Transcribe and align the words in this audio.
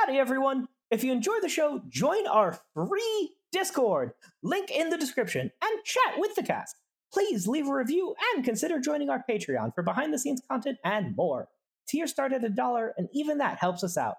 Howdy, 0.00 0.18
everyone. 0.18 0.66
If 0.90 1.04
you 1.04 1.12
enjoy 1.12 1.40
the 1.42 1.48
show, 1.50 1.82
join 1.90 2.26
our 2.26 2.58
free 2.74 3.34
Discord, 3.52 4.12
link 4.42 4.70
in 4.70 4.88
the 4.88 4.96
description, 4.96 5.50
and 5.62 5.84
chat 5.84 6.14
with 6.16 6.34
the 6.34 6.42
cast. 6.42 6.74
Please 7.12 7.46
leave 7.46 7.68
a 7.68 7.74
review 7.74 8.14
and 8.34 8.42
consider 8.42 8.80
joining 8.80 9.10
our 9.10 9.22
Patreon 9.28 9.74
for 9.74 9.82
behind 9.82 10.14
the 10.14 10.18
scenes 10.18 10.40
content 10.50 10.78
and 10.84 11.14
more. 11.16 11.48
Tiers 11.86 12.10
start 12.10 12.32
at 12.32 12.44
a 12.44 12.48
dollar, 12.48 12.94
and 12.96 13.10
even 13.12 13.36
that 13.38 13.58
helps 13.58 13.84
us 13.84 13.98
out. 13.98 14.14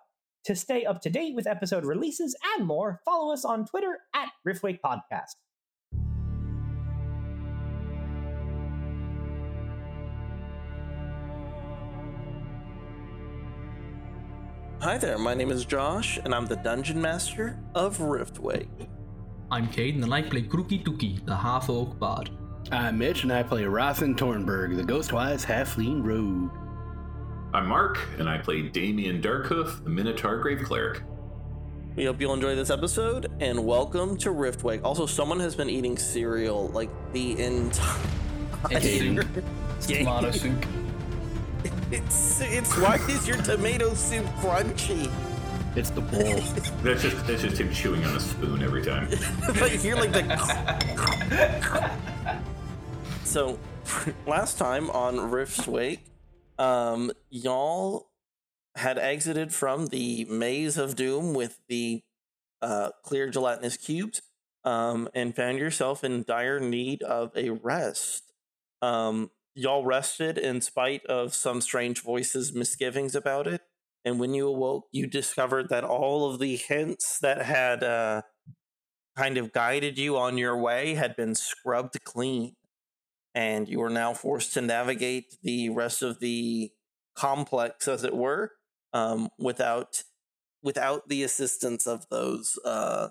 To 0.46 0.56
stay 0.56 0.86
up 0.86 1.02
to 1.02 1.10
date 1.10 1.34
with 1.34 1.48
episode 1.48 1.84
releases 1.84 2.36
and 2.56 2.68
more, 2.68 3.02
follow 3.04 3.34
us 3.34 3.44
on 3.44 3.66
Twitter 3.66 3.98
at 4.14 4.30
Riftwake 4.48 4.82
Hi 14.82 14.98
there, 14.98 15.18
my 15.18 15.34
name 15.34 15.52
is 15.52 15.64
Josh, 15.66 16.18
and 16.24 16.34
I'm 16.34 16.46
the 16.48 16.56
Dungeon 16.56 17.00
Master 17.02 17.58
of 17.76 17.98
Riftwake. 18.00 18.88
I'm 19.52 19.68
Cade, 19.68 19.96
and 20.02 20.12
I 20.14 20.22
play 20.24 20.42
Krooky 20.42 20.84
Tookie, 20.84 21.24
the 21.26 21.36
half 21.36 21.70
orc 21.70 22.00
bard. 22.00 22.32
I'm 22.72 22.98
Mitch, 22.98 23.24
and 23.24 23.32
I 23.32 23.44
play 23.44 23.64
Rothan 23.66 24.16
Tornberg, 24.16 24.76
the 24.76 24.84
Ghostwise 24.84 25.46
Halfling 25.46 26.04
Rogue. 26.04 26.52
I'm 27.54 27.68
Mark, 27.68 28.00
and 28.18 28.28
I 28.30 28.38
play 28.40 28.64
Damien 28.64 29.22
Darkhoof, 29.22 29.84
the 29.84 29.90
Minotaur 29.90 30.38
Grave 30.40 30.62
Cleric. 30.64 31.04
We 31.96 32.06
hope 32.06 32.20
you'll 32.22 32.34
enjoy 32.34 32.56
this 32.56 32.70
episode, 32.70 33.32
and 33.40 33.64
welcome 33.66 34.18
to 34.18 34.30
Riftwake. 34.30 34.82
Also, 34.84 35.06
someone 35.06 35.40
has 35.42 35.56
been 35.56 35.70
eating 35.70 35.98
cereal 35.98 36.70
like 36.70 36.90
the 37.14 37.40
entire 37.40 38.00
It's 38.72 38.86
game. 39.88 40.06
tomato 40.06 40.32
soup. 40.32 40.66
It's 41.92 42.40
it's 42.40 42.78
why 42.78 42.96
is 43.10 43.28
your 43.28 43.36
tomato 43.42 43.94
soup 43.94 44.26
crunchy? 44.40 45.12
It's 45.76 45.90
the 45.90 46.00
bowl. 46.00 46.22
That's 46.84 47.02
just 47.02 47.28
that's 47.28 47.42
just 47.42 47.58
him 47.58 47.74
chewing 47.74 48.06
on 48.06 48.16
a 48.16 48.20
spoon 48.20 48.64
every 48.64 48.82
time. 48.82 49.10
like 49.60 49.84
you're 49.84 49.98
like 49.98 50.14
the. 50.14 51.92
so, 53.26 53.60
last 54.26 54.58
time 54.58 54.90
on 54.90 55.32
Rift's 55.32 55.68
Wake, 55.68 56.06
um, 56.58 57.12
y'all 57.30 58.10
had 58.76 58.98
exited 58.98 59.54
from 59.54 59.88
the 59.88 60.26
maze 60.26 60.78
of 60.78 60.96
doom 60.96 61.34
with 61.34 61.60
the 61.68 62.04
uh, 62.62 62.92
clear 63.04 63.30
gelatinous 63.30 63.76
cubes, 63.76 64.22
um, 64.64 65.10
and 65.14 65.36
found 65.36 65.58
yourself 65.58 66.06
in 66.06 66.24
dire 66.24 66.60
need 66.62 67.02
of 67.04 67.32
a 67.36 67.50
rest. 67.50 68.32
Um, 68.82 69.30
y'all 69.54 69.86
rested 69.86 70.38
in 70.38 70.62
spite 70.62 71.06
of 71.06 71.34
some 71.34 71.62
strange 71.62 72.02
voices' 72.02 72.54
misgivings 72.54 73.16
about 73.16 73.48
it. 73.48 73.62
And 74.04 74.20
when 74.20 74.34
you 74.34 74.48
awoke, 74.48 74.86
you 74.92 75.08
discovered 75.08 75.70
that 75.70 75.84
all 75.84 76.30
of 76.30 76.40
the 76.40 76.56
hints 76.56 77.20
that 77.22 77.44
had 77.44 77.84
uh, 77.84 78.24
kind 79.16 79.38
of 79.38 79.52
guided 79.52 79.98
you 79.98 80.18
on 80.18 80.38
your 80.38 80.58
way 80.58 80.96
had 80.96 81.16
been 81.16 81.36
scrubbed 81.36 82.04
clean. 82.04 82.56
And 83.34 83.70
you 83.70 83.82
are 83.82 83.90
now 83.90 84.14
forced 84.14 84.54
to 84.56 84.62
navigate 84.62 85.38
the 85.42 85.70
rest 85.70 86.02
of 86.02 86.20
the 86.20 86.72
complex, 87.16 87.88
as 87.88 88.04
it 88.04 88.16
were, 88.16 88.52
um, 88.94 89.30
without 89.40 90.04
without 90.64 91.08
the 91.08 91.24
assistance 91.24 91.88
of 91.88 92.06
those 92.10 92.60
uh, 92.66 93.08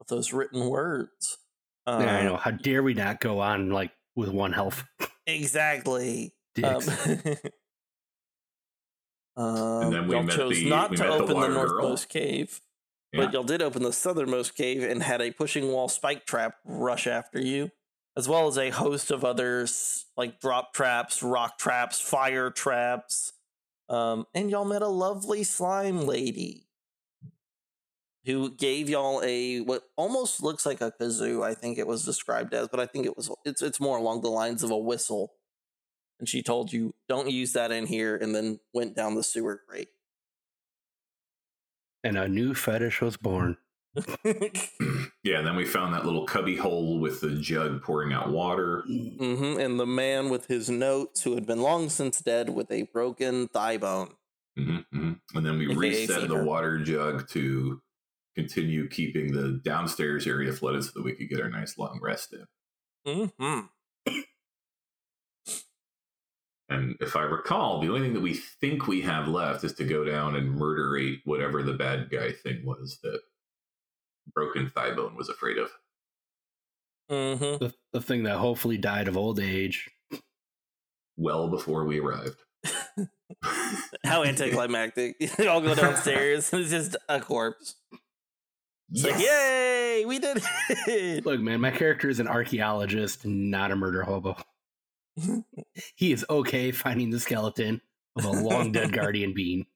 of 0.00 0.06
those 0.06 0.32
written 0.32 0.68
words. 0.68 1.38
Uh, 1.86 1.98
yeah, 2.00 2.16
I 2.16 2.22
know. 2.22 2.36
How 2.36 2.52
dare 2.52 2.82
we 2.82 2.94
not 2.94 3.20
go 3.20 3.40
on 3.40 3.70
like 3.70 3.90
with 4.16 4.28
one 4.30 4.52
health? 4.52 4.84
Exactly. 5.26 6.34
Um, 6.62 6.72
Dicks. 6.80 6.88
um, 9.36 9.90
then 9.90 10.06
we 10.08 10.14
y'all 10.14 10.22
met 10.24 10.36
chose 10.36 10.54
the- 10.56 10.68
not 10.68 10.90
we 10.90 10.96
to 10.96 11.02
met 11.02 11.08
the 11.10 11.14
open 11.16 11.28
the 11.28 11.34
water 11.34 11.52
girl. 11.52 11.66
northmost 11.66 12.08
cave, 12.08 12.60
Yeah. 13.12 13.24
but 13.24 13.32
y'all 13.32 13.42
did 13.42 13.62
open 13.62 13.82
the 13.82 13.92
southernmost 13.92 14.54
cave 14.54 14.82
and 14.82 15.02
had 15.02 15.20
a 15.20 15.30
pushing 15.32 15.68
wall 15.72 15.88
spike 15.88 16.26
trap 16.26 16.56
rush 16.64 17.06
after 17.06 17.40
you, 17.40 17.70
as 18.16 18.28
well 18.28 18.46
as 18.46 18.56
a 18.58 18.70
host 18.70 19.10
of 19.10 19.24
others 19.24 20.06
like 20.16 20.40
drop 20.40 20.72
traps, 20.74 21.22
rock 21.22 21.58
traps, 21.58 22.00
fire 22.00 22.50
traps. 22.50 23.32
Um, 23.88 24.26
and 24.34 24.50
y'all 24.50 24.64
met 24.64 24.82
a 24.82 24.88
lovely 24.88 25.42
slime 25.44 26.06
lady 26.06 26.68
who 28.26 28.50
gave 28.54 28.88
y'all 28.88 29.20
a 29.24 29.60
what 29.60 29.82
almost 29.96 30.42
looks 30.42 30.64
like 30.66 30.80
a 30.80 30.92
kazoo. 30.92 31.42
I 31.44 31.54
think 31.54 31.78
it 31.78 31.86
was 31.86 32.04
described 32.04 32.54
as, 32.54 32.68
but 32.68 32.80
I 32.80 32.86
think 32.86 33.06
it 33.06 33.16
was 33.16 33.30
it's 33.44 33.62
it's 33.62 33.80
more 33.80 33.98
along 33.98 34.22
the 34.22 34.30
lines 34.30 34.62
of 34.62 34.70
a 34.70 34.78
whistle. 34.78 35.32
And 36.20 36.28
she 36.28 36.42
told 36.42 36.72
you, 36.72 36.94
"Don't 37.08 37.30
use 37.30 37.52
that 37.54 37.72
in 37.72 37.86
here," 37.86 38.16
and 38.16 38.34
then 38.34 38.60
went 38.72 38.94
down 38.96 39.14
the 39.14 39.22
sewer 39.24 39.62
grate. 39.68 39.88
and 42.02 42.18
a 42.18 42.28
new 42.28 42.54
fetish 42.54 43.00
was 43.00 43.16
born. 43.16 43.56
yeah, 44.24 45.38
and 45.38 45.46
then 45.46 45.56
we 45.56 45.64
found 45.64 45.94
that 45.94 46.04
little 46.04 46.26
cubby 46.26 46.56
hole 46.56 46.98
with 46.98 47.20
the 47.20 47.30
jug 47.36 47.82
pouring 47.82 48.12
out 48.12 48.30
water. 48.30 48.82
hmm 48.86 49.58
And 49.58 49.78
the 49.80 49.86
man 49.86 50.28
with 50.28 50.46
his 50.46 50.68
notes, 50.68 51.22
who 51.22 51.34
had 51.34 51.46
been 51.46 51.62
long 51.62 51.88
since 51.88 52.20
dead 52.20 52.50
with 52.50 52.70
a 52.70 52.82
broken 52.82 53.48
thigh 53.48 53.78
bone. 53.78 54.14
hmm 54.56 54.80
And 54.92 55.46
then 55.46 55.58
we 55.58 55.66
reset 55.74 56.28
the 56.28 56.44
water 56.44 56.78
jug 56.78 57.28
to 57.30 57.80
continue 58.34 58.88
keeping 58.88 59.32
the 59.32 59.60
downstairs 59.64 60.26
area 60.26 60.52
flooded 60.52 60.84
so 60.84 60.90
that 60.94 61.04
we 61.04 61.14
could 61.14 61.28
get 61.28 61.40
our 61.40 61.50
nice 61.50 61.78
long 61.78 62.00
rest 62.02 62.34
in. 63.06 63.28
hmm 63.36 63.60
And 66.68 66.96
if 67.00 67.14
I 67.14 67.22
recall, 67.22 67.80
the 67.80 67.88
only 67.88 68.00
thing 68.00 68.14
that 68.14 68.22
we 68.22 68.34
think 68.34 68.86
we 68.86 69.02
have 69.02 69.28
left 69.28 69.64
is 69.64 69.74
to 69.74 69.84
go 69.84 70.02
down 70.04 70.34
and 70.34 70.50
murderate 70.50 71.20
whatever 71.24 71.62
the 71.62 71.74
bad 71.74 72.08
guy 72.10 72.32
thing 72.32 72.64
was 72.64 72.98
that 73.02 73.20
Broken 74.32 74.70
thigh 74.70 74.94
bone 74.94 75.14
was 75.16 75.28
afraid 75.28 75.58
of. 75.58 75.70
hmm 77.10 77.64
The, 77.64 77.74
the 77.92 78.00
thing 78.00 78.22
that 78.24 78.38
hopefully 78.38 78.78
died 78.78 79.08
of 79.08 79.16
old 79.16 79.38
age. 79.38 79.90
Well 81.16 81.48
before 81.48 81.84
we 81.84 82.00
arrived. 82.00 82.42
How 84.04 84.24
anticlimactic! 84.24 85.16
You 85.38 85.48
all 85.48 85.60
go 85.60 85.74
downstairs, 85.74 86.52
and 86.52 86.62
it's 86.62 86.70
just 86.70 86.96
a 87.08 87.20
corpse. 87.20 87.76
It's 88.90 89.02
like, 89.04 89.18
yay, 89.18 90.04
we 90.06 90.18
did 90.18 90.42
it! 90.86 91.24
Look, 91.26 91.40
man, 91.40 91.60
my 91.60 91.70
character 91.70 92.08
is 92.08 92.20
an 92.20 92.28
archaeologist, 92.28 93.24
not 93.26 93.70
a 93.70 93.76
murder 93.76 94.02
hobo. 94.02 94.36
he 95.96 96.12
is 96.12 96.24
okay 96.28 96.70
finding 96.70 97.10
the 97.10 97.20
skeleton 97.20 97.80
of 98.16 98.24
a 98.24 98.30
long 98.30 98.72
dead 98.72 98.92
guardian 98.96 99.32
being. 99.34 99.66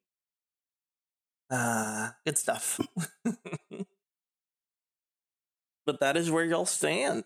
Ah, 1.51 2.15
good 2.27 2.37
stuff. 2.37 2.79
but 5.87 6.01
that 6.01 6.17
is 6.17 6.31
where 6.31 6.45
y'all 6.45 6.67
stand. 6.67 7.25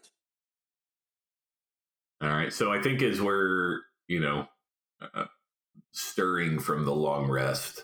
All 2.23 2.29
right. 2.29 2.53
So 2.53 2.73
I 2.73 2.81
think 2.81 3.03
as 3.03 3.21
we're, 3.21 3.81
you 4.07 4.21
know, 4.21 4.47
uh, 5.15 5.25
stirring 5.93 6.61
from 6.61 6.85
the 6.85 6.95
long 6.95 7.29
rest, 7.29 7.83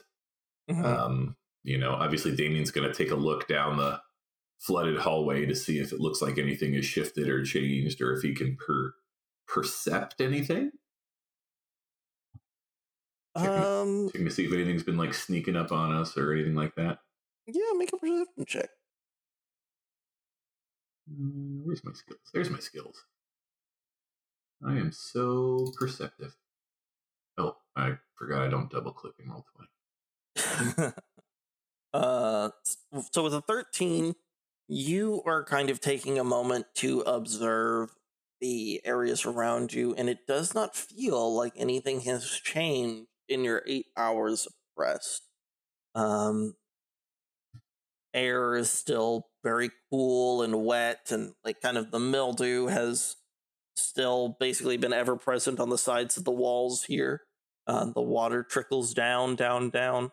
Mhm. 0.71 0.85
um, 0.85 1.37
you 1.69 1.79
know, 1.79 1.93
obviously 1.93 2.35
Damien's 2.35 2.71
going 2.71 2.89
to 2.91 2.95
take 2.95 3.11
a 3.13 3.17
look 3.17 3.47
down 3.47 3.77
the 3.77 4.01
flooded 4.59 4.99
hallway 4.99 5.47
to 5.47 5.55
see 5.55 5.79
if 5.79 5.93
it 5.93 6.01
looks 6.01 6.21
like 6.23 6.39
anything 6.39 6.75
has 6.75 6.85
shifted 6.85 7.29
or 7.29 7.45
changed 7.45 8.01
or 8.01 8.13
if 8.15 8.23
he 8.23 8.35
can 8.35 8.57
per- 8.57 8.95
percept 9.47 10.21
anything. 10.21 10.71
um, 13.37 14.09
Checking 14.11 14.27
to 14.27 14.31
see 14.33 14.47
if 14.47 14.53
anything's 14.53 14.83
been 14.83 14.97
like 14.97 15.15
sneaking 15.15 15.57
up 15.57 15.71
on 15.71 15.93
us 15.93 16.17
or 16.17 16.33
anything 16.33 16.55
like 16.55 16.75
that. 16.77 16.99
yeah, 17.47 17.73
make 17.77 17.93
a 17.93 17.97
perception 17.99 18.45
check. 18.47 18.71
Mm, 21.13 21.63
Where's 21.65 21.85
my 21.85 21.93
skills? 21.93 22.21
There's 22.35 22.51
my 22.51 22.59
skills. 22.59 23.05
I 24.67 24.73
am 24.73 24.91
so 24.93 25.73
perceptive. 25.79 26.35
Oh, 27.39 27.57
I 27.77 27.93
forgot 28.17 28.43
I 28.43 28.49
don't 28.49 28.71
double 28.71 28.93
click 28.93 29.15
and 29.21 29.31
roll 29.31 29.47
20. 30.37 30.93
uh, 31.99 32.51
so 33.11 33.25
with 33.25 33.35
a 33.35 33.41
13, 33.41 34.15
you 34.69 35.21
are 35.27 35.43
kind 35.43 35.69
of 35.69 35.81
taking 35.81 36.17
a 36.17 36.25
moment 36.25 36.67
to 36.77 37.01
observe 37.01 37.91
the 38.41 38.81
areas 38.85 39.27
around 39.27 39.73
you, 39.73 39.97
and 39.97 40.09
it 40.09 40.25
does 40.29 40.55
not 40.55 40.77
feel 40.77 41.35
like 41.35 41.55
anything 41.57 42.03
has 42.03 42.25
changed 42.45 43.09
in 43.29 43.43
your 43.43 43.65
eight 43.67 43.87
hours 43.97 44.47
of 44.47 44.53
rest. 44.77 45.23
Um, 45.97 46.55
air 48.15 48.55
is 48.55 48.71
still 48.71 49.27
very 49.43 49.71
cool 49.91 50.43
and 50.43 50.65
wet, 50.65 51.09
and 51.11 51.33
like 51.45 51.61
kind 51.61 51.77
of 51.77 51.91
the 51.91 51.99
mildew 51.99 52.67
has 52.67 53.17
still 53.77 54.37
basically 54.39 54.77
been 54.77 54.93
ever 54.93 55.17
present 55.17 55.59
on 55.59 55.69
the 55.69 55.79
sides 55.79 56.17
of 56.17 56.25
the 56.25 56.31
walls 56.31 56.85
here. 56.85 57.23
Uh, 57.67 57.87
the 57.87 58.01
water 58.01 58.45
trickles 58.45 58.95
down, 58.95 59.35
down, 59.35 59.71
down 59.71 60.13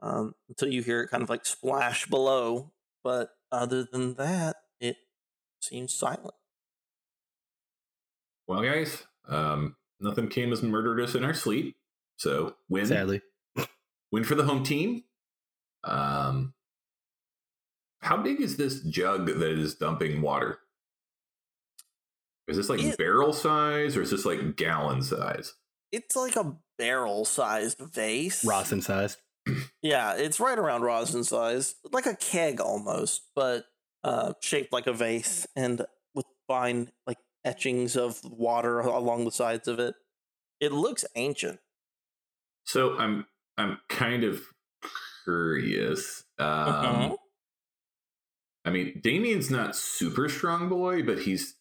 um, 0.00 0.34
until 0.48 0.68
you 0.68 0.82
hear 0.82 1.02
it 1.02 1.08
kind 1.08 1.22
of 1.22 1.28
like 1.30 1.44
splash 1.46 2.06
below. 2.06 2.72
But 3.04 3.30
other 3.50 3.84
than 3.84 4.14
that, 4.14 4.56
it 4.80 4.96
seems 5.60 5.92
silent. 5.92 6.34
Well, 8.46 8.62
guys, 8.62 9.04
um, 9.28 9.76
nothing 10.00 10.28
came 10.28 10.52
as 10.52 10.62
murdered 10.62 11.00
us 11.00 11.14
in 11.14 11.24
our 11.24 11.34
sleep. 11.34 11.76
So 12.16 12.56
win, 12.68 12.86
Sadly. 12.86 13.20
win 14.10 14.24
for 14.24 14.34
the 14.34 14.44
home 14.44 14.64
team. 14.64 15.04
Um, 15.84 16.54
how 18.00 18.16
big 18.16 18.40
is 18.40 18.56
this 18.56 18.80
jug 18.82 19.26
that 19.26 19.42
is 19.58 19.74
dumping 19.74 20.22
water? 20.22 20.58
Is 22.46 22.56
this 22.56 22.68
like 22.68 22.82
It- 22.82 22.96
barrel 22.98 23.32
size 23.32 23.96
or 23.96 24.02
is 24.02 24.10
this 24.10 24.24
like 24.24 24.56
gallon 24.56 25.02
size? 25.02 25.54
It's 25.92 26.16
like 26.16 26.36
a 26.36 26.56
barrel 26.78 27.24
sized 27.24 27.78
vase. 27.78 28.44
Rosin 28.44 28.80
sized. 28.82 29.18
Yeah, 29.82 30.14
it's 30.14 30.40
right 30.40 30.58
around 30.58 30.82
rosin 30.82 31.24
size, 31.24 31.74
like 31.92 32.06
a 32.06 32.16
keg 32.16 32.60
almost, 32.60 33.22
but 33.34 33.66
uh, 34.04 34.32
shaped 34.40 34.72
like 34.72 34.86
a 34.86 34.92
vase 34.92 35.46
and 35.56 35.84
with 36.14 36.26
fine 36.46 36.90
like 37.06 37.18
etchings 37.44 37.96
of 37.96 38.20
water 38.24 38.80
along 38.80 39.24
the 39.24 39.30
sides 39.30 39.68
of 39.68 39.78
it. 39.78 39.94
It 40.60 40.72
looks 40.72 41.04
ancient. 41.14 41.60
So 42.64 42.96
I'm 42.98 43.26
I'm 43.56 43.78
kind 43.88 44.24
of 44.24 44.42
curious. 45.24 46.24
Um, 46.38 46.46
Mhm. 46.46 47.16
I 48.64 48.70
mean, 48.70 49.00
Damien's 49.02 49.50
not 49.50 49.76
super 49.76 50.28
strong 50.28 50.68
boy, 50.68 51.02
but 51.02 51.20
he's 51.20 51.56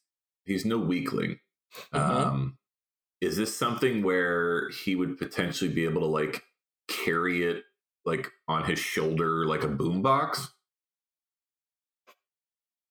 he's 0.45 0.65
no 0.65 0.77
weakling. 0.77 1.39
Mhm. 1.93 1.99
Um, 1.99 2.57
is 3.21 3.37
this 3.37 3.55
something 3.55 4.03
where 4.03 4.69
he 4.69 4.95
would 4.95 5.17
potentially 5.17 5.71
be 5.71 5.85
able 5.85 6.01
to 6.01 6.07
like 6.07 6.43
carry 6.87 7.43
it 7.43 7.63
like 8.07 8.31
on 8.47 8.63
his 8.63 8.79
shoulder 8.79 9.45
like 9.45 9.63
a 9.63 9.67
boombox? 9.67 10.49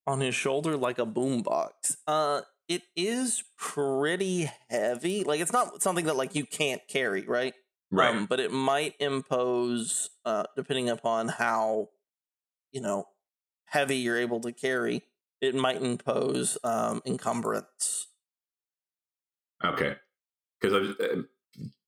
on 0.06 0.20
his 0.20 0.34
shoulder 0.34 0.76
like 0.76 0.98
a 0.98 1.06
boombox. 1.06 1.96
Uh, 2.06 2.42
it 2.68 2.82
is 2.94 3.42
pretty 3.58 4.50
heavy. 4.70 5.24
Like 5.24 5.40
it's 5.40 5.52
not 5.52 5.82
something 5.82 6.06
that 6.06 6.16
like 6.16 6.34
you 6.34 6.44
can't 6.44 6.82
carry, 6.88 7.22
right? 7.22 7.54
Um, 7.96 8.26
but 8.26 8.40
it 8.40 8.52
might 8.52 8.94
impose, 8.98 10.10
uh, 10.24 10.44
depending 10.56 10.88
upon 10.88 11.28
how, 11.28 11.90
you 12.72 12.80
know, 12.80 13.06
heavy 13.66 13.96
you're 13.96 14.18
able 14.18 14.40
to 14.40 14.52
carry. 14.52 15.02
It 15.40 15.54
might 15.54 15.80
impose 15.80 16.58
um, 16.64 17.02
encumbrance. 17.06 18.08
Okay, 19.64 19.96
because 20.60 20.96
uh, 20.98 21.22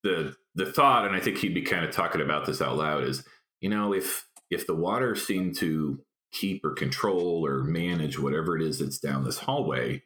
the 0.03 0.35
the 0.55 0.67
thought, 0.67 1.07
and 1.07 1.15
I 1.15 1.21
think 1.21 1.39
he'd 1.39 1.55
be 1.55 1.63
kind 1.63 1.85
of 1.85 1.91
talking 1.91 2.21
about 2.21 2.47
this 2.47 2.63
out 2.63 2.77
loud, 2.77 3.05
is 3.05 3.25
you 3.61 3.69
know 3.69 3.93
if 3.93 4.27
if 4.51 4.67
the 4.67 4.75
water 4.75 5.15
seemed 5.15 5.57
to 5.59 6.01
keep 6.33 6.65
or 6.65 6.73
control 6.73 7.45
or 7.47 7.65
manage 7.65 8.19
whatever 8.19 8.57
it 8.57 8.63
is 8.63 8.79
that's 8.79 8.99
down 8.99 9.25
this 9.25 9.39
hallway, 9.39 10.03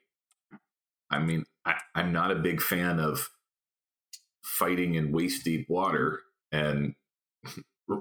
I 1.10 1.18
mean, 1.18 1.44
I, 1.64 1.74
I'm 1.94 2.12
not 2.12 2.30
a 2.30 2.36
big 2.36 2.60
fan 2.60 3.00
of 3.00 3.28
fighting 4.42 4.94
in 4.94 5.12
waist 5.12 5.44
deep 5.44 5.66
water, 5.68 6.20
and 6.50 6.94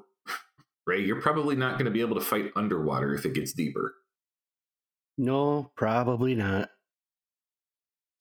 Ray, 0.87 1.03
you're 1.03 1.21
probably 1.21 1.55
not 1.55 1.73
going 1.73 1.85
to 1.85 1.91
be 1.91 2.01
able 2.01 2.15
to 2.15 2.25
fight 2.25 2.51
underwater 2.55 3.13
if 3.13 3.25
it 3.25 3.33
gets 3.33 3.53
deeper. 3.53 3.95
No, 5.17 5.71
probably 5.75 6.35
not. 6.35 6.69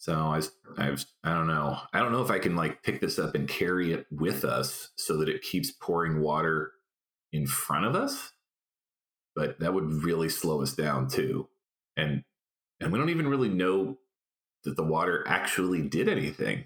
So 0.01 0.15
I, 0.15 0.41
I, 0.79 0.91
was, 0.91 1.07
I 1.23 1.35
don't 1.35 1.47
know. 1.47 1.79
I 1.93 1.99
don't 1.99 2.11
know 2.11 2.23
if 2.23 2.31
I 2.31 2.39
can 2.39 2.57
like 2.57 2.83
pick 2.83 3.03
this 3.03 3.19
up 3.19 3.35
and 3.35 3.47
carry 3.47 3.93
it 3.93 4.07
with 4.11 4.47
us 4.47 4.93
so 4.97 5.19
that 5.19 5.29
it 5.29 5.43
keeps 5.43 5.71
pouring 5.71 6.23
water 6.23 6.73
in 7.33 7.47
front 7.47 7.85
of 7.85 7.95
us. 7.95 8.33
But 9.37 9.61
that 9.61 9.75
would 9.75 10.03
really 10.03 10.31
slow 10.31 10.63
us 10.63 10.73
down 10.73 11.09
too. 11.09 11.49
And 11.99 12.25
and 12.81 12.91
we 12.91 12.99
don't 12.99 13.11
even 13.11 13.29
really 13.29 13.51
know 13.51 13.99
that 14.65 14.75
the 14.75 14.83
water 14.83 15.23
actually 15.29 15.83
did 15.83 16.09
anything. 16.09 16.65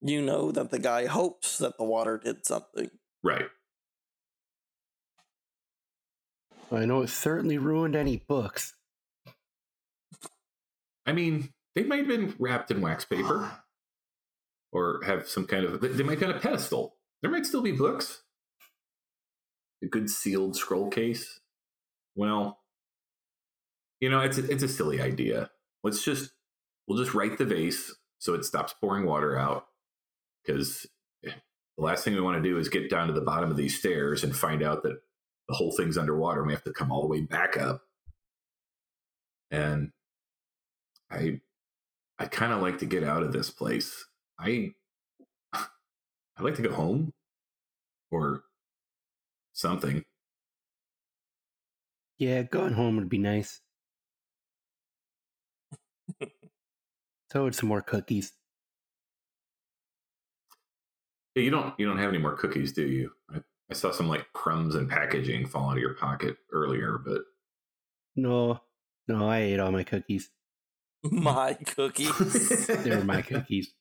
You 0.00 0.22
know 0.22 0.50
that 0.50 0.72
the 0.72 0.80
guy 0.80 1.06
hopes 1.06 1.56
that 1.58 1.78
the 1.78 1.84
water 1.84 2.18
did 2.18 2.44
something. 2.44 2.90
Right. 3.22 3.46
I 6.72 6.84
know 6.84 7.02
it 7.02 7.10
certainly 7.10 7.58
ruined 7.58 7.94
any 7.94 8.16
books. 8.16 8.74
I 11.06 11.12
mean, 11.12 11.50
they 11.74 11.84
might 11.84 12.00
have 12.00 12.08
been 12.08 12.34
wrapped 12.38 12.70
in 12.70 12.80
wax 12.80 13.04
paper 13.04 13.50
or 14.72 15.00
have 15.04 15.28
some 15.28 15.46
kind 15.46 15.64
of, 15.64 15.80
they- 15.80 16.02
might 16.02 16.20
have 16.20 16.36
a 16.36 16.40
pedestal. 16.40 16.96
There 17.22 17.30
might 17.30 17.46
still 17.46 17.62
be 17.62 17.72
books. 17.72 18.22
A 19.82 19.86
good 19.86 20.08
sealed 20.08 20.56
scroll 20.56 20.88
case. 20.88 21.40
Well, 22.14 22.60
you 24.00 24.10
know, 24.10 24.20
it's 24.20 24.38
a, 24.38 24.50
it's 24.50 24.62
a 24.62 24.68
silly 24.68 25.00
idea. 25.00 25.50
Let's 25.82 26.04
just, 26.04 26.32
we'll 26.86 27.02
just 27.02 27.14
right 27.14 27.36
the 27.36 27.44
vase 27.44 27.94
so 28.18 28.34
it 28.34 28.44
stops 28.44 28.74
pouring 28.80 29.06
water 29.06 29.36
out. 29.36 29.66
Because 30.44 30.86
the 31.22 31.32
last 31.78 32.04
thing 32.04 32.14
we 32.14 32.20
want 32.20 32.42
to 32.42 32.48
do 32.48 32.58
is 32.58 32.68
get 32.68 32.90
down 32.90 33.08
to 33.08 33.12
the 33.12 33.20
bottom 33.20 33.50
of 33.50 33.56
these 33.56 33.78
stairs 33.78 34.24
and 34.24 34.36
find 34.36 34.62
out 34.62 34.82
that 34.82 35.00
the 35.48 35.54
whole 35.54 35.72
thing's 35.72 35.98
underwater 35.98 36.40
and 36.40 36.48
we 36.48 36.52
have 36.52 36.64
to 36.64 36.72
come 36.72 36.90
all 36.90 37.02
the 37.02 37.08
way 37.08 37.20
back 37.20 37.56
up. 37.56 37.82
And 39.50 39.90
I 41.12 41.40
I 42.18 42.26
kind 42.26 42.52
of 42.52 42.62
like 42.62 42.78
to 42.78 42.86
get 42.86 43.04
out 43.04 43.22
of 43.22 43.32
this 43.32 43.50
place. 43.50 44.06
I 44.38 44.72
I'd 45.52 45.64
like 46.40 46.56
to 46.56 46.62
go 46.62 46.72
home 46.72 47.12
or 48.10 48.44
something. 49.52 50.04
Yeah, 52.18 52.42
going 52.42 52.74
home 52.74 52.96
would 52.96 53.08
be 53.08 53.18
nice. 53.18 53.60
so 57.32 57.44
would 57.44 57.54
some 57.54 57.68
more 57.68 57.82
cookies. 57.82 58.32
You 61.34 61.50
don't 61.50 61.74
you 61.78 61.86
don't 61.86 61.98
have 61.98 62.10
any 62.10 62.18
more 62.18 62.36
cookies, 62.36 62.72
do 62.72 62.86
you? 62.86 63.12
I, 63.30 63.40
I 63.70 63.74
saw 63.74 63.90
some 63.90 64.08
like 64.08 64.26
crumbs 64.34 64.74
and 64.74 64.88
packaging 64.88 65.46
fall 65.46 65.70
out 65.70 65.76
of 65.76 65.82
your 65.82 65.94
pocket 65.94 66.36
earlier, 66.52 66.98
but 66.98 67.22
No, 68.16 68.60
no, 69.08 69.28
I 69.28 69.38
ate 69.40 69.60
all 69.60 69.72
my 69.72 69.84
cookies. 69.84 70.30
My 71.10 71.54
cookies. 71.54 72.66
They 72.84 72.90
were 72.96 73.04
my 73.04 73.22
cookies. 73.22 73.72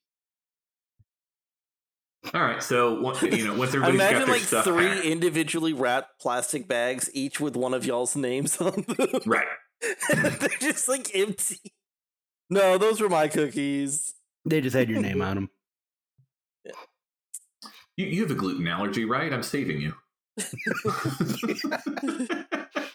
All 2.34 2.42
right, 2.42 2.62
so 2.62 3.00
one- 3.02 3.16
you 3.32 3.46
know 3.48 3.56
once 3.56 3.74
everybody's 3.74 4.00
got 4.00 4.10
Imagine 4.12 4.20
their 4.20 4.28
like 4.28 4.42
stuff 4.42 4.64
three 4.66 4.88
packed- 4.88 5.06
individually 5.06 5.74
wrapped 5.74 6.20
plastic 6.22 6.68
bags, 6.68 7.10
each 7.14 7.40
with 7.40 7.56
one 7.56 7.74
of 7.74 7.86
y'all's 7.86 8.16
names 8.16 8.60
on 8.62 8.86
them. 8.88 9.08
right? 9.26 9.48
They're 10.14 10.50
just 10.60 10.88
like 10.88 11.10
empty. 11.16 11.60
No, 12.50 12.78
those 12.78 13.02
were 13.02 13.10
my 13.10 13.28
cookies. 13.28 14.14
They 14.46 14.62
just 14.62 14.76
had 14.76 14.90
your 14.90 15.02
name 15.02 15.22
on 15.22 15.36
them. 15.36 15.50
You, 17.98 18.06
you 18.06 18.22
have 18.22 18.32
a 18.32 18.36
gluten 18.36 18.68
allergy, 18.68 19.06
right? 19.06 19.32
I'm 19.34 19.44
saving 19.44 19.82
you. 19.82 19.94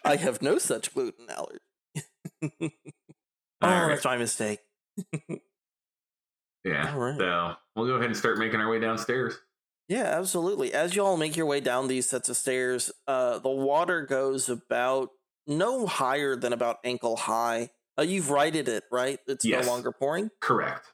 I 0.04 0.16
have 0.16 0.40
no 0.42 0.58
such 0.58 0.92
gluten 0.94 1.26
allergy. 1.28 2.72
Oh, 3.62 3.68
All 3.68 3.80
right. 3.82 3.88
that's 3.90 4.04
my 4.04 4.16
mistake. 4.16 4.60
Yeah. 6.64 6.92
All 6.92 6.98
right. 6.98 7.16
So 7.18 7.54
we'll 7.76 7.86
go 7.86 7.92
ahead 7.94 8.06
and 8.06 8.16
start 8.16 8.38
making 8.38 8.60
our 8.60 8.68
way 8.68 8.80
downstairs. 8.80 9.38
Yeah, 9.88 10.18
absolutely. 10.18 10.74
As 10.74 10.96
y'all 10.96 11.16
make 11.16 11.36
your 11.36 11.46
way 11.46 11.60
down 11.60 11.86
these 11.86 12.08
sets 12.08 12.28
of 12.28 12.36
stairs, 12.36 12.90
uh, 13.06 13.38
the 13.38 13.48
water 13.50 14.02
goes 14.04 14.48
about 14.48 15.10
no 15.46 15.86
higher 15.86 16.34
than 16.34 16.52
about 16.52 16.78
ankle 16.82 17.16
high. 17.16 17.70
Uh, 17.96 18.02
you've 18.02 18.30
righted 18.30 18.66
it, 18.68 18.82
right? 18.90 19.20
It's 19.28 19.44
Yes. 19.44 19.64
no 19.64 19.70
longer 19.72 19.92
pouring. 19.92 20.30
Correct. 20.40 20.92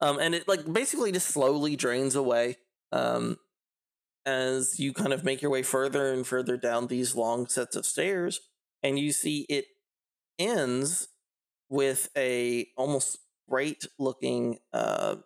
Um, 0.00 0.18
and 0.18 0.34
it 0.34 0.48
like 0.48 0.72
basically 0.72 1.12
just 1.12 1.28
slowly 1.28 1.76
drains 1.76 2.16
away. 2.16 2.56
Um, 2.90 3.36
as 4.24 4.80
you 4.80 4.94
kind 4.94 5.12
of 5.12 5.24
make 5.24 5.42
your 5.42 5.50
way 5.50 5.62
further 5.62 6.10
and 6.10 6.26
further 6.26 6.56
down 6.56 6.86
these 6.86 7.14
long 7.14 7.48
sets 7.48 7.76
of 7.76 7.84
stairs, 7.84 8.40
and 8.82 8.98
you 8.98 9.12
see 9.12 9.44
it 9.50 9.66
ends 10.38 11.08
with 11.72 12.10
a 12.18 12.68
almost 12.76 13.16
grate 13.48 13.86
looking 13.98 14.58
uh 14.74 15.16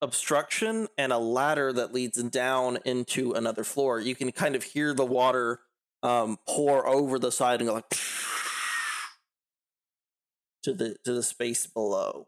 obstruction 0.00 0.88
and 0.96 1.12
a 1.12 1.18
ladder 1.18 1.74
that 1.74 1.92
leads 1.92 2.22
down 2.22 2.78
into 2.86 3.32
another 3.32 3.64
floor. 3.64 4.00
You 4.00 4.14
can 4.14 4.32
kind 4.32 4.56
of 4.56 4.62
hear 4.62 4.94
the 4.94 5.04
water 5.04 5.60
um 6.02 6.38
pour 6.48 6.88
over 6.88 7.18
the 7.18 7.30
side 7.30 7.60
and 7.60 7.68
go 7.68 7.74
like 7.74 7.90
to 10.62 10.72
the 10.72 10.96
to 11.04 11.12
the 11.12 11.22
space 11.22 11.66
below. 11.66 12.26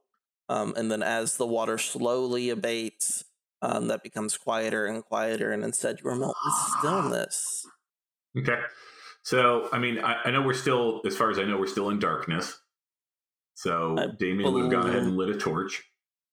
Um, 0.50 0.74
and 0.76 0.90
then 0.90 1.02
as 1.02 1.38
the 1.38 1.46
water 1.46 1.78
slowly 1.78 2.50
abates, 2.50 3.24
um, 3.62 3.88
that 3.88 4.02
becomes 4.02 4.36
quieter 4.36 4.84
and 4.84 5.02
quieter, 5.02 5.50
and 5.50 5.64
instead 5.64 6.00
you 6.04 6.10
are 6.10 6.16
met 6.16 6.28
with 6.28 6.54
stillness. 6.78 7.66
Okay. 8.34 8.62
So, 9.24 9.68
I 9.72 9.78
mean, 9.78 9.98
I, 10.00 10.16
I 10.24 10.30
know 10.30 10.42
we're 10.42 10.54
still, 10.54 11.00
as 11.06 11.16
far 11.16 11.30
as 11.30 11.38
I 11.38 11.44
know, 11.44 11.56
we're 11.56 11.66
still 11.66 11.88
in 11.90 11.98
darkness. 11.98 12.58
So, 13.54 13.96
I 13.98 14.06
Damien 14.18 14.52
would 14.52 14.62
have 14.62 14.70
gone 14.72 14.88
ahead 14.88 15.02
and 15.02 15.16
lit 15.16 15.28
a 15.28 15.38
torch, 15.38 15.82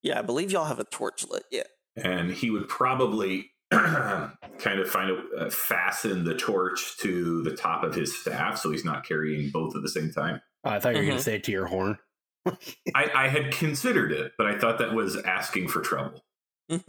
Yeah, 0.02 0.18
I 0.20 0.22
believe 0.24 0.52
y'all 0.52 0.66
have 0.66 0.80
a 0.80 0.86
torch 0.86 1.26
lit. 1.30 1.44
Yeah. 1.52 1.64
and 1.98 2.32
he 2.32 2.50
would 2.50 2.68
probably 2.68 3.52
kind 3.72 4.80
of 4.80 4.90
find 4.90 5.12
a 5.12 5.46
uh, 5.46 5.50
fasten 5.52 6.24
the 6.24 6.34
torch 6.36 6.98
to 7.02 7.44
the 7.44 7.56
top 7.56 7.84
of 7.84 7.94
his 7.94 8.20
staff 8.20 8.58
so 8.58 8.72
he's 8.72 8.86
not 8.86 9.06
carrying 9.06 9.52
both 9.52 9.76
at 9.76 9.82
the 9.84 9.90
same 9.90 10.12
time. 10.12 10.42
Oh, 10.64 10.72
I 10.72 10.80
thought 10.80 10.96
you 10.96 11.02
were 11.02 11.06
going 11.06 11.16
Mhm. 11.16 11.20
to 11.20 11.24
say 11.24 11.36
it 11.36 11.44
to 11.44 11.52
your 11.52 11.68
horn. 11.68 11.98
I, 12.96 13.12
I 13.14 13.28
had 13.28 13.52
considered 13.52 14.12
it, 14.12 14.32
but 14.38 14.48
I 14.48 14.58
thought 14.58 14.80
that 14.80 14.94
was 14.94 15.16
asking 15.18 15.68
for 15.68 15.82
trouble. 15.82 16.24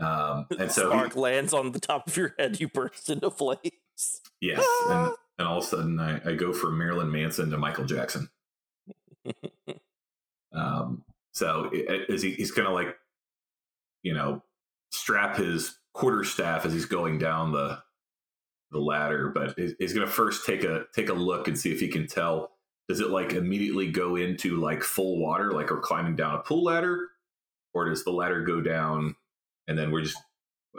Um, 0.00 0.46
and 0.58 0.72
so 0.72 0.90
Spark 0.90 1.14
he, 1.14 1.20
lands 1.20 1.54
on 1.54 1.70
the 1.70 1.78
top 1.78 2.08
of 2.08 2.16
your 2.16 2.34
head. 2.36 2.58
You 2.58 2.68
burst 2.68 3.08
into 3.08 3.30
flames. 3.30 3.60
Yes, 4.40 4.64
and, 4.88 5.12
and 5.38 5.48
all 5.48 5.58
of 5.58 5.64
a 5.64 5.66
sudden 5.66 5.98
I, 6.00 6.20
I 6.30 6.34
go 6.34 6.52
from 6.52 6.78
Marilyn 6.78 7.10
Manson 7.10 7.50
to 7.50 7.58
Michael 7.58 7.84
Jackson. 7.84 8.28
Um, 10.54 11.04
so 11.32 11.70
as 12.08 12.22
he, 12.22 12.30
he's 12.30 12.52
gonna 12.52 12.72
like, 12.72 12.96
you 14.02 14.14
know, 14.14 14.42
strap 14.90 15.36
his 15.36 15.76
quarter 15.92 16.24
staff 16.24 16.64
as 16.64 16.72
he's 16.72 16.86
going 16.86 17.18
down 17.18 17.52
the 17.52 17.82
the 18.70 18.78
ladder, 18.78 19.28
but 19.34 19.54
he's, 19.56 19.74
he's 19.78 19.92
gonna 19.92 20.06
first 20.06 20.46
take 20.46 20.62
a 20.64 20.84
take 20.94 21.08
a 21.08 21.14
look 21.14 21.48
and 21.48 21.58
see 21.58 21.72
if 21.72 21.80
he 21.80 21.88
can 21.88 22.06
tell. 22.06 22.52
Does 22.88 23.00
it 23.00 23.10
like 23.10 23.32
immediately 23.32 23.90
go 23.90 24.16
into 24.16 24.60
like 24.60 24.82
full 24.82 25.18
water, 25.18 25.52
like 25.52 25.70
we're 25.70 25.80
climbing 25.80 26.16
down 26.16 26.36
a 26.36 26.38
pool 26.38 26.62
ladder, 26.62 27.08
or 27.72 27.88
does 27.88 28.04
the 28.04 28.12
ladder 28.12 28.42
go 28.44 28.60
down 28.60 29.16
and 29.66 29.76
then 29.78 29.90
we're 29.90 30.02
just 30.02 30.18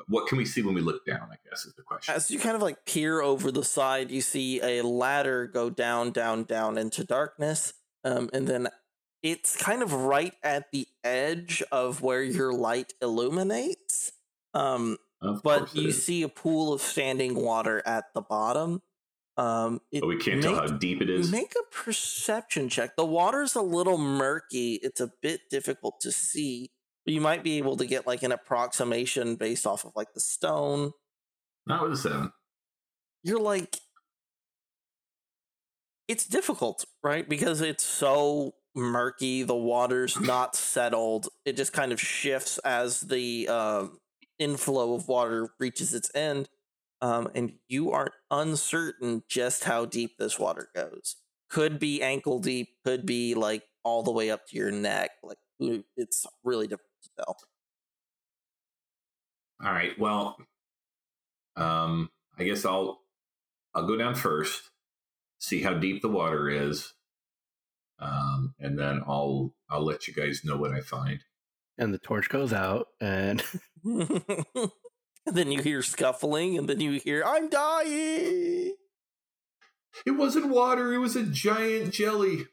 what 0.07 0.27
can 0.27 0.37
we 0.37 0.45
see 0.45 0.61
when 0.61 0.75
we 0.75 0.81
look 0.81 1.05
down? 1.05 1.29
I 1.31 1.35
guess 1.49 1.65
is 1.65 1.73
the 1.73 1.81
question. 1.81 2.13
As 2.13 2.29
you 2.29 2.39
kind 2.39 2.55
of 2.55 2.61
like 2.61 2.85
peer 2.85 3.21
over 3.21 3.51
the 3.51 3.63
side, 3.63 4.11
you 4.11 4.21
see 4.21 4.61
a 4.61 4.81
ladder 4.83 5.47
go 5.47 5.69
down, 5.69 6.11
down, 6.11 6.43
down 6.43 6.77
into 6.77 7.03
darkness. 7.03 7.73
Um, 8.03 8.29
and 8.33 8.47
then 8.47 8.67
it's 9.23 9.57
kind 9.57 9.81
of 9.81 9.93
right 9.93 10.33
at 10.43 10.71
the 10.71 10.87
edge 11.03 11.63
of 11.71 12.01
where 12.01 12.23
your 12.23 12.53
light 12.53 12.93
illuminates. 13.01 14.11
Um, 14.53 14.97
but 15.43 15.75
you 15.75 15.89
is. 15.89 16.03
see 16.03 16.21
a 16.23 16.29
pool 16.29 16.73
of 16.73 16.81
standing 16.81 17.35
water 17.35 17.81
at 17.85 18.05
the 18.13 18.21
bottom. 18.21 18.81
Um, 19.37 19.81
but 19.91 20.07
we 20.07 20.17
can't 20.17 20.41
tell 20.41 20.55
how 20.55 20.67
deep 20.67 21.01
it 21.01 21.09
is. 21.09 21.31
Make 21.31 21.53
a 21.55 21.75
perception 21.75 22.69
check. 22.69 22.95
The 22.95 23.05
water's 23.05 23.55
a 23.55 23.61
little 23.61 23.97
murky. 23.97 24.75
It's 24.75 25.01
a 25.01 25.11
bit 25.21 25.41
difficult 25.49 25.99
to 26.01 26.11
see. 26.11 26.69
You 27.05 27.21
might 27.21 27.43
be 27.43 27.57
able 27.59 27.77
to 27.77 27.85
get 27.85 28.07
like 28.07 28.23
an 28.23 28.31
approximation 28.31 29.35
based 29.35 29.67
off 29.67 29.85
of 29.85 29.91
like 29.95 30.13
the 30.13 30.19
stone. 30.19 30.91
Not 31.67 31.83
with 31.83 31.93
a 31.93 31.97
seven. 31.97 32.31
You're 33.23 33.39
like 33.39 33.79
it's 36.07 36.25
difficult, 36.25 36.85
right? 37.03 37.27
Because 37.27 37.61
it's 37.61 37.83
so 37.83 38.53
murky, 38.75 39.43
the 39.43 39.55
water's 39.55 40.19
not 40.19 40.55
settled. 40.55 41.27
It 41.45 41.55
just 41.57 41.73
kind 41.73 41.91
of 41.91 41.99
shifts 41.99 42.57
as 42.59 43.01
the 43.01 43.47
um 43.47 43.99
inflow 44.39 44.93
of 44.93 45.07
water 45.07 45.49
reaches 45.59 45.93
its 45.93 46.11
end. 46.15 46.49
Um, 47.01 47.29
and 47.35 47.53
you 47.67 47.91
are 47.91 48.11
uncertain 48.31 49.23
just 49.27 49.65
how 49.65 49.85
deep 49.85 50.17
this 50.17 50.39
water 50.39 50.69
goes. 50.73 51.17
Could 51.49 51.77
be 51.77 52.01
ankle 52.01 52.39
deep, 52.39 52.69
could 52.83 53.05
be 53.05 53.35
like 53.35 53.63
all 53.83 54.01
the 54.01 54.11
way 54.11 54.31
up 54.31 54.47
to 54.47 54.57
your 54.57 54.71
neck. 54.71 55.11
Like 55.21 55.37
it's 55.95 56.25
really 56.43 56.67
difficult 56.67 56.94
to. 57.17 57.45
All 59.65 59.71
right. 59.71 59.97
Well, 59.97 60.37
um, 61.55 62.09
I 62.37 62.43
guess 62.43 62.65
I'll 62.65 63.01
I'll 63.73 63.87
go 63.87 63.97
down 63.97 64.15
first, 64.15 64.69
see 65.39 65.61
how 65.61 65.73
deep 65.73 66.01
the 66.01 66.09
water 66.09 66.49
is, 66.49 66.93
um, 67.99 68.53
and 68.59 68.77
then 68.77 69.01
I'll 69.07 69.53
I'll 69.69 69.85
let 69.85 70.07
you 70.07 70.13
guys 70.13 70.41
know 70.43 70.57
what 70.57 70.71
I 70.71 70.81
find. 70.81 71.19
And 71.77 71.93
the 71.93 71.97
torch 71.97 72.29
goes 72.29 72.53
out, 72.53 72.87
and 73.01 73.43
and 73.83 74.21
then 75.25 75.51
you 75.51 75.61
hear 75.61 75.81
scuffling, 75.81 76.57
and 76.57 76.67
then 76.67 76.79
you 76.81 76.99
hear, 76.99 77.23
I'm 77.25 77.49
dying. 77.49 78.75
It 80.05 80.11
wasn't 80.11 80.49
water. 80.49 80.93
It 80.93 80.97
was 80.99 81.15
a 81.15 81.23
giant 81.23 81.93
jelly. 81.93 82.45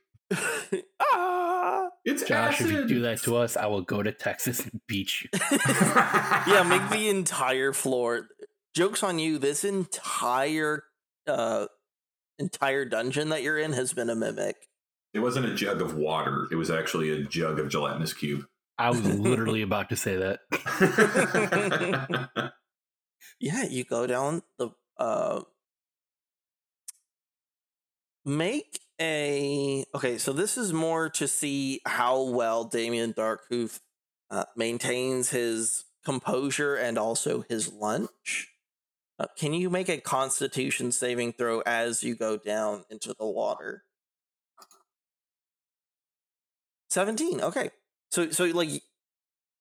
Ah! 1.00 1.88
It's 2.04 2.22
Josh, 2.24 2.54
acid. 2.60 2.66
if 2.66 2.72
you 2.72 2.86
do 2.86 3.00
that 3.02 3.22
to 3.22 3.36
us, 3.36 3.56
I 3.56 3.66
will 3.66 3.82
go 3.82 4.02
to 4.02 4.10
Texas 4.12 4.60
and 4.64 4.80
beat 4.86 5.22
you. 5.22 5.28
Yeah, 6.48 6.64
make 6.68 6.90
the 6.90 7.08
entire 7.08 7.72
floor. 7.72 8.28
Joke's 8.74 9.02
on 9.02 9.18
you. 9.18 9.38
This 9.38 9.64
entire 9.64 10.84
uh 11.26 11.66
entire 12.38 12.84
dungeon 12.84 13.28
that 13.28 13.42
you're 13.42 13.58
in 13.58 13.72
has 13.74 13.92
been 13.92 14.10
a 14.10 14.14
mimic. 14.16 14.56
It 15.14 15.20
wasn't 15.20 15.46
a 15.46 15.54
jug 15.54 15.80
of 15.80 15.94
water. 15.94 16.48
It 16.50 16.56
was 16.56 16.70
actually 16.70 17.10
a 17.10 17.22
jug 17.22 17.58
of 17.60 17.68
gelatinous 17.68 18.12
cube. 18.14 18.46
I 18.78 18.88
was 18.90 19.04
literally 19.06 19.62
about 19.68 19.90
to 19.90 19.96
say 19.96 20.16
that. 20.16 20.40
Yeah, 23.40 23.64
you 23.64 23.84
go 23.84 24.06
down 24.06 24.42
the 24.58 24.70
uh 24.98 25.42
make 28.24 28.80
a 29.00 29.84
okay, 29.94 30.18
so 30.18 30.32
this 30.32 30.56
is 30.56 30.72
more 30.72 31.08
to 31.10 31.26
see 31.26 31.80
how 31.86 32.22
well 32.22 32.64
Damien 32.64 33.12
Darkhoof 33.12 33.80
uh, 34.30 34.44
maintains 34.56 35.30
his 35.30 35.84
composure 36.04 36.76
and 36.76 36.98
also 36.98 37.44
his 37.48 37.72
lunch. 37.72 38.48
Uh, 39.18 39.26
can 39.36 39.52
you 39.52 39.70
make 39.70 39.88
a 39.88 39.98
constitution 39.98 40.90
saving 40.90 41.32
throw 41.32 41.60
as 41.60 42.02
you 42.02 42.14
go 42.14 42.36
down 42.36 42.84
into 42.90 43.14
the 43.18 43.26
water? 43.26 43.84
17. 46.90 47.40
Okay. 47.40 47.70
So 48.10 48.30
so 48.30 48.44
like 48.44 48.82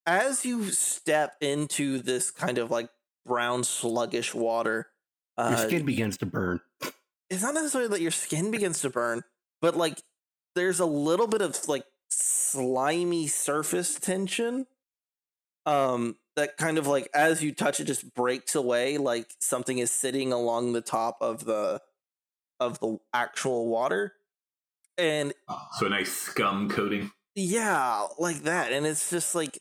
as 0.05 0.45
you 0.45 0.71
step 0.71 1.35
into 1.41 1.99
this 1.99 2.31
kind 2.31 2.57
of 2.57 2.69
like 2.69 2.89
brown 3.25 3.63
sluggish 3.63 4.33
water, 4.33 4.87
Your 5.37 5.47
uh, 5.47 5.57
skin 5.57 5.85
begins 5.85 6.17
to 6.17 6.25
burn. 6.25 6.59
It's 7.31 7.41
not 7.41 7.53
necessarily 7.53 7.89
that 7.89 8.01
your 8.01 8.11
skin 8.11 8.51
begins 8.51 8.81
to 8.81 8.89
burn, 8.89 9.23
but 9.61 9.75
like 9.75 10.01
there's 10.53 10.81
a 10.81 10.85
little 10.85 11.27
bit 11.27 11.41
of 11.41 11.57
like 11.67 11.85
slimy 12.09 13.27
surface 13.27 13.97
tension. 13.97 14.67
Um, 15.65 16.17
that 16.35 16.57
kind 16.57 16.77
of 16.77 16.87
like 16.87 17.07
as 17.13 17.41
you 17.41 17.53
touch 17.53 17.79
it 17.79 17.85
just 17.85 18.13
breaks 18.13 18.53
away, 18.53 18.97
like 18.97 19.27
something 19.39 19.77
is 19.77 19.91
sitting 19.91 20.33
along 20.33 20.73
the 20.73 20.81
top 20.81 21.17
of 21.21 21.45
the 21.45 21.81
of 22.59 22.79
the 22.79 22.97
actual 23.13 23.67
water. 23.69 24.13
And 24.97 25.33
so 25.79 25.85
a 25.85 25.89
nice 25.89 26.11
scum 26.11 26.69
coating. 26.69 27.11
yeah, 27.33 28.07
like 28.19 28.43
that. 28.43 28.73
And 28.73 28.85
it's 28.85 29.09
just 29.09 29.35
like 29.35 29.57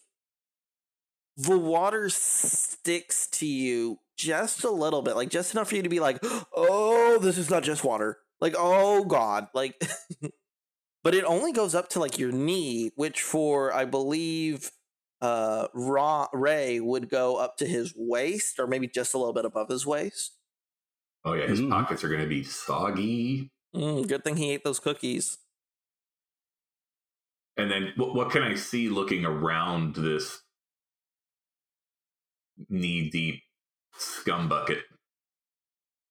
the 1.37 1.57
water 1.57 2.09
sticks 2.11 3.29
to 3.29 3.47
you 3.47 3.99
just 4.21 4.65
a 4.65 4.71
little 4.71 5.03
bit, 5.03 5.17
like 5.17 5.31
just 5.31 5.55
enough 5.55 5.69
for 5.71 5.77
you 5.77 5.83
to 5.83 5.89
be 5.89 6.01
like, 6.01 6.19
oh, 6.55 7.19
this 7.19 7.39
is 7.39 7.51
not 7.51 7.63
just 7.63 7.85
water. 7.85 8.19
Like, 8.41 8.55
oh 8.57 9.05
God. 9.05 9.49
Like, 9.55 9.83
but 11.03 11.15
it 11.15 11.25
only 11.25 11.53
goes 11.53 11.75
up 11.75 11.89
to 11.91 12.01
like 12.01 12.19
your 12.19 12.33
knee, 12.33 12.91
which 12.97 13.23
for, 13.23 13.73
I 13.73 13.85
believe, 13.85 14.71
uh, 15.21 15.69
Ra- 15.75 16.29
Ray 16.33 16.81
would 16.81 17.09
go 17.11 17.37
up 17.37 17.57
to 17.59 17.67
his 17.67 17.95
waist 17.97 18.59
or 18.59 18.67
maybe 18.67 18.87
just 18.87 19.15
a 19.15 19.19
little 19.19 19.35
bit 19.35 19.45
above 19.45 19.69
his 19.69 19.87
waist. 19.87 20.37
Oh 21.25 21.35
yeah, 21.35 21.47
his 21.47 21.61
Mhm. 21.61 21.71
pockets 21.71 22.03
are 22.03 22.09
going 22.09 22.23
to 22.23 22.27
be 22.29 22.43
soggy. 22.43 23.51
Mm, 23.75 24.09
good 24.09 24.25
thing 24.25 24.37
he 24.37 24.51
ate 24.51 24.65
those 24.65 24.81
cookies. 24.81 25.39
And 27.57 27.71
then 27.71 27.93
what, 27.97 28.15
what 28.15 28.31
can 28.31 28.43
I 28.43 28.55
see 28.55 28.89
looking 28.89 29.25
around 29.27 29.95
this 29.97 30.41
knee 32.69 33.11
deep 33.11 33.43
scum 33.97 34.49
bucket? 34.49 34.85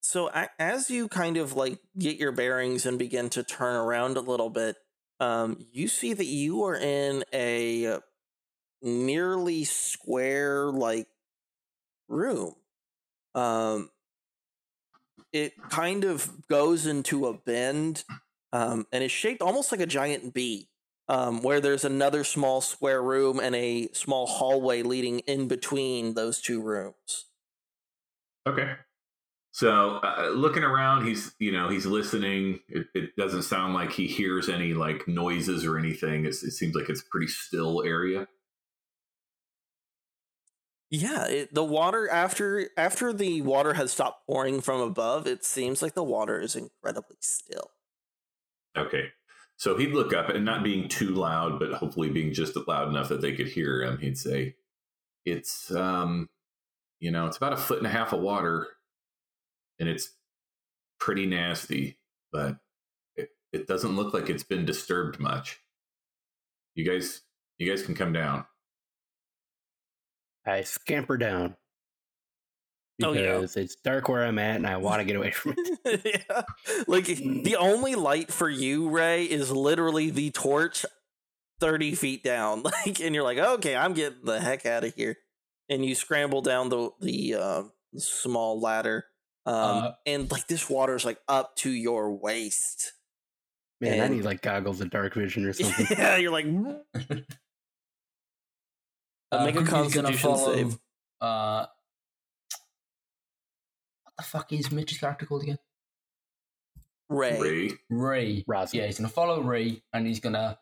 So 0.01 0.31
as 0.57 0.89
you 0.89 1.07
kind 1.07 1.37
of 1.37 1.53
like 1.53 1.79
get 1.97 2.17
your 2.17 2.31
bearings 2.31 2.85
and 2.85 2.97
begin 2.97 3.29
to 3.29 3.43
turn 3.43 3.75
around 3.75 4.17
a 4.17 4.21
little 4.21 4.49
bit, 4.49 4.75
um, 5.19 5.57
you 5.71 5.87
see 5.87 6.13
that 6.13 6.25
you 6.25 6.63
are 6.63 6.75
in 6.75 7.23
a 7.33 7.99
nearly 8.81 9.65
square 9.65 10.71
like 10.71 11.07
room. 12.07 12.55
Um, 13.35 13.91
it 15.31 15.53
kind 15.69 16.03
of 16.05 16.47
goes 16.47 16.87
into 16.87 17.27
a 17.27 17.33
bend, 17.33 18.03
um, 18.51 18.87
and 18.91 19.03
is 19.03 19.11
shaped 19.11 19.41
almost 19.43 19.71
like 19.71 19.81
a 19.81 19.85
giant 19.85 20.33
B. 20.33 20.69
Um, 21.07 21.41
where 21.41 21.59
there's 21.59 21.85
another 21.85 22.23
small 22.23 22.61
square 22.61 23.01
room 23.01 23.39
and 23.39 23.55
a 23.55 23.89
small 23.93 24.27
hallway 24.27 24.83
leading 24.83 25.19
in 25.21 25.47
between 25.47 26.13
those 26.13 26.39
two 26.39 26.61
rooms. 26.61 27.25
Okay. 28.49 28.73
So 29.51 29.99
uh, 30.03 30.31
looking 30.33 30.63
around, 30.63 31.05
he's 31.05 31.33
you 31.39 31.51
know 31.51 31.69
he's 31.69 31.85
listening. 31.85 32.59
It, 32.67 32.87
it 32.93 33.15
doesn't 33.15 33.43
sound 33.43 33.73
like 33.73 33.91
he 33.91 34.07
hears 34.07 34.49
any 34.49 34.73
like 34.73 35.07
noises 35.07 35.65
or 35.65 35.77
anything. 35.77 36.25
It's, 36.25 36.43
it 36.43 36.51
seems 36.51 36.75
like 36.75 36.89
it's 36.89 37.01
a 37.01 37.09
pretty 37.11 37.27
still 37.27 37.83
area. 37.83 38.27
Yeah, 40.91 41.27
it, 41.27 41.53
the 41.53 41.63
water 41.63 42.09
after 42.09 42.69
after 42.77 43.13
the 43.13 43.41
water 43.41 43.73
has 43.73 43.91
stopped 43.91 44.25
pouring 44.27 44.61
from 44.61 44.81
above, 44.81 45.27
it 45.27 45.43
seems 45.45 45.81
like 45.81 45.93
the 45.93 46.03
water 46.03 46.39
is 46.39 46.55
incredibly 46.55 47.17
still. 47.19 47.71
Okay. 48.77 49.09
So 49.57 49.77
he'd 49.77 49.93
look 49.93 50.13
up 50.13 50.29
and 50.29 50.45
not 50.45 50.63
being 50.63 50.87
too 50.87 51.09
loud, 51.09 51.59
but 51.59 51.73
hopefully 51.73 52.09
being 52.09 52.33
just 52.33 52.55
loud 52.67 52.87
enough 52.87 53.09
that 53.09 53.21
they 53.21 53.33
could 53.35 53.49
hear 53.49 53.83
him. 53.83 53.97
He'd 53.97 54.17
say, 54.17 54.55
"It's 55.25 55.69
um, 55.75 56.29
you 56.99 57.11
know, 57.11 57.27
it's 57.27 57.37
about 57.37 57.53
a 57.53 57.57
foot 57.57 57.77
and 57.77 57.87
a 57.87 57.91
half 57.91 58.13
of 58.13 58.21
water, 58.21 58.67
and 59.79 59.87
it's 59.87 60.09
pretty 60.99 61.25
nasty, 61.25 61.97
but 62.31 62.57
it, 63.15 63.29
it 63.53 63.67
doesn't 63.67 63.95
look 63.95 64.13
like 64.13 64.29
it's 64.29 64.43
been 64.43 64.65
disturbed 64.65 65.19
much. 65.19 65.59
You 66.75 66.89
guys, 66.89 67.21
you 67.57 67.69
guys 67.69 67.83
can 67.83 67.95
come 67.95 68.13
down." 68.13 68.45
I 70.45 70.61
scamper 70.61 71.17
down 71.17 71.55
Oh, 73.01 73.13
yeah. 73.13 73.45
it's 73.55 73.75
dark 73.75 74.09
where 74.09 74.25
I'm 74.25 74.39
at 74.39 74.57
and 74.57 74.67
I 74.67 74.77
want 74.77 74.99
to 74.99 75.05
get 75.05 75.15
away 75.15 75.31
from 75.31 75.55
it. 75.57 76.25
yeah. 76.29 76.41
Like 76.87 77.05
the 77.05 77.55
only 77.57 77.95
light 77.95 78.31
for 78.31 78.49
you, 78.49 78.89
Ray, 78.89 79.23
is 79.23 79.51
literally 79.51 80.09
the 80.09 80.31
torch 80.31 80.85
30 81.61 81.95
feet 81.95 82.23
down. 82.23 82.63
Like, 82.85 82.99
and 82.99 83.15
you're 83.15 83.23
like, 83.23 83.37
okay, 83.37 83.75
I'm 83.75 83.93
getting 83.93 84.25
the 84.25 84.39
heck 84.39 84.65
out 84.65 84.83
of 84.83 84.93
here. 84.95 85.17
And 85.69 85.85
you 85.85 85.93
scramble 85.95 86.41
down 86.41 86.69
the 86.69 86.89
the 86.99 87.35
uh, 87.35 87.63
small 87.97 88.59
ladder. 88.59 89.05
Um, 89.45 89.55
Uh, 89.55 89.91
and 90.05 90.29
like 90.31 90.47
this 90.47 90.69
water 90.69 90.95
is 90.95 91.05
like 91.05 91.19
up 91.27 91.55
to 91.57 91.69
your 91.69 92.13
waist. 92.15 92.93
Man, 93.81 94.01
I 94.01 94.07
need 94.13 94.25
like 94.25 94.41
goggles 94.41 94.81
of 94.81 94.89
dark 94.89 95.13
vision 95.13 95.45
or 95.45 95.53
something. 95.59 95.87
yeah, 95.91 96.17
you're 96.17 96.31
like, 96.31 96.45
Uh, 99.31 99.45
Make 99.45 99.55
a 99.55 99.59
Cookie's 99.59 99.93
gonna 99.93 100.07
Constitution 100.09 100.17
follow, 100.17 100.53
save. 100.55 100.79
Uh, 101.21 101.65
what 104.03 104.13
the 104.17 104.23
fuck 104.23 104.51
is 104.53 104.71
Mitch's 104.71 104.97
character 104.97 105.25
called 105.27 105.43
again? 105.43 105.59
Ray. 107.09 107.39
Ray. 107.39 107.71
Ray. 107.89 108.43
Rosin. 108.47 108.79
Yeah, 108.79 108.85
he's 108.87 108.97
gonna 108.97 109.07
follow 109.09 109.41
Ray, 109.41 109.83
and 109.93 110.07
he's 110.07 110.19
gonna 110.19 110.57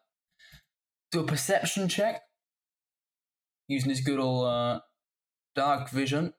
do 1.11 1.21
a 1.21 1.23
perception 1.23 1.87
check 1.87 2.21
using 3.69 3.89
his 3.89 4.01
good 4.01 4.19
old 4.19 4.45
uh, 4.47 4.79
dark 5.57 5.89
vision. 5.89 6.33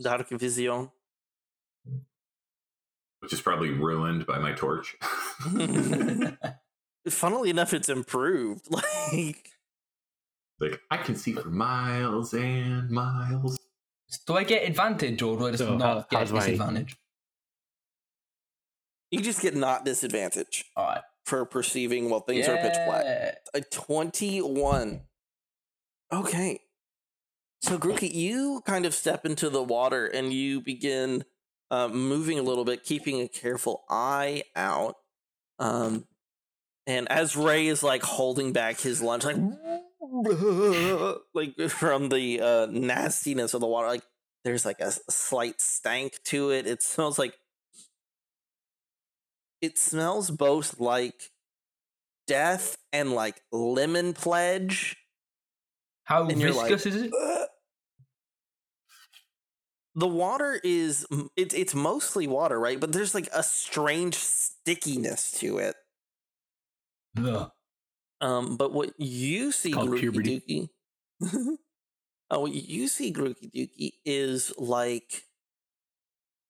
Dark 0.00 0.28
Vision. 0.30 0.90
Which 3.20 3.32
is 3.34 3.40
probably 3.42 3.70
ruined 3.70 4.26
by 4.26 4.38
my 4.38 4.52
torch. 4.52 4.96
Funnily 7.10 7.50
enough, 7.50 7.74
it's 7.74 7.88
improved. 7.88 8.68
Like, 9.12 9.48
like 10.60 10.80
I 10.90 10.98
can 10.98 11.16
see 11.16 11.32
for 11.32 11.48
miles 11.48 12.32
and 12.34 12.88
miles. 12.90 13.58
do 14.26 14.36
I 14.36 14.44
get 14.44 14.68
advantage, 14.68 15.20
or 15.22 15.36
do 15.36 15.46
I 15.48 15.50
just 15.50 15.62
So, 15.64 15.76
not 15.76 15.80
how- 15.86 16.06
get 16.10 16.18
how's 16.20 16.32
my- 16.32 16.38
disadvantage? 16.40 16.96
you 19.10 19.20
just 19.20 19.42
get 19.42 19.56
not 19.56 19.84
disadvantage 19.84 20.64
All 20.76 20.86
right. 20.86 21.02
for 21.24 21.44
perceiving 21.44 22.08
while 22.08 22.20
things 22.20 22.46
are 22.46 22.56
pitch 22.58 22.74
black. 22.86 23.34
A 23.54 23.60
21. 23.62 25.00
Okay. 26.12 26.60
So, 27.62 27.78
Grookey, 27.78 28.12
you 28.12 28.62
kind 28.64 28.86
of 28.86 28.94
step 28.94 29.26
into 29.26 29.50
the 29.50 29.62
water 29.62 30.06
and 30.06 30.32
you 30.32 30.60
begin 30.60 31.24
uh, 31.70 31.88
moving 31.88 32.38
a 32.38 32.42
little 32.42 32.64
bit, 32.64 32.84
keeping 32.84 33.20
a 33.20 33.28
careful 33.28 33.84
eye 33.88 34.44
out. 34.56 34.96
Um, 35.58 36.06
and 36.86 37.10
as 37.10 37.36
Ray 37.36 37.66
is 37.66 37.82
like 37.82 38.02
holding 38.02 38.52
back 38.52 38.80
his 38.80 39.02
lunch, 39.02 39.24
like, 39.24 39.36
like 41.34 41.60
from 41.70 42.08
the 42.08 42.40
uh, 42.40 42.66
nastiness 42.70 43.54
of 43.54 43.60
the 43.60 43.66
water, 43.66 43.88
like 43.88 44.02
there's 44.44 44.64
like 44.64 44.80
a 44.80 44.90
slight 45.10 45.60
stank 45.60 46.14
to 46.24 46.50
it. 46.50 46.66
It 46.66 46.82
smells 46.82 47.18
like 47.18 47.34
it 49.60 49.78
smells 49.78 50.30
both 50.30 50.80
like 50.80 51.30
death 52.26 52.78
and 52.92 53.12
like 53.12 53.40
lemon 53.52 54.14
pledge. 54.14 54.96
How 56.04 56.26
And 56.26 56.40
you're 56.40 56.52
like, 56.52 56.70
viscous 56.70 56.94
is 56.94 57.02
it? 57.02 57.12
The 60.00 60.08
water 60.08 60.58
is 60.64 61.06
it's 61.36 61.54
it's 61.54 61.74
mostly 61.74 62.26
water, 62.26 62.58
right? 62.58 62.80
But 62.80 62.92
there's 62.92 63.14
like 63.14 63.28
a 63.34 63.42
strange 63.42 64.14
stickiness 64.14 65.30
to 65.40 65.58
it. 65.58 65.76
Ugh. 67.18 67.50
Um, 68.22 68.56
but 68.56 68.72
what 68.72 68.98
you 68.98 69.52
see, 69.52 69.74
puberty. 69.74 70.70
Dookie, 71.20 71.58
oh, 72.30 72.40
what 72.40 72.54
you 72.54 72.88
see, 72.88 73.12
Grooky 73.12 73.52
Dookie, 73.54 73.92
is 74.06 74.54
like 74.56 75.24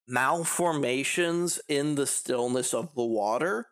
malformations 0.07 1.61
in 1.69 1.97
the 1.97 2.07
stillness 2.07 2.73
of 2.73 2.95
the 2.95 3.05
water, 3.05 3.67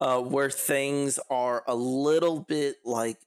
uh, 0.00 0.20
where 0.22 0.50
things 0.50 1.18
are 1.28 1.64
a 1.66 1.74
little 1.74 2.40
bit 2.40 2.76
like 2.82 3.18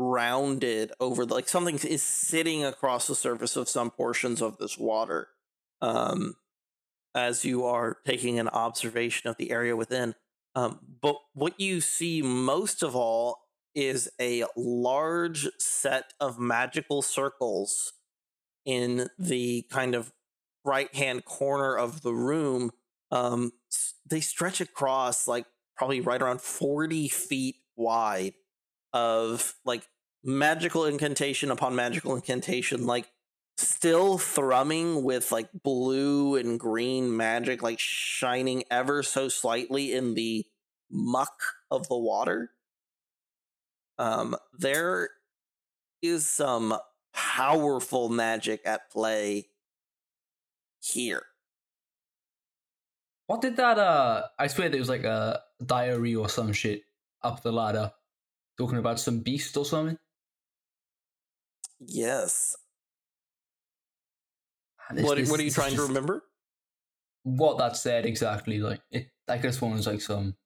rounded 0.00 0.92
over, 0.98 1.24
like 1.24 1.48
something 1.48 1.76
is 1.76 2.02
sitting 2.02 2.64
across 2.64 3.06
the 3.06 3.14
surface 3.14 3.56
of 3.56 3.68
some 3.68 3.90
portions 3.90 4.40
of 4.40 4.58
this 4.58 4.78
water. 4.78 5.28
Um, 5.82 6.34
as 7.14 7.44
you 7.44 7.64
are 7.64 7.98
taking 8.06 8.38
an 8.38 8.48
observation 8.48 9.28
of 9.28 9.36
the 9.36 9.50
area 9.50 9.76
within. 9.76 10.14
Um, 10.54 10.80
but 11.00 11.16
what 11.32 11.58
you 11.58 11.80
see 11.80 12.22
most 12.22 12.82
of 12.82 12.96
all 12.96 13.48
is 13.74 14.08
a 14.20 14.44
large 14.56 15.48
set 15.58 16.12
of 16.20 16.38
magical 16.38 17.02
circles 17.02 17.92
in 18.64 19.08
the 19.18 19.64
kind 19.70 19.94
of 19.94 20.12
right 20.64 20.94
hand 20.94 21.24
corner 21.24 21.76
of 21.76 22.02
the 22.02 22.12
room. 22.12 22.72
Um, 23.10 23.52
they 24.08 24.20
stretch 24.20 24.60
across 24.60 25.26
like 25.26 25.46
probably 25.76 26.00
right 26.00 26.20
around 26.20 26.40
40 26.40 27.08
feet 27.08 27.56
wide 27.76 28.34
of 28.92 29.54
like 29.64 29.86
magical 30.24 30.84
incantation 30.84 31.50
upon 31.50 31.74
magical 31.74 32.14
incantation, 32.14 32.86
like 32.86 33.06
still 33.56 34.18
thrumming 34.18 35.02
with 35.02 35.32
like 35.32 35.48
blue 35.62 36.36
and 36.36 36.58
green 36.58 37.16
magic, 37.16 37.62
like 37.62 37.78
shining 37.78 38.64
ever 38.70 39.02
so 39.02 39.28
slightly 39.28 39.92
in 39.92 40.14
the 40.14 40.44
muck 40.90 41.42
of 41.70 41.88
the 41.88 41.98
water. 41.98 42.50
Um, 43.98 44.36
there 44.58 45.10
is 46.02 46.26
some 46.26 46.74
powerful 47.12 48.08
magic 48.08 48.62
at 48.64 48.90
play 48.90 49.48
here. 50.80 51.22
What 53.26 53.42
did 53.42 53.56
that? 53.56 53.78
Uh, 53.78 54.22
I 54.38 54.46
swear 54.48 54.68
there 54.68 54.80
was 54.80 54.88
like 54.88 55.04
a 55.04 55.40
diary 55.64 56.14
or 56.14 56.28
some 56.28 56.52
shit 56.52 56.82
up 57.22 57.42
the 57.42 57.52
ladder, 57.52 57.92
talking 58.60 58.78
about 58.78 59.00
some 59.00 59.20
beast 59.20 59.56
or 59.56 59.64
something. 59.64 59.96
Yes. 61.80 62.54
This- 64.92 65.04
What, 65.04 65.16
this- 65.18 65.30
what 65.30 65.40
are 65.40 65.42
you 65.42 65.48
this 65.50 65.56
is 65.58 65.62
trying 65.64 65.76
to 65.76 65.82
remember? 65.82 66.22
What 67.22 67.58
that 67.58 67.76
said 67.76 68.04
exactly? 68.06 68.58
Like 68.58 68.82
it, 68.90 69.08
I 69.28 69.38
guess 69.38 69.60
one 69.60 69.72
was 69.72 69.86
like 69.86 70.00
some, 70.00 70.36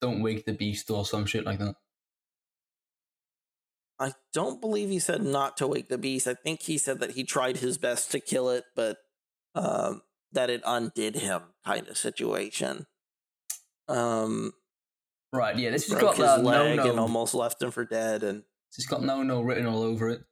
"Don't 0.00 0.20
wake 0.22 0.44
the 0.44 0.52
beast" 0.52 0.90
or 0.90 1.04
some 1.06 1.26
shit 1.26 1.44
like 1.44 1.58
that. 1.60 1.74
I 4.00 4.12
don't 4.32 4.60
believe 4.60 4.90
he 4.90 4.98
said 5.00 5.22
not 5.22 5.56
to 5.56 5.66
wake 5.66 5.88
the 5.88 5.98
beast. 5.98 6.28
I 6.28 6.34
think 6.34 6.62
he 6.62 6.76
said 6.78 7.00
that 7.00 7.12
he 7.12 7.24
tried 7.24 7.56
his 7.58 7.78
best 7.78 8.10
to 8.12 8.20
kill 8.20 8.50
it, 8.50 8.64
but 8.76 8.98
um, 9.54 10.02
that 10.32 10.50
it 10.50 10.62
undid 10.66 11.16
him, 11.16 11.42
kind 11.64 11.88
of 11.88 11.96
situation. 11.96 12.86
Um, 13.88 14.52
Right? 15.32 15.56
Yeah, 15.56 15.70
this 15.70 15.88
has 15.90 16.00
got 16.00 16.16
his 16.16 16.24
that 16.24 16.42
no 16.42 16.48
leg 16.48 16.76
no. 16.78 16.90
and 16.90 16.98
almost 17.00 17.34
left 17.34 17.62
him 17.62 17.70
for 17.70 17.84
dead. 17.84 18.22
And 18.22 18.42
It's 18.76 18.86
got 18.86 19.02
no 19.02 19.22
no 19.22 19.42
written 19.42 19.66
all 19.66 19.82
over 19.82 20.08
it. 20.08 20.22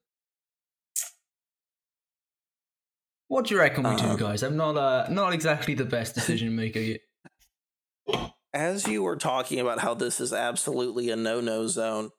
What 3.29 3.47
do 3.47 3.55
you 3.55 3.61
reckon 3.61 3.83
we 3.85 3.91
Um, 3.91 3.97
do, 3.97 4.17
guys? 4.17 4.43
I'm 4.43 4.57
not 4.57 4.77
uh 4.77 5.07
not 5.11 5.33
exactly 5.33 5.75
the 5.75 5.85
best 5.85 6.15
decision 6.19 6.55
maker 6.57 6.79
yet. 6.81 7.01
as 8.55 8.87
you 8.87 9.03
were 9.03 9.17
talking 9.17 9.61
about 9.61 9.81
how 9.81 9.95
this 9.95 10.21
is 10.21 10.33
absolutely 10.33 11.11
a 11.11 11.17
no-no 11.17 11.67
zone, 11.67 12.11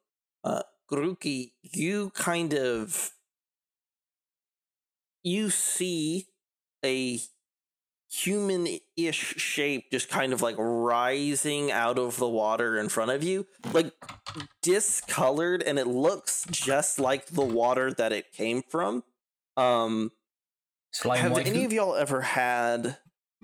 uh, 0.43 0.61
Grookey, 0.91 1.53
you 1.63 2.11
kind 2.11 2.53
of 2.53 3.11
you 5.23 5.49
see 5.49 6.27
a 6.85 7.19
human-ish 8.17 9.36
shape 9.38 9.91
just 9.91 10.10
kind 10.10 10.34
of 10.34 10.41
like 10.41 10.56
rising 10.58 11.71
out 11.71 11.99
of 11.99 12.17
the 12.17 12.27
water 12.27 12.77
in 12.77 12.89
front 12.89 13.12
of 13.12 13.23
you, 13.23 13.45
like 13.73 13.93
discolored, 14.62 15.62
and 15.62 15.77
it 15.77 15.88
looks 15.88 16.45
just 16.49 16.99
like 16.99 17.27
the 17.27 17.45
water 17.45 17.91
that 17.93 18.12
it 18.12 18.32
came 18.32 18.63
from. 18.69 19.03
Um, 19.56 20.12
Slime 20.91 21.19
have 21.19 21.32
waifu? 21.34 21.45
any 21.45 21.65
of 21.65 21.73
y'all 21.73 21.95
ever 21.95 22.21
had 22.21 22.97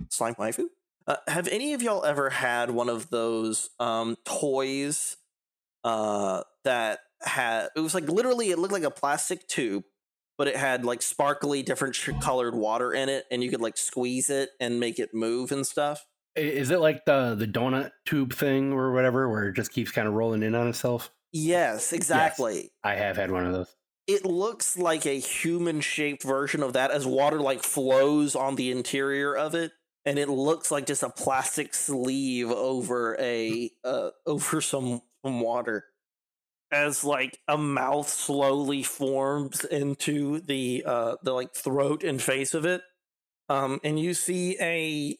slime 0.08 0.34
waifu? 0.34 0.66
Uh, 1.06 1.16
have 1.28 1.46
any 1.48 1.74
of 1.74 1.82
y'all 1.82 2.04
ever 2.04 2.30
had 2.30 2.70
one 2.70 2.88
of 2.88 3.10
those 3.10 3.70
um, 3.78 4.16
toys 4.24 5.16
uh, 5.84 6.42
that 6.64 7.00
had? 7.22 7.68
It 7.76 7.80
was 7.80 7.94
like 7.94 8.08
literally, 8.08 8.50
it 8.50 8.58
looked 8.58 8.72
like 8.72 8.82
a 8.84 8.90
plastic 8.90 9.46
tube, 9.46 9.84
but 10.36 10.48
it 10.48 10.56
had 10.56 10.84
like 10.84 11.02
sparkly, 11.02 11.62
different 11.62 11.96
colored 12.20 12.54
water 12.54 12.92
in 12.92 13.08
it, 13.08 13.24
and 13.30 13.42
you 13.42 13.50
could 13.50 13.60
like 13.60 13.76
squeeze 13.76 14.30
it 14.30 14.50
and 14.60 14.80
make 14.80 14.98
it 14.98 15.14
move 15.14 15.52
and 15.52 15.66
stuff. 15.66 16.04
Is 16.36 16.70
it 16.70 16.80
like 16.80 17.04
the 17.04 17.34
the 17.34 17.46
donut 17.46 17.92
tube 18.06 18.34
thing 18.34 18.72
or 18.72 18.92
whatever, 18.92 19.28
where 19.28 19.48
it 19.48 19.54
just 19.54 19.72
keeps 19.72 19.92
kind 19.92 20.08
of 20.08 20.14
rolling 20.14 20.42
in 20.42 20.54
on 20.54 20.68
itself? 20.68 21.10
Yes, 21.32 21.92
exactly. 21.92 22.70
I 22.84 22.94
have 22.94 23.16
had 23.16 23.32
one 23.32 23.44
of 23.44 23.52
those. 23.52 23.74
It 24.06 24.24
looks 24.24 24.78
like 24.78 25.04
a 25.04 25.18
human 25.18 25.80
shaped 25.80 26.22
version 26.22 26.62
of 26.62 26.74
that 26.74 26.92
as 26.92 27.06
water 27.06 27.40
like 27.40 27.64
flows 27.64 28.36
on 28.36 28.54
the 28.54 28.70
interior 28.70 29.36
of 29.36 29.54
it. 29.54 29.72
And 30.04 30.18
it 30.18 30.28
looks 30.28 30.70
like 30.70 30.86
just 30.86 31.02
a 31.02 31.08
plastic 31.08 31.74
sleeve 31.74 32.50
over 32.50 33.16
a 33.18 33.70
uh, 33.82 34.10
over 34.26 34.60
some, 34.60 35.02
some 35.24 35.40
water. 35.40 35.86
As 36.74 37.04
like 37.04 37.38
a 37.46 37.56
mouth 37.56 38.08
slowly 38.08 38.82
forms 38.82 39.64
into 39.64 40.40
the 40.40 40.82
uh 40.84 41.14
the 41.22 41.32
like 41.32 41.54
throat 41.54 42.02
and 42.02 42.20
face 42.20 42.52
of 42.52 42.66
it 42.66 42.82
um 43.48 43.80
and 43.84 44.00
you 44.00 44.12
see 44.12 44.56
a 44.60 45.16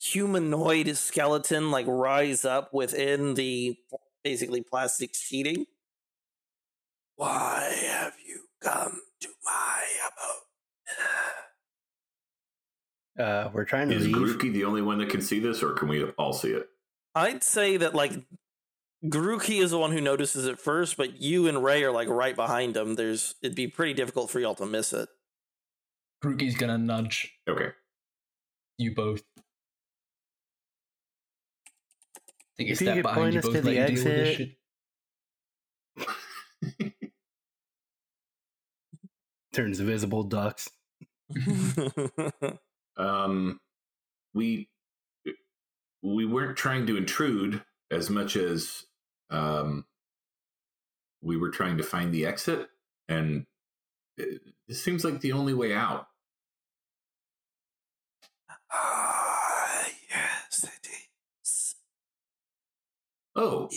humanoid 0.00 0.96
skeleton 0.96 1.70
like 1.70 1.84
rise 1.86 2.46
up 2.46 2.72
within 2.72 3.34
the 3.34 3.76
basically 4.22 4.62
plastic 4.62 5.14
sheeting 5.14 5.66
why 7.16 7.70
have 7.86 8.14
you 8.26 8.40
come 8.62 9.02
to 9.20 9.28
my 9.44 9.82
abode 10.08 10.40
Uh, 13.16 13.48
we're 13.52 13.64
trying 13.64 13.88
to 13.88 13.94
Is 13.94 14.06
leave. 14.06 14.16
Grookey 14.16 14.52
the 14.52 14.64
only 14.64 14.82
one 14.82 14.98
that 14.98 15.08
can 15.08 15.20
see 15.20 15.38
this, 15.38 15.62
or 15.62 15.70
can 15.74 15.86
we 15.86 16.02
all 16.18 16.32
see 16.32 16.48
it? 16.48 16.68
I'd 17.14 17.44
say 17.44 17.76
that 17.76 17.94
like 17.94 18.12
Grookey 19.04 19.62
is 19.62 19.70
the 19.70 19.78
one 19.78 19.92
who 19.92 20.00
notices 20.00 20.46
it 20.46 20.58
first, 20.58 20.96
but 20.96 21.20
you 21.20 21.46
and 21.46 21.62
Ray 21.62 21.84
are 21.84 21.92
like 21.92 22.08
right 22.08 22.34
behind 22.34 22.76
him. 22.76 22.94
There's 22.94 23.34
it'd 23.42 23.54
be 23.54 23.68
pretty 23.68 23.92
difficult 23.92 24.30
for 24.30 24.40
y'all 24.40 24.54
to 24.56 24.66
miss 24.66 24.92
it. 24.92 25.08
Grookey's 26.24 26.56
gonna 26.56 26.78
nudge 26.78 27.32
Okay. 27.48 27.68
you 28.78 28.94
both. 28.94 29.22
Take 32.56 32.68
a 32.68 32.72
If 32.72 32.80
you 32.80 32.86
step 32.86 32.94
could 32.96 33.02
behind 33.02 33.20
point 33.20 33.32
you 33.34 33.38
us 33.40 33.44
both, 33.44 33.54
to 33.54 33.60
the 33.62 33.74
you 33.74 33.86
deal 33.86 34.04
with 34.04 34.16
this 34.16 34.40
exit. 34.40 34.56
Turns 39.52 39.80
visible 39.80 40.22
ducks. 40.24 40.68
Um, 42.96 43.58
we 44.34 44.68
we 46.00 46.26
weren't 46.26 46.56
trying 46.56 46.86
to 46.86 46.96
intrude 46.96 47.60
as 47.90 48.08
much 48.08 48.36
as 48.36 48.84
um, 49.30 49.84
we 51.22 51.36
were 51.36 51.50
trying 51.50 51.76
to 51.78 51.82
find 51.82 52.12
the 52.12 52.26
exit, 52.26 52.68
and 53.08 53.46
it, 54.16 54.42
this 54.68 54.82
seems 54.82 55.04
like 55.04 55.20
the 55.20 55.32
only 55.32 55.54
way 55.54 55.74
out. 55.74 56.08
Ah, 58.72 59.86
yes, 60.10 60.64
it 60.64 60.88
is. 61.42 61.74
Oh, 63.36 63.70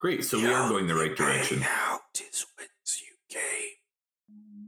great! 0.00 0.24
So 0.24 0.38
we 0.38 0.52
are 0.52 0.68
going 0.68 0.86
the 0.86 0.94
right 0.94 1.16
direction. 1.16 1.62
Out 1.62 2.00
is 2.14 2.46
whence 2.56 3.02
you 3.02 3.14
came. 3.28 3.74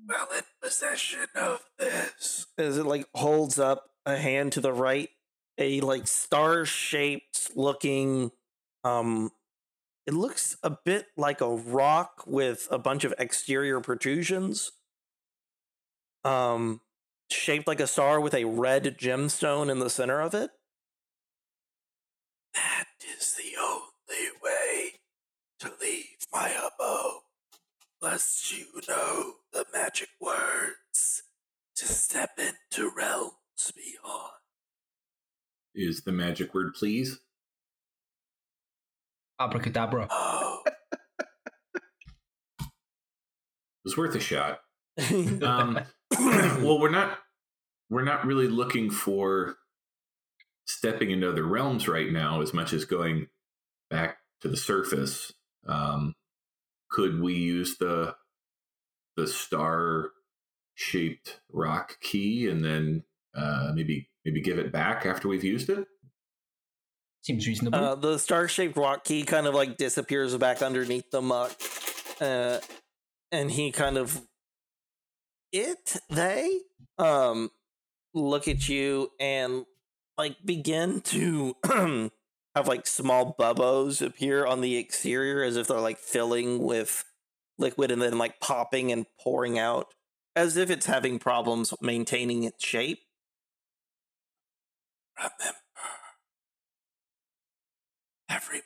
Well, 0.08 0.28
in 0.36 0.44
possession 0.62 1.26
of 1.34 1.62
this. 1.78 2.46
As 2.58 2.78
it 2.78 2.86
like 2.86 3.06
holds 3.14 3.58
up 3.58 3.90
a 4.04 4.16
hand 4.16 4.52
to 4.52 4.60
the 4.60 4.72
right, 4.72 5.08
a 5.58 5.80
like 5.80 6.06
star-shaped 6.06 7.50
looking, 7.56 8.30
um, 8.84 9.30
it 10.06 10.14
looks 10.14 10.56
a 10.62 10.70
bit 10.70 11.06
like 11.16 11.40
a 11.40 11.48
rock 11.48 12.22
with 12.26 12.68
a 12.70 12.78
bunch 12.78 13.04
of 13.04 13.12
exterior 13.18 13.80
protrusions. 13.80 14.72
Um, 16.24 16.80
shaped 17.30 17.66
like 17.66 17.80
a 17.80 17.86
star 17.86 18.20
with 18.20 18.34
a 18.34 18.44
red 18.44 18.96
gemstone 18.98 19.70
in 19.70 19.80
the 19.80 19.90
center 19.90 20.20
of 20.20 20.34
it. 20.34 20.50
That 22.54 22.86
is 23.18 23.34
the 23.34 23.60
only 23.60 24.30
way 24.42 24.92
to 25.60 25.72
leave 25.80 26.26
my 26.32 26.50
abode. 26.50 27.22
Lest 28.00 28.56
you 28.56 28.66
know 28.88 29.34
the 29.52 29.64
magic 29.72 30.08
words 30.20 31.22
to 31.74 31.86
step 31.86 32.38
into 32.38 32.90
realms 32.96 33.72
beyond. 33.74 34.32
Is 35.74 36.02
the 36.02 36.12
magic 36.12 36.54
word 36.54 36.74
please? 36.74 37.18
Abracadabra. 39.40 40.08
It 43.84 43.90
was 43.90 43.96
worth 43.96 44.16
a 44.16 44.20
shot. 44.20 44.58
Um, 45.42 45.78
well, 46.18 46.80
we're 46.80 46.90
not 46.90 47.18
we're 47.88 48.02
not 48.02 48.26
really 48.26 48.48
looking 48.48 48.90
for 48.90 49.56
stepping 50.66 51.10
into 51.10 51.30
other 51.30 51.44
realms 51.44 51.86
right 51.86 52.10
now 52.10 52.40
as 52.40 52.52
much 52.52 52.72
as 52.72 52.84
going 52.84 53.28
back 53.90 54.18
to 54.40 54.48
the 54.48 54.56
surface. 54.56 55.32
Um, 55.66 56.14
could 56.90 57.20
we 57.20 57.34
use 57.34 57.76
the 57.78 58.16
the 59.16 59.26
star 59.26 60.10
shaped 60.74 61.40
rock 61.52 61.98
key 62.00 62.48
and 62.48 62.64
then 62.64 63.04
uh, 63.34 63.72
maybe 63.74 64.08
maybe 64.24 64.40
give 64.40 64.58
it 64.58 64.72
back 64.72 65.06
after 65.06 65.28
we've 65.28 65.44
used 65.44 65.70
it? 65.70 65.86
Seems 67.26 67.44
reasonable. 67.44 67.76
Uh, 67.76 67.94
the 67.96 68.18
star-shaped 68.18 68.76
rock 68.76 69.02
key 69.02 69.24
kind 69.24 69.48
of 69.48 69.54
like 69.54 69.76
disappears 69.76 70.36
back 70.36 70.62
underneath 70.62 71.10
the 71.10 71.20
muck, 71.20 71.50
uh, 72.20 72.58
and 73.32 73.50
he 73.50 73.72
kind 73.72 73.98
of 73.98 74.22
it 75.50 75.96
they 76.08 76.60
um 76.98 77.50
look 78.14 78.46
at 78.46 78.68
you 78.68 79.10
and 79.18 79.64
like 80.16 80.36
begin 80.44 81.00
to 81.00 81.56
have 82.54 82.68
like 82.68 82.86
small 82.86 83.34
bubbles 83.36 84.00
appear 84.00 84.46
on 84.46 84.60
the 84.60 84.76
exterior 84.76 85.42
as 85.42 85.56
if 85.56 85.66
they're 85.66 85.80
like 85.80 85.98
filling 85.98 86.62
with 86.62 87.04
liquid 87.58 87.90
and 87.90 88.00
then 88.00 88.18
like 88.18 88.38
popping 88.38 88.92
and 88.92 89.04
pouring 89.20 89.58
out 89.58 89.88
as 90.36 90.56
if 90.56 90.70
it's 90.70 90.86
having 90.86 91.18
problems 91.18 91.74
maintaining 91.80 92.44
its 92.44 92.64
shape. 92.64 93.00
Remember 95.18 95.65
every 98.28 98.62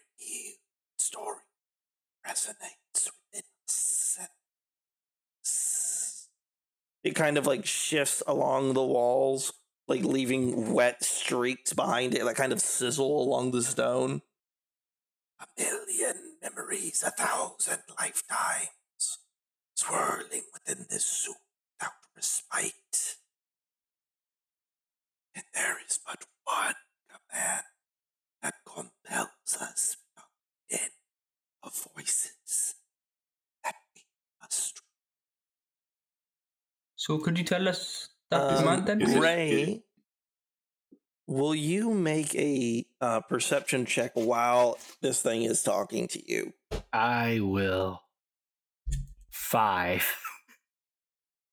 story 0.98 1.38
resonates 2.26 3.08
within 3.32 3.44
us. 3.68 4.18
It 7.02 7.14
kind 7.14 7.38
of 7.38 7.46
like 7.46 7.66
shifts 7.66 8.22
along 8.26 8.74
the 8.74 8.84
walls, 8.84 9.52
like 9.88 10.04
leaving 10.04 10.72
wet 10.72 11.02
streaks 11.02 11.72
behind 11.72 12.14
it 12.14 12.24
that 12.24 12.36
kind 12.36 12.52
of 12.52 12.60
sizzle 12.60 13.22
along 13.22 13.52
the 13.52 13.62
stone. 13.62 14.22
A 15.40 15.46
million 15.58 16.36
memories, 16.42 17.02
a 17.06 17.10
thousand 17.10 17.80
lifetimes, 17.98 19.18
swirling 19.74 20.42
within 20.52 20.86
this 20.90 21.06
soup 21.06 21.36
without 21.78 21.94
respite. 22.14 23.16
And 25.34 25.44
there 25.54 25.78
is 25.88 25.98
but 26.04 26.26
one 26.44 26.74
command 27.08 27.64
that 28.42 28.54
compels 28.64 29.56
us 29.60 29.96
from 30.14 30.24
within 30.70 30.90
of 31.62 31.72
voices 31.94 32.74
that 33.64 33.74
we 33.94 34.02
must. 34.40 34.80
so 36.96 37.18
could 37.18 37.36
you 37.38 37.44
tell 37.44 37.68
us 37.68 38.08
that 38.30 38.40
Um, 38.40 38.56
command 38.58 38.86
then? 38.86 38.98
Ray, 39.20 39.82
will 41.26 41.54
you 41.54 41.92
make 41.92 42.34
a 42.34 42.86
uh, 43.00 43.20
perception 43.20 43.84
check 43.86 44.12
while 44.14 44.78
this 45.00 45.22
thing 45.22 45.42
is 45.42 45.62
talking 45.62 46.08
to 46.08 46.20
you? 46.30 46.52
I 46.92 47.40
will. 47.40 48.02
Five. 49.30 50.06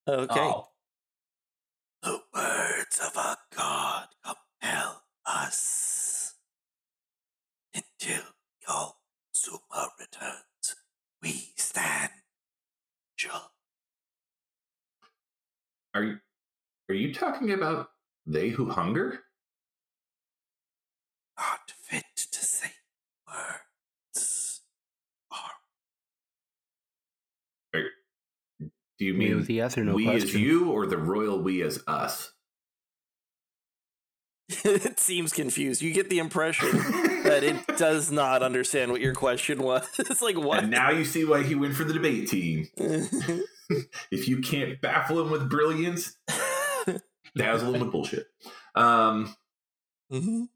Okay. 0.07 0.39
Oh, 0.39 0.69
The 2.01 2.21
words 2.33 2.99
of 3.03 3.15
a 3.17 3.37
god 3.55 4.07
compel 4.23 5.03
us. 5.25 5.86
Until 8.07 8.23
your 8.67 8.93
Zuma 9.35 9.89
returns, 9.99 10.75
we 11.21 11.51
stand. 11.57 12.11
Sure. 13.17 13.31
Are 15.93 16.03
you, 16.03 16.17
are 16.89 16.95
you 16.95 17.13
talking 17.13 17.51
about 17.51 17.89
they 18.25 18.49
who 18.49 18.69
hunger? 18.69 19.19
Not 21.37 21.71
fit 21.81 22.05
to 22.31 22.45
say 22.45 22.71
words. 23.27 24.61
Are 27.73 27.81
Do 28.99 29.05
you 29.05 29.13
mean 29.15 29.35
with 29.35 29.47
the 29.47 29.55
yes 29.55 29.77
or 29.77 29.83
no 29.83 29.95
we 29.95 30.05
question. 30.05 30.29
as 30.29 30.33
you 30.33 30.71
or 30.71 30.85
the 30.85 30.97
royal 30.97 31.41
we 31.41 31.61
as 31.61 31.83
us? 31.87 32.31
it 34.63 34.99
seems 34.99 35.33
confused. 35.33 35.81
You 35.81 35.91
get 35.93 36.09
the 36.09 36.19
impression 36.19 36.71
that 37.23 37.43
it 37.43 37.67
does 37.77 38.11
not 38.11 38.41
understand 38.43 38.91
what 38.91 39.01
your 39.01 39.13
question 39.13 39.61
was. 39.61 39.85
it's 39.99 40.21
like 40.21 40.37
what? 40.37 40.59
And 40.63 40.71
now 40.71 40.89
you 40.91 41.03
see 41.05 41.25
why 41.25 41.43
he 41.43 41.53
went 41.55 41.75
for 41.75 41.83
the 41.83 41.93
debate 41.93 42.29
team. 42.29 42.67
If 44.09 44.27
you 44.29 44.39
can't 44.39 44.79
baffle 44.81 45.19
him 45.21 45.29
with 45.31 45.49
brilliance, 45.49 46.15
dazzle 47.35 47.73
him 47.73 47.81
with 47.81 47.91
bullshit. 47.91 48.27
Um, 48.75 49.35
Mhm. 50.11 50.47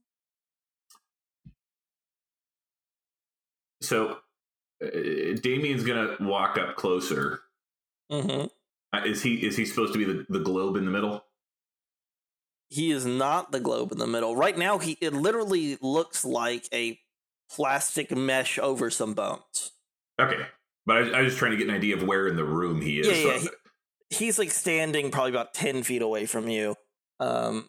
so 3.82 4.18
uh, 4.82 4.88
Damien's 5.42 5.84
gonna 5.84 6.16
walk 6.22 6.58
up 6.58 6.78
closer. 6.78 7.42
Mhm. 8.10 8.50
Uh, 8.94 9.02
Is 9.06 9.22
he 9.22 9.36
is 9.46 9.58
he 9.58 9.66
supposed 9.66 9.92
to 9.94 10.00
be 10.00 10.06
the, 10.06 10.26
the 10.30 10.40
globe 10.40 10.78
in 10.78 10.86
the 10.86 10.92
middle? 10.92 11.26
He 12.72 12.90
is 12.92 13.06
not 13.06 13.52
the 13.52 13.60
globe 13.60 13.92
in 13.92 13.98
the 14.00 14.08
middle. 14.08 14.36
Right 14.36 14.58
now, 14.58 14.80
he 14.80 14.98
it 15.02 15.14
literally 15.14 15.78
looks 15.82 16.26
like 16.26 16.68
a 16.74 16.98
plastic 17.54 18.16
mesh 18.16 18.58
over 18.58 18.90
some 18.90 19.14
bones. 19.14 19.72
Okay, 20.20 20.46
But 20.86 20.96
I, 20.98 21.00
I 21.18 21.22
was 21.22 21.34
just 21.34 21.38
trying 21.38 21.52
to 21.52 21.58
get 21.58 21.68
an 21.68 21.76
idea 21.76 21.96
of 21.98 22.04
where 22.04 22.28
in 22.28 22.36
the 22.38 22.46
room 22.46 22.82
he 22.82 23.00
is. 23.00 23.08
Yeah, 23.08 23.14
so- 23.40 23.44
yeah, 23.44 23.50
He's 24.10 24.38
like 24.40 24.52
standing 24.52 25.12
probably 25.12 25.32
about 25.32 25.54
ten 25.54 25.84
feet 25.84 26.02
away 26.02 26.26
from 26.26 26.48
you. 26.50 26.76
Um, 27.20 27.68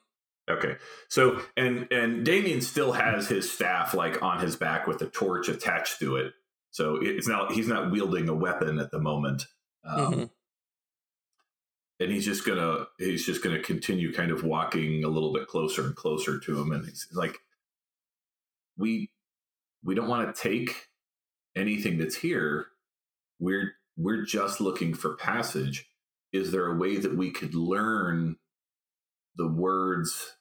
Okay. 0.51 0.77
So 1.09 1.41
and 1.57 1.87
and 1.93 2.25
Damien 2.25 2.61
still 2.61 2.91
has 2.93 3.29
his 3.29 3.51
staff 3.51 3.95
like 3.95 4.21
on 4.23 4.41
his 4.41 4.57
back 4.57 4.87
with 4.89 5.01
a 5.03 5.07
torch 5.07 5.49
attached 5.49 6.01
to 6.01 6.17
it. 6.17 6.33
So 6.73 6.97
it's 7.01 7.29
not 7.29 7.53
he's 7.53 7.69
not 7.69 7.91
wielding 7.93 8.29
a 8.29 8.35
weapon 8.35 8.79
at 8.81 8.91
the 8.91 8.99
moment. 8.99 9.45
Um, 9.85 10.13
Mhm. 10.15 10.31
And 12.03 12.11
he's 12.11 12.25
just 12.25 12.45
gonna 12.45 12.87
he's 12.99 13.25
just 13.25 13.45
gonna 13.45 13.61
continue 13.61 14.13
kind 14.13 14.33
of 14.33 14.43
walking 14.43 15.05
a 15.05 15.09
little 15.09 15.33
bit 15.33 15.47
closer 15.47 15.87
and 15.87 15.95
closer 15.95 16.41
to 16.41 16.61
him, 16.61 16.73
and 16.73 16.85
he's 16.85 17.07
like, 17.13 17.39
we 18.77 19.13
we 19.85 19.95
don't 19.95 20.09
want 20.09 20.35
to 20.35 20.43
take 20.43 20.89
anything 21.55 21.99
that's 21.99 22.17
here. 22.17 22.67
We're 23.39 23.75
we're 23.97 24.25
just 24.25 24.61
looking 24.61 24.95
for 24.95 25.17
passage. 25.17 25.89
Is 26.33 26.51
there 26.51 26.67
a 26.67 26.77
way 26.77 26.97
that 26.97 27.17
we 27.17 27.31
could 27.31 27.55
learn 27.55 28.37
the 29.37 29.47
words 29.47 30.37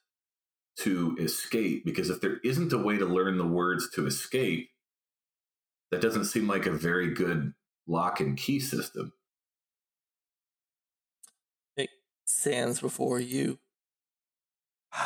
to 0.80 1.15
escape 1.19 1.86
because 1.86 2.10
if 2.10 2.21
there 2.21 2.38
isn't 2.43 2.74
a 2.74 2.78
way 2.78 2.97
to 2.97 3.06
learn 3.06 3.38
the 3.38 3.45
words 3.45 3.89
to 3.93 4.08
escape 4.08 4.69
that 5.91 6.02
doesn't 6.02 6.26
seem 6.26 6.47
like 6.47 6.65
a 6.65 6.71
very 6.71 7.13
good 7.13 7.54
lock 7.88 8.19
and 8.19 8.38
key 8.38 8.60
system 8.60 9.13
stands 12.41 12.82
before 12.82 13.19
you. 13.19 13.60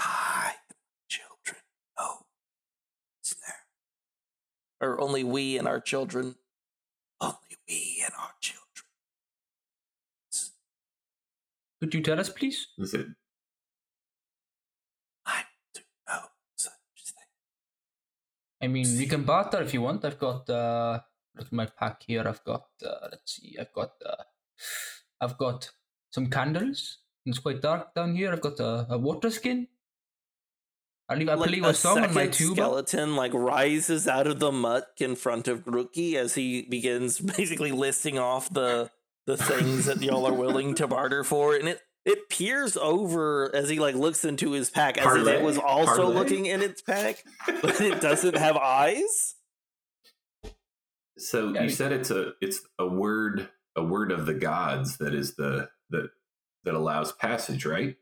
I, 0.00 0.54
children, 1.08 1.62
know 1.96 2.26
it's 3.20 3.34
there. 3.34 3.62
Or 4.80 5.00
only 5.00 5.22
we 5.22 5.58
and 5.58 5.68
our 5.68 5.78
children. 5.78 6.34
Only 7.20 7.54
we 7.68 8.02
and 8.04 8.12
our 8.18 8.32
children. 8.40 8.64
Could 11.80 11.94
you 11.94 12.02
tell 12.02 12.18
us, 12.18 12.28
please? 12.28 12.66
is 12.78 12.92
it 12.94 13.06
I 15.24 15.42
do 15.72 15.82
know 16.08 16.22
such 16.56 16.72
thing. 17.06 17.30
I 18.60 18.66
mean, 18.66 18.98
we 18.98 19.06
can 19.06 19.22
barter 19.22 19.62
if 19.62 19.72
you 19.72 19.82
want. 19.82 20.04
I've 20.04 20.18
got 20.18 20.50
uh, 20.50 20.98
look 21.36 21.46
at 21.46 21.52
my 21.52 21.66
pack 21.66 22.02
here. 22.06 22.26
I've 22.26 22.42
got 22.44 22.66
uh, 22.84 23.08
let's 23.12 23.36
see. 23.36 23.56
I've 23.58 23.72
got 23.72 23.92
uh, 24.04 24.24
I've 25.20 25.36
got 25.38 25.70
some 26.10 26.28
candles. 26.28 26.98
It's 27.26 27.38
quite 27.38 27.60
dark 27.60 27.94
down 27.94 28.14
here. 28.16 28.32
I've 28.32 28.40
got 28.40 28.58
a, 28.60 28.86
a 28.90 28.98
water 28.98 29.30
skin. 29.30 29.68
I 31.08 31.14
leave. 31.16 31.28
I 31.28 31.34
Like 31.34 31.50
play 31.50 31.58
a 31.58 31.68
a 31.68 31.74
song 31.74 31.98
on 31.98 32.14
my 32.14 32.30
second 32.30 32.32
tuba. 32.32 32.54
skeleton 32.54 33.16
like 33.16 33.34
rises 33.34 34.06
out 34.08 34.26
of 34.26 34.38
the 34.38 34.52
muck 34.52 34.86
in 35.00 35.16
front 35.16 35.48
of 35.48 35.64
Grooky 35.64 36.14
as 36.14 36.34
he 36.34 36.62
begins 36.62 37.18
basically 37.36 37.72
listing 37.72 38.18
off 38.18 38.48
the 38.52 38.90
the 39.26 39.36
things 39.36 39.84
that 39.86 40.02
y'all 40.02 40.26
are 40.26 40.32
willing 40.32 40.74
to 40.76 40.86
barter 40.88 41.22
for, 41.24 41.54
and 41.54 41.68
it 41.68 41.80
it 42.06 42.28
peers 42.30 42.76
over 42.76 43.54
as 43.54 43.68
he 43.68 43.78
like 43.78 43.94
looks 43.94 44.24
into 44.24 44.52
his 44.52 44.70
pack 44.70 44.98
as 44.98 45.14
if 45.16 45.26
it 45.26 45.42
was 45.42 45.58
also 45.58 45.96
Parlay? 46.04 46.14
looking 46.14 46.46
in 46.46 46.62
its 46.62 46.80
pack, 46.80 47.22
but 47.60 47.80
it 47.80 48.00
doesn't 48.00 48.36
have 48.36 48.56
eyes. 48.56 49.34
so 51.18 51.52
Yeah, 51.52 51.64
you 51.64 51.68
said 51.68 51.92
it's 51.92 52.10
a 52.10 52.32
it's 52.40 52.60
a 52.78 52.86
word 52.86 53.48
a 53.80 53.84
word 53.84 54.12
of 54.12 54.26
the 54.26 54.34
gods 54.34 54.98
that 54.98 55.14
is 55.14 55.34
the 55.36 55.68
that 55.90 56.10
that 56.64 56.74
allows 56.74 57.12
passage 57.12 57.64
right 57.64 57.96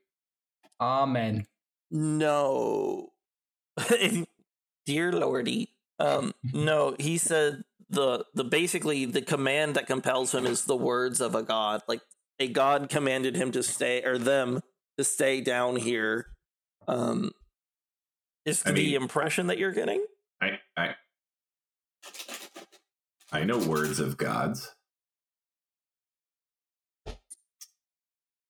Amen. 0.80 1.46
No, 1.90 3.08
dear 4.86 5.10
lordy, 5.12 5.72
um, 5.98 6.32
no. 6.52 6.94
He 6.98 7.18
said 7.18 7.64
the 7.90 8.24
the 8.34 8.44
basically 8.44 9.04
the 9.06 9.22
command 9.22 9.74
that 9.74 9.86
compels 9.86 10.32
him 10.34 10.46
is 10.46 10.64
the 10.66 10.76
words 10.76 11.20
of 11.20 11.34
a 11.34 11.42
god. 11.42 11.82
Like 11.88 12.02
a 12.38 12.46
god 12.48 12.88
commanded 12.90 13.34
him 13.36 13.50
to 13.52 13.62
stay 13.64 14.02
or 14.04 14.18
them 14.18 14.60
to 14.98 15.04
stay 15.04 15.40
down 15.40 15.76
here. 15.76 16.26
Um, 16.86 17.32
is 18.44 18.62
I 18.64 18.70
the 18.72 18.92
mean- 18.92 19.02
impression 19.02 19.48
that 19.48 19.58
you're 19.58 19.72
getting? 19.72 20.04
i 20.40 20.58
i 20.76 20.94
i 23.32 23.42
know 23.44 23.58
words 23.58 23.98
of 23.98 24.16
gods 24.16 24.72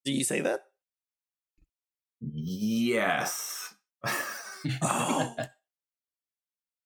Do 0.09 0.15
you 0.15 0.25
say 0.25 0.41
that? 0.41 0.61
yes 2.33 3.75
Oh. 4.81 5.37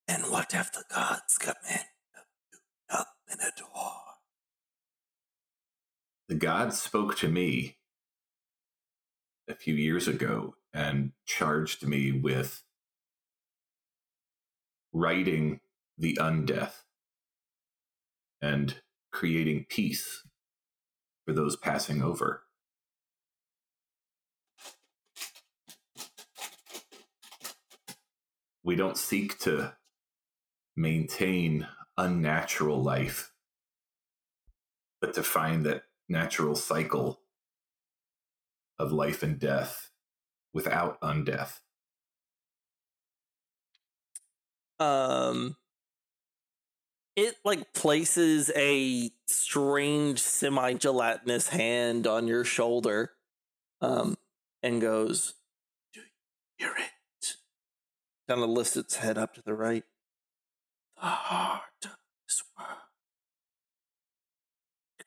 and 0.08 0.24
what 0.24 0.50
have 0.50 0.72
the 0.72 0.82
gods 0.92 1.38
commanded 1.38 1.86
you, 2.52 2.58
young 2.90 3.04
Minotaur? 3.28 3.92
the 6.28 6.34
gods 6.34 6.82
spoke 6.82 7.16
to 7.18 7.28
me 7.28 7.76
a 9.48 9.54
few 9.54 9.74
years 9.76 10.08
ago 10.08 10.56
and 10.74 11.12
charged 11.24 11.86
me 11.86 12.10
with 12.10 12.64
righting 14.92 15.60
the 15.96 16.18
undeath 16.20 16.82
and 18.40 18.82
creating 19.12 19.66
peace 19.68 20.26
for 21.24 21.32
those 21.32 21.54
passing 21.54 22.02
over. 22.02 22.42
We 28.64 28.76
don't 28.76 28.96
seek 28.96 29.38
to 29.40 29.76
maintain 30.76 31.66
unnatural 31.96 32.82
life 32.82 33.32
but 35.00 35.14
to 35.14 35.22
find 35.22 35.66
that 35.66 35.82
natural 36.08 36.54
cycle 36.54 37.20
of 38.78 38.92
life 38.92 39.22
and 39.22 39.38
death 39.38 39.90
without 40.54 41.00
undeath. 41.00 41.58
um 44.80 45.56
it 47.14 47.36
like 47.44 47.72
places 47.74 48.50
a 48.56 49.10
strange 49.26 50.18
semi-gelatinous 50.18 51.48
hand 51.48 52.06
on 52.06 52.26
your 52.26 52.44
shoulder 52.44 53.12
um 53.80 54.16
and 54.62 54.80
goes 54.80 55.34
do 55.92 56.00
you 56.00 56.06
hear 56.56 56.74
it 56.76 56.90
kind 58.28 58.42
of 58.42 58.48
lifts 58.48 58.76
its 58.76 58.96
head 58.96 59.18
up 59.18 59.34
to 59.34 59.42
the 59.42 59.54
right 59.54 59.84
the 60.96 61.08
heart 61.08 61.62
of 61.84 61.90
this 62.24 62.42
world 62.56 62.78
the 64.98 65.04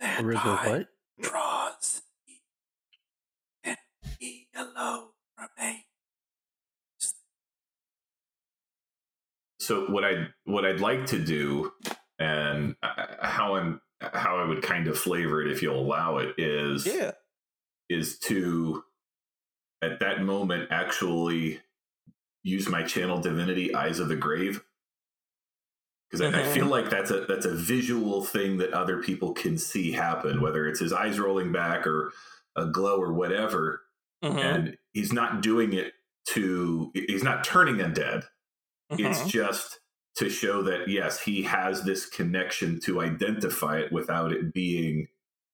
quivers. 0.00 0.24
Original 0.24 0.56
what? 0.56 0.88
draws 1.20 2.02
he, 2.26 2.40
and 3.64 3.76
he 4.18 4.48
alone 4.54 5.08
remains 5.38 5.84
So 9.60 9.86
what 9.86 10.04
I 10.04 10.26
what 10.44 10.64
I'd 10.64 10.80
like 10.80 11.06
to 11.06 11.18
do, 11.18 11.70
and 12.18 12.74
uh, 12.82 13.06
how 13.20 13.54
I'm 13.54 13.80
how 14.00 14.36
I 14.38 14.44
would 14.44 14.62
kind 14.62 14.88
of 14.88 14.98
flavor 14.98 15.42
it, 15.42 15.52
if 15.52 15.62
you'll 15.62 15.78
allow 15.78 16.16
it, 16.18 16.34
is 16.38 16.86
yeah 16.86 17.12
is 17.88 18.18
to 18.20 18.82
at 19.82 20.00
that 20.00 20.22
moment 20.22 20.68
actually 20.70 21.60
use 22.42 22.68
my 22.68 22.82
channel 22.82 23.20
divinity, 23.20 23.74
Eyes 23.74 23.98
of 23.98 24.08
the 24.08 24.16
Grave, 24.16 24.62
because 26.10 26.20
I, 26.34 26.40
I 26.40 26.44
feel 26.44 26.66
like 26.66 26.90
that's 26.90 27.10
a 27.10 27.24
that's 27.26 27.46
a 27.46 27.54
visual 27.54 28.24
thing 28.24 28.58
that 28.58 28.72
other 28.72 29.02
people 29.02 29.32
can 29.32 29.58
see 29.58 29.92
happen, 29.92 30.40
whether 30.40 30.66
it's 30.66 30.80
his 30.80 30.92
eyes 30.92 31.20
rolling 31.20 31.52
back 31.52 31.86
or 31.86 32.12
a 32.56 32.66
glow 32.66 33.00
or 33.00 33.12
whatever. 33.12 33.82
Mhm. 34.22 34.36
and 34.38 34.76
he's 34.92 35.14
not 35.14 35.40
doing 35.40 35.72
it 35.72 35.94
to 36.26 36.90
he's 36.94 37.22
not 37.22 37.42
turning 37.42 37.76
undead 37.76 38.24
it's 38.90 39.20
Mhm. 39.22 39.28
just 39.28 39.80
to 40.16 40.28
show 40.28 40.62
that 40.62 40.88
yes 40.88 41.20
he 41.22 41.42
has 41.42 41.84
this 41.84 42.06
connection 42.06 42.80
to 42.80 43.00
identify 43.00 43.78
it 43.80 43.92
without 43.92 44.32
it 44.32 44.52
being 44.52 45.08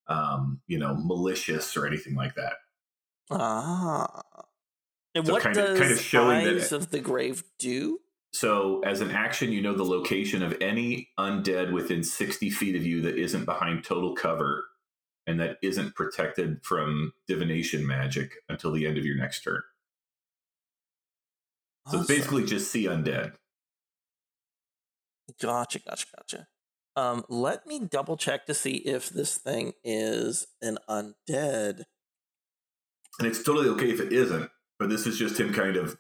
um 0.09 0.61
you 0.67 0.79
know 0.79 0.97
malicious 0.97 1.77
or 1.77 1.87
anything 1.87 2.17
like 2.17 2.35
that 2.35 2.55
Ah. 3.31 4.23
And 5.15 5.27
So 5.27 5.33
what 5.33 5.43
kind 5.43 5.57
of- 5.57 5.67
does 5.69 5.79
kind 5.81 5.93
of 5.93 6.01
showing 6.01 6.45
that 6.45 6.57
Eyes 6.57 6.73
it- 6.73 6.77
of 6.77 6.91
the 6.91 7.01
Grave 7.01 7.45
do? 7.59 8.01
so 8.33 8.81
as 8.83 9.01
an 9.01 9.11
action 9.13 9.51
you 9.51 9.63
know 9.63 9.73
the 9.73 9.85
location 9.85 10.43
of 10.43 10.55
any 10.61 11.09
undead 11.19 11.73
within 11.73 12.03
60 12.05 12.51
feet 12.51 12.77
of 12.77 12.85
you 12.85 13.01
that 13.01 13.17
isn't 13.17 13.47
behind 13.47 13.83
total 13.83 14.15
cover 14.15 14.67
and 15.27 15.41
that 15.41 15.57
isn't 15.63 15.95
protected 15.95 16.63
from 16.63 17.15
divination 17.27 17.87
magic 17.87 18.35
until 18.51 18.73
the 18.73 18.87
end 18.87 18.99
of 18.99 19.07
your 19.07 19.17
next 19.17 19.43
turn 19.43 19.63
so 21.89 21.99
Awesome. 21.99 22.07
basically 22.15 22.45
just 22.45 22.71
see 22.71 22.85
undead 22.85 23.37
Gotcha, 25.41 25.79
gotcha, 25.81 26.07
gotcha. 26.17 26.49
Um, 26.95 27.25
let 27.29 27.67
me 27.67 27.81
double 27.81 28.17
check 28.17 28.47
to 28.47 28.55
see 28.55 28.77
if 28.77 29.09
this 29.09 29.37
thing 29.39 29.73
is 29.83 30.47
an 30.63 30.79
undead. 30.89 31.83
And 33.19 33.27
it's 33.29 33.43
totally 33.43 33.69
okay 33.71 33.91
if 33.91 34.01
it 34.01 34.13
isn't, 34.13 34.51
but 34.79 34.89
this 34.89 35.07
is 35.07 35.19
just 35.19 35.39
him 35.41 35.53
kind 35.53 35.77
of 35.77 35.97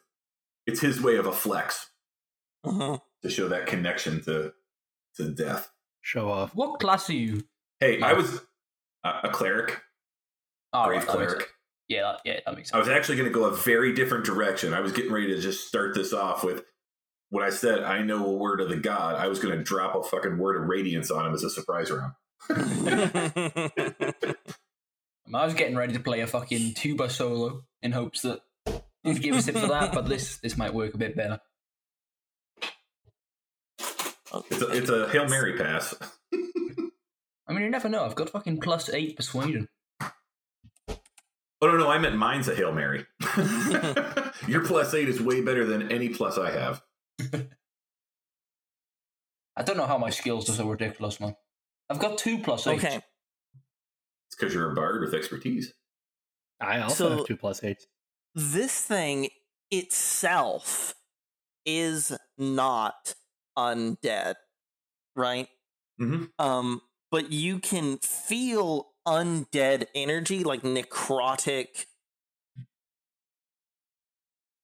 It's 0.67 0.81
his 0.81 1.01
way 1.01 1.17
of 1.17 1.27
a 1.27 1.33
flex 1.33 1.91
Mhm. 2.65 3.01
to 3.23 3.31
show 3.31 3.49
that 3.49 3.67
connection 3.67 4.23
to 4.25 4.53
to 5.17 5.31
death. 5.31 5.71
Show 6.03 6.29
off. 6.31 6.55
What 6.55 6.79
class 6.81 7.09
are 7.09 7.15
you? 7.15 7.43
Hey, 7.81 8.01
I 8.03 8.13
was 8.13 8.41
a, 9.05 9.21
a 9.25 9.31
cleric, 9.31 9.81
Oh, 10.73 10.85
brave 10.87 10.99
right, 10.99 11.07
makes 11.07 11.13
cleric. 11.15 11.51
Yeah, 11.89 12.03
that, 12.03 12.21
yeah, 12.25 12.41
that 12.45 12.55
makes 12.57 12.69
sense. 12.71 12.75
I 12.75 12.79
was 12.81 12.89
actually 12.89 13.17
going 13.17 13.29
to 13.29 13.35
go 13.35 13.45
a 13.47 13.53
very 13.55 13.93
different 13.93 14.25
direction. 14.25 14.75
I 14.75 14.81
was 14.81 14.93
getting 14.93 15.13
ready 15.13 15.29
to 15.29 15.41
just 15.41 15.69
start 15.69 15.95
this 15.95 16.13
off 16.13 16.43
with 16.45 16.65
what 17.31 17.43
I 17.45 17.51
said 17.51 17.83
I 17.85 18.03
know 18.03 18.27
a 18.27 18.33
word 18.33 18.61
of 18.61 18.69
the 18.69 18.77
god. 18.77 19.15
I 19.17 19.29
was 19.29 19.39
going 19.39 19.57
to 19.57 19.63
drop 19.65 19.95
a 19.95 20.03
fucking 20.03 20.37
word 20.39 20.57
of 20.61 20.69
radiance 20.69 21.11
on 21.11 21.27
him 21.27 21.33
as 21.35 21.45
a 21.45 21.51
surprise 21.51 21.91
round. 21.91 22.13
I 25.35 25.45
was 25.45 25.55
getting 25.55 25.77
ready 25.77 25.93
to 25.95 26.01
play 26.01 26.21
a 26.21 26.27
fucking 26.27 26.75
tuba 26.75 27.11
solo 27.11 27.65
in 27.83 27.93
hopes 27.93 28.23
that 28.23 28.41
you'd 29.05 29.23
give 29.23 29.35
us 29.35 29.49
it 29.49 29.59
for 29.59 29.67
that, 29.67 29.93
but 29.93 30.09
this 30.09 30.39
this 30.39 30.57
might 30.57 30.75
work 30.75 30.95
a 30.95 30.99
bit 30.99 31.17
better. 31.17 31.41
It's 34.51 34.63
a, 34.63 34.69
it's 34.69 34.91
a 34.91 35.09
hail 35.09 35.29
mary 35.29 35.57
pass. 35.57 35.95
I 37.49 37.53
mean, 37.53 37.63
you 37.63 37.71
never 37.71 37.89
know. 37.89 38.05
I've 38.05 38.15
got 38.15 38.31
fucking 38.31 38.61
plus 38.61 38.89
eight 38.91 39.17
persuasion. 39.17 39.69
Oh 40.91 41.69
no, 41.69 41.77
no, 41.79 41.89
I 41.89 41.99
meant 41.99 42.17
mine's 42.17 42.49
a 42.49 42.55
hail 42.55 42.73
mary. 42.73 43.07
Your 44.47 44.65
plus 44.65 44.93
eight 44.95 45.09
is 45.09 45.21
way 45.23 45.41
better 45.41 45.65
than 45.65 45.91
any 45.91 46.11
plus 46.11 46.37
I 46.39 46.51
have. 46.51 46.83
I 49.57 49.63
don't 49.63 49.79
know 49.79 49.87
how 49.87 49.97
my 49.97 50.11
skills 50.11 50.51
are 50.51 50.53
so 50.53 50.69
ridiculous, 50.69 51.19
man. 51.19 51.35
I've 51.89 51.99
got 51.99 52.19
two 52.19 52.39
plus 52.39 52.67
eight. 52.67 52.85
okay. 52.85 53.01
It's 54.37 54.43
because 54.43 54.55
you're 54.55 54.71
a 54.71 54.75
bard 54.75 55.01
with 55.01 55.15
expertise. 55.15 55.73
I 56.61 56.81
also 56.81 57.09
So- 57.09 57.17
have 57.17 57.27
two 57.27 57.37
plus 57.37 57.65
eights. 57.65 57.87
This 58.35 58.83
thing 58.83 59.31
itself 59.71 60.95
is 61.65 62.13
not 62.37 63.15
undead, 63.57 64.35
right? 65.15 65.49
Mm-hmm. 65.99 66.25
Um, 66.39 66.83
but 67.11 67.33
you 67.33 67.59
can 67.61 67.97
feel 67.99 68.89
undead 69.07 69.87
energy, 69.95 70.45
like 70.45 70.63
necrotic 70.63 71.87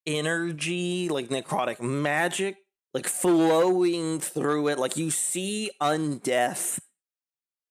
energy, 0.07 1.09
like 1.09 1.29
necrotic 1.29 1.81
magic, 1.81 2.57
like 2.93 3.07
flowing 3.07 4.21
through 4.21 4.69
it. 4.69 4.79
Like 4.79 4.99
you 4.99 5.11
see 5.11 5.71
undeath 5.81 6.79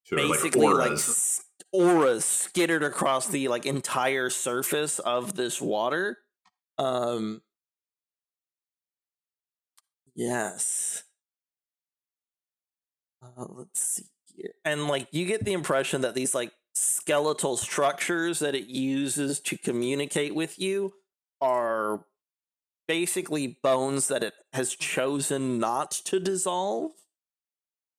Sort 0.04 0.20
of 0.20 0.28
basically 0.30 0.66
like 0.66 0.90
like, 0.90 0.98
auras. 1.72 2.24
skittered 2.24 2.82
across 2.82 3.28
the 3.28 3.48
like 3.48 3.66
entire 3.66 4.30
surface 4.30 4.98
of 5.00 5.34
this 5.36 5.60
water. 5.60 6.18
Um 6.78 7.42
Yes. 10.14 11.04
Uh, 13.22 13.44
let's 13.48 13.80
see 13.80 14.04
here. 14.36 14.52
And 14.64 14.88
like 14.88 15.08
you 15.12 15.26
get 15.26 15.44
the 15.44 15.52
impression 15.52 16.00
that 16.02 16.14
these 16.14 16.34
like 16.34 16.52
skeletal 16.74 17.56
structures 17.56 18.38
that 18.40 18.54
it 18.54 18.66
uses 18.66 19.40
to 19.40 19.56
communicate 19.58 20.34
with 20.34 20.58
you 20.58 20.92
are 21.40 22.04
basically 22.88 23.58
bones 23.62 24.08
that 24.08 24.22
it 24.22 24.34
has 24.52 24.74
chosen 24.74 25.58
not 25.58 25.90
to 25.92 26.18
dissolve 26.20 26.92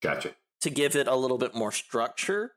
Gotcha. 0.02 0.36
to 0.62 0.70
give 0.70 0.96
it 0.96 1.08
a 1.08 1.16
little 1.16 1.38
bit 1.38 1.56
more 1.56 1.72
structure. 1.72 2.54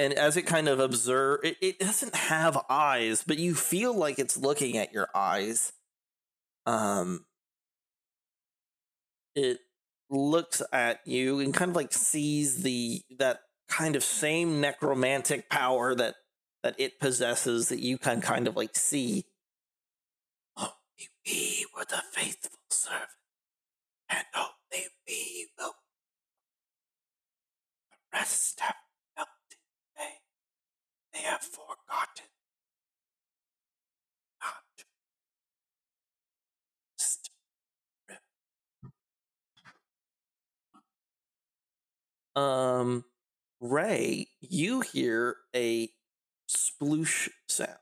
And 0.00 0.14
as 0.14 0.38
it 0.38 0.46
kind 0.46 0.66
of 0.66 0.80
observe, 0.80 1.40
it, 1.44 1.58
it 1.60 1.78
doesn't 1.78 2.16
have 2.16 2.56
eyes, 2.70 3.22
but 3.26 3.38
you 3.38 3.54
feel 3.54 3.94
like 3.94 4.18
it's 4.18 4.38
looking 4.38 4.78
at 4.78 4.94
your 4.94 5.08
eyes. 5.14 5.74
Um, 6.64 7.26
it 9.34 9.58
looks 10.08 10.62
at 10.72 11.00
you 11.04 11.40
and 11.40 11.52
kind 11.52 11.68
of 11.68 11.76
like 11.76 11.92
sees 11.92 12.62
the 12.62 13.02
that 13.18 13.40
kind 13.68 13.94
of 13.94 14.02
same 14.02 14.58
necromantic 14.62 15.50
power 15.50 15.94
that 15.94 16.14
that 16.62 16.76
it 16.78 16.98
possesses 16.98 17.68
that 17.68 17.80
you 17.80 17.98
can 17.98 18.22
kind 18.22 18.48
of 18.48 18.56
like 18.56 18.76
see. 18.76 19.26
Oh, 20.56 20.72
we 21.26 21.66
were 21.76 21.84
the 21.84 22.02
faithful 22.14 22.58
servant 22.70 23.10
and 24.08 24.24
only 24.34 24.86
we 25.06 25.48
will. 25.58 25.74
The 27.90 28.18
rest 28.18 28.60
have. 28.60 28.76
They 31.20 31.26
have 31.26 31.42
forgotten. 31.42 32.24
Not. 42.36 42.42
Um, 42.42 43.04
Ray, 43.60 44.28
you 44.40 44.80
hear 44.80 45.36
a 45.54 45.90
sploosh 46.48 47.28
sound 47.48 47.76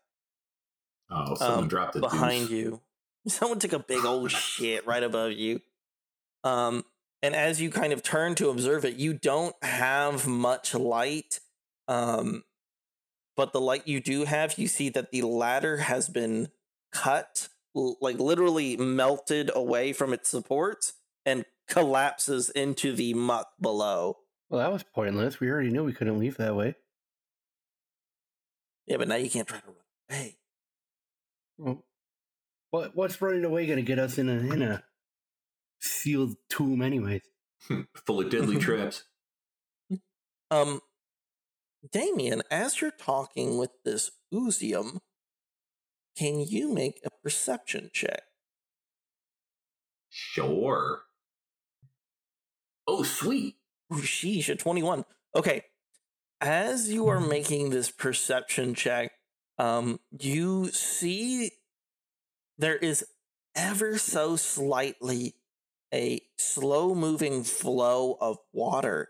Oh, 1.11 1.37
someone 1.37 1.59
um, 1.61 1.69
dropped 1.69 1.97
a 1.97 2.01
behind 2.01 2.49
deuce. 2.49 2.51
you. 2.51 2.81
Someone 3.29 3.59
took 3.59 3.73
a 3.73 3.79
big 3.79 4.05
old 4.05 4.31
shit 4.33 4.87
right 4.87 5.03
above 5.03 5.33
you. 5.33 5.61
Um, 6.45 6.85
and 7.23 7.35
as 7.35 7.61
you 7.61 7.71
kind 7.71 7.93
of 7.93 8.03
turn 8.03 8.35
to 8.37 8.51
observe 8.51 8.85
it, 8.85 8.97
you 8.97 9.15
don't 9.15 9.55
have 9.63 10.27
much 10.27 10.75
light. 10.75 11.41
Um, 11.89 12.43
but 13.39 13.53
the 13.53 13.61
light 13.61 13.87
you 13.87 14.01
do 14.01 14.25
have, 14.25 14.59
you 14.59 14.67
see 14.67 14.89
that 14.89 15.13
the 15.13 15.23
ladder 15.23 15.77
has 15.77 16.09
been 16.09 16.49
cut, 16.91 17.49
like 17.73 18.19
literally 18.19 18.77
melted 18.77 19.49
away 19.55 19.93
from 19.93 20.13
its 20.13 20.29
supports 20.29 20.95
and 21.25 21.45
collapses 21.69 22.51
into 22.51 22.93
the 22.93 23.15
muck 23.15 23.47
below. 23.61 24.17
Well, 24.51 24.61
that 24.61 24.73
was 24.73 24.83
pointless. 24.83 25.39
We 25.39 25.51
already 25.51 25.71
knew 25.71 25.85
we 25.85 25.93
couldn't 25.93 26.19
leave 26.19 26.37
that 26.39 26.57
way. 26.57 26.75
Yeah, 28.89 28.97
but 28.97 29.07
now 29.07 29.15
you 29.15 29.31
can't 29.31 29.47
try 29.47 29.61
to 29.61 29.67
run 29.67 29.77
away. 30.11 30.39
Well, 31.59 31.85
what 32.71 32.97
what's 32.97 33.23
running 33.23 33.45
away 33.45 33.67
going 33.67 33.77
to 33.77 33.83
get 33.83 34.01
us 34.01 34.19
in 34.19 34.29
a 34.29 34.53
in 34.53 34.63
a 34.63 34.83
sealed 35.81 36.35
tomb, 36.51 36.83
anyways? 36.83 37.23
Full 38.07 38.21
of 38.21 38.31
deadly 38.31 38.59
traps. 38.59 39.05
Um, 40.51 40.81
Damien, 41.93 42.43
as 42.51 42.81
you're 42.81 42.91
talking 42.91 43.57
with 43.59 43.71
this 43.85 44.11
Uzium, 44.33 44.99
can 46.17 46.41
you 46.41 46.73
make 46.73 47.01
a 47.05 47.11
perception 47.23 47.91
check? 47.93 48.23
Sure. 50.11 51.03
Oh, 52.87 53.03
sweet. 53.03 53.57
Ooh, 53.93 53.99
sheesh, 53.99 54.49
a 54.49 54.57
21. 54.57 55.05
Okay. 55.37 55.63
As 56.41 56.91
you 56.91 57.09
are 57.09 57.21
making 57.21 57.71
this 57.71 57.91
perception 57.91 58.75
check, 58.75 59.13
um, 59.59 60.01
you 60.19 60.71
see 60.71 61.53
there 62.59 62.77
is 62.77 63.05
ever 63.55 63.99
so 63.99 64.37
slightly 64.37 65.35
a 65.93 66.21
slow 66.37 66.95
moving 66.95 67.45
flow 67.45 68.17
of 68.21 68.39
water 68.53 69.09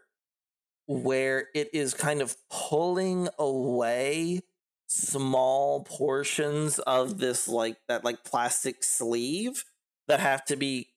where 0.89 1.49
it 1.55 1.71
is 1.75 1.95
kind 1.95 2.23
of 2.23 2.37
pulling 2.51 3.29
away 3.39 4.41
small 4.89 5.85
portions 5.85 6.81
of 6.81 7.19
this 7.19 7.47
like 7.49 7.77
that 7.89 8.05
like 8.05 8.25
plastic 8.25 8.83
sleeve 8.83 9.65
that 10.09 10.21
have 10.21 10.45
to 10.47 10.57
be 10.57 10.89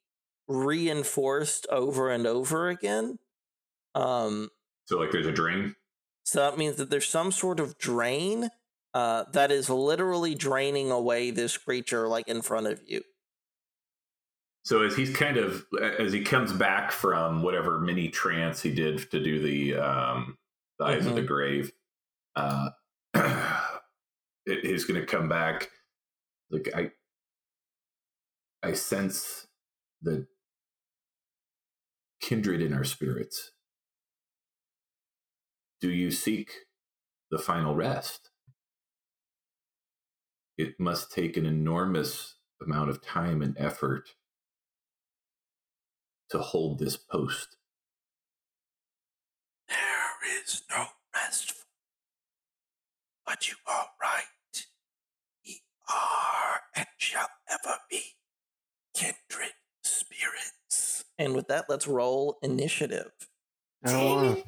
reinforced 0.48 1.68
over 1.70 2.10
and 2.10 2.26
over 2.28 2.70
again 2.70 3.20
um 3.96 4.50
So, 4.86 4.98
like, 5.00 5.12
there's 5.12 5.28
a 5.28 5.32
drain. 5.32 5.76
so 6.24 6.40
that 6.40 6.58
means 6.58 6.78
that 6.78 6.90
there's 6.90 7.08
some 7.08 7.32
sort 7.32 7.60
of 7.60 7.78
drain 7.78 8.50
uh, 8.94 9.26
that 9.34 9.52
is 9.52 9.70
literally 9.70 10.36
draining 10.36 10.92
away 10.92 11.32
this 11.32 11.58
creature 11.58 12.08
like 12.08 12.28
in 12.28 12.42
front 12.42 12.68
of 12.68 12.82
you. 12.88 13.02
So 14.64 14.84
as 14.84 14.96
he's 14.96 15.16
kind 15.16 15.38
of 15.38 15.66
as 16.00 16.14
he 16.14 16.22
comes 16.22 16.54
back 16.54 16.92
from 16.92 17.42
whatever 17.42 17.80
mini 17.80 18.10
trance 18.10 18.62
he 18.62 18.72
did 18.72 19.10
to 19.12 19.20
do 19.22 19.40
the 19.40 19.76
um 19.76 20.38
the 20.78 20.86
eyes 20.86 21.06
of 21.06 21.16
the 21.16 21.22
grave, 21.22 21.72
uh 22.36 22.70
it, 24.46 24.66
he's 24.66 24.86
gonna 24.86 25.06
come 25.06 25.28
back. 25.28 25.70
Like 26.52 26.70
I 26.76 26.92
I 28.62 28.74
sense 28.74 29.48
the 30.02 30.28
kindred 32.22 32.62
in 32.62 32.74
our 32.74 32.84
spirits. 32.84 33.52
Do 35.80 35.90
you 35.90 36.12
seek 36.12 36.52
the 37.32 37.40
final 37.40 37.74
rest? 37.74 38.30
It 40.56 40.80
must 40.80 41.12
take 41.12 41.38
an 41.38 41.48
enormous 41.48 42.36
amount 42.62 42.92
of 42.92 43.02
time 43.02 43.42
and 43.42 43.58
effort 43.58 44.12
to 46.32 46.40
hold 46.40 46.80
this 46.80 46.98
post. 46.98 47.58
There 49.68 50.40
is 50.44 50.64
no 50.70 50.86
rest, 51.14 51.52
for 51.52 51.66
but 53.26 53.48
you 53.48 53.56
are 53.68 53.88
right. 54.02 54.66
We 55.46 55.62
are 55.90 56.62
and 56.76 56.88
shall 56.98 57.30
ever 57.50 57.78
be 57.90 58.02
kindred 58.96 59.54
spirits. 59.84 61.06
And 61.18 61.36
with 61.36 61.48
that, 61.48 61.66
let's 61.70 61.88
roll 61.88 62.38
initiative. 62.42 63.12
I 63.86 63.92
don't 63.92 64.06
want 64.06 64.38
to. 64.38 64.44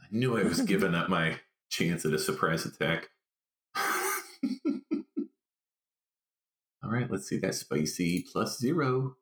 I 0.00 0.06
knew 0.10 0.38
I 0.38 0.42
was 0.42 0.60
giving 0.62 0.94
up 0.94 1.08
my 1.08 1.38
chance 1.70 2.04
at 2.04 2.12
a 2.12 2.18
surprise 2.18 2.66
attack. 2.66 3.08
All 6.82 6.90
right, 6.90 7.10
let's 7.10 7.28
see 7.28 7.38
that 7.38 7.54
spicy 7.54 8.26
plus 8.32 8.58
zero. 8.58 9.16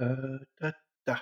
Uh, 0.00 0.38
da, 0.60 0.70
da. 1.06 1.16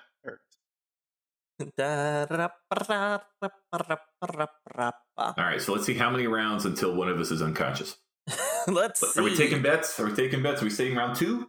All 5.18 5.34
right, 5.38 5.60
so 5.60 5.72
let's 5.72 5.86
see 5.86 5.94
how 5.94 6.10
many 6.10 6.26
rounds 6.26 6.66
until 6.66 6.94
one 6.94 7.08
of 7.08 7.18
us 7.18 7.30
is 7.30 7.40
unconscious. 7.40 7.96
Let's 8.66 9.00
see. 9.00 9.20
Are 9.20 9.22
we 9.22 9.36
taking 9.36 9.62
bets? 9.62 9.98
Are 10.00 10.06
we 10.06 10.14
taking 10.14 10.42
bets? 10.42 10.60
Are 10.60 10.64
we 10.64 10.70
saying 10.70 10.96
round 10.96 11.16
two? 11.16 11.48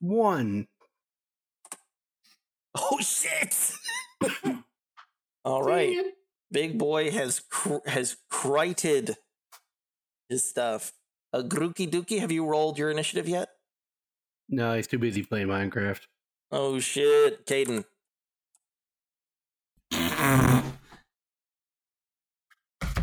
One. 0.00 0.68
Oh 2.74 2.98
shit! 3.00 3.72
All 5.44 5.62
right, 5.66 5.96
big 6.50 6.78
boy 6.78 7.10
has 7.10 7.40
cr- 7.40 7.86
has 7.86 8.16
crited 8.30 9.16
his 10.28 10.48
stuff. 10.48 10.92
Uh, 11.32 11.42
Grooky 11.42 11.90
Dookie, 11.90 12.20
have 12.20 12.32
you 12.32 12.46
rolled 12.46 12.78
your 12.78 12.90
initiative 12.90 13.28
yet? 13.28 13.48
No, 14.48 14.74
he's 14.74 14.86
too 14.86 14.98
busy 14.98 15.22
playing 15.22 15.48
Minecraft. 15.48 16.00
Oh 16.50 16.78
shit, 16.78 17.46
Caden. 17.46 17.84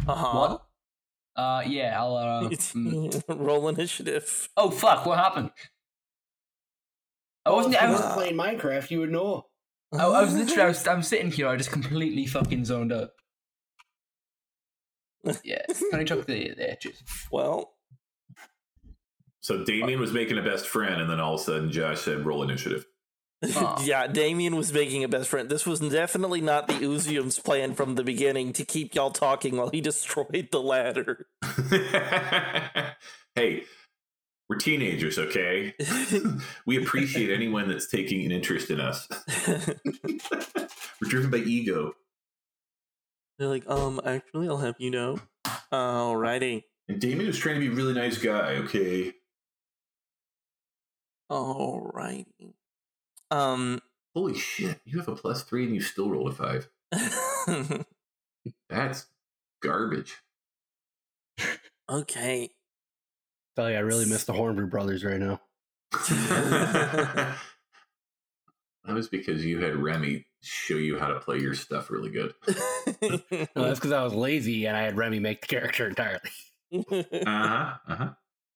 Uh 0.10 0.16
huh. 0.16 0.38
What? 0.38 0.66
Uh, 1.36 1.64
yeah, 1.66 1.96
I'll. 2.00 2.16
Uh, 2.16 2.50
mm. 2.50 3.24
Roll 3.28 3.70
initiative. 3.70 4.50
Oh 4.58 4.70
fuck! 4.72 5.06
What 5.06 5.20
happened? 5.20 5.52
I 7.46 7.52
wasn't. 7.52 7.82
I 7.82 7.90
was. 7.92 8.02
Wow. 8.02 8.14
playing 8.16 8.36
Minecraft, 8.36 8.92
you 8.92 9.00
would 9.00 9.12
know. 9.12 9.46
I, 9.94 10.06
I 10.06 10.22
was 10.22 10.36
literally. 10.36 10.62
I 10.64 10.68
was, 10.70 10.88
I'm 10.88 11.04
sitting 11.04 11.32
here. 11.32 11.48
I 11.48 11.56
just 11.56 11.72
completely 11.72 12.26
fucking 12.26 12.66
zoned 12.66 12.92
out. 12.92 13.10
Yeah. 15.44 15.62
Can 15.92 16.00
I 16.00 16.04
chuck 16.06 16.26
the 16.26 16.54
the 16.56 16.72
edges? 16.72 17.04
Well, 17.32 17.74
So 19.42 19.64
Damien 19.64 20.00
was 20.00 20.12
making 20.12 20.38
a 20.38 20.42
best 20.42 20.68
friend, 20.68 21.02
and 21.02 21.10
then 21.10 21.20
all 21.20 21.36
of 21.36 21.42
a 21.42 21.44
sudden 21.44 21.72
Josh 21.72 22.02
said, 22.02 22.26
"Roll 22.26 22.44
initiative." 22.44 22.86
Aw. 23.44 23.82
yeah, 23.86 24.08
Damien 24.08 24.56
was 24.56 24.74
making 24.74 25.04
a 25.04 25.08
best 25.08 25.30
friend. 25.30 25.50
This 25.50 25.66
was 25.66 25.80
definitely 25.80 26.42
not 26.42 26.68
the 26.68 26.74
Uzium's 26.74 27.40
plan 27.40 27.74
from 27.74 27.96
the 27.96 28.04
beginning 28.04 28.54
to 28.54 28.66
keep 28.66 28.94
y'all 28.94 29.12
talking 29.12 29.56
while 29.56 29.70
he 29.70 29.82
destroyed 29.82 30.50
the 30.52 30.62
ladder. 30.62 31.28
hey, 33.36 33.64
we're 34.50 34.58
teenagers, 34.58 35.18
okay? 35.18 35.74
we 36.66 36.82
appreciate 36.82 37.30
anyone 37.30 37.70
that's 37.70 37.88
taking 37.88 38.26
an 38.26 38.32
interest 38.32 38.70
in 38.70 38.80
us. 38.80 39.08
we're 39.48 41.10
driven 41.10 41.30
by 41.30 41.38
ego. 41.38 41.94
They're 43.38 43.48
like, 43.48 43.70
um, 43.70 44.02
actually, 44.04 44.50
I'll 44.50 44.58
have 44.58 44.76
you 44.80 44.92
know. 44.92 45.20
Alrighty. 45.72 46.64
And 46.90 47.00
Damien 47.00 47.28
was 47.28 47.38
trying 47.38 47.56
to 47.56 47.62
be 47.62 47.68
a 47.68 47.72
really 47.72 47.94
nice 47.94 48.18
guy, 48.18 48.56
okay? 48.56 49.14
Alrighty. 51.32 52.54
Um, 53.32 53.82
Holy 54.16 54.36
shit, 54.38 54.80
you 54.86 54.98
have 54.98 55.08
a 55.08 55.16
plus 55.16 55.44
three 55.44 55.66
and 55.66 55.76
you 55.76 55.82
still 55.82 56.10
rolled 56.10 56.32
a 56.32 56.34
five. 56.34 56.70
That's 58.70 59.06
garbage. 59.62 60.18
okay. 61.90 62.50
Tell 63.56 63.70
you, 63.70 63.78
I 63.78 63.82
really 63.82 64.06
miss 64.06 64.24
the 64.24 64.34
Hornbrew 64.34 64.70
brothers 64.70 65.04
right 65.04 65.20
now. 65.20 65.42
that 66.10 67.36
was 68.88 69.10
because 69.10 69.46
you 69.46 69.60
had 69.60 69.76
Remy 69.76 70.26
show 70.42 70.76
you 70.76 70.98
how 70.98 71.08
to 71.08 71.20
play 71.20 71.40
your 71.40 71.54
stuff 71.54 71.92
really 71.92 72.10
good. 72.10 72.34
No, 73.02 73.64
that's 73.64 73.80
because 73.80 73.92
I 73.92 74.04
was 74.04 74.14
lazy 74.14 74.66
and 74.66 74.76
I 74.76 74.82
had 74.82 74.98
Remy 74.98 75.20
make 75.20 75.42
the 75.42 75.48
character 75.48 75.88
entirely. 75.88 76.20
Uh 76.74 77.04
huh. 77.26 77.74
Uh 77.88 77.96
huh. 77.96 78.10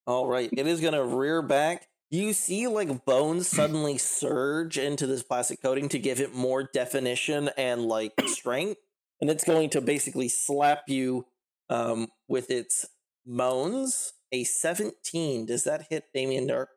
All 0.05 0.27
right, 0.27 0.49
it 0.51 0.67
is 0.67 0.81
gonna 0.81 1.03
rear 1.03 1.41
back. 1.41 1.87
You 2.13 2.33
see, 2.33 2.67
like 2.67 3.05
bones 3.05 3.47
suddenly 3.47 3.97
surge 3.97 4.77
into 4.77 5.07
this 5.07 5.23
plastic 5.23 5.63
coating 5.63 5.89
to 5.89 5.97
give 5.97 6.19
it 6.19 6.35
more 6.35 6.61
definition 6.61 7.49
and 7.57 7.87
like 7.87 8.13
strength, 8.27 8.79
and 9.19 9.31
it's 9.31 9.43
going 9.43 9.71
to 9.71 9.81
basically 9.81 10.29
slap 10.29 10.83
you 10.87 11.25
um, 11.71 12.09
with 12.27 12.51
its 12.51 12.85
moans. 13.25 14.13
A 14.31 14.43
seventeen. 14.43 15.47
Does 15.47 15.63
that 15.63 15.87
hit 15.89 16.03
Damien 16.13 16.45
Dark? 16.45 16.69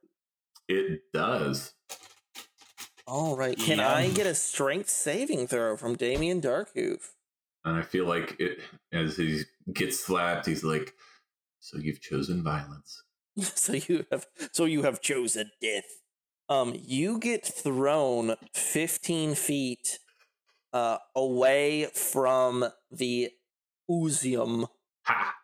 It 0.71 1.01
does. 1.13 1.75
All 3.07 3.37
right. 3.37 3.59
Can 3.59 3.77
Yeah. 3.77 3.93
I 3.93 4.09
get 4.09 4.27
a 4.27 4.35
strength 4.35 4.89
saving 4.89 5.49
throw 5.49 5.77
from 5.77 5.97
Damien 5.97 6.41
Darkhoof? 6.41 7.11
And 7.63 7.77
I 7.77 7.83
feel 7.83 8.07
like 8.07 8.37
it 8.39 8.61
as 8.91 9.19
he 9.19 9.43
gets 9.71 10.03
slapped, 10.03 10.47
he's 10.47 10.65
like, 10.65 10.95
"So 11.61 11.77
you've 11.77 12.01
chosen 12.01 12.43
violence." 12.43 13.03
so 13.41 13.75
you 13.75 14.07
have 14.11 14.27
so 14.53 14.65
you 14.65 14.83
have 14.83 15.01
chosen 15.01 15.51
death. 15.61 15.85
Um, 16.49 16.75
you 16.81 17.19
get 17.19 17.45
thrown 17.45 18.37
fifteen 18.55 19.35
feet 19.35 19.99
uh 20.73 20.99
away 21.15 21.87
from 21.95 22.67
the 22.91 23.31
Uzium. 23.91 24.67
Ha! 25.05 25.35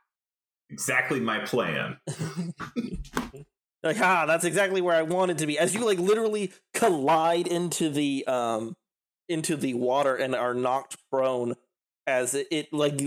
Exactly 0.71 1.21
my 1.21 1.41
plan. 1.41 1.99
like, 3.83 4.01
ah, 4.01 4.25
that's 4.27 4.45
exactly 4.45 4.81
where 4.81 4.97
I 4.97 5.03
wanted 5.03 5.39
to 5.39 5.47
be. 5.47 5.59
As 5.59 5.75
you 5.75 5.85
like 5.85 5.99
literally 5.99 6.53
collide 6.73 7.47
into 7.47 7.91
the 7.91 8.27
um 8.27 8.77
into 9.29 9.57
the 9.57 9.75
water 9.75 10.17
and 10.17 10.35
are 10.35 10.55
knocked 10.55 10.97
prone 11.11 11.57
as 12.07 12.35
it, 12.35 12.49
it 12.51 12.73
like 12.73 13.01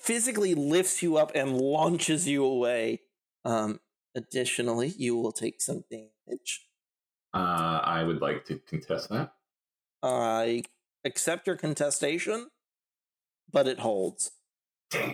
physically 0.00 0.54
lifts 0.54 1.02
you 1.02 1.16
up 1.16 1.32
and 1.34 1.58
launches 1.58 2.28
you 2.28 2.44
away. 2.44 3.00
Um 3.44 3.80
additionally, 4.14 4.88
you 4.96 5.16
will 5.16 5.32
take 5.32 5.60
some 5.60 5.84
damage. 5.90 6.66
Uh, 7.32 7.80
I 7.84 8.02
would 8.02 8.20
like 8.20 8.44
to 8.46 8.58
contest 8.58 9.10
that. 9.10 9.32
I 10.02 10.62
accept 11.04 11.46
your 11.46 11.56
contestation, 11.56 12.48
but 13.50 13.68
it 13.68 13.80
holds. 13.80 14.32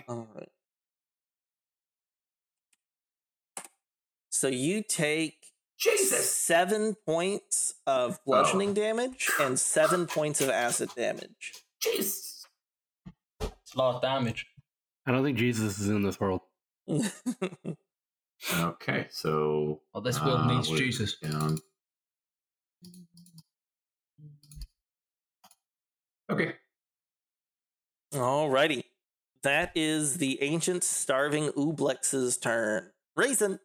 All 0.09 0.29
right. 0.35 0.49
So 4.31 4.49
you 4.49 4.83
take 4.87 5.47
Jesus. 5.79 6.31
seven 6.31 6.95
points 7.07 7.75
of 7.87 8.23
bludgeoning 8.25 8.75
damage 8.75 9.31
and 9.41 9.59
seven 9.59 10.07
points 10.07 10.41
of 10.41 10.49
acid 10.51 10.91
damage. 10.97 11.55
Jesus. 11.81 12.47
It's 13.41 13.75
a 13.75 13.79
lot 13.79 13.97
of 13.97 14.03
damage. 14.03 14.47
I 15.07 15.13
don't 15.13 15.25
think 15.25 15.39
Jesus 15.39 15.79
is 15.79 15.89
in 15.89 16.03
this 16.03 16.19
world. 16.21 16.41
Okay, 18.55 19.07
so 19.11 19.81
Well, 19.93 20.03
this 20.03 20.21
world 20.23 20.41
uh, 20.43 20.55
needs 20.55 20.69
Jesus. 20.69 21.17
Down. 21.19 21.59
Okay. 26.31 26.55
Alrighty. 28.15 28.85
That 29.43 29.73
is 29.75 30.17
the 30.19 30.43
ancient 30.43 30.83
starving 30.85 31.49
Ublex's 31.51 32.37
turn. 32.37 32.91
Raisin. 33.17 33.59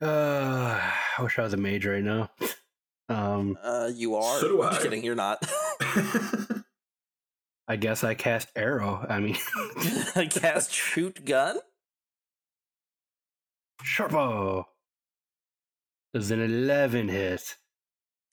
Uh, 0.00 0.78
I 1.18 1.22
wish 1.22 1.38
I 1.38 1.42
was 1.42 1.52
a 1.54 1.56
mage 1.58 1.86
right 1.86 2.02
now. 2.04 2.30
Um, 3.08 3.56
Uh, 3.62 3.90
you 3.94 4.16
are. 4.16 4.40
So 4.40 4.48
do 4.48 4.62
Just 4.62 4.80
I. 4.80 4.82
kidding, 4.82 5.04
you're 5.04 5.14
not. 5.14 5.42
I 7.68 7.76
guess 7.76 8.04
I 8.04 8.14
cast 8.14 8.48
arrow. 8.54 9.04
I 9.08 9.18
mean, 9.20 9.36
I 10.14 10.26
cast 10.30 10.72
shoot 10.72 11.24
gun. 11.24 11.58
Sharpo. 13.86 14.64
Does 16.12 16.30
an 16.30 16.40
eleven 16.42 17.08
hit? 17.08 17.56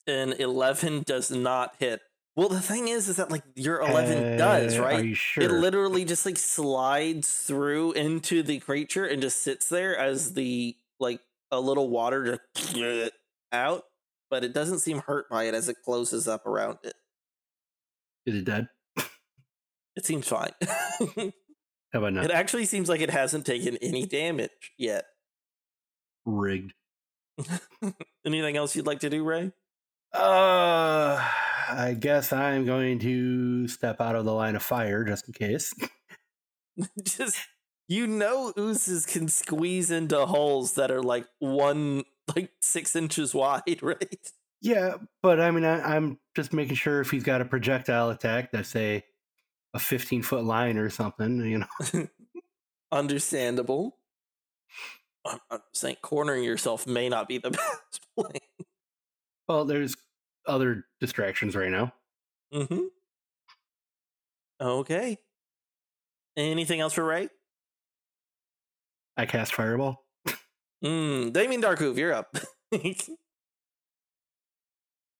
An 0.06 0.34
11 0.34 1.04
does 1.06 1.30
not 1.30 1.76
hit. 1.78 2.02
Well, 2.36 2.50
the 2.50 2.60
thing 2.60 2.88
is, 2.88 3.08
is 3.08 3.16
that 3.16 3.30
like 3.30 3.42
your 3.54 3.80
11 3.80 4.36
does, 4.36 4.76
Uh, 4.78 4.82
right? 4.82 5.00
Are 5.00 5.04
you 5.04 5.14
sure? 5.14 5.44
It 5.44 5.50
literally 5.50 6.04
just 6.04 6.26
like 6.26 6.36
slides 6.36 7.30
through 7.32 7.92
into 7.92 8.42
the 8.42 8.58
creature 8.58 9.06
and 9.06 9.22
just 9.22 9.42
sits 9.42 9.68
there 9.70 9.96
as 9.96 10.34
the 10.34 10.76
like 11.00 11.20
a 11.50 11.58
little 11.60 11.88
water 11.88 12.38
just 12.54 12.76
out, 13.52 13.84
but 14.30 14.44
it 14.44 14.52
doesn't 14.52 14.80
seem 14.80 14.98
hurt 14.98 15.30
by 15.30 15.44
it 15.44 15.54
as 15.54 15.70
it 15.70 15.76
closes 15.84 16.28
up 16.28 16.44
around 16.44 16.78
it. 16.82 16.94
Is 18.26 18.34
it 18.34 18.44
dead? 18.44 18.68
It 19.96 20.04
seems 20.04 20.26
fine. 20.28 20.50
How 21.92 22.00
about 22.00 22.12
not? 22.14 22.24
it 22.24 22.30
actually 22.32 22.64
seems 22.66 22.88
like 22.88 23.00
it 23.00 23.10
hasn't 23.10 23.46
taken 23.46 23.76
any 23.78 24.04
damage 24.06 24.72
yet. 24.76 25.04
Rigged. 26.24 26.72
Anything 28.26 28.56
else 28.56 28.76
you'd 28.76 28.86
like 28.86 29.00
to 29.00 29.10
do, 29.10 29.24
Ray? 29.24 29.52
Uh, 30.12 31.20
I 31.68 31.96
guess 31.98 32.32
I'm 32.32 32.64
going 32.64 33.00
to 33.00 33.66
step 33.68 34.00
out 34.00 34.14
of 34.14 34.24
the 34.24 34.32
line 34.32 34.54
of 34.54 34.62
fire 34.62 35.04
just 35.04 35.26
in 35.26 35.34
case. 35.34 35.74
just 37.02 37.36
you 37.88 38.06
know 38.06 38.52
oozes 38.58 39.06
can 39.06 39.28
squeeze 39.28 39.90
into 39.90 40.24
holes 40.26 40.74
that 40.74 40.90
are 40.90 41.02
like 41.02 41.26
one 41.38 42.04
like 42.34 42.52
six 42.60 42.94
inches 42.96 43.34
wide, 43.34 43.78
right? 43.82 44.30
Yeah, 44.60 44.94
but 45.22 45.40
I 45.40 45.50
mean, 45.50 45.64
I, 45.64 45.96
I'm 45.96 46.18
just 46.34 46.52
making 46.52 46.76
sure 46.76 47.00
if 47.00 47.10
he's 47.10 47.24
got 47.24 47.42
a 47.42 47.44
projectile 47.44 48.10
attack 48.10 48.52
that's 48.52 48.70
say 48.70 49.04
a 49.74 49.78
15 49.78 50.22
foot 50.22 50.44
line 50.44 50.78
or 50.78 50.88
something, 50.88 51.44
you 51.44 51.58
know. 51.58 52.06
Understandable. 52.92 53.98
I'm, 55.26 55.38
I'm 55.50 55.60
saying 55.72 55.96
cornering 56.02 56.44
yourself 56.44 56.86
may 56.86 57.08
not 57.08 57.28
be 57.28 57.38
the 57.38 57.50
best 57.52 58.00
plan. 58.16 58.40
Well, 59.48 59.64
there's 59.64 59.96
other 60.46 60.84
distractions 61.00 61.56
right 61.56 61.70
now. 61.70 61.92
Mm-hmm. 62.52 62.84
Okay. 64.60 65.18
Anything 66.36 66.80
else 66.80 66.92
for 66.94 67.04
right? 67.04 67.30
I 69.16 69.26
cast 69.26 69.54
fireball. 69.54 70.04
Mm, 70.84 71.32
Damien 71.32 71.62
Darkhoof, 71.62 71.96
you're 71.96 72.12
up. 72.12 72.36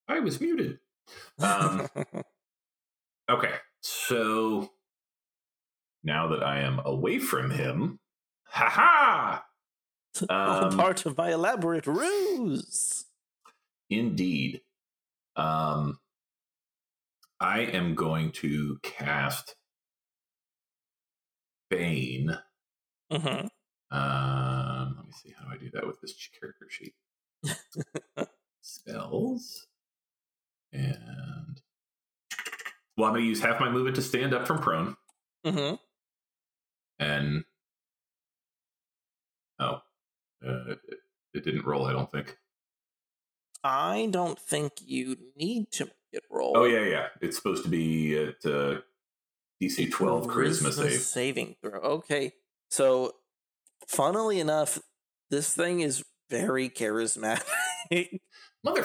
I 0.08 0.20
was 0.20 0.40
muted. 0.40 0.78
Um, 1.38 1.88
okay, 3.30 3.54
so 3.80 4.70
now 6.02 6.28
that 6.28 6.42
I 6.42 6.60
am 6.60 6.80
away 6.84 7.18
from 7.18 7.50
him, 7.50 7.98
haha! 8.46 9.40
All 10.30 10.64
Um, 10.64 10.76
part 10.76 11.06
of 11.06 11.16
my 11.16 11.32
elaborate 11.32 11.86
ruse. 11.86 13.04
Indeed. 13.90 14.60
Um, 15.36 15.98
I 17.40 17.60
am 17.60 17.94
going 17.94 18.30
to 18.32 18.78
cast 18.82 19.56
Bane. 21.70 22.36
Mm-hmm. 23.12 23.46
Um, 23.96 24.94
let 24.96 25.06
me 25.06 25.12
see 25.12 25.34
how 25.38 25.46
do 25.46 25.54
I 25.54 25.58
do 25.58 25.70
that 25.74 25.86
with 25.86 26.00
this 26.00 26.14
character 26.40 26.68
sheet. 26.70 26.94
Spells. 28.62 29.66
And 30.72 31.60
well, 32.96 33.08
I'm 33.08 33.12
going 33.14 33.22
to 33.22 33.28
use 33.28 33.40
half 33.40 33.60
my 33.60 33.68
movement 33.70 33.96
to 33.96 34.02
stand 34.02 34.32
up 34.34 34.46
from 34.46 34.58
prone, 34.58 34.96
Mm-hmm. 35.46 35.74
and 36.98 37.44
it, 40.44 40.78
it 41.34 41.44
didn't 41.44 41.66
roll. 41.66 41.86
I 41.86 41.92
don't 41.92 42.10
think. 42.10 42.36
I 43.62 44.08
don't 44.10 44.38
think 44.38 44.72
you 44.84 45.16
need 45.36 45.70
to 45.72 45.84
make 45.86 45.94
it 46.12 46.22
roll. 46.30 46.52
Oh 46.56 46.64
yeah, 46.64 46.84
yeah. 46.84 47.06
It's 47.20 47.36
supposed 47.36 47.64
to 47.64 47.70
be 47.70 48.16
at 48.16 48.44
uh, 48.44 48.80
DC 49.62 49.90
12 49.90 50.26
charisma 50.26 50.72
save. 50.72 51.00
saving 51.00 51.56
throw. 51.62 51.80
Okay, 51.80 52.32
so 52.70 53.12
funnily 53.88 54.40
enough, 54.40 54.78
this 55.30 55.54
thing 55.54 55.80
is 55.80 56.04
very 56.30 56.68
charismatic. 56.68 57.42
Mother, 58.64 58.84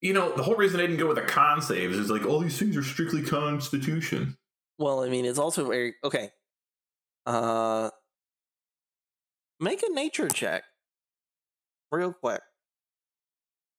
you 0.00 0.12
know 0.12 0.34
the 0.36 0.42
whole 0.42 0.56
reason 0.56 0.80
I 0.80 0.82
didn't 0.82 0.98
go 0.98 1.08
with 1.08 1.18
a 1.18 1.22
con 1.22 1.62
save 1.62 1.92
is 1.92 2.10
like 2.10 2.26
all 2.26 2.40
these 2.40 2.58
things 2.58 2.76
are 2.76 2.82
strictly 2.82 3.22
Constitution. 3.22 4.36
well, 4.78 5.02
I 5.02 5.08
mean, 5.08 5.24
it's 5.24 5.38
also 5.38 5.64
very 5.66 5.94
okay. 6.04 6.30
Uh, 7.26 7.90
make 9.60 9.82
a 9.82 9.92
nature 9.92 10.28
check, 10.28 10.64
real 11.90 12.12
quick, 12.12 12.42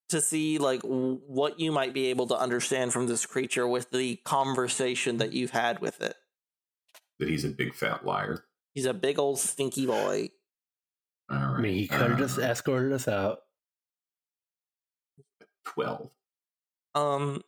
to 0.09 0.21
see 0.21 0.57
like 0.57 0.81
w- 0.81 1.21
what 1.27 1.59
you 1.59 1.71
might 1.71 1.93
be 1.93 2.07
able 2.07 2.27
to 2.27 2.37
understand 2.37 2.91
from 2.93 3.07
this 3.07 3.25
creature 3.25 3.67
with 3.67 3.91
the 3.91 4.17
conversation 4.25 5.17
that 5.17 5.33
you've 5.33 5.51
had 5.51 5.79
with 5.79 6.01
it. 6.01 6.15
That 7.19 7.29
he's 7.29 7.45
a 7.45 7.49
big 7.49 7.73
fat 7.75 8.05
liar. 8.05 8.43
He's 8.73 8.85
a 8.85 8.93
big 8.93 9.19
old 9.19 9.39
stinky 9.39 9.85
boy. 9.85 10.29
All 11.29 11.37
right. 11.37 11.57
I 11.57 11.61
mean, 11.61 11.75
he 11.75 11.87
could 11.87 12.09
have 12.11 12.17
just 12.19 12.39
uh, 12.39 12.43
escorted 12.43 12.91
us 12.93 13.07
out. 13.07 13.39
twelve. 15.65 16.09
um 16.95 17.41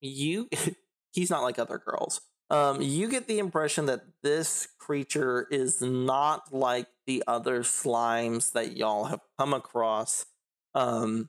you 0.00 0.48
he's 1.12 1.30
not 1.30 1.42
like 1.42 1.58
other 1.58 1.78
girls 1.78 2.20
um 2.50 2.80
you 2.80 3.08
get 3.08 3.26
the 3.26 3.38
impression 3.38 3.86
that 3.86 4.02
this 4.22 4.68
creature 4.78 5.46
is 5.50 5.82
not 5.82 6.52
like 6.52 6.86
the 7.06 7.22
other 7.26 7.60
slimes 7.60 8.52
that 8.52 8.76
y'all 8.76 9.04
have 9.04 9.20
come 9.38 9.52
across 9.52 10.26
um 10.74 11.28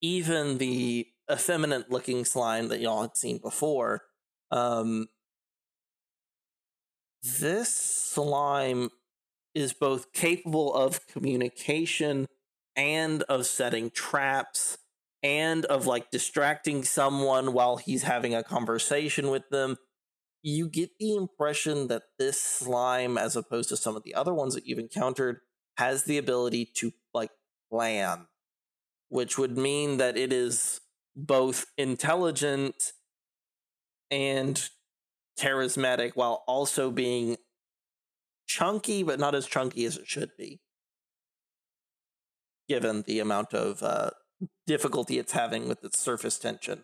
even 0.00 0.58
the 0.58 1.06
effeminate 1.30 1.90
looking 1.90 2.24
slime 2.24 2.68
that 2.68 2.80
y'all 2.80 3.02
had 3.02 3.16
seen 3.16 3.38
before 3.38 4.02
um 4.50 5.08
this 7.22 7.74
slime 7.74 8.90
is 9.54 9.72
both 9.72 10.12
capable 10.12 10.72
of 10.72 11.06
communication 11.08 12.26
and 12.76 13.22
of 13.24 13.44
setting 13.46 13.90
traps 13.90 14.78
and 15.22 15.64
of 15.64 15.86
like 15.86 16.10
distracting 16.10 16.84
someone 16.84 17.52
while 17.52 17.76
he's 17.76 18.04
having 18.04 18.34
a 18.34 18.44
conversation 18.44 19.30
with 19.30 19.48
them. 19.50 19.76
You 20.42 20.68
get 20.68 20.90
the 20.98 21.14
impression 21.14 21.88
that 21.88 22.02
this 22.18 22.40
slime, 22.40 23.18
as 23.18 23.36
opposed 23.36 23.68
to 23.70 23.76
some 23.76 23.96
of 23.96 24.04
the 24.04 24.14
other 24.14 24.32
ones 24.32 24.54
that 24.54 24.66
you've 24.66 24.78
encountered, 24.78 25.40
has 25.76 26.04
the 26.04 26.18
ability 26.18 26.70
to 26.76 26.92
like 27.12 27.30
plan, 27.70 28.26
which 29.08 29.38
would 29.38 29.56
mean 29.56 29.96
that 29.98 30.16
it 30.16 30.32
is 30.32 30.80
both 31.16 31.66
intelligent 31.76 32.92
and 34.10 34.68
charismatic 35.38 36.12
while 36.14 36.44
also 36.46 36.90
being 36.90 37.36
chunky, 38.46 39.02
but 39.02 39.20
not 39.20 39.34
as 39.34 39.46
chunky 39.46 39.84
as 39.84 39.96
it 39.96 40.06
should 40.06 40.30
be, 40.36 40.60
given 42.68 43.02
the 43.06 43.20
amount 43.20 43.52
of 43.54 43.82
uh, 43.82 44.10
difficulty 44.66 45.18
it's 45.18 45.32
having 45.32 45.68
with 45.68 45.84
its 45.84 45.98
surface 45.98 46.38
tension. 46.38 46.82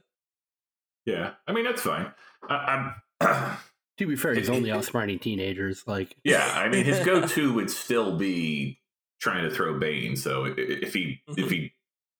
Yeah, 1.06 1.32
I 1.46 1.52
mean 1.52 1.64
that's 1.64 1.82
fine. 1.82 2.12
I, 2.48 2.54
I'm. 2.54 2.94
To 3.98 4.08
be 4.08 4.16
fair, 4.16 4.34
he's 4.34 4.50
only 4.50 4.70
it- 4.70 4.74
outsmarting 4.74 5.20
teenagers. 5.22 5.84
Like, 5.86 6.16
yeah, 6.24 6.52
I 6.56 6.68
mean 6.68 6.84
his 6.84 6.98
go-to 7.06 7.52
would 7.54 7.70
still 7.70 8.16
be 8.18 8.80
trying 9.20 9.48
to 9.48 9.54
throw 9.54 9.78
Bane. 9.78 10.16
So 10.16 10.46
i- 10.46 10.48
i- 10.48 10.54
if 10.56 10.92
he 10.94 11.20
if 11.36 11.48
he 11.50 11.72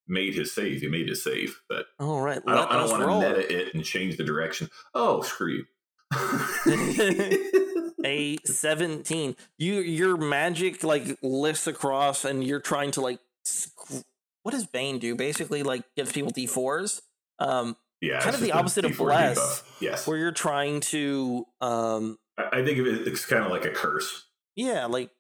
made 0.07 0.35
his 0.35 0.53
save, 0.55 0.83
he 0.83 0.89
made 0.89 1.09
his 1.09 1.25
save. 1.25 1.61
But 1.69 1.87
All 1.99 2.21
right, 2.21 2.41
I 2.47 2.55
don't, 2.55 2.71
I 2.71 2.77
don't 2.77 2.91
want 2.91 3.05
roll. 3.05 3.21
to 3.23 3.29
meta 3.29 3.53
it 3.69 3.75
and 3.75 3.85
change 3.85 4.17
the 4.19 4.23
direction. 4.25 4.71
Oh, 4.95 5.23
screw 5.23 5.51
you. 5.53 5.65
a 8.05 8.37
17 8.45 9.35
you 9.59 9.75
your 9.81 10.17
magic 10.17 10.85
like 10.85 11.19
lifts 11.23 11.67
across 11.67 12.25
and 12.25 12.45
you're 12.45 12.61
trying 12.61 12.91
to 12.93 13.01
like 13.01 13.19
sc- 13.45 14.05
what 14.43 14.53
does 14.53 14.67
bane 14.67 14.99
do 14.99 15.15
basically 15.17 15.63
like 15.63 15.83
gives 15.97 16.13
people 16.13 16.31
d4s 16.31 17.01
um 17.39 17.77
yeah, 18.05 18.21
Kind 18.21 18.35
of 18.35 18.41
the 18.41 18.49
just 18.49 18.59
opposite 18.59 18.85
of 18.85 18.97
bless. 18.97 19.63
Yes, 19.81 20.07
where 20.07 20.17
you're 20.19 20.33
trying 20.33 20.81
to 20.81 21.45
um 21.61 22.19
I, 22.39 22.61
I 22.61 22.65
think 22.65 22.79
of 22.79 22.87
it. 22.87 23.07
It's 23.09 23.25
kind 23.27 23.45
of 23.45 23.51
like 23.51 23.65
a 23.65 23.71
curse. 23.71 24.27
yeah 24.57 24.87
like 24.87 25.11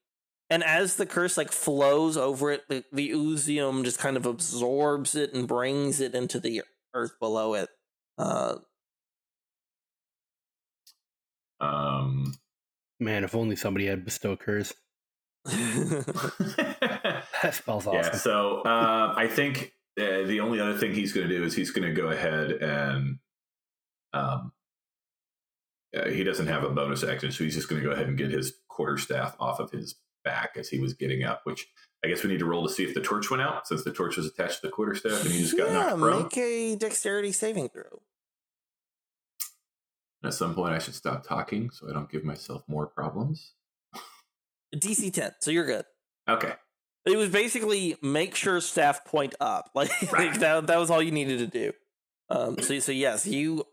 and 0.50 0.62
as 0.62 0.96
the 0.96 1.06
curse 1.06 1.36
like 1.38 1.50
flows 1.50 2.16
over 2.16 2.50
it 2.52 2.62
the, 2.68 2.84
the 2.92 3.10
oozium 3.10 3.84
just 3.84 3.98
kind 3.98 4.16
of 4.16 4.26
absorbs 4.26 5.14
it 5.14 5.32
and 5.32 5.48
brings 5.48 6.00
it 6.00 6.14
into 6.14 6.38
the 6.38 6.62
earth 6.94 7.12
below 7.18 7.54
it 7.54 7.68
uh 8.18 8.56
Um, 11.60 12.34
man, 13.00 13.24
if 13.24 13.34
only 13.34 13.56
somebody 13.56 13.86
had 13.86 14.04
bestow 14.04 14.36
curse. 14.36 14.74
That 17.42 17.52
spells 17.54 17.86
awesome. 17.86 18.12
Yeah. 18.12 18.18
So 18.18 18.60
uh, 18.62 19.14
I 19.16 19.26
think 19.28 19.72
uh, 20.00 20.26
the 20.26 20.40
only 20.40 20.60
other 20.60 20.76
thing 20.76 20.92
he's 20.92 21.12
going 21.12 21.28
to 21.28 21.36
do 21.36 21.44
is 21.44 21.54
he's 21.54 21.70
going 21.70 21.88
to 21.88 21.94
go 21.94 22.08
ahead 22.08 22.50
and 22.52 23.18
um, 24.12 24.52
uh, 25.96 26.08
he 26.08 26.24
doesn't 26.24 26.46
have 26.46 26.64
a 26.64 26.70
bonus 26.70 27.04
action, 27.04 27.30
so 27.30 27.44
he's 27.44 27.54
just 27.54 27.68
going 27.68 27.80
to 27.80 27.88
go 27.88 27.92
ahead 27.94 28.08
and 28.08 28.18
get 28.18 28.30
his 28.30 28.54
quarterstaff 28.68 29.36
off 29.38 29.60
of 29.60 29.70
his 29.70 29.96
back 30.24 30.52
as 30.56 30.68
he 30.68 30.78
was 30.78 30.94
getting 30.94 31.24
up. 31.24 31.42
Which 31.44 31.66
I 32.04 32.08
guess 32.08 32.22
we 32.22 32.30
need 32.30 32.38
to 32.40 32.46
roll 32.46 32.66
to 32.66 32.72
see 32.72 32.84
if 32.84 32.94
the 32.94 33.00
torch 33.00 33.30
went 33.30 33.42
out, 33.42 33.66
since 33.66 33.84
the 33.84 33.92
torch 33.92 34.16
was 34.16 34.26
attached 34.26 34.60
to 34.60 34.66
the 34.66 34.72
quarterstaff, 34.72 35.22
and 35.24 35.32
he 35.32 35.40
just 35.40 35.56
got 35.56 35.68
yeah 35.68 35.72
knocked 35.74 35.98
prone. 35.98 36.22
make 36.24 36.36
a 36.36 36.76
dexterity 36.76 37.32
saving 37.32 37.68
throw 37.68 38.02
At 40.24 40.34
some 40.34 40.54
point, 40.54 40.74
I 40.74 40.78
should 40.78 40.94
stop 40.94 41.24
talking 41.24 41.70
so 41.70 41.88
I 41.88 41.92
don't 41.92 42.10
give 42.10 42.24
myself 42.24 42.62
more 42.66 42.86
problems. 42.86 43.52
dc 44.74 45.12
10 45.12 45.32
so 45.40 45.52
you're 45.52 45.66
good 45.66 45.84
Okay. 46.28 46.54
It 47.06 47.16
was 47.18 47.28
basically 47.28 47.96
make 48.02 48.34
sure 48.34 48.60
staff 48.60 49.04
point 49.04 49.34
up. 49.40 49.70
Like, 49.74 49.90
Right. 50.12 50.38
that 50.40 50.66
that 50.68 50.78
was 50.78 50.90
all 50.90 51.02
you 51.02 51.10
needed 51.12 51.38
to 51.38 51.46
do. 51.46 51.72
Um 52.30 52.58
so 52.60 52.78
so 52.80 52.92
yes, 52.92 53.26
you 53.26 53.64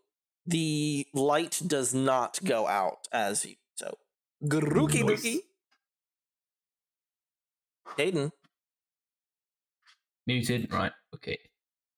the 0.46 1.08
light 1.14 1.62
does 1.66 1.94
not 1.94 2.40
go 2.44 2.68
out 2.68 3.08
as 3.12 3.46
you 3.46 3.56
so 3.76 3.98
Grooky 4.44 5.06
Nice. 5.06 5.22
dookie. 5.24 5.40
Hayden. 7.98 8.32
Muted, 10.28 10.72
right? 10.74 10.92
Okay. 11.16 11.38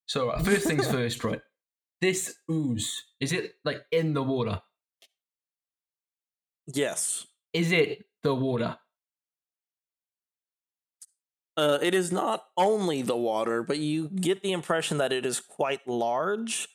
So 0.07 0.27
right, 0.27 0.43
first 0.45 0.67
things 0.67 0.87
first, 0.91 1.23
right? 1.23 1.41
This 2.01 2.35
ooze 2.51 3.03
is 3.19 3.31
it 3.31 3.53
like 3.65 3.81
in 3.91 4.13
the 4.13 4.23
water? 4.23 4.61
Yes. 6.67 7.25
Is 7.53 7.71
it 7.71 8.05
the 8.23 8.33
water? 8.33 8.77
Uh, 11.55 11.77
it 11.81 11.93
is 11.93 12.11
not 12.11 12.45
only 12.57 13.01
the 13.01 13.15
water, 13.15 13.61
but 13.61 13.77
you 13.77 14.09
get 14.09 14.41
the 14.41 14.51
impression 14.51 14.97
that 14.97 15.13
it 15.13 15.25
is 15.25 15.39
quite 15.39 15.87
large 15.87 16.67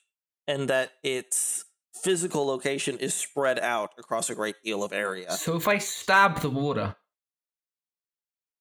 and 0.47 0.69
that 0.69 0.93
its 1.03 1.65
physical 2.03 2.47
location 2.47 2.97
is 2.99 3.13
spread 3.13 3.59
out 3.59 3.91
across 3.99 4.31
a 4.31 4.35
great 4.35 4.57
deal 4.65 4.85
of 4.85 4.93
area. 4.93 5.33
So 5.33 5.57
if 5.57 5.67
I 5.67 5.79
stab 5.79 6.41
the 6.41 6.51
water, 6.51 6.95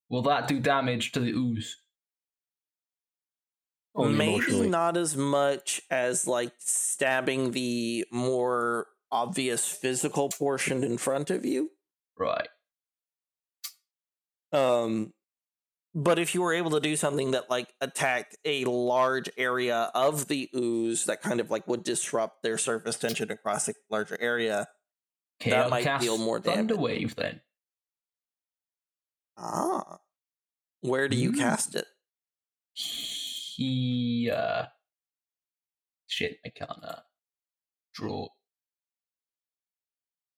will 0.09 0.23
that 0.23 0.47
do 0.47 0.59
damage 0.59 1.11
to 1.11 1.19
the 1.19 1.31
ooze? 1.31 1.77
Only 3.95 4.39
Maybe 4.39 4.69
not 4.69 4.95
as 4.95 5.15
much 5.17 5.81
as 5.89 6.27
like 6.27 6.53
stabbing 6.59 7.51
the 7.51 8.05
more 8.11 8.87
obvious 9.11 9.67
physical 9.67 10.29
portion 10.29 10.83
in 10.83 10.97
front 10.97 11.31
of 11.31 11.45
you. 11.45 11.71
Right. 12.17 12.47
Um, 14.51 15.13
but 15.99 16.19
if 16.19 16.35
you 16.35 16.43
were 16.43 16.53
able 16.53 16.69
to 16.71 16.79
do 16.79 16.95
something 16.95 17.31
that 17.31 17.49
like 17.49 17.73
attacked 17.81 18.37
a 18.45 18.63
large 18.65 19.29
area 19.35 19.89
of 19.95 20.27
the 20.27 20.47
ooze 20.55 21.05
that 21.05 21.23
kind 21.23 21.39
of 21.39 21.49
like 21.49 21.67
would 21.67 21.81
disrupt 21.83 22.43
their 22.43 22.59
surface 22.59 22.97
tension 22.99 23.31
across 23.31 23.67
a 23.67 23.73
larger 23.89 24.15
area, 24.21 24.67
Okay, 25.41 25.49
That 25.51 25.65
I'll 25.65 25.69
might 25.69 25.99
deal 25.99 26.17
more 26.19 26.39
Thunder 26.39 26.75
damage. 26.75 26.81
Wave 26.83 27.15
then. 27.15 27.41
ah, 29.37 29.97
where 30.81 31.07
do 31.07 31.15
you 31.17 31.31
Mm. 31.31 31.37
cast 31.37 31.75
it? 31.75 31.85
He 32.73 34.29
uh 34.31 34.65
shit, 36.07 36.39
I 36.45 36.49
can't 36.49 36.83
uh 36.83 37.01
draw. 37.93 38.27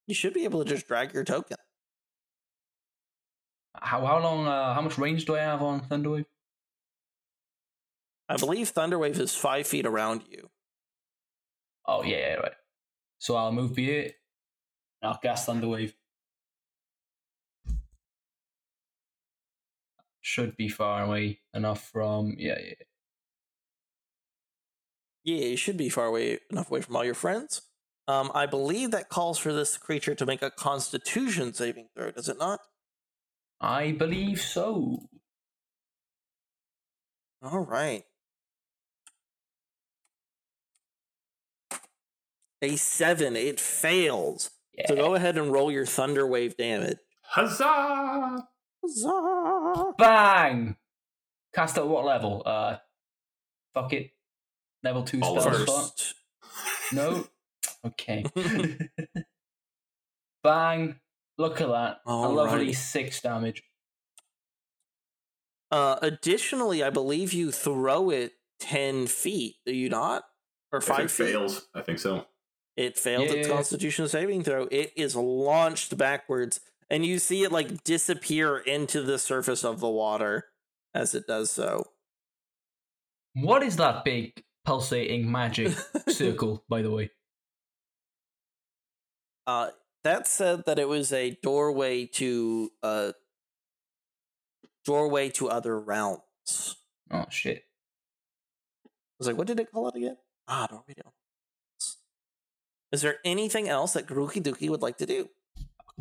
You 0.06 0.14
should 0.14 0.32
be 0.34 0.44
able 0.44 0.64
to 0.64 0.68
just 0.70 0.86
drag 0.86 1.12
your 1.14 1.24
token. 1.24 1.56
How 3.74 4.04
how 4.04 4.18
long 4.20 4.46
uh 4.46 4.74
how 4.74 4.80
much 4.80 4.98
range 4.98 5.24
do 5.24 5.36
I 5.36 5.40
have 5.40 5.62
on 5.62 5.80
Thunderwave? 5.80 6.26
I 8.28 8.36
believe 8.36 8.72
Thunderwave 8.72 9.18
is 9.18 9.34
five 9.34 9.66
feet 9.66 9.86
around 9.86 10.22
you. 10.30 10.50
Oh 11.86 12.02
yeah, 12.02 12.18
yeah, 12.18 12.34
right. 12.34 12.52
So 13.18 13.36
I'll 13.36 13.52
move 13.52 13.72
B8. 13.72 14.12
I'll 15.02 15.18
cast 15.18 15.48
Thunderwave. 15.48 15.94
Should 20.20 20.56
be 20.56 20.68
far 20.68 21.04
away 21.04 21.40
enough 21.54 21.88
from 21.90 22.34
yeah, 22.38 22.58
yeah. 22.58 22.74
yeah. 22.78 22.84
Yeah, 25.22 25.46
you 25.48 25.56
should 25.56 25.76
be 25.76 25.88
far 25.88 26.06
away 26.06 26.38
enough 26.50 26.70
away 26.70 26.80
from 26.80 26.96
all 26.96 27.04
your 27.04 27.14
friends. 27.14 27.62
Um, 28.08 28.30
I 28.34 28.46
believe 28.46 28.90
that 28.90 29.08
calls 29.08 29.38
for 29.38 29.52
this 29.52 29.76
creature 29.76 30.14
to 30.14 30.26
make 30.26 30.42
a 30.42 30.50
Constitution 30.50 31.52
saving 31.52 31.88
throw. 31.94 32.10
Does 32.10 32.28
it 32.28 32.38
not? 32.38 32.60
I 33.60 33.92
believe 33.92 34.40
so. 34.40 35.00
All 37.42 37.60
right. 37.60 38.04
A 42.62 42.76
seven. 42.76 43.36
It 43.36 43.58
fails. 43.60 44.50
Yeah. 44.74 44.88
So 44.88 44.96
go 44.96 45.14
ahead 45.14 45.38
and 45.38 45.52
roll 45.52 45.70
your 45.72 45.86
thunder 45.86 46.26
wave 46.26 46.56
damage. 46.56 46.98
Huzzah! 47.22 48.46
Huzzah! 48.82 49.92
Bang! 49.98 50.76
Cast 51.54 51.78
at 51.78 51.86
what 51.86 52.04
level? 52.04 52.42
Uh 52.44 52.76
fuck 53.74 53.92
it. 53.92 54.10
Level 54.82 55.02
two 55.02 55.20
All 55.22 55.40
spell 55.40 55.52
first. 55.52 55.66
slot? 55.66 55.84
First. 55.90 56.14
No? 56.92 57.26
Okay. 57.86 58.24
Bang! 60.42 60.96
Look 61.40 61.60
at 61.62 61.68
that. 61.68 62.00
a 62.04 62.14
lovely 62.28 62.66
Alrighty. 62.68 62.76
six 62.76 63.20
damage. 63.22 63.62
Uh, 65.70 65.96
additionally, 66.02 66.82
I 66.82 66.90
believe 66.90 67.32
you 67.32 67.50
throw 67.50 68.10
it 68.10 68.32
ten 68.58 69.06
feet. 69.06 69.54
Do 69.64 69.72
you 69.74 69.88
not? 69.88 70.24
Or 70.70 70.78
If 70.80 70.84
five 70.84 71.06
it 71.06 71.10
feet? 71.10 71.28
fails, 71.32 71.66
I 71.74 71.80
think 71.80 71.98
so. 71.98 72.26
It 72.76 72.98
failed 72.98 73.28
its 73.30 73.48
Yeah. 73.48 73.54
Constitution 73.54 74.06
saving 74.08 74.42
throw. 74.44 74.64
It 74.70 74.92
is 74.96 75.16
launched 75.16 75.96
backwards, 75.96 76.60
and 76.90 77.06
you 77.06 77.18
see 77.18 77.42
it 77.42 77.52
like 77.52 77.84
disappear 77.84 78.58
into 78.58 79.00
the 79.02 79.18
surface 79.18 79.64
of 79.64 79.80
the 79.80 79.88
water 79.88 80.48
as 80.94 81.14
it 81.14 81.26
does 81.26 81.50
so. 81.50 81.84
What 83.34 83.62
is 83.62 83.76
that 83.76 84.04
big 84.04 84.44
pulsating 84.66 85.30
magic 85.30 85.72
circle, 86.08 86.64
by 86.68 86.82
the 86.82 86.90
way? 86.90 87.10
Uh, 89.46 89.70
that 90.04 90.26
said 90.26 90.64
that 90.66 90.78
it 90.78 90.88
was 90.88 91.12
a 91.12 91.36
doorway 91.42 92.06
to 92.06 92.70
uh 92.82 93.12
doorway 94.84 95.28
to 95.30 95.48
other 95.48 95.78
realms. 95.78 96.76
Oh 97.10 97.26
shit. 97.30 97.64
I 98.86 98.88
was 99.18 99.26
like, 99.28 99.36
what 99.36 99.46
did 99.46 99.60
it 99.60 99.70
call 99.70 99.88
it 99.88 99.96
again? 99.96 100.16
Ah, 100.48 100.66
doorway 100.66 100.94
to. 100.94 101.02
realms. 101.04 101.96
Is 102.92 103.02
there 103.02 103.18
anything 103.24 103.68
else 103.68 103.92
that 103.92 104.06
Grookey 104.06 104.42
Dookie 104.42 104.68
would 104.70 104.82
like 104.82 104.96
to 104.98 105.06
do? 105.06 105.28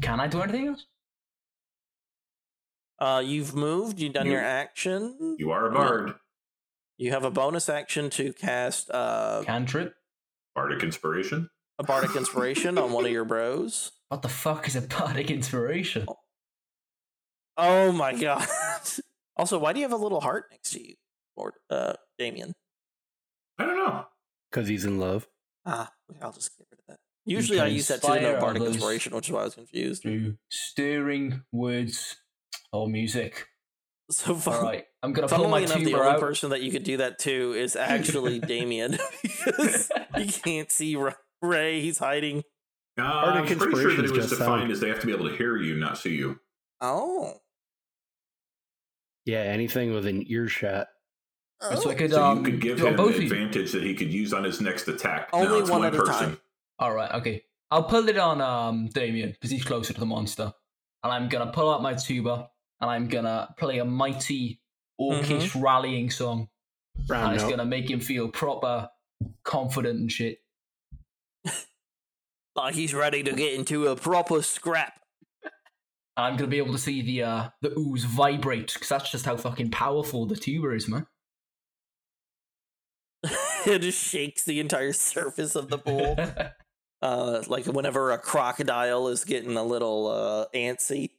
Can 0.01 0.19
I 0.19 0.27
do 0.27 0.41
anything 0.41 0.67
else? 0.69 0.85
Uh, 2.99 3.21
you've 3.25 3.53
moved. 3.55 3.99
You've 3.99 4.13
done 4.13 4.25
You- 4.25 4.33
your 4.33 4.41
action. 4.43 5.35
You 5.39 5.51
are 5.51 5.67
a 5.67 5.71
bard. 5.71 6.15
You 6.97 7.11
have 7.11 7.23
a 7.23 7.31
bonus 7.31 7.69
action 7.69 8.09
to 8.11 8.33
cast 8.33 8.89
uh, 8.91 9.41
Cantrip? 9.45 9.95
Bardic 10.53 10.83
inspiration. 10.83 11.49
A 11.79 11.83
bardic 11.83 12.15
inspiration 12.15 12.77
on 12.77 12.91
one 12.91 13.05
of 13.05 13.11
your 13.11 13.25
bros. 13.25 13.91
What 14.09 14.21
the 14.21 14.29
fuck 14.29 14.67
is 14.67 14.75
a 14.75 14.81
bardic 14.81 15.31
inspiration? 15.31 16.05
Oh 17.57 17.91
my 17.91 18.13
god! 18.13 18.47
also, 19.35 19.57
why 19.59 19.73
do 19.73 19.79
you 19.79 19.85
have 19.85 19.91
a 19.93 20.01
little 20.01 20.21
heart 20.21 20.45
next 20.51 20.71
to 20.71 20.87
you, 20.87 20.95
or 21.35 21.53
uh, 21.69 21.93
Damien? 22.17 22.53
I 23.57 23.65
don't 23.65 23.77
know. 23.77 24.05
because 24.51 24.67
he's 24.69 24.85
in 24.85 24.99
love. 24.99 25.27
Ah, 25.65 25.91
I'll 26.21 26.31
just 26.31 26.57
get 26.57 26.67
rid 26.71 26.79
of 26.79 26.85
that. 26.87 26.97
Usually, 27.25 27.59
I 27.59 27.67
use 27.67 27.89
that 27.89 28.01
to 28.01 28.07
denote 28.07 28.17
inspire 28.23 28.39
bardic 28.41 28.63
inspiration, 28.63 29.13
which 29.15 29.27
is 29.27 29.33
why 29.33 29.41
I 29.41 29.43
was 29.45 29.55
confused. 29.55 30.03
Through 30.03 30.37
stirring 30.49 31.41
words 31.51 32.15
or 32.71 32.87
music. 32.87 33.47
So, 34.09 34.33
fun- 34.35 34.55
Alright, 34.55 34.85
I'm 35.03 35.13
gonna 35.13 35.27
pull 35.27 35.37
my 35.49 35.59
funnily 35.59 35.63
enough, 35.65 35.83
the 35.85 35.93
only 35.93 36.09
out. 36.15 36.19
person 36.19 36.49
that 36.49 36.61
you 36.61 36.71
could 36.71 36.83
do 36.83 36.97
that 36.97 37.19
to 37.19 37.53
is 37.53 37.75
actually 37.75 38.39
Damien 38.39 38.97
because 39.21 39.91
you 40.17 40.25
can't 40.31 40.71
see 40.71 40.95
Ra- 40.95 41.13
Ray. 41.41 41.81
He's 41.81 41.97
hiding. 41.99 42.43
Uh, 42.99 43.03
I'm 43.03 43.45
pretty 43.45 43.59
sure 43.79 43.95
that 43.95 43.99
it 43.99 44.01
was 44.01 44.11
just 44.11 44.29
defined 44.29 44.61
sound. 44.63 44.71
as 44.71 44.79
they 44.81 44.89
have 44.89 44.99
to 44.99 45.07
be 45.07 45.13
able 45.13 45.29
to 45.29 45.35
hear 45.35 45.55
you, 45.57 45.75
not 45.75 45.97
see 45.97 46.15
you. 46.15 46.39
Oh. 46.81 47.33
Yeah, 49.25 49.39
anything 49.39 49.93
with 49.93 50.05
an 50.05 50.25
earshot. 50.29 50.87
So 51.61 51.89
I 51.89 51.95
could, 51.95 52.11
So 52.11 52.23
um, 52.23 52.45
you 52.45 52.51
could 52.51 52.61
give 52.61 52.79
him 52.79 52.95
both 52.95 53.15
an 53.17 53.23
advantage 53.23 53.73
that 53.73 53.83
he 53.83 53.93
could 53.93 54.11
use 54.13 54.33
on 54.33 54.43
his 54.45 54.61
next 54.61 54.87
attack. 54.87 55.29
Only 55.33 55.47
now 55.47 55.55
it's 55.57 55.69
one 55.69 55.79
one, 55.81 55.87
at 55.93 55.95
a 55.95 55.97
person. 56.03 56.13
time. 56.29 56.37
Alright, 56.81 57.11
okay. 57.15 57.43
I'll 57.69 57.83
pull 57.83 58.07
it 58.09 58.17
on 58.17 58.41
um 58.41 58.87
Damien, 58.87 59.31
because 59.31 59.51
he's 59.51 59.63
closer 59.65 59.93
to 59.93 59.99
the 59.99 60.05
monster. 60.05 60.53
And 61.03 61.11
I'm 61.13 61.27
gonna 61.29 61.51
pull 61.51 61.69
out 61.73 61.81
my 61.81 61.93
tuba 61.93 62.49
and 62.81 62.89
I'm 62.89 63.07
gonna 63.09 63.53
play 63.57 63.79
a 63.79 63.85
mighty 63.85 64.61
orcish 64.99 65.23
Mm-hmm. 65.51 65.59
rallying 65.61 66.09
song. 66.09 66.47
And 66.97 67.09
Round 67.09 67.35
it's 67.35 67.43
note. 67.43 67.49
gonna 67.51 67.65
make 67.65 67.89
him 67.89 67.99
feel 67.99 68.29
proper 68.29 68.89
confident 69.43 69.99
and 69.99 70.11
shit. 70.11 70.39
Like 72.55 72.75
he's 72.75 72.93
ready 72.93 73.23
to 73.23 73.31
get 73.31 73.53
into 73.53 73.87
a 73.87 73.95
proper 73.95 74.41
scrap. 74.41 74.99
I'm 76.17 76.35
gonna 76.35 76.49
be 76.49 76.57
able 76.57 76.73
to 76.73 76.79
see 76.79 77.01
the 77.01 77.23
uh 77.23 77.49
the 77.61 77.71
ooze 77.77 78.03
vibrate, 78.03 78.73
because 78.73 78.89
that's 78.89 79.11
just 79.11 79.25
how 79.25 79.37
fucking 79.37 79.71
powerful 79.71 80.25
the 80.25 80.35
tuba 80.35 80.71
is, 80.71 80.89
man. 80.89 81.07
it 83.65 83.79
just 83.79 84.03
shakes 84.03 84.43
the 84.43 84.59
entire 84.59 84.91
surface 84.91 85.55
of 85.55 85.69
the 85.69 85.77
pool. 85.77 86.17
uh, 87.01 87.43
like 87.47 87.65
whenever 87.65 88.11
a 88.11 88.17
crocodile 88.17 89.07
is 89.07 89.23
getting 89.23 89.55
a 89.55 89.63
little 89.63 90.07
uh, 90.07 90.45
antsy. 90.53 91.11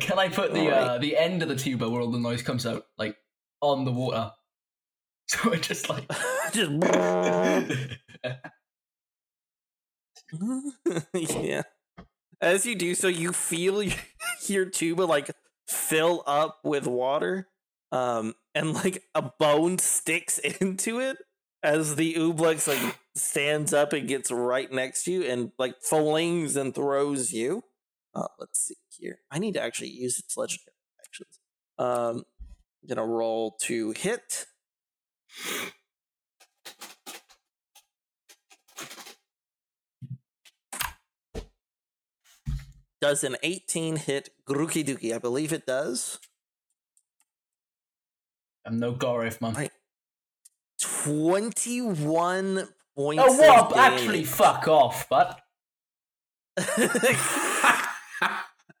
Can 0.00 0.18
I 0.18 0.28
put 0.28 0.52
the 0.52 0.68
uh, 0.68 0.98
the 0.98 1.16
end 1.16 1.42
of 1.42 1.48
the 1.48 1.56
tuba 1.56 1.88
where 1.88 2.02
all 2.02 2.10
the 2.10 2.18
noise 2.18 2.42
comes 2.42 2.66
out, 2.66 2.84
like 2.98 3.16
on 3.62 3.84
the 3.84 3.92
water? 3.92 4.32
So 5.28 5.52
it 5.52 5.62
just 5.62 5.88
like 5.88 6.08
just 6.52 6.70
yeah. 11.14 11.62
As 12.40 12.66
you 12.66 12.74
do 12.74 12.94
so, 12.94 13.08
you 13.08 13.32
feel 13.32 13.82
your, 14.46 14.66
tuba 14.66 15.02
like 15.02 15.30
fill 15.68 16.22
up 16.26 16.58
with 16.64 16.86
water, 16.86 17.48
um, 17.92 18.34
and 18.54 18.74
like 18.74 19.02
a 19.14 19.22
bone 19.38 19.78
sticks 19.78 20.38
into 20.60 21.00
it 21.00 21.16
as 21.62 21.96
the 21.96 22.14
ooblex 22.14 22.68
like 22.68 22.98
stands 23.16 23.72
up 23.72 23.92
and 23.92 24.06
gets 24.06 24.30
right 24.30 24.70
next 24.70 25.04
to 25.04 25.12
you 25.12 25.22
and 25.24 25.52
like 25.58 25.74
flings 25.82 26.56
and 26.56 26.74
throws 26.74 27.32
you. 27.32 27.62
Uh, 28.14 28.28
let's 28.38 28.60
see 28.66 28.76
here. 28.98 29.18
I 29.30 29.38
need 29.38 29.54
to 29.54 29.62
actually 29.62 29.90
use 29.90 30.18
its 30.18 30.36
legendary 30.36 30.74
actions. 31.04 31.38
Um, 31.78 32.24
I'm 32.82 32.88
gonna 32.88 33.06
roll 33.06 33.56
to 33.62 33.92
hit. 33.92 34.46
Does 43.00 43.24
an 43.24 43.36
18 43.42 43.96
hit 43.96 44.30
Grookey 44.48 44.84
Dookie? 44.84 45.14
I 45.14 45.18
believe 45.18 45.52
it 45.52 45.66
does. 45.66 46.18
I'm 48.64 48.78
no 48.78 48.92
Gorif, 48.94 49.40
man. 49.40 49.56
I- 49.56 49.70
21 50.80 52.68
points. 52.96 53.24
oh, 53.26 53.36
what? 53.36 53.76
Actually, 53.76 54.24
fuck 54.24 54.66
off, 54.68 55.08
but. 55.08 55.40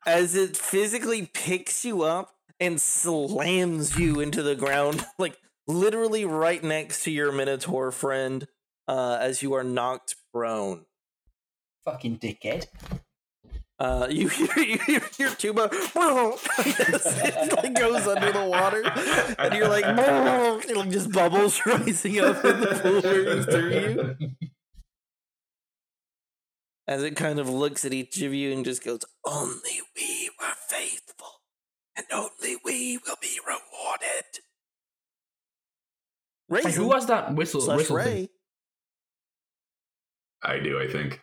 As 0.06 0.34
it 0.34 0.56
physically 0.56 1.30
picks 1.32 1.84
you 1.84 2.02
up 2.02 2.32
and 2.60 2.80
slams 2.80 3.98
you 3.98 4.20
into 4.20 4.42
the 4.42 4.54
ground, 4.54 5.04
like 5.18 5.36
literally 5.66 6.24
right 6.24 6.62
next 6.62 7.04
to 7.04 7.10
your 7.10 7.32
Minotaur 7.32 7.90
friend, 7.90 8.46
uh, 8.88 9.18
as 9.20 9.42
you 9.42 9.52
are 9.54 9.64
knocked 9.64 10.14
prone. 10.32 10.86
Fucking 11.84 12.18
dickhead. 12.18 12.66
Uh, 13.78 14.06
you 14.10 14.28
hear, 14.28 14.58
you 14.58 15.00
your 15.18 15.34
tuba 15.34 15.68
it 15.72 17.52
like 17.56 17.74
goes 17.74 18.06
under 18.06 18.32
the 18.32 18.44
water, 18.44 18.82
and 19.38 19.54
you're 19.54 19.68
like, 19.68 19.84
it 20.68 20.76
like 20.76 20.90
just 20.90 21.12
bubbles 21.12 21.60
rising 21.66 22.20
up 22.20 22.42
in 22.44 22.60
the 22.60 22.80
pool 22.82 23.00
where 23.02 23.42
through 23.42 23.70
you. 23.70 24.16
As 26.88 27.02
it 27.02 27.16
kind 27.16 27.38
of 27.38 27.50
looks 27.50 27.84
at 27.84 27.92
each 27.92 28.22
of 28.22 28.32
you 28.32 28.52
and 28.52 28.64
just 28.64 28.82
goes, 28.82 29.00
"Only 29.24 29.82
we 29.94 30.30
were 30.40 30.54
faithful, 30.68 31.42
and 31.96 32.06
only 32.12 32.56
we 32.64 32.96
will 32.96 33.16
be 33.20 33.38
rewarded." 33.44 34.24
Hey, 36.48 36.54
Raisin 36.62 36.82
who 36.82 36.88
was 36.88 37.06
that 37.06 37.34
whistle? 37.34 37.60
slash 37.60 37.78
whistle 37.78 37.98
thing? 37.98 38.14
Ray. 38.14 38.28
I 40.42 40.60
do, 40.60 40.80
I 40.80 40.86
think. 40.86 41.20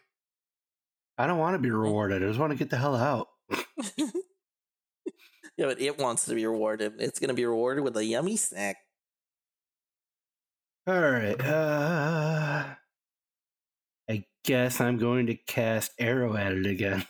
I 1.18 1.28
don't 1.28 1.38
want 1.38 1.56
to 1.56 1.60
be 1.60 1.72
rewarded. 1.72 2.24
I 2.24 2.28
just 2.28 2.40
want 2.40 2.52
to 2.52 2.58
get 2.58 2.70
the 2.70 2.78
hell 2.78 2.96
out. 2.96 3.28
Yeah, 5.56 5.68
but 5.68 5.80
it 5.80 6.00
wants 6.00 6.26
to 6.26 6.34
be 6.36 6.46
rewarded. 6.48 6.94
It's 7.00 7.20
going 7.20 7.28
to 7.28 7.36
be 7.36 7.46
rewarded 7.46 7.84
with 7.84 7.96
a 7.96 8.04
yummy 8.04 8.38
snack. 8.38 8.78
All 10.88 11.00
right. 11.00 11.40
Uh, 11.40 12.66
I 14.10 14.26
guess 14.44 14.82
I'm 14.82 14.98
going 14.98 15.28
to 15.28 15.36
cast 15.36 15.92
Arrow 16.00 16.36
at 16.36 16.54
it 16.54 16.66
again. 16.66 17.06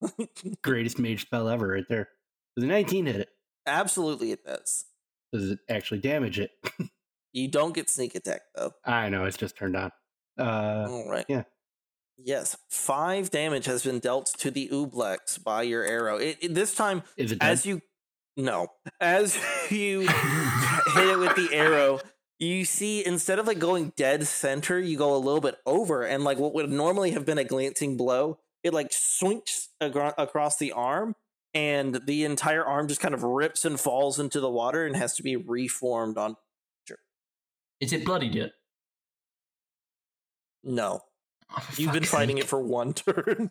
Greatest 0.62 0.98
mage 0.98 1.22
spell 1.22 1.48
ever, 1.48 1.68
right 1.68 1.84
there. 1.88 2.08
Does 2.56 2.64
a 2.64 2.68
19 2.68 3.06
hit 3.06 3.16
it? 3.16 3.28
Absolutely, 3.66 4.32
it 4.32 4.44
does. 4.44 4.86
Does 5.32 5.50
it 5.50 5.58
actually 5.68 6.00
damage 6.00 6.38
it? 6.38 6.50
You 7.36 7.48
don't 7.48 7.74
get 7.74 7.90
sneak 7.90 8.14
attack 8.14 8.42
though. 8.54 8.70
I 8.84 9.08
know 9.08 9.24
it's 9.24 9.36
just 9.36 9.56
turned 9.58 9.74
on. 9.76 9.90
Uh, 10.38 10.86
All 10.88 11.10
right. 11.10 11.26
yeah. 11.28 11.42
Yes, 12.16 12.56
five 12.70 13.30
damage 13.30 13.66
has 13.66 13.82
been 13.84 13.98
dealt 13.98 14.26
to 14.38 14.50
the 14.50 14.68
Ublex 14.72 15.42
by 15.42 15.62
your 15.62 15.82
arrow. 15.84 16.16
It, 16.16 16.38
it- 16.40 16.54
this 16.54 16.74
time, 16.74 17.02
as 17.40 17.66
you 17.66 17.82
no, 18.36 18.68
as 19.00 19.36
you 19.70 20.00
hit 20.94 21.08
it 21.08 21.18
with 21.18 21.34
the 21.36 21.48
arrow, 21.52 22.00
you 22.38 22.64
see 22.64 23.04
instead 23.04 23.38
of 23.38 23.46
like 23.46 23.58
going 23.58 23.92
dead 23.96 24.26
center, 24.26 24.78
you 24.78 24.96
go 24.96 25.14
a 25.14 25.18
little 25.18 25.40
bit 25.40 25.56
over, 25.66 26.02
and 26.02 26.24
like 26.24 26.38
what 26.38 26.54
would 26.54 26.70
normally 26.70 27.10
have 27.12 27.24
been 27.26 27.38
a 27.38 27.44
glancing 27.44 27.96
blow, 27.96 28.38
it 28.62 28.72
like 28.72 28.92
swings 28.92 29.68
agro- 29.80 30.14
across 30.16 30.56
the 30.58 30.72
arm, 30.72 31.14
and 31.52 32.00
the 32.06 32.24
entire 32.24 32.64
arm 32.64 32.86
just 32.88 33.00
kind 33.00 33.14
of 33.14 33.22
rips 33.24 33.64
and 33.64 33.78
falls 33.80 34.18
into 34.20 34.40
the 34.40 34.50
water 34.50 34.86
and 34.86 34.96
has 34.96 35.14
to 35.16 35.22
be 35.22 35.36
reformed 35.36 36.16
on. 36.16 36.36
Is 37.80 37.92
it 37.92 38.04
bloodied 38.04 38.34
yet? 38.36 38.52
No, 40.62 41.00
you've 41.76 41.92
been 41.92 42.04
fighting 42.04 42.36
sake. 42.36 42.44
it 42.44 42.48
for 42.48 42.60
one 42.60 42.92
turn. 42.94 43.50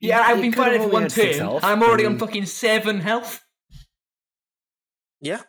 Yeah, 0.00 0.20
I've 0.20 0.36
You 0.38 0.42
been 0.44 0.52
could've 0.52 0.66
fighting 0.66 0.82
for 0.82 0.88
one 0.92 1.02
had 1.04 1.12
turn. 1.12 1.34
health. 1.34 1.64
I'm 1.64 1.82
already 1.82 2.06
on 2.06 2.18
fucking 2.18 2.46
seven 2.46 3.00
health. 3.00 3.40
Yeah. 5.20 5.40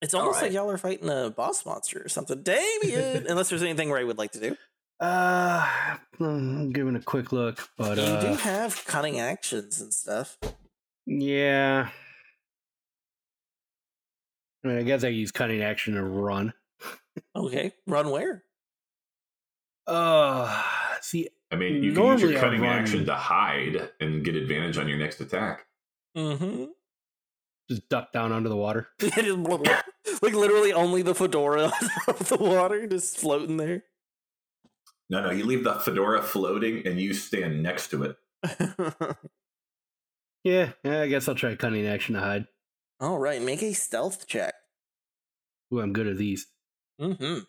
It's 0.00 0.14
almost 0.14 0.40
like 0.42 0.52
y'all 0.52 0.70
are 0.70 0.78
fighting 0.78 1.08
a 1.10 1.30
boss 1.30 1.66
monster 1.66 2.00
or 2.04 2.08
something. 2.08 2.42
Damien! 2.42 3.26
Unless 3.28 3.48
there's 3.48 3.62
anything 3.64 3.90
Ray 3.90 4.04
would 4.04 4.18
like 4.18 4.30
to 4.32 4.40
do. 4.40 4.56
Uh, 5.00 5.66
I'm 6.20 6.70
giving 6.70 6.94
a 6.96 7.00
quick 7.00 7.32
look, 7.32 7.68
but 7.76 7.98
you 7.98 8.04
do 8.04 8.10
uh, 8.10 8.36
have 8.36 8.84
cunning 8.86 9.18
actions 9.20 9.80
and 9.80 9.92
stuff. 9.94 10.38
yeah. 11.06 11.88
I 14.64 14.68
mean, 14.68 14.78
I 14.78 14.82
guess 14.82 15.04
I 15.04 15.08
use 15.08 15.30
cunning 15.30 15.62
action 15.62 15.94
to 15.94 16.02
run. 16.02 16.52
Okay. 17.34 17.72
Run 17.86 18.10
where? 18.10 18.44
Uh, 19.88 20.62
see, 21.00 21.28
I 21.50 21.56
mean, 21.56 21.82
you 21.82 21.92
can 21.92 22.04
use 22.04 22.22
your 22.22 22.36
I 22.36 22.40
cunning 22.40 22.66
action 22.66 23.06
to 23.06 23.14
hide 23.14 23.90
and 24.00 24.24
get 24.24 24.36
advantage 24.36 24.78
on 24.78 24.88
your 24.88 24.98
next 24.98 25.20
attack. 25.20 25.66
Mm-hmm. 26.16 26.64
just 27.68 27.88
duck 27.88 28.12
down 28.12 28.32
under 28.32 28.48
the 28.48 28.56
water. 28.56 28.88
like 29.00 30.32
literally 30.34 30.72
only 30.72 31.02
the 31.02 31.14
fedora 31.14 31.72
of 32.08 32.28
the 32.28 32.38
water 32.38 32.86
just 32.86 33.18
floating 33.18 33.56
there. 33.56 33.84
No, 35.10 35.22
no, 35.22 35.30
you 35.30 35.44
leave 35.44 35.64
the 35.64 35.74
fedora 35.74 36.22
floating 36.22 36.86
and 36.86 37.00
you 37.00 37.14
stand 37.14 37.62
next 37.62 37.88
to 37.90 38.02
it. 38.04 39.16
Yeah, 40.44 40.70
yeah, 40.84 41.02
I 41.02 41.08
guess 41.08 41.28
I'll 41.28 41.34
try 41.34 41.54
cunning 41.56 41.86
action 41.86 42.14
to 42.14 42.20
hide. 42.20 42.46
All 43.00 43.18
right, 43.18 43.42
make 43.42 43.62
a 43.62 43.72
stealth 43.72 44.26
check. 44.26 44.54
Ooh, 45.72 45.80
I'm 45.80 45.92
good 45.92 46.06
at 46.06 46.16
these. 46.16 46.46
Mm-hmm. 47.00 47.40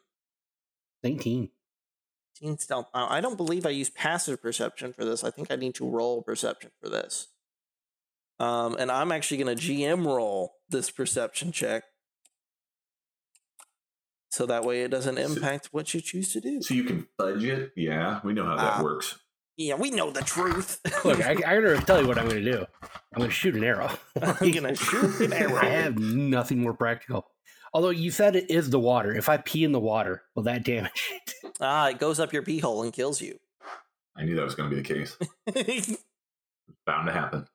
19. 1.03 1.49
Teen 2.39 2.57
stealth. 2.57 2.87
Uh, 2.93 3.07
I 3.09 3.21
don't 3.21 3.35
believe 3.37 3.65
I 3.65 3.69
use 3.71 3.89
passive 3.89 4.41
perception 4.41 4.93
for 4.93 5.03
this. 5.03 5.23
I 5.23 5.31
think 5.31 5.51
I 5.51 5.55
need 5.55 5.75
to 5.75 5.89
roll 5.89 6.21
perception 6.21 6.71
for 6.81 6.87
this. 6.89 7.27
Um, 8.39 8.77
and 8.79 8.89
I'm 8.89 9.11
actually 9.11 9.43
going 9.43 9.57
to 9.57 9.61
GM 9.61 10.05
roll 10.05 10.53
this 10.69 10.89
perception 10.89 11.51
check, 11.51 11.83
so 14.31 14.45
that 14.45 14.63
way 14.63 14.83
it 14.83 14.91
doesn't 14.91 15.15
So- 15.17 15.21
impact 15.21 15.69
what 15.71 15.93
you 15.93 15.99
choose 16.01 16.31
to 16.33 16.39
do. 16.41 16.61
So 16.61 16.73
you 16.73 16.83
can 16.85 17.07
fudge 17.17 17.43
it. 17.43 17.71
Yeah, 17.75 18.21
we 18.23 18.33
know 18.33 18.45
how 18.45 18.55
that 18.55 18.73
Ah. 18.79 18.83
works. 18.83 19.19
Yeah, 19.57 19.75
we 19.75 19.91
know 19.91 20.09
the 20.09 20.21
truth. 20.21 20.79
Look, 21.03 21.19
I, 21.25 21.31
I 21.31 21.35
gotta 21.35 21.81
tell 21.85 22.01
you 22.01 22.07
what 22.07 22.17
I'm 22.17 22.29
gonna 22.29 22.41
do. 22.41 22.65
I'm 23.13 23.19
gonna 23.19 23.29
shoot 23.29 23.55
an 23.55 23.63
arrow. 23.65 23.91
I'm 24.21 24.51
gonna 24.51 24.73
shoot 24.77 25.19
an 25.19 25.33
arrow. 25.33 25.57
I 25.57 25.65
have 25.65 25.97
nothing 25.99 26.61
more 26.61 26.73
practical. 26.73 27.27
Although 27.73 27.89
you 27.91 28.11
said 28.11 28.35
it 28.35 28.49
is 28.49 28.69
the 28.69 28.79
water. 28.79 29.13
If 29.15 29.29
I 29.29 29.37
pee 29.37 29.63
in 29.63 29.71
the 29.71 29.79
water, 29.79 30.23
will 30.35 30.43
that 30.43 30.63
damage 30.63 30.91
it? 31.11 31.53
ah, 31.61 31.89
it 31.89 31.99
goes 31.99 32.19
up 32.19 32.33
your 32.33 32.43
pee 32.43 32.59
hole 32.59 32.83
and 32.83 32.91
kills 32.93 33.21
you. 33.21 33.37
I 34.15 34.23
knew 34.25 34.35
that 34.35 34.43
was 34.43 34.55
going 34.55 34.69
to 34.69 34.75
be 34.75 34.81
the 34.81 34.87
case. 34.93 35.17
Bound 36.85 37.07
to 37.07 37.13
happen. 37.13 37.45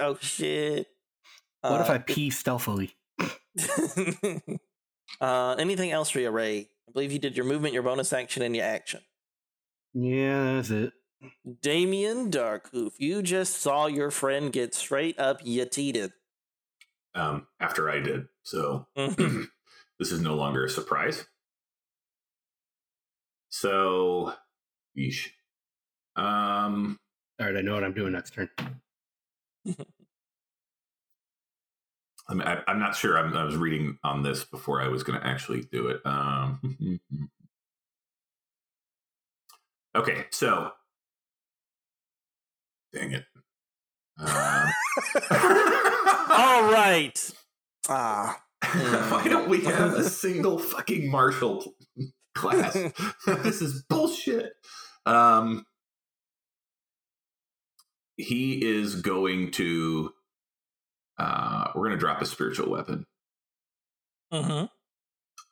oh 0.00 0.16
shit! 0.20 0.86
What 1.62 1.80
if 1.82 1.90
Uh, 1.90 1.94
I 1.94 1.98
pee 1.98 2.30
stealthily? 2.30 2.94
uh, 5.20 5.54
anything 5.58 5.90
else 5.90 6.10
for 6.10 6.20
you, 6.20 6.30
Ray? 6.30 6.68
I 6.88 6.92
believe 6.92 7.12
you 7.12 7.18
did 7.18 7.36
your 7.36 7.46
movement, 7.46 7.74
your 7.74 7.82
bonus 7.82 8.12
action, 8.12 8.42
and 8.42 8.54
your 8.56 8.64
action. 8.64 9.00
Yeah, 9.94 10.54
that's 10.54 10.70
it. 10.70 10.92
Damien 11.60 12.30
Darkhoof, 12.30 12.92
you 12.98 13.22
just 13.22 13.56
saw 13.60 13.86
your 13.86 14.10
friend 14.10 14.52
get 14.52 14.74
straight 14.74 15.18
up 15.18 15.42
yeeted. 15.44 16.12
Um, 17.14 17.46
after 17.58 17.90
I 17.90 18.00
did. 18.00 18.28
So 18.42 18.86
Mhm. 18.96 19.48
this 19.98 20.12
is 20.12 20.20
no 20.20 20.34
longer 20.34 20.64
a 20.64 20.70
surprise. 20.70 21.26
So, 23.50 24.34
yeesh. 24.96 25.28
Um, 26.16 26.98
All 27.40 27.46
right, 27.46 27.56
I 27.56 27.60
know 27.62 27.74
what 27.74 27.84
I'm 27.84 27.94
doing 27.94 28.12
next 28.12 28.34
turn. 28.34 28.50
I 32.28 32.34
mean, 32.34 32.46
I, 32.46 32.62
I'm 32.68 32.78
not 32.78 32.94
sure. 32.94 33.18
I'm, 33.18 33.36
I 33.36 33.42
was 33.44 33.56
reading 33.56 33.98
on 34.04 34.22
this 34.22 34.44
before 34.44 34.80
I 34.80 34.88
was 34.88 35.02
going 35.02 35.18
to 35.20 35.26
actually 35.26 35.62
do 35.62 35.88
it. 35.88 36.00
Um, 36.04 37.00
okay, 39.96 40.26
so 40.30 40.70
dang 42.92 43.12
it. 43.12 43.24
Um, 44.20 44.68
All 46.30 46.72
right. 46.72 47.32
Ah. 47.88 48.40
Why 48.62 49.26
don't 49.28 49.48
we 49.48 49.62
have 49.64 49.94
a 49.94 50.04
single 50.04 50.58
fucking 50.58 51.10
martial 51.10 51.74
class? 52.34 52.74
this 53.26 53.62
is 53.62 53.82
bullshit. 53.88 54.52
Um, 55.06 55.64
he 58.16 58.64
is 58.64 58.96
going 58.96 59.50
to. 59.52 60.12
Uh, 61.18 61.68
we're 61.74 61.86
going 61.88 61.92
to 61.92 61.98
drop 61.98 62.20
a 62.22 62.26
spiritual 62.26 62.70
weapon. 62.70 63.06
hmm 64.32 64.64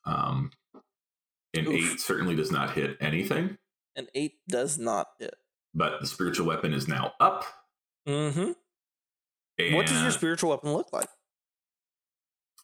Um, 0.06 0.50
an 1.54 1.66
Oof. 1.66 1.74
eight 1.94 2.00
certainly 2.00 2.34
does 2.36 2.50
not 2.50 2.70
hit 2.74 2.96
anything, 3.00 3.58
An 3.96 4.06
eight 4.14 4.34
does 4.48 4.78
not 4.78 5.08
hit. 5.18 5.34
but 5.74 6.00
the 6.00 6.06
spiritual 6.06 6.46
weapon 6.46 6.72
is 6.72 6.88
now 6.88 7.12
up. 7.20 7.44
Mm-hmm. 8.08 8.52
And, 9.58 9.74
What 9.74 9.86
does 9.86 10.00
your 10.02 10.10
spiritual 10.10 10.50
weapon 10.50 10.72
look 10.72 10.92
like? 10.92 11.08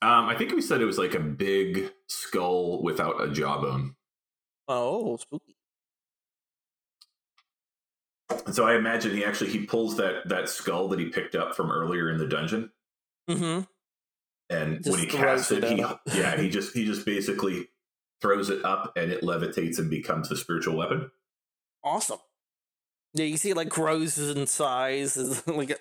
Um, 0.00 0.26
I 0.26 0.34
think 0.36 0.52
we 0.52 0.60
said 0.62 0.80
it 0.80 0.86
was 0.86 0.98
like 0.98 1.14
a 1.14 1.20
big 1.20 1.90
skull 2.08 2.82
without 2.82 3.22
a 3.22 3.30
jawbone. 3.30 3.94
Oh, 4.68 5.16
spooky. 5.16 5.56
And 8.46 8.54
so 8.54 8.66
I 8.66 8.74
imagine 8.76 9.12
he 9.14 9.24
actually 9.24 9.50
he 9.50 9.66
pulls 9.66 9.96
that 9.98 10.28
that 10.28 10.48
skull 10.48 10.88
that 10.88 10.98
he 10.98 11.06
picked 11.06 11.34
up 11.34 11.54
from 11.54 11.70
earlier 11.70 12.10
in 12.10 12.18
the 12.18 12.26
dungeon 12.26 12.70
Mm-hmm. 13.28 13.62
and 14.50 14.76
Just 14.84 14.90
when 14.90 15.00
he 15.00 15.06
casts 15.06 15.50
it, 15.50 15.64
it 15.64 15.70
he 15.78 16.18
yeah 16.18 16.36
he 16.38 16.50
just 16.50 16.74
he 16.74 16.84
just 16.84 17.06
basically 17.06 17.68
throws 18.20 18.50
it 18.50 18.64
up 18.64 18.92
and 18.96 19.10
it 19.10 19.22
levitates 19.22 19.78
and 19.78 19.88
becomes 19.90 20.30
a 20.30 20.36
spiritual 20.36 20.76
weapon. 20.76 21.10
Awesome. 21.82 22.18
Yeah, 23.14 23.26
you 23.26 23.36
see 23.36 23.50
it 23.50 23.56
like 23.56 23.68
grows 23.68 24.18
in 24.18 24.46
size, 24.46 25.16
is 25.16 25.46
like 25.46 25.78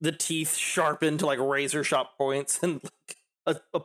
the 0.00 0.12
teeth 0.12 0.56
sharpen 0.56 1.18
to 1.18 1.26
like 1.26 1.38
razor 1.38 1.82
sharp 1.82 2.08
points, 2.18 2.62
and 2.62 2.80
like 3.46 3.60
a, 3.72 3.78
a 3.78 3.82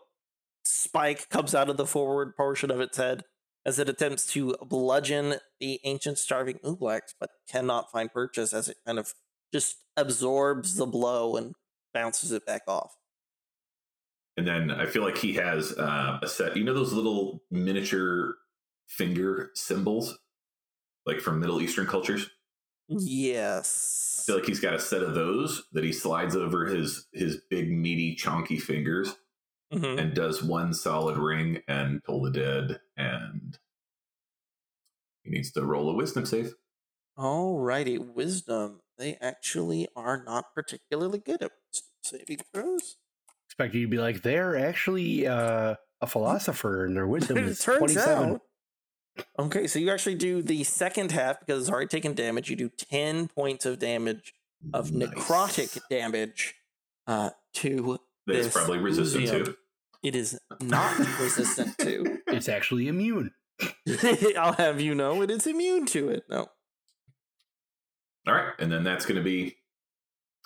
spike 0.65 1.29
comes 1.29 1.55
out 1.55 1.69
of 1.69 1.77
the 1.77 1.85
forward 1.85 2.35
portion 2.35 2.69
of 2.71 2.79
its 2.79 2.97
head 2.97 3.23
as 3.65 3.79
it 3.79 3.89
attempts 3.89 4.27
to 4.27 4.55
bludgeon 4.61 5.35
the 5.59 5.79
ancient 5.83 6.17
starving 6.17 6.59
Ublax, 6.63 7.13
but 7.19 7.31
cannot 7.49 7.91
find 7.91 8.11
purchase 8.13 8.53
as 8.53 8.69
it 8.69 8.77
kind 8.85 8.99
of 8.99 9.13
just 9.53 9.77
absorbs 9.97 10.75
the 10.75 10.85
blow 10.85 11.35
and 11.35 11.55
bounces 11.93 12.31
it 12.31 12.45
back 12.45 12.63
off. 12.67 12.95
And 14.37 14.45
then 14.45 14.69
I 14.69 14.85
feel 14.85 15.01
like 15.01 15.17
he 15.17 15.33
has 15.33 15.71
uh, 15.77 16.19
a 16.21 16.27
set. 16.27 16.57
You 16.57 16.63
know 16.65 16.73
those 16.73 16.93
little 16.93 17.41
miniature 17.49 18.35
finger 18.87 19.51
cymbals, 19.55 20.17
like 21.05 21.21
from 21.21 21.39
Middle 21.39 21.61
Eastern 21.61 21.87
cultures. 21.87 22.29
I 22.89 22.95
Yes. 22.99 24.23
feel 24.25 24.35
like 24.37 24.45
he's 24.45 24.59
got 24.59 24.73
a 24.75 24.79
set 24.79 25.01
of 25.03 25.15
those 25.15 25.63
that 25.71 25.83
he 25.83 25.91
slides 25.93 26.35
over 26.35 26.65
his 26.65 27.07
his 27.13 27.41
big 27.49 27.71
meaty 27.71 28.15
chonky 28.15 28.59
fingers 28.61 29.15
Mhm. 29.73 29.99
and 29.99 30.13
does 30.15 30.43
one 30.43 30.73
solid 30.73 31.17
ring 31.17 31.61
and 31.67 32.01
toll 32.05 32.21
the 32.23 32.31
dead 32.31 32.79
and 32.97 33.57
he 35.23 35.31
needs 35.31 35.51
to 35.53 35.65
roll 35.65 35.89
a 35.89 35.93
wisdom 35.95 36.25
save. 36.25 36.53
Alrighty, 37.17 37.97
wisdom. 37.97 38.81
They 38.97 39.15
actually 39.15 39.87
are 39.95 40.23
not 40.23 40.53
particularly 40.53 41.19
good 41.19 41.41
at 41.41 41.51
wisdom 41.71 41.89
saving 42.03 42.39
throws. 42.53 42.97
Expect 43.47 43.73
you 43.73 43.81
to 43.85 43.89
be 43.89 43.97
like, 43.97 44.21
they're 44.21 44.55
actually 44.57 45.25
uh, 45.27 45.75
a 46.01 46.07
philosopher 46.07 46.85
and 46.85 46.95
their 46.95 47.07
wisdom 47.07 47.37
is 47.37 47.61
27. 47.61 48.39
Out. 49.17 49.25
Okay, 49.45 49.67
so 49.67 49.79
you 49.79 49.91
actually 49.91 50.15
do 50.15 50.41
the 50.41 50.63
second 50.63 51.11
half 51.11 51.39
because 51.39 51.61
it's 51.63 51.69
already 51.71 51.87
taken 51.87 52.13
damage. 52.13 52.49
You 52.49 52.55
do 52.55 52.69
10 52.69 53.27
points 53.29 53.65
of 53.65 53.79
damage, 53.79 54.33
of 54.73 54.91
Nice. 54.91 55.09
necrotic 55.09 55.79
damage 55.89 56.55
uh, 57.07 57.29
to. 57.55 57.99
That's 58.27 58.45
this 58.45 58.53
probably 58.53 58.79
resistant 58.79 59.23
museum. 59.23 59.45
too. 59.45 59.55
It 60.03 60.15
is 60.15 60.39
not 60.61 60.97
resistant 61.19 61.77
to. 61.79 62.19
It's 62.27 62.49
actually 62.49 62.87
immune. 62.89 63.31
I'll 64.37 64.53
have 64.53 64.81
you 64.81 64.93
know 64.95 65.21
it 65.21 65.31
is 65.31 65.47
immune 65.47 65.85
to 65.87 66.09
it. 66.09 66.23
No. 66.29 66.47
All 68.27 68.33
right, 68.33 68.53
and 68.59 68.69
then 68.71 68.83
that's 68.83 69.05
going 69.05 69.17
to 69.17 69.23
be. 69.23 69.55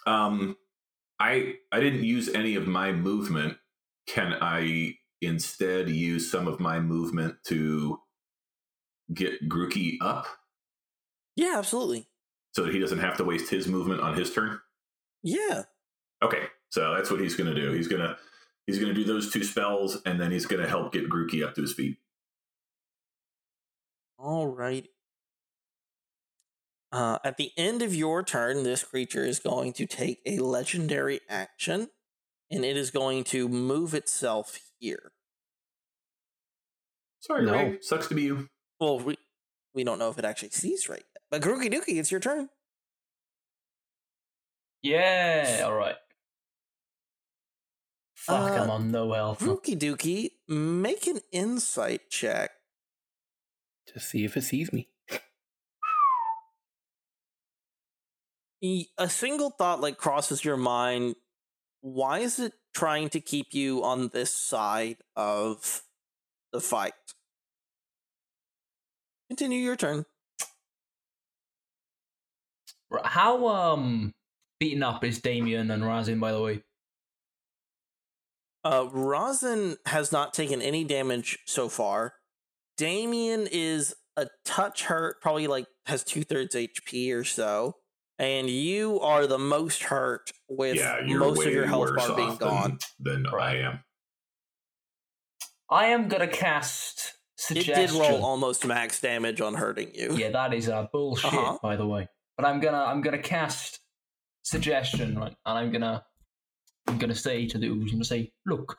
Um, 0.06 0.56
I 1.20 1.56
I 1.72 1.80
didn't 1.80 2.04
use 2.04 2.30
any 2.30 2.56
of 2.56 2.68
my 2.68 2.92
movement. 2.92 3.58
Can 4.08 4.36
I 4.40 4.96
instead 5.22 5.90
use 5.90 6.30
some 6.30 6.48
of 6.48 6.60
my 6.60 6.80
movement 6.80 7.36
to 7.48 8.00
get 9.14 9.48
Grookey 9.50 9.98
up 10.02 10.26
Yeah, 11.36 11.56
absolutely. 11.58 12.08
so 12.54 12.64
that 12.64 12.74
he 12.74 12.80
doesn't 12.80 13.00
have 13.00 13.18
to 13.18 13.24
waste 13.24 13.50
his 13.50 13.68
movement 13.68 14.02
on 14.02 14.16
his 14.16 14.34
turn? 14.34 14.60
Yeah. 15.24 15.64
Okay, 16.22 16.48
so 16.70 16.94
that's 16.96 17.10
what 17.12 17.20
he's 17.22 17.36
going 17.36 17.54
to 17.54 17.60
do. 17.60 17.72
He's 17.72 17.88
gonna 17.88 18.18
he's 18.68 18.78
gonna 18.80 18.94
do 18.94 19.04
those 19.04 19.32
two 19.32 19.44
spells, 19.44 20.02
and 20.06 20.20
then 20.20 20.32
he's 20.32 20.46
going 20.46 20.62
to 20.62 20.68
help 20.70 20.92
get 20.94 21.10
Grookey 21.10 21.44
up 21.46 21.56
to 21.56 21.62
his 21.62 21.74
feet. 21.74 21.98
All 24.18 24.48
right. 24.48 24.88
Uh, 26.92 27.20
at 27.24 27.38
the 27.38 27.52
end 27.56 27.82
of 27.82 27.94
your 27.94 28.24
turn, 28.24 28.64
this 28.64 28.84
creature 28.84 29.24
is 29.24 29.40
going 29.40 29.74
to 29.74 29.86
take 29.86 30.20
a 30.26 30.40
legendary 30.40 31.22
action, 31.30 31.90
and 32.50 32.66
it 32.66 32.76
is 32.76 32.90
going 32.92 33.24
to 33.26 33.48
move 33.48 33.94
itself 33.94 34.60
here. 34.80 35.12
Sorry, 37.20 37.46
No. 37.46 37.52
Ray. 37.54 37.78
Sucks 37.82 38.08
to 38.08 38.16
be 38.16 38.24
you. 38.24 38.50
Well, 38.80 39.00
we 39.00 39.18
we 39.74 39.84
don't 39.84 40.00
know 40.00 40.10
if 40.10 40.18
it 40.18 40.26
actually 40.26 40.50
sees 40.50 40.88
right 40.90 41.04
yet. 41.14 41.24
But 41.30 41.42
Grooky 41.42 41.72
Dookie, 41.72 42.00
it's 42.00 42.12
your 42.12 42.20
turn. 42.20 42.50
Yeah, 44.82 45.62
alright. 45.64 45.96
Fuck, 48.16 48.52
I'm 48.52 48.70
Uh, 48.70 48.74
on 48.74 48.92
no 48.92 49.12
health. 49.14 49.40
Grooky 49.42 49.78
Dookie, 49.78 50.32
make 50.48 51.08
an 51.08 51.20
insight 51.32 52.10
check. 52.10 52.52
To 53.88 54.00
see 54.00 54.24
if 54.24 54.38
it 54.38 54.44
sees 54.44 54.72
me. 54.72 54.90
A 58.98 59.10
single 59.10 59.52
thought 59.52 59.80
like 59.82 59.98
crosses 59.98 60.44
your 60.44 60.58
mind. 60.58 61.16
Why 61.82 62.20
is 62.20 62.40
it 62.40 62.54
trying 62.74 63.10
to 63.10 63.22
keep 63.22 63.54
you 63.54 63.84
on 63.84 64.10
this 64.10 64.36
side 64.36 64.98
of 65.16 65.84
the 66.52 66.60
fight? 66.60 66.94
Continue 69.30 69.60
your 69.60 69.76
turn. 69.76 70.06
How 73.04 73.48
um 73.48 74.14
beaten 74.60 74.82
up 74.82 75.04
is 75.04 75.22
Damien 75.22 75.70
and 75.70 75.86
Razin, 75.86 76.20
by 76.20 76.32
the 76.32 76.42
way? 76.42 76.64
Uh, 78.66 78.88
Rosin 78.92 79.78
has 79.86 80.12
not 80.12 80.34
taken 80.34 80.62
any 80.62 80.84
damage 80.84 81.38
so 81.46 81.70
far. 81.70 82.14
Damien 82.78 83.48
is 83.52 83.96
a 84.18 84.28
touch 84.44 84.84
hurt, 84.84 85.22
probably 85.22 85.48
like 85.48 85.66
has 85.86 86.04
two 86.04 86.24
thirds 86.24 86.56
HP 86.56 87.14
or 87.14 87.24
so. 87.24 87.76
And 88.18 88.50
you 88.50 89.00
are 89.00 89.28
the 89.28 89.38
most 89.38 89.84
hurt 89.84 90.32
with 90.50 90.76
yeah, 90.76 91.00
most 91.06 91.46
of 91.46 91.54
your 91.54 91.68
health 91.68 91.96
bar 91.96 92.16
being 92.18 92.36
gone. 92.36 92.80
than, 93.00 93.24
than 93.24 93.32
Right. 93.32 93.58
I 93.58 93.60
am. 93.60 93.80
I 95.70 95.86
am 95.88 96.10
gonna 96.10 96.28
cast 96.28 97.14
It 97.52 97.66
did 97.66 97.92
roll 97.92 98.24
almost 98.24 98.66
max 98.66 99.00
damage 99.02 99.40
on 99.42 99.54
hurting 99.54 99.92
you. 99.96 100.16
Yeah, 100.16 100.30
that 100.32 100.54
is 100.54 100.68
uh, 100.70 100.88
bullshit, 100.92 101.34
Uh-huh. 101.34 101.58
by 101.62 101.76
the 101.76 101.88
way. 101.88 102.08
But 102.38 102.46
I'm 102.46 102.60
gonna 102.60 102.84
I'm 102.84 103.02
gonna 103.02 103.22
cast 103.22 103.80
suggestion, 104.44 105.18
right? 105.18 105.36
And 105.46 105.58
I'm 105.58 105.72
gonna 105.72 106.04
I'm 106.88 106.98
gonna 106.98 107.16
say 107.16 107.48
to 107.48 107.58
the 107.58 107.68
ooze, 107.68 107.92
I'm 107.92 107.98
gonna 107.98 108.06
say, 108.06 108.32
look, 108.46 108.78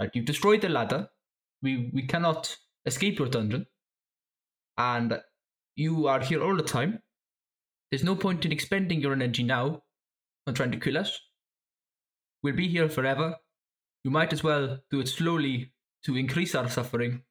right, 0.00 0.10
you've 0.14 0.24
destroyed 0.26 0.60
the 0.60 0.68
ladder. 0.68 1.08
We 1.62 1.90
we 1.92 2.02
cannot 2.06 2.56
escape 2.86 3.18
your 3.18 3.28
dungeon. 3.28 3.66
And 4.76 5.20
you 5.76 6.06
are 6.08 6.20
here 6.20 6.42
all 6.42 6.56
the 6.56 6.62
time. 6.62 7.00
There's 7.90 8.04
no 8.04 8.16
point 8.16 8.44
in 8.44 8.52
expending 8.52 9.00
your 9.00 9.12
energy 9.12 9.42
now 9.44 9.82
on 10.46 10.54
trying 10.54 10.72
to 10.72 10.78
kill 10.80 10.98
us. 10.98 11.18
We'll 12.42 12.56
be 12.56 12.68
here 12.68 12.88
forever. 12.88 13.36
You 14.04 14.10
might 14.10 14.32
as 14.32 14.42
well 14.44 14.78
do 14.90 15.00
it 15.00 15.08
slowly 15.08 15.72
to 16.04 16.16
increase 16.16 16.54
our 16.54 16.68
suffering. 16.68 17.22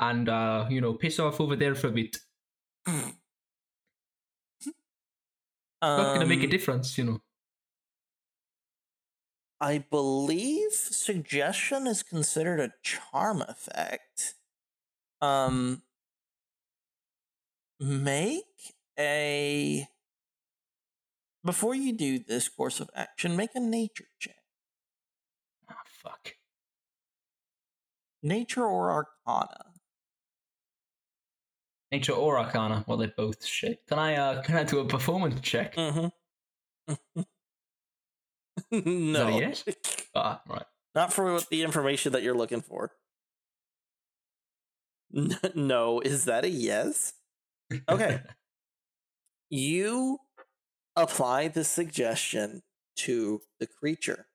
And 0.00 0.28
uh, 0.28 0.66
you 0.70 0.80
know, 0.80 0.94
piss 0.94 1.20
off 1.20 1.40
over 1.40 1.56
there 1.56 1.76
for 1.76 1.88
a 1.88 1.92
bit. 1.92 2.18
Not 5.96 6.12
gonna 6.14 6.26
make 6.26 6.42
a 6.42 6.46
Um, 6.46 6.50
difference, 6.50 6.98
you 6.98 7.04
know. 7.04 7.20
I 9.60 9.78
believe 9.78 10.72
suggestion 10.72 11.86
is 11.86 12.02
considered 12.02 12.60
a 12.60 12.72
charm 12.82 13.42
effect. 13.42 14.34
Um, 15.22 15.82
make 17.80 18.74
a 18.98 19.88
before 21.44 21.74
you 21.74 21.92
do 21.92 22.18
this 22.18 22.48
course 22.48 22.80
of 22.80 22.90
action, 22.94 23.36
make 23.36 23.54
a 23.54 23.60
nature 23.60 24.08
check. 24.18 24.36
Ah, 25.68 25.82
fuck. 25.86 26.36
Nature 28.22 28.64
or 28.64 28.90
Arcana. 28.92 29.69
Nature 31.92 32.12
or 32.12 32.38
Arcana. 32.38 32.84
Well, 32.86 32.98
they're 32.98 33.12
both 33.16 33.44
shit. 33.44 33.86
Can 33.88 33.98
I 33.98 34.14
uh 34.16 34.42
can 34.42 34.56
I 34.56 34.64
do 34.64 34.78
a 34.80 34.84
performance 34.86 35.40
check? 35.40 35.74
Mm-hmm. 35.76 36.06
Is 38.72 39.18
that 39.18 39.28
a 39.28 39.30
no, 39.30 39.38
yes? 39.38 39.64
Ah, 40.14 40.42
right. 40.48 40.64
not 40.94 41.12
for 41.12 41.40
the 41.50 41.62
information 41.62 42.12
that 42.12 42.22
you're 42.22 42.36
looking 42.36 42.60
for. 42.60 42.92
N- 45.16 45.38
no, 45.54 46.00
is 46.00 46.24
that 46.24 46.44
a 46.44 46.48
yes? 46.48 47.14
Okay. 47.88 48.20
you 49.48 50.18
apply 50.96 51.48
the 51.48 51.64
suggestion 51.64 52.62
to 52.96 53.40
the 53.60 53.66
creature. 53.66 54.26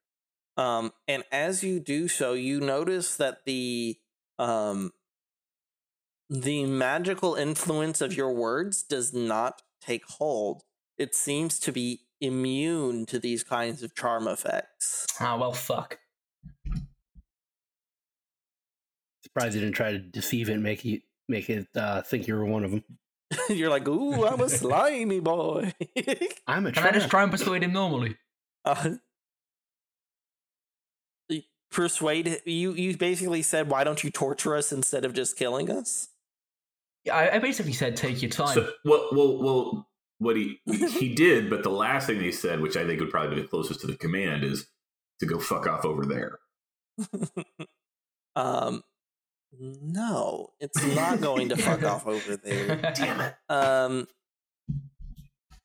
Um, 0.57 0.93
and 1.07 1.23
as 1.31 1.63
you 1.63 1.79
do 1.79 2.07
so, 2.07 2.33
you 2.33 2.61
notice 2.61 3.17
that 3.17 3.45
the 3.45 3.97
um, 4.39 4.93
the 6.30 6.65
magical 6.65 7.36
influence 7.36 8.01
of 8.01 8.15
your 8.15 8.32
words 8.34 8.84
does 8.84 9.13
not 9.13 9.61
take 9.82 10.05
hold. 10.05 10.63
It 10.97 11.13
seems 11.13 11.59
to 11.59 11.71
be 11.71 12.01
immune 12.21 13.05
to 13.07 13.19
these 13.19 13.43
kinds 13.43 13.84
of 13.84 13.93
charm 13.95 14.28
effects. 14.28 15.05
ah, 15.19 15.38
well, 15.38 15.51
fuck. 15.53 15.99
Surprised 19.23 19.55
you 19.55 19.61
didn't 19.61 19.76
try 19.76 19.91
to 19.91 19.99
deceive 19.99 20.49
it 20.49 20.53
and 20.53 20.63
make 20.63 20.86
it 20.86 21.01
make 21.28 21.49
it 21.49 21.67
uh, 21.76 22.01
think 22.01 22.28
you 22.28 22.36
were 22.36 22.45
one 22.45 22.63
of 22.63 22.71
them. 22.71 22.84
You're 23.49 23.69
like, 23.69 23.88
ooh, 23.88 24.26
I'm 24.26 24.39
a 24.39 24.49
slimy 24.49 25.19
boy. 25.19 25.73
I'm 26.47 26.65
a 26.67 26.71
Can 26.71 26.84
I 26.88 26.91
just 26.91 27.09
try 27.09 27.23
and 27.23 27.32
persuade 27.32 27.63
him 27.63 27.73
normally? 27.73 28.15
uh, 28.63 28.91
persuade 31.71 32.41
you? 32.45 32.71
You 32.73 32.95
basically 32.97 33.41
said, 33.41 33.69
"Why 33.69 33.84
don't 33.84 34.03
you 34.03 34.09
torture 34.11 34.55
us 34.55 34.71
instead 34.71 35.03
of 35.05 35.13
just 35.13 35.38
killing 35.38 35.69
us?" 35.69 36.09
Yeah, 37.05 37.15
I, 37.15 37.35
I 37.35 37.39
basically 37.39 37.73
said 37.73 37.95
take 37.95 38.21
your 38.21 38.31
time. 38.31 38.55
So, 38.55 38.69
well, 38.83 39.09
well, 39.11 39.37
well, 39.37 39.89
what 40.17 40.35
he 40.35 40.59
he 40.65 41.13
did, 41.13 41.49
but 41.49 41.63
the 41.63 41.69
last 41.69 42.07
thing 42.07 42.19
he 42.19 42.31
said, 42.31 42.59
which 42.61 42.75
I 42.75 42.85
think 42.85 42.99
would 42.99 43.11
probably 43.11 43.35
be 43.35 43.41
the 43.43 43.47
closest 43.47 43.81
to 43.81 43.87
the 43.87 43.95
command, 43.95 44.43
is 44.43 44.67
to 45.19 45.25
go 45.25 45.39
fuck 45.39 45.67
off 45.67 45.85
over 45.85 46.05
there. 46.05 46.39
um, 48.35 48.83
no, 49.59 50.53
it's 50.59 50.83
not 50.95 51.21
going 51.21 51.49
to 51.49 51.57
fuck 51.57 51.83
off 51.83 52.07
over 52.07 52.37
there. 52.43 52.93
Damn 52.95 53.21
it. 53.21 53.35
Um, 53.49 54.07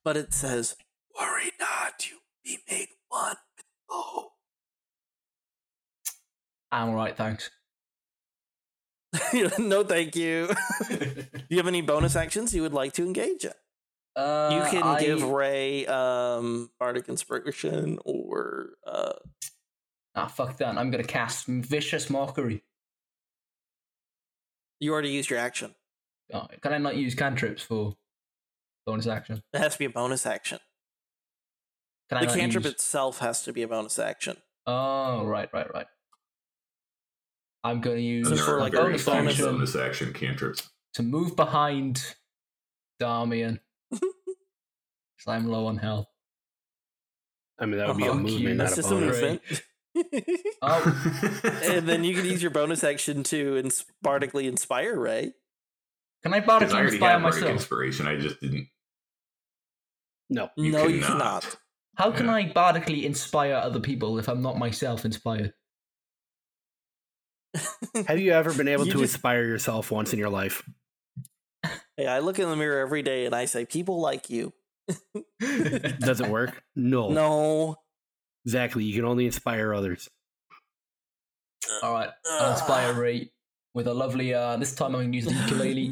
but 0.04 0.16
it 0.16 0.34
says, 0.34 0.76
"Worry 1.18 1.52
not, 1.58 2.06
you 2.08 2.18
be 2.44 2.58
made 2.70 2.88
one 3.08 3.36
with 3.56 3.64
Bo." 3.88 4.32
I'm 6.72 6.90
alright, 6.90 7.16
thanks. 7.16 7.50
no, 9.58 9.82
thank 9.84 10.14
you. 10.16 10.48
Do 10.88 11.26
you 11.48 11.56
have 11.56 11.66
any 11.66 11.82
bonus 11.82 12.14
actions 12.16 12.54
you 12.54 12.62
would 12.62 12.72
like 12.74 12.92
to 12.94 13.04
engage 13.04 13.44
in? 13.44 13.52
Uh, 14.16 14.50
you 14.52 14.70
can 14.70 14.82
I- 14.82 15.00
give 15.00 15.22
Ray 15.22 15.86
um 15.86 16.70
bardic 16.78 17.08
inspiration 17.08 17.98
or 18.04 18.70
uh 18.86 19.12
Ah, 20.14 20.26
fuck 20.26 20.56
that. 20.58 20.76
I'm 20.76 20.90
gonna 20.90 21.04
cast 21.04 21.46
Vicious 21.46 22.10
Mockery. 22.10 22.62
you 24.80 24.92
already 24.92 25.10
used 25.10 25.30
your 25.30 25.38
action. 25.38 25.74
Oh, 26.32 26.46
can 26.60 26.72
I 26.72 26.78
not 26.78 26.96
use 26.96 27.14
cantrips 27.14 27.62
for 27.62 27.94
bonus 28.86 29.06
action? 29.06 29.42
It 29.52 29.58
has 29.58 29.74
to 29.74 29.78
be 29.78 29.84
a 29.84 29.90
bonus 29.90 30.26
action. 30.26 30.58
Can 32.08 32.20
The 32.26 32.34
cantrip 32.34 32.64
use... 32.64 32.72
itself 32.74 33.18
has 33.18 33.42
to 33.42 33.52
be 33.52 33.62
a 33.62 33.68
bonus 33.68 33.98
action. 33.98 34.36
Oh, 34.66 35.24
right, 35.24 35.48
right, 35.52 35.72
right. 35.72 35.86
I'm 37.64 37.80
gonna 37.80 37.96
use 37.98 38.26
So 38.26 38.32
And 38.32 38.38
there 38.38 38.46
for, 38.46 38.60
like, 38.60 38.72
bonus 38.72 39.06
action 39.06 39.44
bonus 39.44 39.76
action 39.76 40.12
cantrips. 40.12 40.68
to 40.94 41.02
move 41.02 41.36
behind 41.36 42.02
Damien. 42.98 43.60
Because 43.90 44.06
I'm 45.28 45.46
low 45.48 45.66
on 45.66 45.76
health. 45.76 46.06
I 47.58 47.66
mean, 47.66 47.78
that 47.78 47.88
would 47.88 47.98
be 47.98 48.04
Uh-huh. 48.08 48.12
a 48.18 48.22
Fuck 48.22 48.30
you, 48.30 48.34
movement, 48.38 48.56
not 48.56 48.64
That's 48.64 48.72
a 48.72 48.76
just 48.82 48.90
a 48.90 48.94
bonus. 48.94 49.20
movement. 49.20 49.42
Oh, 50.62 51.40
and 51.64 51.88
then 51.88 52.04
you 52.04 52.14
can 52.14 52.24
use 52.24 52.40
your 52.40 52.52
bonus 52.52 52.84
action 52.84 53.22
to 53.24 53.56
ins- 53.58 53.84
bardically 54.02 54.46
inspire 54.46 54.98
Ray. 54.98 55.32
can 56.22 56.32
I 56.32 56.38
Because 56.40 56.44
I 56.44 56.46
bardically 56.46 56.78
already 56.78 56.96
inspire 56.96 57.10
had 57.12 57.22
bardic 57.22 57.40
myself? 57.40 57.52
inspiration. 57.56 58.06
I 58.06 58.16
just 58.16 58.40
didn't. 58.40 58.68
No. 60.30 60.48
You 60.56 60.70
no, 60.72 60.86
you 60.86 61.00
cannot. 61.00 61.42
cannot. 61.42 61.56
How 61.96 62.12
can 62.12 62.26
Yeah. 62.26 62.34
I 62.34 62.52
bardically 62.52 63.04
inspire 63.04 63.54
other 63.54 63.80
people 63.80 64.18
if 64.18 64.28
I'm 64.28 64.40
not 64.42 64.56
myself 64.58 65.04
inspired? 65.04 65.52
Have 68.06 68.18
you 68.20 68.32
ever 68.32 68.52
been 68.54 68.68
able 68.74 68.86
You 68.86 68.92
to 68.92 68.98
just- 69.00 69.14
inspire 69.14 69.44
yourself 69.44 69.90
once 69.90 70.12
in 70.12 70.18
your 70.18 70.30
life? 70.30 70.62
Hey, 71.96 72.06
I 72.06 72.20
look 72.20 72.38
in 72.38 72.48
the 72.48 72.56
mirror 72.56 72.80
every 72.80 73.02
day 73.02 73.26
and 73.26 73.34
I 73.34 73.44
say, 73.44 73.64
"People 73.66 74.00
like 74.00 74.30
you." 74.30 74.52
Does 75.40 76.20
it 76.20 76.28
work? 76.28 76.62
No. 76.74 77.10
No. 77.10 77.76
Exactly. 78.46 78.84
You 78.84 78.94
can 78.94 79.04
only 79.04 79.26
inspire 79.26 79.74
others. 79.74 80.08
All 81.82 81.92
right, 81.92 82.08
I'll 82.30 82.52
inspire 82.52 82.94
Ray 82.94 83.30
with 83.74 83.86
a 83.86 83.92
lovely. 83.94 84.32
Uh, 84.32 84.56
this 84.56 84.74
time 84.74 84.94
I'm 84.94 85.02
gonna 85.02 85.14
use 85.14 85.26
the 85.26 85.32
ukulele. 85.34 85.88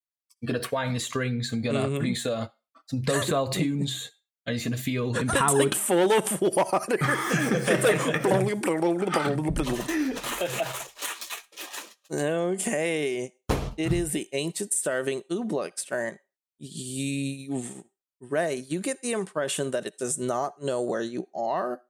I'm 0.42 0.46
gonna 0.46 0.58
twang 0.58 0.92
the 0.92 0.98
strings. 1.00 1.52
I'm 1.52 1.62
gonna 1.62 1.84
Mhm. 1.86 1.98
produce 1.98 2.26
uh, 2.26 2.48
some 2.86 3.02
docile 3.02 3.46
tunes. 3.46 4.10
And 4.44 4.54
he's 4.54 4.64
gonna 4.64 4.76
feel 4.76 5.10
It's 5.10 5.20
empowered. 5.20 5.52
like 5.60 5.74
full 5.74 6.12
of 6.12 6.40
water. 6.40 6.98
it's 7.00 7.84
like 7.84 8.00
okay. 12.10 13.32
It 13.76 13.92
is 13.92 14.12
the 14.12 14.28
ancient 14.32 14.72
starving 14.72 15.22
Oobleck's 15.30 15.84
turn. 15.84 16.18
You, 16.58 17.84
Ray, 18.20 18.64
you 18.68 18.80
get 18.80 19.02
the 19.02 19.12
impression 19.12 19.70
that 19.70 19.86
it 19.86 19.98
does 19.98 20.18
not 20.18 20.62
know 20.62 20.82
where 20.82 21.00
you 21.00 21.28
are, 21.34 21.80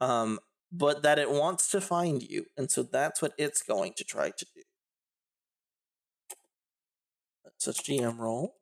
um, 0.00 0.38
but 0.72 1.02
that 1.02 1.18
it 1.18 1.30
wants 1.30 1.70
to 1.70 1.80
find 1.80 2.22
you, 2.22 2.46
and 2.56 2.70
so 2.70 2.82
that's 2.82 3.20
what 3.22 3.32
it's 3.38 3.62
going 3.62 3.92
to 3.96 4.04
try 4.04 4.30
to 4.30 4.46
do. 4.54 4.62
Such 7.58 7.84
GM 7.84 8.18
roll. 8.18 8.54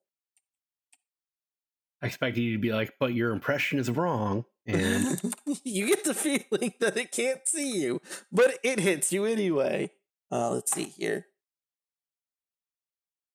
I 2.00 2.06
expected 2.06 2.42
you 2.42 2.52
to 2.52 2.58
be 2.58 2.72
like, 2.72 2.92
but 3.00 3.14
your 3.14 3.32
impression 3.32 3.78
is 3.78 3.90
wrong. 3.90 4.44
And 4.66 5.34
you 5.64 5.88
get 5.88 6.04
the 6.04 6.14
feeling 6.14 6.74
that 6.80 6.96
it 6.96 7.12
can't 7.12 7.46
see 7.46 7.80
you, 7.80 8.00
but 8.30 8.58
it 8.62 8.80
hits 8.80 9.12
you 9.12 9.24
anyway. 9.24 9.90
Uh, 10.34 10.50
let's 10.50 10.72
see 10.72 10.84
here. 10.84 11.26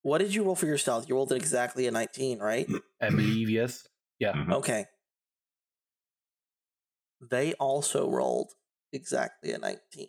What 0.02 0.18
did 0.18 0.36
you 0.36 0.44
roll 0.44 0.56
for 0.56 0.66
your 0.66 0.78
stealth? 0.78 1.08
You 1.08 1.16
rolled 1.16 1.32
exactly 1.32 1.88
a 1.88 1.92
19, 1.92 2.40
right? 2.40 2.68
I 3.02 3.10
believe, 3.10 3.50
yes. 3.50 3.88
Mhm. 4.22 4.54
Okay. 4.56 4.86
They 7.22 7.54
also 7.54 8.10
rolled 8.10 8.52
exactly 8.92 9.54
a 9.54 9.58
19. 9.58 10.08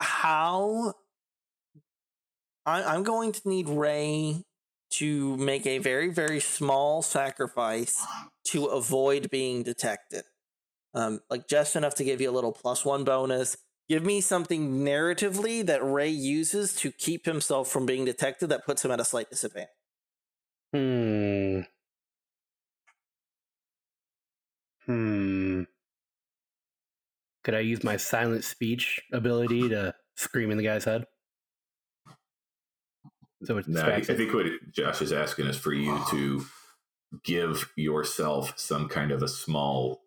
How? 0.00 0.94
I, 2.64 2.82
I'm 2.84 3.02
going 3.02 3.32
to 3.32 3.48
need 3.48 3.68
Ray 3.68 4.44
to 4.94 5.36
make 5.36 5.66
a 5.66 5.78
very, 5.78 6.08
very 6.08 6.40
small 6.40 7.02
sacrifice 7.02 8.02
to 8.46 8.66
avoid 8.66 9.30
being 9.30 9.62
detected. 9.62 10.24
Um, 10.94 11.20
like 11.28 11.48
just 11.48 11.76
enough 11.76 11.96
to 11.96 12.04
give 12.04 12.22
you 12.22 12.30
a 12.30 12.32
little 12.32 12.52
plus 12.52 12.82
one 12.84 13.04
bonus. 13.04 13.58
Give 13.88 14.04
me 14.04 14.20
something 14.20 14.84
narratively 14.84 15.64
that 15.64 15.82
Ray 15.82 16.10
uses 16.10 16.74
to 16.76 16.92
keep 16.92 17.24
himself 17.24 17.68
from 17.68 17.86
being 17.86 18.04
detected 18.04 18.48
that 18.48 18.66
puts 18.66 18.84
him 18.84 18.90
at 18.90 19.00
a 19.00 19.04
slight 19.04 19.30
disadvantage. 19.30 19.70
Hmm. 20.74 21.60
Hmm. 24.84 25.62
Could 27.44 27.54
I 27.54 27.60
use 27.60 27.82
my 27.82 27.96
silent 27.96 28.44
speech 28.44 29.00
ability 29.10 29.68
to 29.70 29.94
scream 30.16 30.50
in 30.50 30.58
the 30.58 30.64
guy's 30.64 30.84
head? 30.84 31.06
So 33.44 33.56
it's 33.56 33.68
No, 33.68 33.80
I, 33.80 33.96
I 33.96 34.00
think 34.02 34.34
what 34.34 34.46
Josh 34.70 35.00
is 35.00 35.12
asking 35.12 35.46
is 35.46 35.56
for 35.56 35.72
you 35.72 35.98
to 36.10 36.44
give 37.24 37.72
yourself 37.76 38.52
some 38.56 38.88
kind 38.88 39.12
of 39.12 39.22
a 39.22 39.28
small 39.28 40.02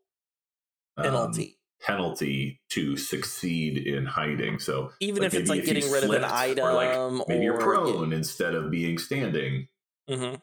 um, 0.97 1.05
Penalty. 1.05 1.57
Penalty 1.82 2.61
to 2.69 2.95
succeed 2.97 3.77
in 3.88 4.05
hiding. 4.05 4.59
So 4.59 4.91
Even 4.99 5.23
if 5.23 5.34
it's 5.34 5.49
like 5.49 5.61
you 5.61 5.65
getting 5.73 5.91
rid 5.91 6.03
of 6.03 6.11
an 6.11 6.23
item 6.23 6.65
or 6.65 6.73
like 6.73 7.27
maybe 7.27 7.43
you're 7.43 7.55
or- 7.55 7.61
prone 7.61 8.13
instead 8.13 8.53
of 8.55 8.69
being 8.71 8.97
standing. 8.97 9.67
Mhm. 10.09 10.41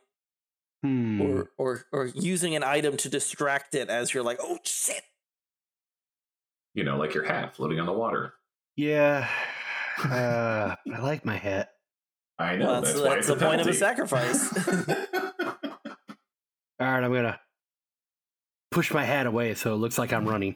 Hmm. 0.83 1.21
or 1.21 1.51
or 1.59 1.85
or 1.93 2.07
using 2.07 2.55
an 2.55 2.63
item 2.63 2.97
to 2.99 3.09
distract 3.09 3.75
it 3.75 3.89
as 3.89 4.15
you're 4.15 4.23
like, 4.23 4.39
oh 4.41 4.59
shit. 4.65 5.03
You 6.75 6.85
know, 6.85 6.97
like 6.97 7.15
your 7.15 7.25
hat 7.25 7.57
floating 7.57 7.81
on 7.81 7.87
the 7.87 7.93
water. 7.93 8.35
yeah. 8.77 9.29
Uh, 9.99 10.77
I 10.95 10.99
like 11.01 11.25
my 11.25 11.37
hat. 11.37 11.71
I 12.39 12.55
know 12.55 12.67
Well, 12.67 12.83
that's- 12.83 12.93
that's, 12.95 13.03
why 13.05 13.15
that's 13.17 13.29
it's 13.29 13.37
the 13.41 13.45
point 13.45 13.61
of 13.61 13.67
a 13.67 13.75
sacrifice. 13.75 14.69
All 16.81 16.87
right, 16.87 17.03
I'm 17.03 17.13
gonna 17.13 17.41
push 18.71 18.93
my 18.93 19.03
hat 19.05 19.27
away 19.27 19.55
so 19.55 19.75
it 19.75 19.79
looks 19.79 19.99
like 19.99 20.13
I'm 20.13 20.25
running. 20.29 20.55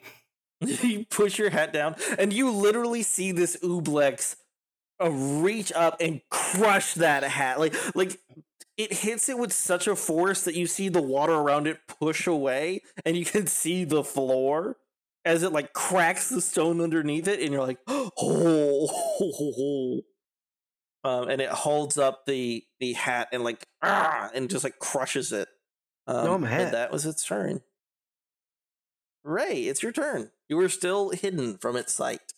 you 0.82 1.04
push 1.06 1.38
your 1.38 1.50
hat 1.50 1.72
down, 1.72 1.96
and 2.18 2.32
you 2.32 2.50
literally 2.50 3.02
see 3.02 3.32
this 3.32 3.56
Ooblex 3.62 4.36
uh, 5.02 5.10
reach 5.10 5.72
up 5.72 5.96
and 6.00 6.20
crush 6.30 6.94
that 6.94 7.22
hat. 7.24 7.60
Like 7.60 7.74
like 7.94 8.18
it 8.76 8.92
hits 8.92 9.28
it 9.28 9.38
with 9.38 9.52
such 9.52 9.86
a 9.86 9.96
force 9.96 10.42
that 10.44 10.54
you 10.54 10.66
see 10.66 10.88
the 10.88 11.02
water 11.02 11.34
around 11.34 11.66
it 11.66 11.80
push 11.86 12.26
away, 12.26 12.82
and 13.04 13.16
you 13.16 13.24
can 13.24 13.46
see 13.46 13.84
the 13.84 14.04
floor 14.04 14.76
as 15.24 15.42
it 15.42 15.52
like 15.52 15.72
cracks 15.72 16.28
the 16.28 16.40
stone 16.40 16.80
underneath 16.80 17.28
it, 17.28 17.40
and 17.40 17.52
you're 17.52 17.66
like, 17.66 17.78
oh. 17.86 20.00
Um, 21.04 21.28
and 21.28 21.40
it 21.40 21.50
holds 21.50 21.98
up 21.98 22.26
the 22.26 22.64
the 22.78 22.92
hat 22.92 23.28
and 23.32 23.42
like 23.42 23.66
ah, 23.82 24.30
and 24.34 24.48
just 24.48 24.64
like 24.64 24.78
crushes 24.78 25.32
it. 25.32 25.48
Um, 26.06 26.24
No, 26.24 26.38
my 26.38 26.48
and 26.48 26.62
hat. 26.62 26.72
that 26.72 26.92
was 26.92 27.06
its 27.06 27.24
turn. 27.24 27.60
Ray, 29.24 29.62
it's 29.62 29.82
your 29.82 29.92
turn. 29.92 30.30
You 30.48 30.58
are 30.60 30.68
still 30.68 31.10
hidden 31.10 31.58
from 31.58 31.76
its 31.76 31.92
sight. 31.94 32.32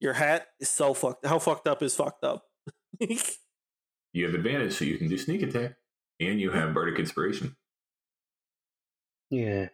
Your 0.00 0.14
hat 0.14 0.46
is 0.60 0.68
so 0.68 0.94
fucked. 0.94 1.26
How 1.26 1.38
fucked 1.38 1.66
up 1.68 1.82
is 1.82 1.94
fucked 1.96 2.24
up? 2.24 2.44
you 3.00 4.24
have 4.24 4.34
advantage, 4.34 4.74
so 4.74 4.84
you 4.84 4.96
can 4.98 5.08
do 5.08 5.18
sneak 5.18 5.42
attack, 5.42 5.74
and 6.20 6.40
you 6.40 6.50
have 6.52 6.72
bardic 6.74 6.98
inspiration. 6.98 7.56
Yeah. 9.30 9.68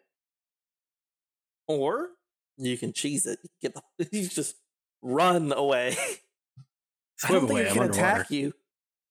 or 1.66 2.10
you 2.58 2.76
can 2.76 2.92
cheese 2.92 3.26
it. 3.26 3.38
You, 3.42 3.50
get 3.62 3.74
the, 3.98 4.08
you 4.12 4.28
just 4.28 4.56
run 5.02 5.52
away. 5.52 5.96
I 7.24 7.32
don't 7.32 7.40
think 7.46 7.50
away. 7.52 7.62
it 7.62 7.72
can 7.72 7.82
underwater. 7.82 8.00
attack 8.00 8.30
you. 8.30 8.52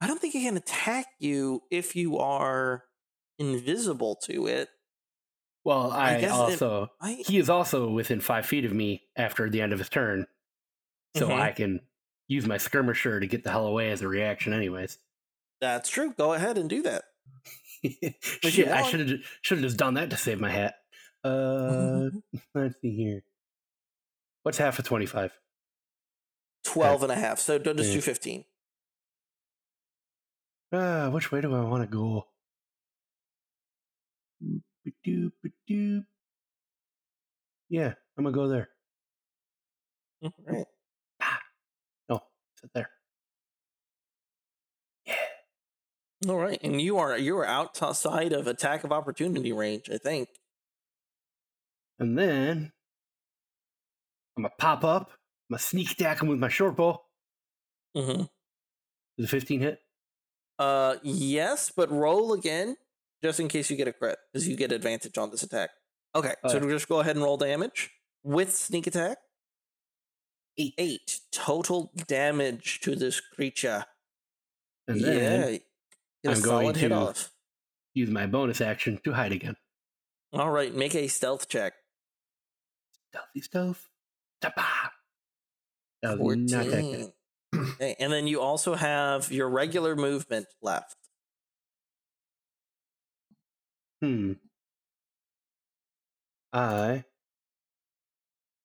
I 0.01 0.07
don't 0.07 0.19
think 0.19 0.35
it 0.35 0.41
can 0.41 0.57
attack 0.57 1.07
you 1.19 1.63
if 1.71 1.95
you 1.95 2.17
are 2.19 2.83
invisible 3.39 4.15
to 4.25 4.47
it. 4.47 4.69
Well, 5.65 5.91
I 5.91 6.19
I, 6.21 6.25
also 6.27 6.91
I, 7.01 7.23
he 7.27 7.37
is 7.39 7.49
also 7.49 7.89
within 7.89 8.21
five 8.21 8.45
feet 8.45 8.63
of 8.65 8.71
me 8.71 9.01
after 9.17 9.49
the 9.49 9.61
end 9.61 9.73
of 9.73 9.79
his 9.79 9.89
turn, 9.89 10.27
so 11.17 11.27
Mhm. 11.27 11.39
I 11.41 11.51
can 11.51 11.81
use 12.27 12.45
my 12.45 12.57
skirmisher 12.57 13.19
to 13.19 13.25
get 13.27 13.43
the 13.43 13.49
hell 13.51 13.65
away 13.67 13.89
as 13.91 14.01
a 14.01 14.07
reaction, 14.07 14.53
anyways. 14.53 14.99
that's 15.59 15.89
true. 15.89 16.13
Go 16.13 16.33
ahead 16.33 16.57
and 16.59 16.69
do 16.69 16.83
that. 16.83 17.05
Shit, 18.43 18.67
I 18.67 18.83
should 18.83 19.09
have 19.09 19.19
should 19.41 19.57
have 19.57 19.65
just 19.65 19.77
done 19.77 19.95
that 19.95 20.11
to 20.11 20.17
save 20.17 20.39
my 20.39 20.49
hat. 20.51 20.75
Uh, 21.23 22.09
let's 22.53 22.75
see 22.81 22.95
here. 22.95 23.23
What's 24.43 24.59
half 24.59 24.77
of 24.79 24.85
twenty 24.85 25.07
five? 25.07 25.31
12 26.65 27.03
and 27.03 27.11
a 27.11 27.15
half. 27.15 27.39
So 27.39 27.57
don't 27.59 27.77
just 27.77 27.89
Yeah. 27.89 27.95
do 27.95 28.01
15. 28.01 28.45
Ah, 30.73 31.09
which 31.09 31.31
way 31.31 31.41
do 31.41 31.55
I 31.55 31.61
want 31.61 31.83
to 31.83 31.87
go? 31.87 32.27
Doop, 35.05 35.31
doop. 35.69 36.05
Yeah, 37.69 37.93
I'm 38.17 38.23
gonna 38.23 38.35
go 38.35 38.47
there. 38.47 38.69
All 40.23 40.31
right. 40.45 40.65
No, 42.09 42.21
sit 42.59 42.71
there. 42.73 42.89
Yeah. 45.05 45.15
All 46.29 46.37
right. 46.37 46.59
And 46.63 46.79
you 46.79 46.97
are 46.97 47.17
you 47.17 47.37
are 47.37 47.45
outside 47.45 48.33
of 48.33 48.47
attack 48.47 48.83
of 48.83 48.91
opportunity 48.91 49.51
range, 49.51 49.89
I 49.91 49.97
think. 49.97 50.29
And 51.99 52.17
then 52.17 52.71
I'm 54.37 54.43
gonna 54.43 54.53
pop 54.57 54.83
up. 54.83 55.11
I'm 55.49 55.55
gonna 55.55 55.59
sneak 55.59 55.91
attack 55.91 56.21
him 56.21 56.29
with 56.29 56.39
my 56.39 56.49
short 56.49 56.75
bow. 56.75 57.01
Mm-hmm. 57.95 58.23
Is 59.17 59.25
a 59.25 59.27
15 59.27 59.61
hit? 59.61 59.79
Uh, 60.59 60.95
yes, 61.03 61.71
but 61.75 61.89
roll 61.91 62.33
again 62.33 62.75
just 63.25 63.39
in 63.39 63.47
case 63.47 63.71
you 63.71 63.75
get 63.75 63.87
a 63.87 63.93
crit, 63.93 64.19
because 64.31 64.47
you 64.47 64.55
get 64.55 64.71
advantage 64.71 65.17
on 65.17 65.31
this 65.31 65.41
attack. 65.41 65.71
Okay, 66.13 66.33
so 66.47 66.57
Okay. 66.57 66.69
just 66.69 66.87
go 66.87 66.99
ahead 66.99 67.15
and 67.15 67.23
roll 67.25 67.37
damage 67.37 67.89
with 68.23 68.55
sneak 68.55 68.85
attack. 68.85 69.17
Eight. 70.59 70.75
Eight 70.77 71.19
total 71.31 71.91
damage 72.07 72.79
to 72.81 72.95
this 72.95 73.19
creature. 73.19 73.85
And 74.87 75.01
then 75.01 75.41
yeah, 75.41 75.57
get 76.23 76.37
I'm 76.37 76.41
going 76.43 76.43
solid 76.43 76.77
hit 76.77 76.89
to- 76.89 76.95
off. 76.95 77.31
use 77.95 78.09
my 78.11 78.27
bonus 78.27 78.61
action 78.61 78.99
to 79.03 79.11
hide 79.13 79.31
again. 79.31 79.55
All 80.31 80.51
right, 80.51 80.73
make 80.73 80.93
a 80.93 81.07
stealth 81.07 81.49
check. 81.49 81.73
Stealthy 83.09 83.41
stealth. 83.41 83.89
That 84.41 86.19
was 86.19 86.37
not 86.37 86.65
that 86.67 86.81
good. 86.81 87.11
14. 87.53 87.73
okay, 87.75 87.95
and 87.99 88.13
then 88.13 88.27
you 88.27 88.39
also 88.41 88.75
have 88.75 89.31
your 89.31 89.49
regular 89.49 89.95
movement 89.95 90.45
left. 90.61 90.95
Hmm. 94.01 94.33
I. 96.53 97.03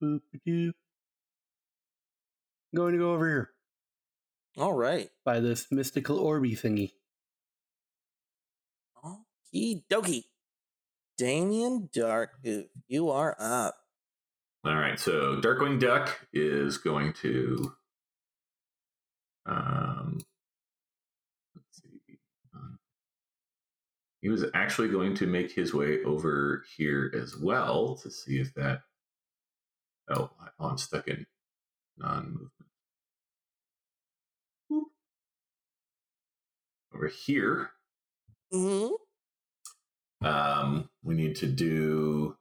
Boop 0.03 0.21
doop. 0.47 0.73
Going 2.75 2.93
to 2.93 2.99
go 2.99 3.13
over 3.13 3.27
here 3.29 3.51
All 4.57 4.73
right. 4.73 5.09
by 5.25 5.41
this 5.41 5.67
mystical 5.73 6.19
orby 6.19 6.53
thingy. 6.53 6.93
Okie 9.05 9.83
dokie. 9.91 10.25
Damien 11.19 11.91
Darkhoof, 11.95 12.69
you 12.89 13.11
are 13.11 13.37
up. 13.39 13.75
All 14.65 14.75
right, 14.77 14.99
so 14.99 15.41
Darkwing 15.41 15.79
Duck 15.81 16.27
is 16.33 16.79
going 16.79 17.13
to. 17.23 17.73
Um, 19.47 20.19
let's 21.55 21.83
see. 21.83 22.19
Um, 22.55 22.79
He 24.21 24.29
was 24.29 24.45
actually 24.55 24.89
going 24.89 25.15
to 25.17 25.27
make 25.27 25.53
his 25.53 25.73
way 25.75 26.03
over 26.05 26.65
here 26.77 27.11
as 27.15 27.37
well 27.37 27.97
to 28.03 28.11
see 28.11 28.39
if 28.41 28.53
that. 28.55 28.83
Oh, 30.11 30.31
oh 30.59 30.67
I'm 30.67 30.79
stuck 30.79 31.09
in 31.09 31.27
non-movement. 31.99 32.51
Over 36.95 37.09
here, 37.09 37.71
Mm-hmm. 38.53 38.95
um, 40.27 40.91
we 41.05 41.15
need 41.15 41.37
to 41.37 41.47
do 41.47 42.37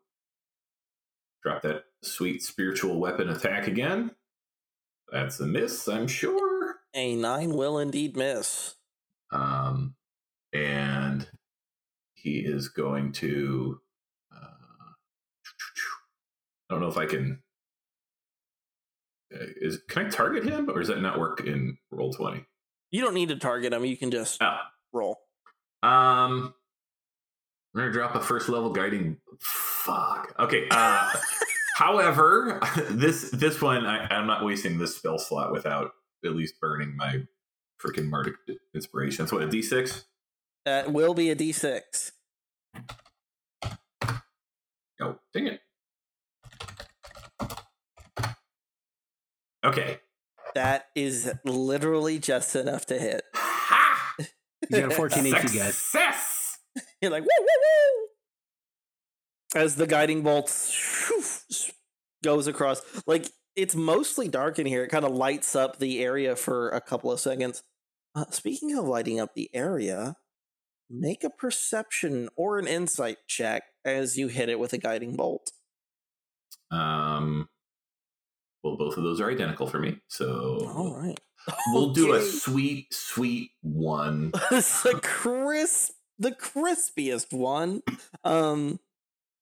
drop 1.44 1.62
that 1.62 1.84
sweet 2.04 2.42
spiritual 2.44 3.00
weapon 3.00 3.30
attack 3.30 3.68
again. 3.68 4.12
That's 5.12 5.40
a 5.40 5.46
miss, 5.48 5.88
I'm 5.88 6.08
sure. 6.08 6.78
A 6.96 7.16
nine 7.16 7.54
will 7.54 7.78
indeed 7.80 8.18
miss. 8.18 8.76
Um, 9.32 9.96
and 10.54 11.28
he 12.22 12.40
is 12.40 12.70
going 12.70 13.12
to. 13.14 13.80
Uh, 14.34 14.92
I 16.70 16.74
don't 16.74 16.82
know 16.82 16.88
if 16.90 16.98
I 16.98 17.06
can. 17.06 17.40
Uh, 19.34 19.46
is 19.62 19.80
can 19.88 20.08
I 20.08 20.10
target 20.10 20.44
him, 20.44 20.70
or 20.70 20.80
does 20.80 20.88
that 20.88 21.02
not 21.02 21.20
work 21.20 21.42
in 21.46 21.78
roll 21.92 22.12
twenty? 22.12 22.46
You 22.92 23.02
don't 23.02 23.14
need 23.14 23.30
to 23.30 23.36
target 23.36 23.74
him. 23.74 23.86
You 23.86 23.98
can 23.98 24.10
just 24.12 24.42
Oh, 24.42 24.58
roll. 24.92 25.20
Um, 25.84 26.54
we're 27.74 27.82
gonna 27.82 27.94
drop 27.94 28.16
a 28.16 28.20
first 28.20 28.50
level 28.50 28.72
guiding. 28.72 29.18
Fuck. 29.40 30.34
Okay. 30.40 30.68
Uh, 30.72 31.12
however, 31.78 32.60
this 32.90 33.30
this 33.32 33.62
one 33.62 33.86
I, 33.86 34.08
I'm 34.10 34.26
not 34.28 34.44
wasting 34.44 34.78
this 34.80 34.96
spell 34.98 35.20
slot 35.20 35.52
without 35.52 35.92
at 36.26 36.36
least 36.36 36.60
burning 36.60 36.96
my 36.98 37.22
freaking 37.82 38.10
bardic 38.12 38.34
inspiration. 38.76 39.24
That's 39.24 39.32
what 39.32 39.44
a 39.44 39.48
D6. 39.48 40.04
That 40.70 40.94
will 40.94 41.16
be 41.16 41.32
a 41.32 41.36
d6. 41.36 42.12
Oh, 45.02 45.16
dang 45.34 45.48
it. 45.48 45.62
Okay. 49.66 49.98
That 50.54 50.86
is 50.96 51.34
literally 51.44 52.20
just 52.20 52.56
enough 52.56 52.86
to 52.86 53.00
hit. 53.00 53.24
Ha! 53.34 54.16
You 54.70 54.82
got 54.82 54.92
a 54.92 54.96
14 54.96 55.26
AC, 55.26 55.58
guys. 55.58 55.76
Success. 55.76 56.60
You're 57.02 57.10
like, 57.10 57.24
woo, 57.24 57.30
woo, 57.40 57.48
woo. 59.56 59.60
As 59.60 59.76
the 59.76 59.88
guiding 59.88 60.22
bolt 60.22 60.52
shoo, 60.52 61.24
goes 62.24 62.46
across. 62.46 62.84
Like, 63.08 63.26
it's 63.56 63.74
mostly 63.74 64.28
dark 64.28 64.60
in 64.60 64.68
here. 64.68 64.84
It 64.84 64.90
kind 64.90 65.04
of 65.04 65.14
lights 65.14 65.56
up 65.56 65.80
the 65.80 66.04
area 66.04 66.36
for 66.36 66.70
a 66.70 66.80
couple 66.80 67.12
of 67.12 67.20
seconds. 67.20 67.64
Uh, 68.14 68.26
speaking 68.30 68.78
of 68.78 68.86
lighting 68.86 69.20
up 69.20 69.34
the 69.34 69.50
area, 69.52 70.16
make 70.90 71.24
a 71.24 71.30
perception 71.30 72.30
or 72.36 72.58
an 72.58 72.68
insight 72.68 73.18
check 73.28 73.64
as 73.86 74.18
you 74.18 74.28
hit 74.28 74.50
it 74.50 74.60
with 74.60 74.74
a 74.74 74.78
guiding 74.78 75.16
bolt. 75.16 75.52
Um. 76.72 77.50
Well, 78.64 78.76
both 78.76 78.98
of 78.98 79.04
those 79.04 79.22
are 79.22 79.30
identical 79.32 79.68
for 79.68 79.80
me, 79.80 80.02
so 80.10 80.68
All 80.76 80.96
right. 80.98 81.20
we'll 81.68 81.94
do 81.94 82.14
a 82.14 82.22
sweet, 82.22 82.94
sweet 82.94 83.52
one. 83.62 84.32
The 84.50 85.00
crisp, 85.02 85.94
the 86.18 86.32
crispiest 86.32 87.32
one. 87.32 87.82
Um, 88.26 88.80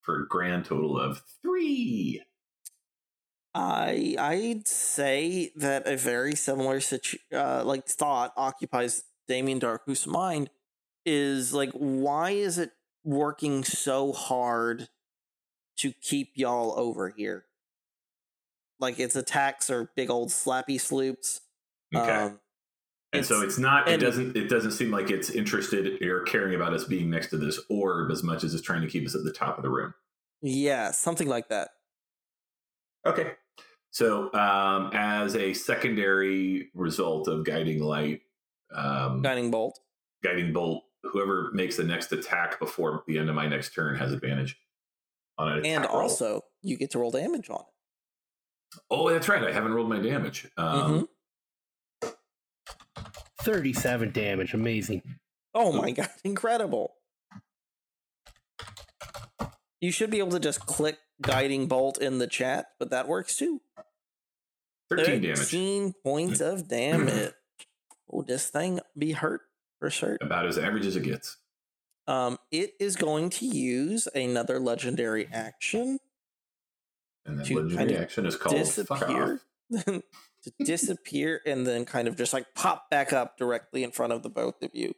for 0.04 0.24
a 0.24 0.28
grand 0.28 0.66
total 0.66 1.00
of 1.00 1.22
three. 1.42 2.22
I 3.54 4.16
I'd 4.20 4.68
say 4.68 5.52
that 5.56 5.88
a 5.88 5.98
very 5.98 6.36
similar 6.36 6.80
situ- 6.80 7.18
uh, 7.34 7.64
like 7.66 7.88
thought 7.88 8.32
occupies 8.38 9.04
Damien 9.28 9.60
Darkhoof's 9.60 10.06
mind 10.06 10.52
is 11.08 11.54
like 11.54 11.72
why 11.72 12.32
is 12.32 12.58
it 12.58 12.72
working 13.06 13.64
so 13.64 14.12
hard 14.12 14.90
to 15.78 15.94
keep 15.94 16.34
y'all 16.36 16.78
over 16.78 17.10
here? 17.16 17.46
Like 18.80 19.00
its 19.00 19.16
attacks 19.16 19.70
are 19.70 19.90
big 19.96 20.10
old 20.10 20.30
slappy 20.30 20.80
sloops. 20.80 21.42
Okay. 21.96 22.12
Um, 22.12 22.40
and 23.14 23.26
so 23.26 23.36
it's- 23.36 23.52
it's 23.54 23.58
not. 23.58 23.88
It 23.88 23.98
doesn't. 24.02 24.36
It 24.36 24.50
doesn't 24.50 24.72
seem 24.72 24.92
like 24.92 25.10
it's 25.10 25.30
interested 25.30 26.02
or 26.06 26.24
caring 26.24 26.54
about 26.54 26.74
us 26.74 26.84
being 26.84 27.10
next 27.10 27.28
to 27.30 27.38
this 27.38 27.60
orb 27.70 28.12
as 28.12 28.22
much 28.22 28.44
as 28.44 28.54
it's 28.54 28.62
trying 28.62 28.82
to 28.82 28.88
keep 28.90 29.06
us 29.08 29.16
at 29.16 29.24
the 29.24 29.32
top 29.32 29.58
of 29.58 29.64
the 29.64 29.70
room. 29.70 29.94
yeah, 30.42 30.92
something 30.92 31.28
like 31.28 31.48
that. 31.48 31.70
Okay. 33.06 33.32
So, 33.92 34.32
um, 34.34 34.92
as 34.94 35.36
a 35.36 35.54
secondary 35.54 36.70
result 36.76 37.28
of 37.30 37.46
guiding 37.46 37.82
light, 37.82 38.22
um, 38.76 39.22
Guiding 39.22 39.50
bolt. 39.50 39.80
guiding 40.22 40.52
bolt, 40.54 40.84
whoever 41.04 41.50
makes 41.54 41.78
the 41.78 41.84
next 41.84 42.12
attack 42.12 42.60
before 42.60 43.04
the 43.08 43.18
end 43.18 43.30
of 43.30 43.36
my 43.36 43.48
next 43.48 43.74
turn 43.74 43.96
has 43.96 44.12
advantage 44.12 44.58
on 45.38 45.52
an 45.52 45.60
attack 45.60 45.72
And 45.72 45.84
roll. 45.86 46.02
also, 46.02 46.42
you 46.62 46.78
get 46.78 46.92
to 46.92 47.00
roll 47.00 47.12
damage 47.12 47.50
on 47.50 47.60
it. 47.62 48.80
oh, 48.90 49.10
that's 49.10 49.30
right. 49.30 49.44
I 49.44 49.52
haven't 49.52 49.74
rolled 49.74 49.90
my 49.90 50.00
damage. 50.00 50.48
Um, 50.58 51.08
Mhm. 52.04 52.14
37 53.42 54.12
damage. 54.12 54.54
Amazing. 54.54 55.02
Oh 55.54 55.72
my 55.72 55.92
god, 55.92 56.10
incredible. 56.24 56.96
You 59.80 59.92
should 59.92 60.10
be 60.10 60.18
able 60.20 60.32
to 60.32 60.40
just 60.40 60.62
click 60.66 60.98
guiding 61.22 61.68
bolt 61.68 62.02
in 62.02 62.18
the 62.18 62.28
chat, 62.28 62.68
but 62.80 62.90
that 62.90 63.08
works 63.08 63.38
too. 63.38 63.62
13 64.90 65.22
damage. 65.22 65.38
13 65.38 65.94
points 66.04 66.42
of 66.42 66.68
damage. 66.70 67.32
Will 68.08 68.24
this 68.24 68.50
thing 68.50 68.80
be 68.98 69.12
hurt 69.12 69.42
for 69.80 69.90
sure. 69.90 70.18
About 70.22 70.46
as 70.46 70.58
average 70.58 70.86
as 70.86 70.96
it 70.96 71.04
gets. 71.04 71.38
Um, 72.08 72.38
it 72.52 72.72
is 72.80 72.96
going 72.96 73.30
to 73.32 73.46
use 73.46 74.08
another 74.16 74.60
legendary 74.60 75.28
action 75.32 76.00
And 77.26 77.38
then 77.40 77.46
To 77.46 77.56
kind 77.56 77.68
legendary 77.70 77.96
of 77.96 78.02
action 78.02 78.26
is 78.26 78.36
called 78.38 78.56
fuck 78.56 78.66
disappear. 78.66 79.42
to 79.86 80.04
disappear 80.64 81.42
and 81.46 81.68
then 81.68 81.84
kind 81.84 82.08
of 82.08 82.16
just 82.16 82.32
like 82.32 82.46
pop 82.56 82.90
back 82.90 83.12
up 83.12 83.38
directly 83.38 83.84
in 83.84 83.92
front 83.92 84.14
of 84.14 84.24
the 84.24 84.30
both 84.30 84.62
of 84.64 84.72
you. 84.74 84.94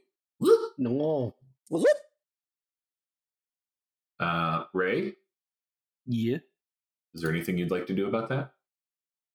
No. 0.78 1.34
Whoop. 1.70 1.86
Uh, 4.20 4.66
Ray, 4.74 5.14
Yeah. 6.06 6.38
is 7.14 7.22
there 7.22 7.32
anything 7.32 7.58
you'd 7.58 7.72
like 7.72 7.88
to 7.88 7.94
do 7.96 8.08
about 8.08 8.30
that? 8.30 8.52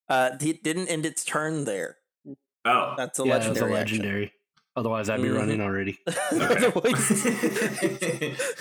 Uh, 0.08 0.36
it 0.40 0.62
didn't 0.62 0.88
end 0.88 1.06
its 1.06 1.24
turn 1.24 1.64
there. 1.64 1.96
Oh, 2.66 2.94
That's 2.96 3.18
a 3.18 3.24
yeah, 3.24 3.38
that's 3.38 3.60
a 3.60 3.66
legendary. 3.66 4.24
action. 4.26 4.38
Legendary. 4.76 4.76
Otherwise, 4.76 5.08
I'd 5.08 5.22
be 5.22 5.28
Mhm. 5.28 5.36
running 5.36 5.60
already. 5.60 5.98
Otherwise- 6.32 7.26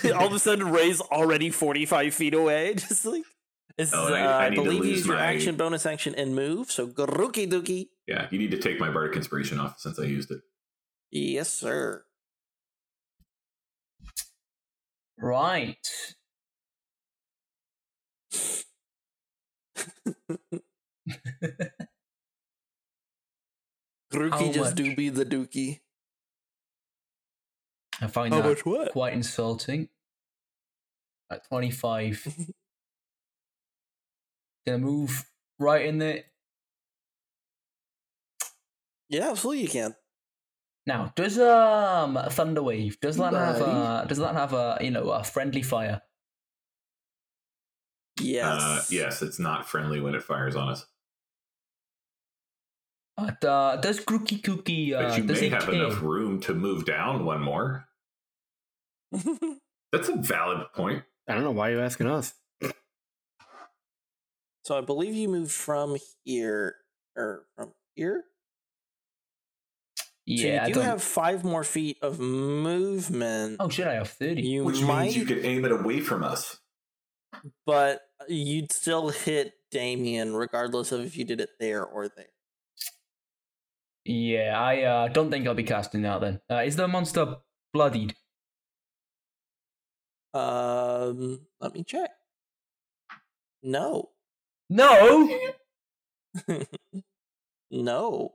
all 0.12 0.26
of 0.26 0.32
a 0.32 0.38
sudden 0.38 0.70
Ray's 0.70 1.00
already 1.00 1.50
45 1.50 2.14
feet 2.14 2.34
away. 2.34 2.74
Just 2.74 3.04
like 3.04 3.24
it's, 3.76 3.92
Oh, 3.92 4.06
uh, 4.12 4.16
I- 4.16 4.20
I 4.20 4.46
I, 4.46 4.50
believe 4.50 4.80
lose 4.80 4.98
use 4.98 5.06
your 5.06 5.16
action, 5.16 5.56
bonus 5.56 5.86
action, 5.86 6.14
and 6.14 6.34
move. 6.34 6.70
So 6.70 6.86
Garuki 6.86 7.48
Dookie. 7.50 7.88
yeah. 8.06 8.28
You 8.30 8.38
need 8.38 8.50
to 8.52 8.58
take 8.58 8.78
my 8.78 8.90
bardic 8.90 9.16
inspiration 9.16 9.58
off 9.58 9.78
since 9.80 9.98
I 9.98 10.04
used 10.04 10.30
it. 10.30 10.40
Yes, 11.10 11.50
sir. 11.52 12.04
Right. 15.18 15.78
Garuki 24.12 24.52
just 24.52 24.58
much? 24.70 24.74
do 24.76 24.94
be 24.94 25.08
the 25.08 25.24
dookie. 25.24 25.80
I 28.00 28.06
find 28.06 28.34
How 28.34 28.42
that 28.42 28.64
much 28.64 28.92
quite 28.92 29.12
insulting. 29.12 29.88
At 31.30 31.46
25. 31.48 32.50
Gonna 34.66 34.78
move 34.78 35.24
right 35.58 35.84
in 35.84 35.98
there. 35.98 36.24
Yeah, 39.08 39.30
absolutely 39.30 39.62
you 39.62 39.68
can. 39.68 39.94
Now, 40.86 41.12
does 41.16 41.38
um 41.38 42.16
Thunderwave 42.16 43.00
does 43.00 43.16
that 43.16 43.32
have 43.32 43.60
a 43.60 44.06
does 44.08 44.18
that 44.18 44.34
have 44.34 44.52
a 44.52 44.78
you 44.80 44.90
know 44.90 45.10
a 45.10 45.24
friendly 45.24 45.62
fire? 45.62 46.02
Yes. 48.20 48.62
Uh, 48.62 48.82
yes, 48.90 49.22
it's 49.22 49.38
not 49.38 49.68
friendly 49.68 50.00
when 50.00 50.14
it 50.14 50.22
fires 50.22 50.56
on 50.56 50.68
us. 50.68 50.86
But, 53.16 53.44
uh, 53.44 53.76
does 53.76 54.00
Grooky 54.00 54.42
Cookie 54.42 54.92
But 54.92 55.12
uh, 55.12 55.14
you 55.16 55.22
does 55.24 55.40
may 55.40 55.46
he 55.48 55.50
have 55.54 55.64
care? 55.66 55.74
enough 55.74 56.02
room 56.02 56.40
to 56.40 56.54
move 56.54 56.84
down 56.84 57.24
one 57.24 57.40
more. 57.40 57.86
That's 59.92 60.08
a 60.08 60.16
valid 60.16 60.66
point. 60.74 61.04
I 61.28 61.34
don't 61.34 61.44
know 61.44 61.52
why 61.52 61.70
you're 61.70 61.80
asking 61.84 62.08
us. 62.08 62.34
so 64.64 64.76
I 64.76 64.80
believe 64.80 65.14
you 65.14 65.28
moved 65.28 65.52
from 65.52 65.96
here 66.24 66.74
or 67.16 67.44
from 67.56 67.72
here. 67.94 68.24
Yeah, 70.26 70.62
so 70.64 70.68
you 70.68 70.74
do 70.74 70.80
don't- 70.80 70.88
have 70.88 71.02
five 71.02 71.44
more 71.44 71.64
feet 71.64 71.98
of 72.02 72.18
movement. 72.18 73.58
Oh 73.60 73.68
shit, 73.68 73.86
I 73.86 73.94
have 73.94 74.08
thirty. 74.10 74.42
you 74.42 74.64
Which 74.64 74.80
might, 74.82 75.02
means 75.04 75.16
you 75.16 75.26
could 75.26 75.44
aim 75.44 75.64
it 75.64 75.70
away 75.70 76.00
from 76.00 76.24
us. 76.24 76.58
but 77.66 78.00
you'd 78.28 78.72
still 78.72 79.10
hit 79.10 79.52
Damien 79.70 80.34
regardless 80.34 80.92
of 80.92 81.02
if 81.04 81.16
you 81.16 81.24
did 81.24 81.40
it 81.40 81.50
there 81.60 81.84
or 81.84 82.08
there. 82.08 82.26
Yeah, 84.04 84.58
I 84.60 84.82
uh, 84.82 85.08
don't 85.08 85.30
think 85.30 85.46
I'll 85.46 85.54
be 85.54 85.62
casting 85.64 86.02
that 86.02 86.20
then. 86.20 86.40
Uh, 86.50 86.62
is 86.64 86.76
the 86.76 86.86
monster 86.88 87.36
bloodied? 87.72 88.14
Um, 90.34 91.40
let 91.60 91.72
me 91.74 91.84
check. 91.84 92.10
No, 93.62 94.10
No. 94.68 95.30
no. 97.70 98.34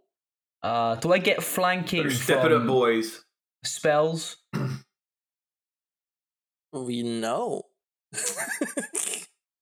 Uh, 0.64 0.96
do 0.96 1.14
I 1.14 1.20
get 1.20 1.44
flanking 1.44 2.04
Better 2.04 2.16
step 2.16 2.42
from 2.42 2.52
it 2.52 2.56
up, 2.62 2.68
boys. 2.68 3.24
spells? 3.64 4.38
We 6.74 7.04
know. 7.04 7.64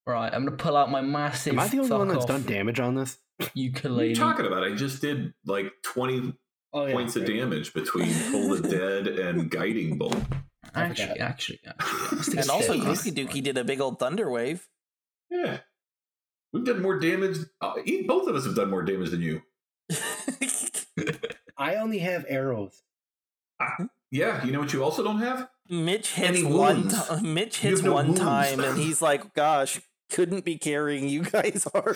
Right, 0.08 0.34
I'm 0.34 0.46
gonna 0.46 0.56
pull 0.56 0.78
out 0.78 0.90
my 0.90 1.02
massive. 1.02 1.54
Am 1.54 1.60
I 1.60 1.68
the 1.68 1.80
only 1.80 1.92
one 1.92 2.08
that's 2.08 2.24
done 2.26 2.44
damage 2.44 2.80
on 2.80 2.96
this? 2.96 3.18
What 3.38 3.50
are 3.50 3.52
Ukulele. 3.56 4.10
you 4.10 4.16
talking 4.16 4.46
about? 4.46 4.64
I 4.64 4.74
just 4.74 5.02
did 5.02 5.34
like 5.46 5.72
20 5.84 6.34
Oh, 6.74 6.92
points 6.92 7.16
of 7.16 7.26
damage 7.26 7.74
between 7.74 8.08
Toll 8.32 8.56
the 8.56 8.68
Dead 8.68 9.08
and 9.08 9.50
Guiding 9.50 9.98
Bolt. 9.98 10.16
Actually, 10.76 11.20
actually, 11.20 11.22
actually. 11.22 11.60
yeah, 11.64 11.74
let's 12.12 12.28
and 12.34 12.50
also, 12.50 12.74
step 12.74 12.84
back. 12.86 12.98
Dookie 12.98 13.12
Dookie 13.28 13.44
did 13.44 13.58
a 13.58 13.64
big 13.64 13.80
old 13.82 14.00
thunder 14.00 14.30
wave. 14.30 14.68
Yeah. 15.30 15.60
We've 16.54 16.64
done 16.66 16.82
more 16.82 17.00
damage. 17.00 17.38
Uh, 17.62 17.74
both 18.08 18.28
of 18.28 18.36
us 18.36 18.46
have 18.46 18.56
done 18.56 18.70
more 18.70 18.84
damage 18.84 19.10
than 19.12 19.22
you. 19.22 19.42
I 21.58 21.76
only 21.76 22.00
have 22.00 22.26
arrows. 22.28 22.82
Yeah, 24.12 24.46
you 24.46 24.52
know 24.52 24.60
what 24.60 24.74
you 24.74 24.84
also 24.84 25.04
don't 25.04 25.20
have? 25.20 25.50
Mitch 25.70 26.14
hits 26.14 26.44
one. 26.44 26.54
wounds? 26.82 27.08
Ti- 27.10 27.22
Mitch 27.28 27.58
hits 27.60 27.82
no 27.82 27.94
one 27.94 28.08
wounds. 28.08 28.20
time, 28.22 28.60
and 28.60 28.78
he's 28.78 29.02
like, 29.02 29.34
"Gosh, 29.34 29.82
couldn't 30.12 30.46
be 30.46 30.58
carrying 30.58 31.08
you 31.10 31.24
guys 31.24 31.68
harder." 31.74 31.96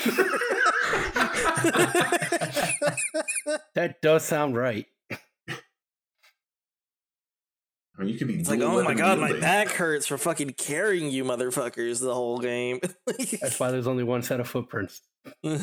That 3.76 4.02
does 4.02 4.24
sound 4.26 4.56
right. 4.56 4.86
I 8.02 8.04
mean, 8.04 8.14
you 8.14 8.18
could 8.18 8.28
be 8.28 8.40
It's 8.40 8.50
like, 8.50 8.62
oh 8.62 8.84
my 8.84 8.94
god, 8.96 9.20
my 9.20 9.34
back 9.40 9.68
hurts 9.70 10.08
for 10.08 10.18
fucking 10.18 10.54
carrying 10.54 11.12
you 11.12 11.24
motherfuckers 11.24 12.00
the 12.02 12.14
whole 12.16 12.40
game. 12.40 12.80
That's 13.42 13.60
why 13.60 13.70
there's 13.70 13.86
only 13.86 14.04
one 14.04 14.24
set 14.24 14.40
of 14.40 14.48
footprints. 14.48 15.02
Going 15.44 15.60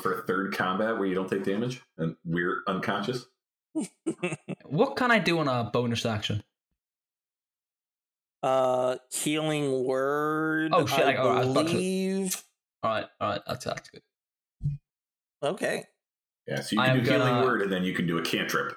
for 0.00 0.20
a 0.20 0.22
third 0.22 0.54
combat 0.56 0.98
where 0.98 1.06
you 1.06 1.14
don't 1.14 1.28
take 1.28 1.42
damage 1.44 1.82
and 1.98 2.14
we're 2.24 2.62
unconscious. 2.68 3.26
What 4.64 4.96
can 4.96 5.10
I 5.10 5.18
do 5.18 5.40
on 5.40 5.48
a 5.48 5.64
bonus 5.64 6.06
action? 6.06 6.44
Uh, 8.44 8.96
healing 9.10 9.84
word. 9.84 10.70
Oh, 10.74 10.84
shit, 10.86 11.04
I, 11.06 11.12
I- 11.14 11.14
I 11.14 11.38
was 11.40 11.48
about 11.50 11.66
to- 11.66 11.72
believe. 11.72 12.42
All 12.82 12.90
right, 12.90 13.06
all 13.20 13.28
right, 13.30 13.40
that's 13.46 13.64
that's 13.64 13.88
good. 13.90 14.02
Okay. 15.42 15.84
Yeah, 16.46 16.60
so 16.60 16.74
you 16.76 16.80
I 16.82 16.88
can 16.88 16.98
am 16.98 17.04
do 17.04 17.10
healing 17.10 17.28
gonna- 17.34 17.46
word 17.46 17.62
and 17.62 17.72
then 17.72 17.84
you 17.84 17.94
can 17.94 18.06
do 18.06 18.18
a 18.18 18.22
cantrip. 18.22 18.76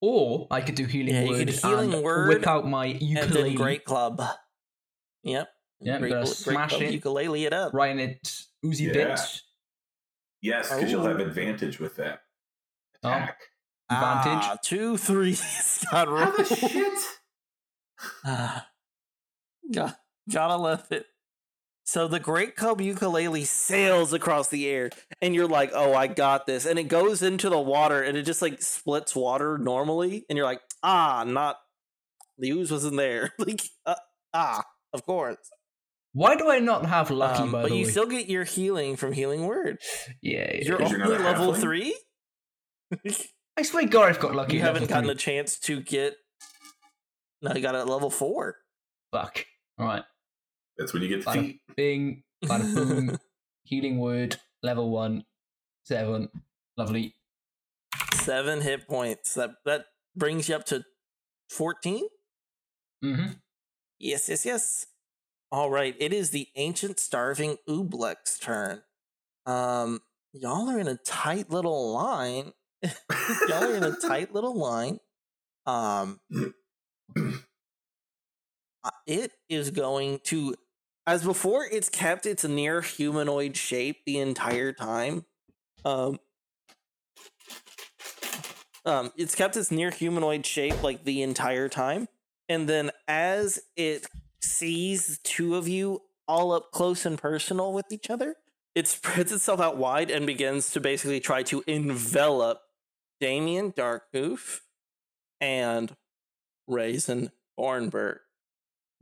Or 0.00 0.48
I 0.50 0.60
could 0.60 0.74
do 0.74 0.84
healing 0.86 1.14
Yeah, 1.14 1.22
you 1.22 1.30
word 1.30 1.46
could 1.46 1.50
healing 1.54 1.94
and 1.94 2.02
word 2.02 2.28
whip 2.28 2.46
out 2.46 2.66
my 2.66 2.86
And 2.86 3.00
ukulele 3.02 3.50
then 3.50 3.54
great 3.54 3.84
club. 3.84 4.20
Yep. 5.22 5.48
Yeah, 5.80 5.98
great, 6.00 6.10
gonna 6.10 6.24
great 6.24 6.34
smash 6.34 6.70
club, 6.70 6.82
it. 6.82 6.92
Ukulele 6.92 7.44
it 7.44 7.52
up. 7.52 7.72
right 7.72 7.92
in 7.92 8.00
its 8.00 8.48
oozy 8.64 8.84
Yeah. 8.86 8.92
bits. 8.92 9.42
Yes, 10.40 10.74
because 10.74 10.90
you'll 10.90 11.02
Oh. 11.02 11.08
have 11.08 11.20
advantage 11.20 11.78
with 11.78 11.94
that 11.96 12.22
Oh. 13.04 13.10
attack. 13.10 13.38
Advantage. 13.92 14.44
Ah, 14.44 14.56
two 14.62 14.96
threes. 14.96 15.84
God, 15.90 16.08
How 16.08 16.30
the 16.36 16.44
shit? 16.44 16.98
Ah. 18.24 18.66
Got, 19.72 19.96
gotta 20.30 20.56
love 20.56 20.86
it. 20.90 21.06
So 21.84 22.06
the 22.08 22.20
Great 22.20 22.56
Club 22.56 22.80
ukulele 22.80 23.44
sails 23.44 24.12
across 24.12 24.48
the 24.48 24.68
air, 24.68 24.90
and 25.20 25.34
you're 25.34 25.48
like, 25.48 25.72
"Oh, 25.74 25.94
I 25.94 26.06
got 26.06 26.46
this!" 26.46 26.64
And 26.64 26.78
it 26.78 26.84
goes 26.84 27.22
into 27.22 27.48
the 27.50 27.58
water, 27.60 28.02
and 28.02 28.16
it 28.16 28.22
just 28.22 28.40
like 28.42 28.62
splits 28.62 29.14
water 29.16 29.58
normally, 29.58 30.24
and 30.28 30.36
you're 30.36 30.46
like, 30.46 30.60
"Ah, 30.82 31.24
not 31.26 31.56
the 32.38 32.50
ooze 32.50 32.70
wasn't 32.70 32.96
there." 32.96 33.32
like, 33.38 33.62
uh, 33.84 33.96
ah, 34.32 34.62
of 34.92 35.04
course. 35.04 35.38
Why 36.12 36.36
do 36.36 36.50
I 36.50 36.58
not 36.60 36.86
have 36.86 37.10
lucky? 37.10 37.42
Um, 37.42 37.52
by 37.52 37.62
but 37.62 37.70
the 37.70 37.76
you 37.76 37.86
way, 37.86 37.90
still 37.90 38.06
get 38.06 38.26
your 38.28 38.44
healing 38.44 38.96
from 38.96 39.12
Healing 39.12 39.46
Word. 39.46 39.78
yeah, 40.20 40.50
yeah. 40.54 40.60
You're 40.64 40.78
'Cause 40.78 40.90
you're 40.92 41.02
only 41.04 41.18
not 41.18 41.20
a 41.20 41.24
level 41.24 41.52
halfling? 41.54 41.60
three. 41.60 41.96
I 43.56 43.62
swear, 43.62 43.86
God, 43.86 44.08
I've 44.08 44.20
got 44.20 44.34
lucky. 44.34 44.56
you 44.56 44.62
haven't 44.62 44.88
gotten 44.88 45.04
three. 45.04 45.12
a 45.12 45.16
chance 45.16 45.58
to 45.60 45.80
get. 45.80 46.16
No, 47.42 47.52
you 47.54 47.60
got 47.60 47.74
it 47.74 47.78
at 47.78 47.88
level 47.88 48.10
four. 48.10 48.56
Fuck. 49.12 49.44
All 49.78 49.86
right. 49.86 50.04
That's 50.78 50.92
when 50.92 51.02
you 51.02 51.08
get 51.08 51.24
the 51.24 51.30
Bada 51.30 51.40
feet. 51.40 51.60
bing, 51.76 52.22
bada 52.44 52.74
boom. 52.74 53.18
healing 53.64 53.98
word, 53.98 54.40
level 54.62 54.90
one, 54.90 55.24
seven. 55.84 56.28
Lovely. 56.76 57.14
Seven 58.14 58.62
hit 58.62 58.88
points. 58.88 59.34
That 59.34 59.50
that 59.66 59.84
brings 60.16 60.48
you 60.48 60.54
up 60.54 60.64
to 60.66 60.84
fourteen. 61.50 62.06
Mm-hmm. 63.04 63.32
Yes, 63.98 64.28
yes, 64.28 64.46
yes. 64.46 64.86
All 65.50 65.70
right, 65.70 65.94
it 65.98 66.14
is 66.14 66.30
the 66.30 66.48
ancient 66.56 66.98
starving 66.98 67.58
Ublex 67.68 68.40
turn. 68.40 68.82
Um, 69.44 70.00
y'all 70.32 70.70
are 70.70 70.78
in 70.78 70.88
a 70.88 70.96
tight 70.96 71.50
little 71.50 71.92
line. 71.92 72.52
y'all 73.48 73.64
are 73.64 73.74
in 73.74 73.84
a 73.84 73.96
tight 74.08 74.34
little 74.34 74.56
line. 74.58 74.98
Um, 75.66 76.20
it 79.06 79.32
is 79.48 79.70
going 79.70 80.20
to, 80.24 80.54
as 81.06 81.24
before, 81.24 81.66
it's 81.70 81.88
kept 81.88 82.26
its 82.26 82.44
near 82.44 82.80
humanoid 82.80 83.56
shape 83.56 84.04
the 84.06 84.18
entire 84.18 84.72
time. 84.72 85.24
Um, 85.84 86.18
Um, 88.84 89.12
it's 89.16 89.34
kept 89.34 89.56
its 89.56 89.70
near 89.70 89.90
humanoid 89.90 90.44
shape 90.44 90.82
like 90.82 91.04
the 91.04 91.22
entire 91.22 91.68
time, 91.68 92.08
and 92.48 92.68
then 92.68 92.90
as 93.06 93.60
it 93.76 94.06
sees 94.40 95.20
two 95.22 95.54
of 95.54 95.68
you 95.68 96.00
all 96.26 96.50
up 96.52 96.72
close 96.72 97.06
and 97.06 97.16
personal 97.16 97.72
with 97.72 97.86
each 97.92 98.10
other, 98.10 98.34
it 98.74 98.88
spreads 98.88 99.30
itself 99.30 99.60
out 99.60 99.76
wide 99.76 100.10
and 100.10 100.26
begins 100.26 100.70
to 100.72 100.80
basically 100.80 101.20
try 101.20 101.44
to 101.44 101.62
envelop 101.68 102.60
Damien 103.26 103.70
Darkhoof 103.70 104.62
and 105.40 105.94
Raisin 106.66 107.30
Bornberg. 107.56 108.16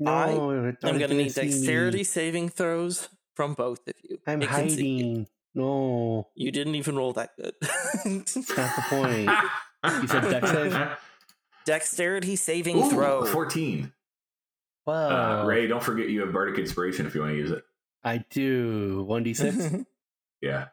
I 0.06 0.34
No, 0.34 0.50
I'm 0.50 0.76
I'm 0.82 0.98
going 0.98 1.08
to 1.10 1.16
need 1.16 1.32
dexterity 1.34 1.98
Me. 1.98 2.04
saving 2.04 2.50
throws 2.50 3.08
from 3.34 3.54
both 3.54 3.80
of 3.88 3.94
you. 4.02 4.18
I'm 4.26 4.42
It 4.42 4.48
can 4.50 4.68
see 4.68 4.88
you. 4.88 5.04
hiding. 5.06 5.26
No, 5.54 6.28
You 6.34 6.52
didn't 6.52 6.74
even 6.74 6.96
roll 6.96 7.14
that 7.14 7.30
good. 7.36 7.54
that's 7.62 8.36
not 8.36 8.76
the 8.76 8.84
point. 8.90 9.30
You 10.02 10.06
said 10.06 10.30
dex 10.30 10.50
save? 10.52 10.88
Dexterity 11.64 12.36
saving 12.36 12.76
Ooh, 12.76 12.90
throw. 12.90 13.24
14. 13.24 13.90
Wow. 14.86 15.42
Uh, 15.44 15.46
Ray, 15.46 15.66
don't 15.66 15.82
forget 15.82 16.10
you 16.10 16.20
have 16.20 16.32
Bardic 16.34 16.58
Inspiration 16.58 17.06
if 17.06 17.14
you 17.14 17.22
want 17.22 17.32
to 17.32 17.38
use 17.38 17.50
it. 17.52 17.64
I 18.04 18.18
do. 18.30 19.06
1d6, 19.08 19.86
Yeah. 20.42 20.66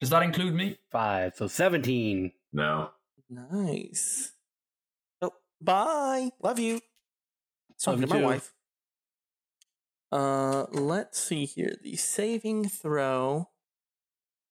Does 0.00 0.10
that 0.10 0.22
include 0.22 0.54
me? 0.54 0.76
5. 0.90 1.36
So 1.36 1.46
17. 1.46 2.32
No. 2.52 2.90
nice. 3.28 4.32
Oh, 5.22 5.32
bye. 5.60 6.30
Love 6.42 6.58
you. 6.58 6.80
Talking 7.82 8.02
Love 8.02 8.10
to 8.10 8.16
you 8.16 8.22
my 8.22 8.28
too. 8.28 8.34
wife. 8.34 8.52
Uh, 10.12 10.66
let's 10.72 11.20
see 11.20 11.44
here. 11.46 11.76
The 11.82 11.96
saving 11.96 12.68
throw 12.68 13.48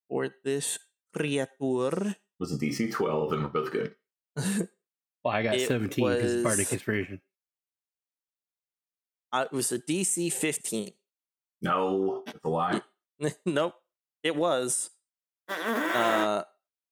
for 0.08 0.30
this 0.44 0.80
creature. 1.14 2.16
was 2.40 2.52
a 2.54 2.58
DC 2.58 2.92
12, 2.92 3.34
and 3.34 3.44
we're 3.44 3.50
both 3.50 3.72
good. 3.72 3.96
Well, 5.22 5.34
I 5.36 5.44
got 5.44 5.56
It 5.56 5.68
17 5.68 6.06
because 6.08 6.34
was- 6.36 6.44
Bardic 6.46 6.72
Inspiration. 6.72 7.20
Uh, 9.34 9.46
it 9.52 9.54
was 9.54 9.70
a 9.74 9.78
DC 9.78 10.32
15. 10.32 10.92
No, 11.62 12.24
it's 12.26 12.40
a 12.46 12.48
lie. 12.48 12.82
nope, 13.46 13.74
it 14.24 14.34
was. 14.38 14.92
Uh, 15.50 16.44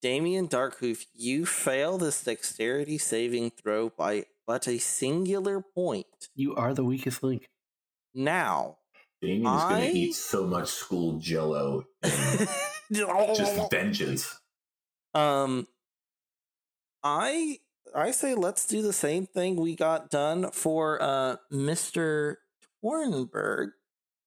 Damien 0.01 0.47
Darkhoof, 0.47 1.05
you 1.13 1.45
fail 1.45 1.97
this 1.97 2.23
dexterity 2.23 2.97
saving 2.97 3.51
throw 3.51 3.89
by 3.89 4.25
but 4.45 4.67
a 4.67 4.77
singular 4.77 5.61
point. 5.61 6.29
You 6.35 6.55
are 6.55 6.73
the 6.73 6.83
weakest 6.83 7.21
link. 7.21 7.49
Now, 8.13 8.77
Damien 9.21 9.53
is 9.53 9.63
going 9.63 9.91
to 9.91 9.97
eat 9.97 10.15
so 10.15 10.45
much 10.45 10.69
school 10.69 11.19
jello 11.19 11.85
and 12.01 12.47
just 12.93 13.71
vengeance. 13.71 14.39
um, 15.13 15.67
I 17.03 17.59
I 17.95 18.11
say 18.11 18.35
let's 18.35 18.65
do 18.67 18.81
the 18.81 18.93
same 18.93 19.25
thing 19.25 19.55
we 19.55 19.75
got 19.75 20.09
done 20.09 20.51
for 20.51 21.01
uh 21.01 21.37
Mister 21.51 22.39
Tornberg. 22.83 23.69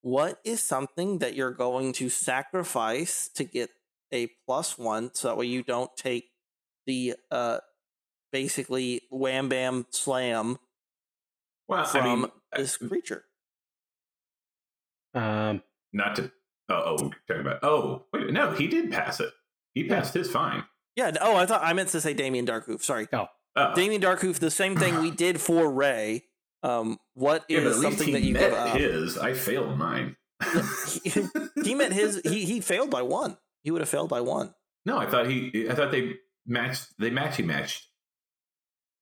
What 0.02 0.40
is 0.44 0.62
something 0.62 1.18
that 1.18 1.34
you're 1.34 1.52
going 1.52 1.92
to 1.94 2.08
sacrifice 2.08 3.28
to 3.34 3.44
get 3.44 3.70
a 4.12 4.28
plus 4.46 4.76
one, 4.78 5.10
so 5.14 5.28
that 5.28 5.36
way 5.36 5.46
you 5.46 5.62
don't 5.62 5.90
take 5.96 6.30
the 6.86 7.14
uh 7.30 7.58
basically 8.32 9.02
wham 9.10 9.48
bam 9.48 9.86
slam 9.90 10.58
Well, 11.68 11.84
from 11.84 12.00
I 12.02 12.14
mean, 12.16 12.26
this 12.56 12.76
creature? 12.76 13.24
Um, 15.14 15.62
not 15.92 16.16
to. 16.16 16.30
Oh, 16.68 16.82
oh, 16.86 16.92
we're 17.02 17.10
talking 17.26 17.40
about. 17.40 17.58
Oh, 17.64 18.04
wait, 18.12 18.30
no, 18.32 18.52
he 18.52 18.68
did 18.68 18.90
pass 18.92 19.18
it. 19.20 19.30
He 19.74 19.84
passed 19.88 20.14
his 20.14 20.30
fine. 20.30 20.64
Yeah. 20.96 21.12
Oh, 21.20 21.36
I 21.36 21.46
thought 21.46 21.62
I 21.64 21.72
meant 21.72 21.88
to 21.90 22.00
say 22.00 22.14
Damien 22.14 22.46
Darkhoof. 22.46 22.82
Sorry, 22.82 23.08
Oh, 23.12 23.26
Damien 23.74 24.00
Darkhoof. 24.00 24.38
The 24.38 24.50
same 24.50 24.76
thing 24.76 25.00
we 25.00 25.10
did 25.10 25.40
for 25.40 25.70
Ray. 25.70 26.24
Um, 26.62 26.98
what 27.14 27.44
yeah, 27.48 27.58
is 27.60 27.80
something 27.80 28.12
that 28.12 28.22
you 28.22 28.34
met 28.34 28.50
give 28.50 28.52
up? 28.52 28.76
his. 28.76 29.18
I 29.18 29.32
failed 29.34 29.76
mine. 29.78 30.16
he, 31.02 31.10
he 31.64 31.74
met 31.74 31.92
his. 31.92 32.20
He 32.24 32.44
he 32.44 32.60
failed 32.60 32.90
by 32.90 33.02
one. 33.02 33.36
He 33.62 33.70
would 33.70 33.80
have 33.80 33.88
failed 33.88 34.08
by 34.08 34.20
one. 34.20 34.54
no, 34.86 34.98
I 34.98 35.06
thought 35.10 35.26
he. 35.26 35.68
I 35.68 35.74
thought 35.74 35.90
they 35.90 36.14
matched. 36.46 36.88
They 36.98 37.10
matchy 37.10 37.44
matched. 37.44 37.86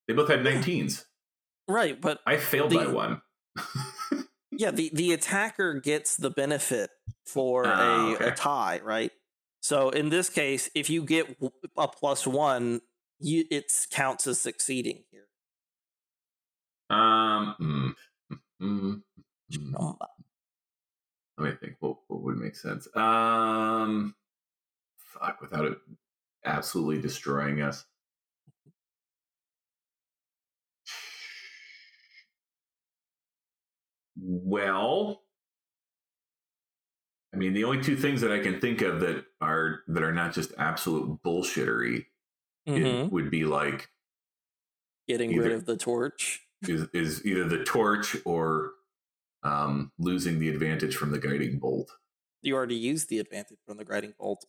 They 0.07 0.13
both 0.13 0.29
had 0.29 0.39
19s. 0.41 1.05
Right, 1.67 1.99
but 1.99 2.19
I 2.25 2.37
failed 2.37 2.71
The- 2.71 2.77
by 2.77 2.87
one. 2.87 3.21
yeah, 4.51 4.71
the 4.71 4.89
the 4.93 5.13
attacker 5.13 5.75
gets 5.75 6.15
the 6.17 6.29
benefit 6.31 6.89
for 7.25 7.63
Ah, 7.67 8.09
a, 8.11 8.15
okay. 8.15 8.27
a 8.27 8.31
tie, 8.31 8.79
right? 8.83 9.11
So 9.61 9.89
in 9.89 10.09
this 10.09 10.29
case, 10.29 10.69
if 10.73 10.89
you 10.89 11.03
get 11.03 11.37
a 11.77 11.87
one, 12.25 12.81
you 13.19 13.45
it 13.51 13.71
counts 13.91 14.25
as 14.27 14.39
succeeding 14.41 15.03
here. 15.11 15.27
um. 16.89 17.55
mm, 17.59 17.93
mm, 18.61 19.01
mm. 19.53 19.79
Um, 19.79 19.97
Let 21.37 21.51
me 21.51 21.57
think. 21.59 21.75
What, 21.79 21.97
what 22.07 22.21
would 22.21 22.37
make 22.37 22.55
sense? 22.55 22.87
Um, 22.95 24.15
fuck, 25.09 25.41
without 25.41 25.65
it 25.65 25.77
absolutely 26.45 27.01
destroying 27.01 27.61
us. 27.61 27.85
Well, 34.21 35.21
I 37.33 37.37
mean, 37.37 37.53
the 37.53 37.63
only 37.63 37.81
two 37.81 37.95
things 37.95 38.21
that 38.21 38.31
I 38.31 38.39
can 38.39 38.59
think 38.59 38.81
of 38.81 38.99
that 39.01 39.25
are 39.39 39.81
that 39.87 40.03
are 40.03 40.11
not 40.13 40.33
just 40.33 40.51
absolute 40.57 41.21
bullshittery 41.23 42.05
it 42.65 42.71
mhm, 42.83 43.11
would 43.11 43.31
be 43.31 43.45
like 43.45 43.89
Getting 45.07 45.31
either- 45.31 45.43
rid 45.43 45.51
of 45.53 45.65
the 45.65 45.77
torch. 45.77 46.41
is, 46.63 46.87
is 46.93 47.25
either 47.25 47.45
the 47.47 47.63
torch 47.63 48.17
or 48.25 48.73
um, 49.43 49.91
losing 49.97 50.39
the 50.39 50.49
advantage 50.49 50.95
from 50.95 51.11
the 51.11 51.17
guiding 51.19 51.57
bolt. 51.59 51.89
You 52.41 52.55
already 52.55 52.75
used 52.75 53.09
the 53.09 53.19
advantage 53.19 53.57
from 53.65 53.77
the 53.77 53.85
guiding 53.85 54.13
bolt. 54.19 54.45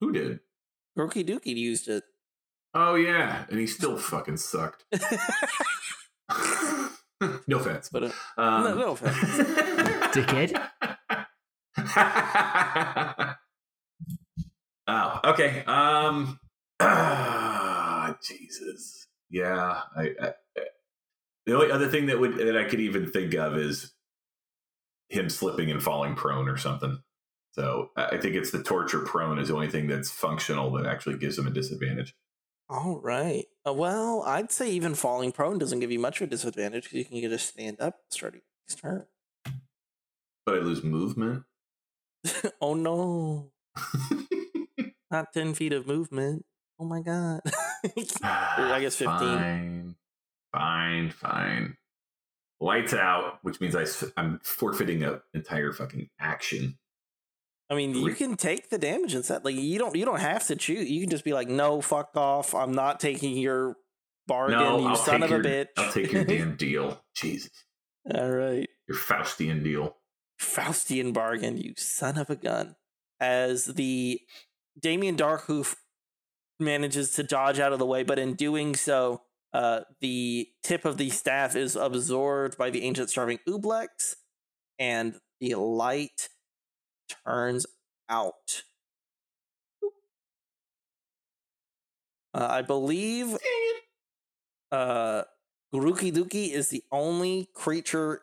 Who 0.00 0.12
did? 0.12 0.40
Grookey 0.98 1.24
Dookie 1.26 1.56
used 1.56 1.88
it. 1.88 2.04
Oh 2.74 2.94
yeah, 2.94 3.44
and 3.50 3.58
he 3.58 3.66
still 3.66 3.98
fucking 3.98 4.36
sucked. 4.36 4.84
no 7.46 7.58
offense, 7.58 7.88
but 7.90 8.04
uh, 8.04 8.10
um, 8.38 8.64
no, 8.64 8.74
no 8.74 8.90
offense. 8.92 9.16
Dickhead. 10.14 10.68
oh, 14.86 15.20
okay. 15.24 15.64
Um, 15.66 16.38
ah, 16.80 18.16
Jesus. 18.22 19.06
Yeah, 19.30 19.80
I, 19.96 20.02
I, 20.20 20.28
I- 20.28 20.34
the 21.46 21.54
only 21.54 21.70
other 21.72 21.88
thing 21.88 22.06
that 22.06 22.20
would 22.20 22.36
that 22.36 22.56
I 22.56 22.64
could 22.64 22.80
even 22.80 23.10
think 23.10 23.34
of 23.34 23.56
is 23.56 23.92
him 25.08 25.28
slipping 25.28 25.70
and 25.70 25.82
falling 25.82 26.14
prone 26.14 26.48
or 26.48 26.56
something. 26.58 26.98
So 27.52 27.90
I 27.96 28.16
think 28.16 28.36
it's 28.36 28.52
the 28.52 28.62
torture 28.62 29.00
prone 29.00 29.38
is 29.38 29.48
the 29.48 29.54
only 29.54 29.68
thing 29.68 29.88
that's 29.88 30.10
functional 30.10 30.70
that 30.72 30.86
actually 30.86 31.18
gives 31.18 31.36
them 31.36 31.46
a 31.46 31.50
disadvantage. 31.50 32.14
All 32.68 33.00
right. 33.02 33.46
Uh, 33.66 33.72
well, 33.72 34.22
I'd 34.24 34.52
say 34.52 34.70
even 34.70 34.94
falling 34.94 35.32
prone 35.32 35.58
doesn't 35.58 35.80
give 35.80 35.90
you 35.90 35.98
much 35.98 36.20
of 36.20 36.28
a 36.28 36.30
disadvantage 36.30 36.84
because 36.84 36.98
you 36.98 37.04
can 37.04 37.20
get 37.20 37.32
a 37.32 37.38
stand 37.38 37.80
up 37.80 37.96
starting 38.10 38.42
next 38.68 38.80
turn. 38.80 39.06
But 40.46 40.54
I 40.54 40.58
lose 40.58 40.84
movement. 40.84 41.44
oh 42.60 42.74
no, 42.74 43.50
not 45.10 45.32
10 45.32 45.54
feet 45.54 45.72
of 45.72 45.86
movement. 45.86 46.44
Oh 46.78 46.84
my 46.84 47.00
god. 47.00 47.40
I 47.84 48.80
guess 48.80 48.96
15. 48.96 48.98
Fine, 48.98 49.96
fine, 50.52 51.10
fine. 51.10 51.76
Lights 52.60 52.92
out, 52.94 53.38
which 53.42 53.60
means 53.60 53.74
I, 53.74 53.86
am 54.20 54.38
forfeiting 54.42 55.02
an 55.02 55.20
entire 55.34 55.72
fucking 55.72 56.10
action. 56.20 56.78
I 57.70 57.76
mean, 57.76 57.94
you 57.94 58.14
can 58.14 58.36
take 58.36 58.68
the 58.68 58.78
damage 58.78 59.14
and 59.14 59.24
set. 59.24 59.44
Like 59.44 59.54
you 59.54 59.78
don't 59.78 59.94
you 59.94 60.04
don't 60.04 60.20
have 60.20 60.46
to 60.48 60.56
choose. 60.56 60.90
You 60.90 61.00
can 61.02 61.10
just 61.10 61.24
be 61.24 61.32
like, 61.32 61.48
no, 61.48 61.80
fuck 61.80 62.16
off. 62.16 62.52
I'm 62.54 62.72
not 62.72 62.98
taking 62.98 63.36
your 63.36 63.76
bargain, 64.26 64.58
no, 64.58 64.78
you 64.80 64.86
I'll 64.88 64.96
son 64.96 65.22
of 65.22 65.30
your, 65.30 65.40
a 65.40 65.44
bitch. 65.44 65.66
I'll 65.76 65.92
take 65.92 66.12
your 66.12 66.24
damn 66.24 66.56
deal. 66.56 67.00
Jesus, 67.14 67.50
All 68.12 68.30
right. 68.30 68.68
your 68.88 68.98
Faustian 68.98 69.62
deal. 69.62 69.96
Faustian 70.40 71.12
bargain, 71.12 71.58
you 71.58 71.74
son 71.76 72.18
of 72.18 72.28
a 72.28 72.36
gun. 72.36 72.74
As 73.20 73.66
the 73.66 74.20
Damien 74.80 75.16
Darkhoof 75.16 75.76
manages 76.58 77.12
to 77.12 77.22
dodge 77.22 77.58
out 77.58 77.72
of 77.72 77.78
the 77.78 77.86
way, 77.86 78.02
but 78.02 78.18
in 78.18 78.34
doing 78.34 78.74
so, 78.74 79.22
uh, 79.52 79.80
the 80.00 80.48
tip 80.62 80.84
of 80.84 80.96
the 80.96 81.10
staff 81.10 81.56
is 81.56 81.76
absorbed 81.76 82.56
by 82.56 82.70
the 82.70 82.82
ancient 82.82 83.10
starving 83.10 83.38
Ublex, 83.48 84.14
and 84.78 85.16
the 85.40 85.54
light 85.56 86.28
turns 87.24 87.66
out. 88.08 88.62
Uh, 92.32 92.46
I 92.48 92.62
believe 92.62 93.36
uh, 94.70 95.22
Guruki 95.74 96.12
Duki 96.12 96.52
is 96.52 96.68
the 96.68 96.82
only 96.92 97.48
creature 97.54 98.22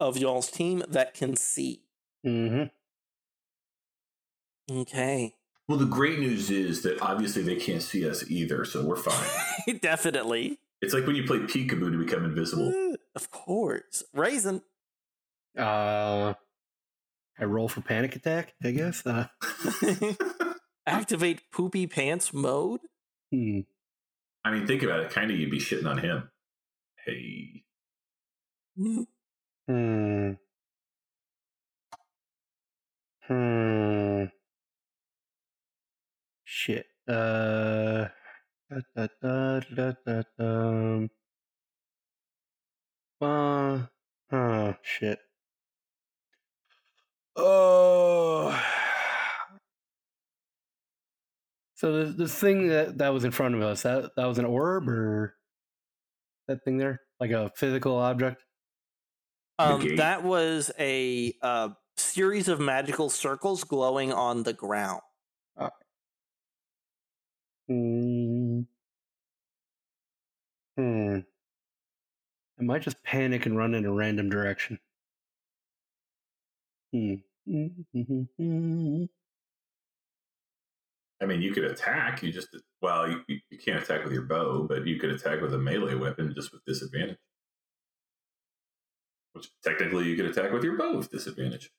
of 0.00 0.16
y'all's 0.16 0.50
team 0.50 0.82
that 0.88 1.14
can 1.14 1.36
see. 1.36 1.82
Mm-hmm. 2.26 2.64
Okay. 4.80 5.34
Well, 5.68 5.78
the 5.78 5.84
great 5.84 6.18
news 6.18 6.50
is 6.50 6.82
that 6.82 7.00
obviously 7.00 7.42
they 7.42 7.56
can't 7.56 7.82
see 7.82 8.08
us 8.08 8.28
either, 8.30 8.64
so 8.64 8.84
we're 8.84 8.96
fine. 8.96 9.78
Definitely. 9.80 10.58
it's 10.80 10.94
like 10.94 11.06
when 11.06 11.16
you 11.16 11.24
play 11.24 11.38
peekaboo 11.38 11.90
to 11.90 11.98
become 11.98 12.24
invisible. 12.24 12.94
Of 13.14 13.30
course. 13.30 14.04
Raisin. 14.12 14.62
Uh, 15.56 16.34
I 17.38 17.44
roll 17.44 17.68
for 17.68 17.80
panic 17.82 18.16
attack. 18.16 18.54
I 18.62 18.70
guess. 18.70 19.04
Uh, 19.06 19.26
Activate 20.86 21.42
poopy 21.52 21.86
pants 21.86 22.32
mode. 22.32 22.80
hmm. 23.32 23.60
I 24.44 24.52
mean, 24.52 24.66
think 24.66 24.82
about 24.84 25.00
it. 25.00 25.10
Kind 25.10 25.30
of, 25.32 25.38
you'd 25.38 25.50
be 25.50 25.58
shitting 25.58 25.90
on 25.90 25.98
him. 25.98 26.30
Hey, 27.04 27.64
Hmm. 28.76 29.02
Hmm. 33.26 34.24
Shit. 36.44 36.86
Uh. 37.08 38.06
Da, 38.70 38.80
da, 38.94 39.06
da, 39.22 39.60
da, 39.74 39.92
da, 40.04 40.22
da. 40.38 41.06
Uh. 43.20 43.86
Oh 44.32 44.74
shit. 44.82 45.18
Oh. 47.36 48.62
So 51.74 51.92
the 51.92 52.12
this 52.12 52.34
thing 52.34 52.68
that 52.68 52.98
that 52.98 53.12
was 53.12 53.24
in 53.24 53.30
front 53.30 53.54
of 53.54 53.60
us 53.60 53.82
that 53.82 54.12
that 54.16 54.26
was 54.26 54.38
an 54.38 54.46
orb 54.46 54.88
or 54.88 55.36
that 56.48 56.64
thing 56.64 56.78
there 56.78 57.02
like 57.20 57.30
a 57.30 57.50
physical 57.56 57.96
object. 57.96 58.42
Um, 59.58 59.80
gate. 59.80 59.96
that 59.98 60.22
was 60.22 60.70
a 60.78 61.34
uh, 61.42 61.70
series 61.96 62.48
of 62.48 62.60
magical 62.60 63.08
circles 63.08 63.64
glowing 63.64 64.12
on 64.12 64.42
the 64.42 64.52
ground. 64.52 65.00
Hmm. 67.68 68.60
Hmm. 70.76 71.18
I 72.58 72.62
might 72.62 72.82
just 72.82 73.02
panic 73.02 73.46
and 73.46 73.56
run 73.56 73.74
in 73.74 73.84
a 73.84 73.92
random 73.92 74.28
direction. 74.30 74.78
Hmm. 76.96 77.14
Hmm. 78.38 79.04
I 81.22 81.26
mean, 81.26 81.42
you 81.42 81.52
could 81.52 81.64
attack. 81.64 82.22
You 82.22 82.32
just 82.32 82.48
well, 82.82 83.08
you, 83.10 83.20
you 83.28 83.40
you 83.50 83.58
can't 83.58 83.82
attack 83.82 84.04
with 84.04 84.12
your 84.12 84.22
bow, 84.22 84.66
but 84.68 84.86
you 84.86 84.98
could 84.98 85.10
attack 85.10 85.40
with 85.40 85.54
a 85.54 85.58
melee 85.58 85.94
weapon 85.94 86.32
just 86.34 86.52
with 86.52 86.64
disadvantage. 86.66 87.18
Which 89.32 89.48
technically 89.62 90.04
you 90.06 90.16
could 90.16 90.26
attack 90.26 90.52
with 90.52 90.64
your 90.64 90.76
bow 90.76 90.96
with 90.96 91.10
disadvantage, 91.10 91.70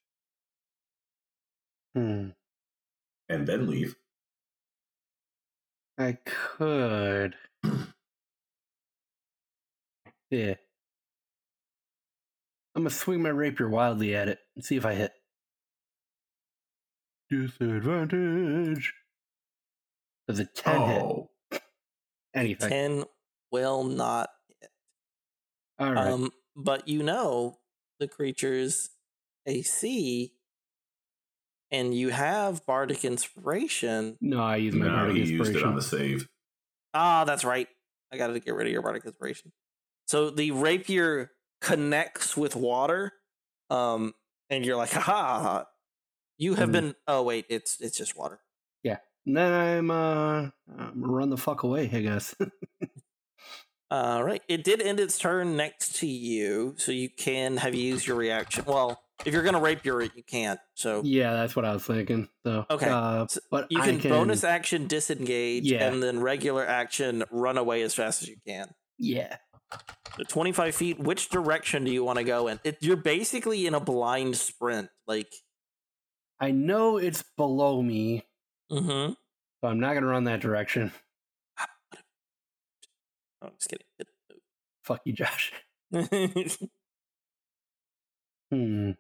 Hmm. 1.96 2.30
and 3.30 3.48
then 3.48 3.68
leave. 3.68 3.96
I 5.98 6.18
could. 6.26 7.36
Yeah. 10.30 10.56
I'm 12.78 12.84
gonna 12.84 12.92
swing 12.92 13.24
my 13.24 13.30
rapier 13.30 13.68
wildly 13.68 14.16
at 14.16 14.30
it 14.30 14.38
and 14.56 14.64
see 14.64 14.76
if 14.76 14.86
I 14.86 14.94
hit. 14.94 15.12
Disadvantage. 17.28 18.94
Does 20.28 20.40
a 20.40 20.46
10 20.46 20.82
hit? 20.82 21.02
Oh, 21.02 21.30
Anything. 22.36 22.70
Ten 22.70 23.04
will 23.52 23.84
not 23.84 24.30
hit. 24.62 24.70
All 25.80 25.92
right. 25.92 26.08
Um, 26.08 26.30
but 26.56 26.88
you 26.88 27.02
know 27.02 27.58
the 28.00 28.08
creature's 28.08 28.92
AC, 29.48 30.34
and 31.72 31.96
you 31.96 32.10
have 32.10 32.64
bardic 32.68 33.04
inspiration. 33.04 34.18
no, 34.22 34.44
I 34.44 34.58
use 34.58 34.76
my 34.76 34.86
no, 34.86 34.96
bardic 34.98 35.16
he 35.16 35.22
used 35.22 35.32
it 35.32 35.38
inspiration. 35.40 35.70
on 35.70 35.76
the 35.76 35.82
save. 35.82 36.28
Ah, 36.94 37.24
that's 37.24 37.44
right. 37.44 37.68
I 38.14 38.18
got 38.18 38.28
to 38.28 38.40
get 38.40 38.54
rid 38.54 38.68
of 38.68 38.72
your 38.74 38.84
bardic 38.84 39.04
inspiration. 39.04 39.52
So 40.06 40.30
the 40.30 40.52
rapier 40.52 41.32
connects 41.62 42.36
with 42.38 42.56
water, 42.56 43.14
um, 43.70 44.14
and 44.50 44.66
you're 44.66 44.76
like, 44.78 44.92
ha! 44.92 45.66
You 46.38 46.54
have 46.56 46.70
Mhm. 46.70 46.74
been. 46.74 46.96
Oh 47.08 47.24
wait, 47.24 47.46
it's 47.50 47.82
it's 47.82 47.98
just 47.98 48.16
water. 48.16 48.40
Yeah. 48.84 48.98
And 49.26 49.36
then 49.36 49.52
I'm 49.54 49.92
uh 49.92 50.50
I'm 50.78 51.02
gonna 51.02 51.12
run 51.14 51.30
the 51.32 51.38
fuck 51.38 51.64
away, 51.64 51.90
I 51.92 52.00
guess. 52.02 52.36
All 53.90 54.22
right. 54.24 54.42
It 54.50 54.64
did 54.66 54.82
end 54.82 55.00
its 55.00 55.18
turn 55.18 55.56
next 55.56 55.96
to 55.98 56.08
you, 56.08 56.76
so 56.78 56.92
you 56.92 57.10
can 57.10 57.56
have 57.58 57.74
used 57.74 58.06
your 58.06 58.18
reaction. 58.18 58.66
Well, 58.68 59.02
if 59.26 59.34
you're 59.34 59.44
gonna 59.44 59.62
rapier 59.62 60.02
it, 60.02 60.12
you 60.16 60.24
can't. 60.24 60.60
So 60.76 61.02
yeah, 61.06 61.34
that's 61.34 61.56
what 61.56 61.64
I 61.66 61.74
was 61.74 61.84
thinking. 61.86 62.28
So 62.46 62.66
Okay, 62.70 62.90
uh, 62.90 63.28
so 63.28 63.40
but 63.50 63.68
you 63.72 63.80
I 63.82 63.98
can, 63.98 64.10
bonus 64.12 64.44
action 64.44 64.88
disengage, 64.88 65.64
Yeah. 65.72 65.88
and 65.88 66.04
then 66.04 66.20
regular 66.20 66.66
action 66.68 67.24
run 67.32 67.58
away 67.58 67.82
as 67.82 67.96
fast 67.96 68.22
as 68.24 68.30
you 68.30 68.36
can. 68.46 68.74
Yeah. 69.00 69.38
So 70.18 70.24
25 70.28 70.76
feet. 70.76 71.00
Which 71.00 71.30
direction 71.30 71.84
do 71.84 71.92
you 71.92 72.04
want 72.04 72.18
to 72.18 72.24
go 72.24 72.48
in? 72.48 72.60
It, 72.64 72.78
you're 72.82 72.96
basically 72.96 73.68
in 73.68 73.74
a 73.76 73.80
blind 73.80 74.36
sprint. 74.38 74.90
Like, 75.08 75.32
I 76.40 76.52
know 76.52 76.98
it's 76.98 77.24
below 77.36 77.82
me, 77.82 78.26
mm-hmm. 78.72 79.14
so 79.14 79.68
I'm 79.68 79.80
not 79.80 79.94
gonna 79.94 80.08
run 80.08 80.26
that 80.26 80.40
direction. 80.42 80.92
Oh, 83.40 83.48
I'm 83.50 83.54
just 83.60 83.70
kidding. 83.70 83.86
Fuck 84.84 85.02
you, 85.06 85.14
Josh. 85.14 85.52
Hmm. 88.52 88.92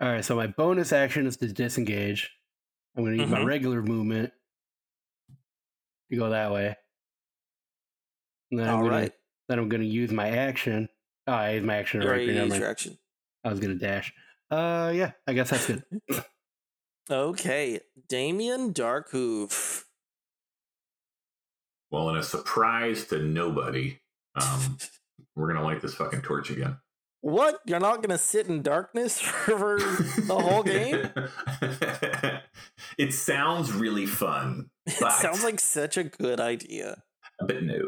All 0.00 0.08
right, 0.10 0.24
so 0.24 0.34
my 0.34 0.46
bonus 0.46 0.92
action 0.92 1.26
is 1.26 1.36
to 1.36 1.46
disengage. 1.46 2.30
I'm 2.96 3.04
going 3.04 3.16
to 3.16 3.22
use 3.22 3.30
my 3.30 3.40
Mhm. 3.40 3.46
regular 3.46 3.82
movement 3.82 4.32
to 6.10 6.16
go 6.16 6.30
that 6.30 6.50
way. 6.52 6.74
And 8.52 8.60
then 8.60 8.68
I'm 8.68 8.74
All 8.76 8.80
going 8.82 8.92
right. 8.92 9.06
to 9.10 9.12
then 9.48 9.58
I'm 9.58 9.68
going 9.68 9.80
to 9.82 9.88
use 9.88 10.12
my 10.12 10.28
action. 10.30 10.88
Oh, 11.26 11.32
I 11.32 11.50
used 11.54 11.64
my 11.66 11.76
action 11.78 12.00
You 12.02 12.06
right 12.08 12.12
already 12.18 12.26
here. 12.32 12.42
your 12.42 12.48
mind. 12.50 12.62
action. 12.64 12.98
I 13.44 13.48
was 13.50 13.58
going 13.58 13.76
to 13.76 13.84
dash. 13.84 14.12
Uh, 14.50 14.92
yeah, 14.94 15.12
I 15.26 15.32
guess 15.32 15.50
that's 15.50 15.66
good. 15.66 15.82
Okay. 17.10 17.80
Damien 18.08 18.72
Darkhoof. 18.72 19.82
Well, 21.90 22.08
in 22.10 22.16
a 22.16 22.22
surprise 22.22 23.06
to 23.06 23.18
nobody, 23.18 23.98
um, 24.36 24.78
we're 25.34 25.52
gonna 25.52 25.64
light 25.64 25.82
this 25.82 25.94
fucking 25.94 26.22
torch 26.22 26.48
again. 26.50 26.76
What? 27.22 27.58
You're 27.66 27.80
not 27.80 27.96
going 27.96 28.10
to 28.10 28.18
sit 28.18 28.48
in 28.48 28.62
darkness 28.62 29.20
for 29.20 29.78
the 29.78 30.38
whole 30.40 30.62
game? 30.64 31.08
it 32.98 33.12
sounds 33.12 33.72
really 33.72 34.06
fun, 34.06 34.70
It 34.86 34.92
sounds 34.92 35.44
like 35.44 35.60
such 35.60 35.96
a 35.96 36.02
good 36.04 36.40
idea. 36.40 37.02
but 37.40 37.62
no. 37.62 37.78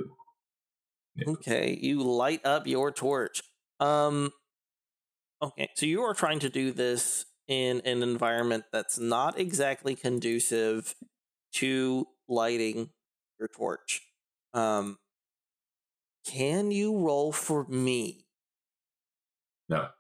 Okay, 1.23 1.79
you 1.81 2.03
light 2.03 2.45
up 2.45 2.67
your 2.67 2.91
torch. 2.91 3.43
Um 3.81 4.33
okay, 5.43 5.69
so 5.75 5.87
you 5.87 6.03
are 6.03 6.15
trying 6.15 6.39
to 6.41 6.49
do 6.49 6.73
this 6.73 7.27
in 7.49 7.81
an 7.85 8.03
environment 8.03 8.65
that's 8.73 8.99
not 8.99 9.39
exactly 9.39 9.95
conducive 9.95 10.95
to 11.55 12.07
lighting 12.29 12.91
your 13.39 13.49
torch. 13.49 14.03
Um 14.55 14.99
can 16.25 16.71
you 16.71 16.99
roll 16.99 17.33
for 17.33 17.65
me 17.69 18.27
No, 19.69 19.91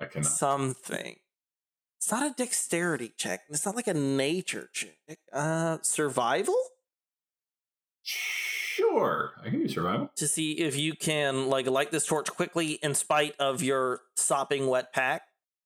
I 0.00 0.06
cannot. 0.06 0.40
something? 0.48 1.16
It's 1.98 2.10
not 2.10 2.30
a 2.32 2.34
dexterity 2.34 3.12
check. 3.16 3.42
It's 3.50 3.66
not 3.66 3.76
like 3.76 3.88
a 3.88 3.94
nature 3.94 4.68
check. 4.72 5.18
Uh 5.32 5.78
survival? 5.82 6.56
Sure, 8.80 9.32
I 9.44 9.50
can 9.50 9.60
do 9.60 9.68
survival. 9.68 10.10
to 10.16 10.26
see 10.26 10.52
if 10.52 10.76
you 10.76 10.94
can 10.94 11.48
like 11.48 11.66
light 11.66 11.90
this 11.90 12.06
torch 12.06 12.30
quickly 12.30 12.72
in 12.82 12.94
spite 12.94 13.34
of 13.38 13.62
your 13.62 14.00
sopping 14.16 14.66
wet 14.66 14.92
pack. 14.92 15.22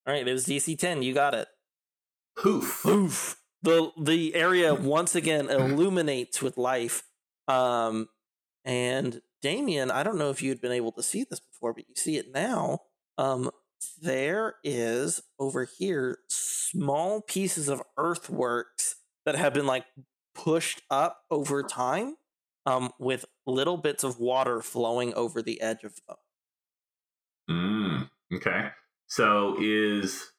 All 0.07 0.13
right, 0.13 0.27
it 0.27 0.33
was 0.33 0.47
DC 0.47 0.79
10. 0.79 1.03
You 1.03 1.15
got 1.15 1.33
it. 1.35 1.49
Poof. 2.37 2.85
Oof. 2.85 3.37
The 3.63 3.91
the 3.99 4.35
area 4.35 4.75
once 4.75 5.15
again 5.15 5.49
illuminates 5.49 6.43
with 6.43 6.59
life. 6.59 7.05
Um 7.49 8.09
and 8.65 9.23
Damien, 9.41 9.91
I 9.91 10.03
don't 10.03 10.19
know 10.19 10.31
if 10.31 10.43
you'd 10.43 10.61
been 10.61 10.73
able 10.73 10.93
to 10.93 11.03
see 11.03 11.25
this 11.25 11.41
before, 11.41 11.73
but 11.73 11.89
you 11.89 11.95
see 11.95 12.17
it 12.17 12.33
now. 12.33 12.81
Um 13.17 13.51
there 14.01 14.57
is 14.65 15.23
over 15.39 15.65
here 15.79 16.19
small 16.29 17.21
pieces 17.21 17.69
of 17.69 17.83
earthworks 17.97 18.97
that 19.25 19.37
have 19.37 19.55
been 19.55 19.67
like 19.67 19.85
pushed 20.35 20.83
up 20.91 21.21
over 21.31 21.63
time 21.63 22.17
um 22.67 22.91
with 22.99 23.25
little 23.47 23.77
bits 23.77 24.05
of 24.05 24.19
water 24.19 24.61
flowing 24.61 25.15
over 25.15 25.43
the 25.43 25.61
edge 25.61 25.85
of 25.85 25.95
them. 26.07 26.17
Mm, 27.51 28.11
okay. 28.35 28.69
So 29.07 29.57
is 29.61 30.33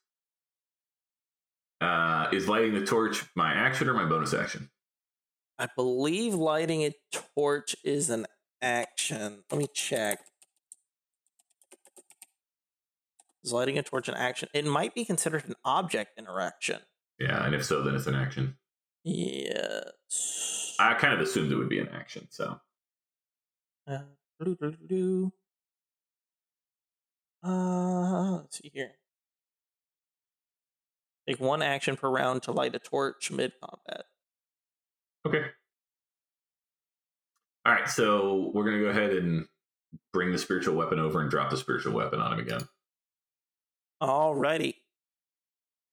uh 1.81 2.27
is 2.31 2.47
lighting 2.47 2.73
the 2.73 2.85
torch 2.85 3.23
my 3.35 3.53
action 3.53 3.87
or 3.89 3.93
my 3.93 4.05
bonus 4.05 4.33
action? 4.33 4.69
I 5.57 5.67
believe 5.75 6.33
lighting 6.33 6.83
a 6.83 6.93
torch 7.35 7.75
is 7.83 8.09
an 8.09 8.25
action. 8.61 9.43
Let 9.51 9.57
me 9.57 9.67
check. 9.73 10.19
Is 13.43 13.53
lighting 13.53 13.77
a 13.77 13.83
torch 13.83 14.09
an 14.09 14.15
action? 14.15 14.49
It 14.53 14.65
might 14.65 14.95
be 14.95 15.05
considered 15.05 15.45
an 15.47 15.53
object 15.63 16.17
interaction. 16.17 16.79
Yeah, 17.19 17.45
and 17.45 17.53
if 17.53 17.63
so, 17.63 17.83
then 17.83 17.95
it's 17.95 18.07
an 18.07 18.15
action. 18.15 18.57
Yes. 19.03 20.64
I 20.79 20.93
kind 20.95 21.13
of 21.13 21.19
assumed 21.21 21.51
it 21.51 21.55
would 21.55 21.69
be 21.69 21.79
an 21.79 21.89
action, 21.89 22.27
so 22.29 22.59
Uh. 23.87 23.99
Uh, 27.43 28.31
let's 28.37 28.57
see 28.57 28.71
here. 28.73 28.91
Take 31.27 31.39
one 31.39 31.61
action 31.61 31.95
per 31.95 32.09
round 32.09 32.43
to 32.43 32.51
light 32.51 32.75
a 32.75 32.79
torch 32.79 33.31
mid 33.31 33.53
combat. 33.61 34.05
okay. 35.27 35.45
All 37.65 37.73
right, 37.73 37.89
so 37.89 38.51
we're 38.53 38.63
gonna 38.65 38.79
go 38.79 38.89
ahead 38.89 39.11
and 39.11 39.45
bring 40.13 40.31
the 40.31 40.37
spiritual 40.37 40.75
weapon 40.75 40.99
over 40.99 41.21
and 41.21 41.31
drop 41.31 41.49
the 41.49 41.57
spiritual 41.57 41.93
weapon 41.93 42.19
on 42.19 42.33
him 42.33 42.39
again. 42.39 42.61
Alrighty. 44.01 44.75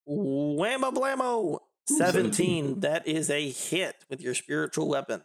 Whammo 0.09 0.92
blammo! 0.92 1.59
Ooh, 1.90 1.96
17. 1.98 2.32
17. 2.32 2.80
That 2.80 3.06
is 3.06 3.28
a 3.30 3.50
hit 3.50 4.04
with 4.09 4.20
your 4.20 4.34
spiritual 4.34 4.88
weapon. 4.88 5.22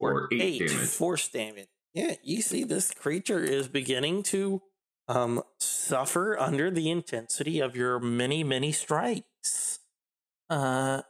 Or 0.00 0.28
eight, 0.32 0.40
Eight 0.62 0.68
damage. 0.68 0.88
force 0.88 1.28
damage. 1.28 1.68
Yeah, 1.94 2.16
you 2.22 2.42
see, 2.42 2.64
this 2.64 2.90
creature 2.90 3.42
is 3.42 3.68
beginning 3.68 4.22
to 4.24 4.60
um 5.06 5.42
suffer 5.60 6.38
under 6.38 6.70
the 6.70 6.90
intensity 6.90 7.60
of 7.60 7.76
your 7.76 7.98
many, 8.00 8.42
many 8.44 8.72
strikes. 8.72 9.78
Uh, 10.50 11.02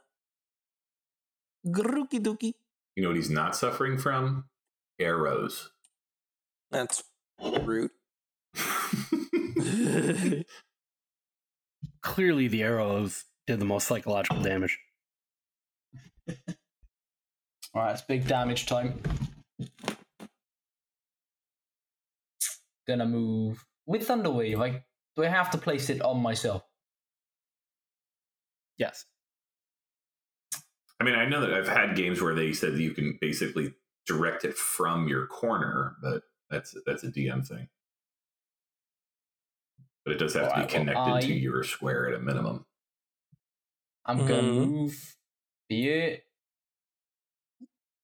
grooky 1.67 2.19
dookie. 2.21 2.53
You 2.95 3.03
know 3.03 3.09
what 3.09 3.17
he's 3.17 3.29
not 3.29 3.55
suffering 3.55 3.97
from? 3.97 4.45
Arrows. 4.99 5.71
That's 6.71 7.03
rude. 7.41 7.91
Clearly, 12.05 12.47
the 12.47 12.61
arrows 12.61 13.25
did 13.47 13.59
the 13.59 13.65
most 13.65 13.87
psychological 13.87 14.39
damage. 14.39 14.77
All 17.73 17.81
right, 17.81 17.93
it's 17.93 18.03
big 18.03 18.27
damage 18.27 18.67
time. 18.67 19.01
Gonna 22.87 23.07
move 23.07 23.65
with 23.87 24.07
Thunderwave. 24.07 24.55
Like, 24.55 24.83
do 25.15 25.23
I 25.23 25.29
have 25.29 25.49
to 25.51 25.57
place 25.57 25.89
it 25.89 25.99
on 26.03 26.21
myself? 26.21 26.61
Yes. 28.77 29.05
I 30.99 31.03
mean, 31.03 31.15
I 31.15 31.25
know 31.25 31.41
that 31.41 31.55
I've 31.55 31.67
had 31.67 31.95
games 31.95 32.21
where 32.21 32.35
they 32.35 32.53
said 32.53 32.73
that 32.73 32.81
you 32.81 32.91
can 32.91 33.17
basically 33.19 33.73
direct 34.05 34.45
it 34.45 34.55
from 34.55 35.07
your 35.07 35.25
corner, 35.25 35.95
but 36.03 36.21
that's 36.51 36.75
that's 36.85 37.03
a 37.03 37.07
DM 37.07 37.45
thing. 37.45 37.67
But 40.05 40.13
it 40.13 40.19
does 40.19 40.33
have 40.35 40.43
to 40.49 40.49
Alright, 40.53 40.69
be 40.69 40.77
well, 40.77 40.85
connected 41.05 41.27
to 41.27 41.33
your 41.33 41.63
square 41.63 42.07
at 42.09 42.13
a 42.13 42.19
minimum. 42.19 42.65
I'm 44.05 44.19
gonna 44.19 44.43
Mhm. 44.43 44.67
move 44.69 45.15
here. 45.67 46.21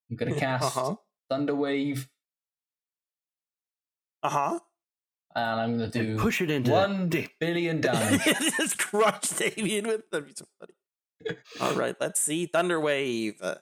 I'm 0.10 0.16
gonna 0.18 0.36
cast 0.40 0.64
Uh-huh. 0.78 0.96
Thunderwave, 1.32 2.10
Uh-huh. 4.24 4.60
and 5.36 5.62
I'm 5.62 5.78
gonna 5.78 5.90
do 5.92 6.00
And 6.02 6.20
push 6.20 6.42
it 6.42 6.50
into 6.50 6.72
one 6.72 7.10
the- 7.10 7.30
billion 7.40 7.80
damage. 7.86 8.24
Just 8.58 8.80
crush 8.80 9.30
Damien 9.30 9.88
with 9.88 10.10
that'd 10.10 10.28
be 10.28 10.34
so 10.36 10.46
funny. 10.60 10.74
All 11.62 11.76
right, 11.76 11.96
let's 12.02 12.20
see 12.20 12.48
Thunderwave. 12.48 13.40
Uh, 13.42 13.56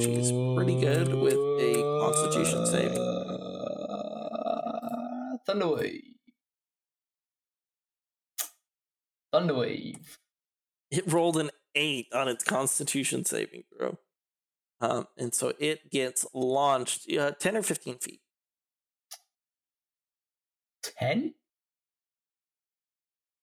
She's 0.00 0.30
pretty 0.56 0.78
good 0.80 1.14
with 1.14 1.34
a 1.34 1.82
Constitution 2.02 2.66
saving. 2.66 2.98
Uh, 4.28 5.38
Thunderwave. 5.48 6.05
Thunderwave. 9.40 10.16
It 10.90 11.12
rolled 11.12 11.36
an 11.36 11.50
eight 11.74 12.06
on 12.14 12.28
its 12.28 12.44
Constitution 12.44 13.24
saving 13.24 13.64
throw, 13.76 13.98
um, 14.80 15.06
and 15.18 15.34
so 15.34 15.52
it 15.58 15.90
gets 15.90 16.26
launched 16.32 17.10
uh, 17.12 17.32
ten 17.32 17.56
or 17.56 17.62
fifteen 17.62 17.98
feet. 17.98 18.20
10? 21.00 21.34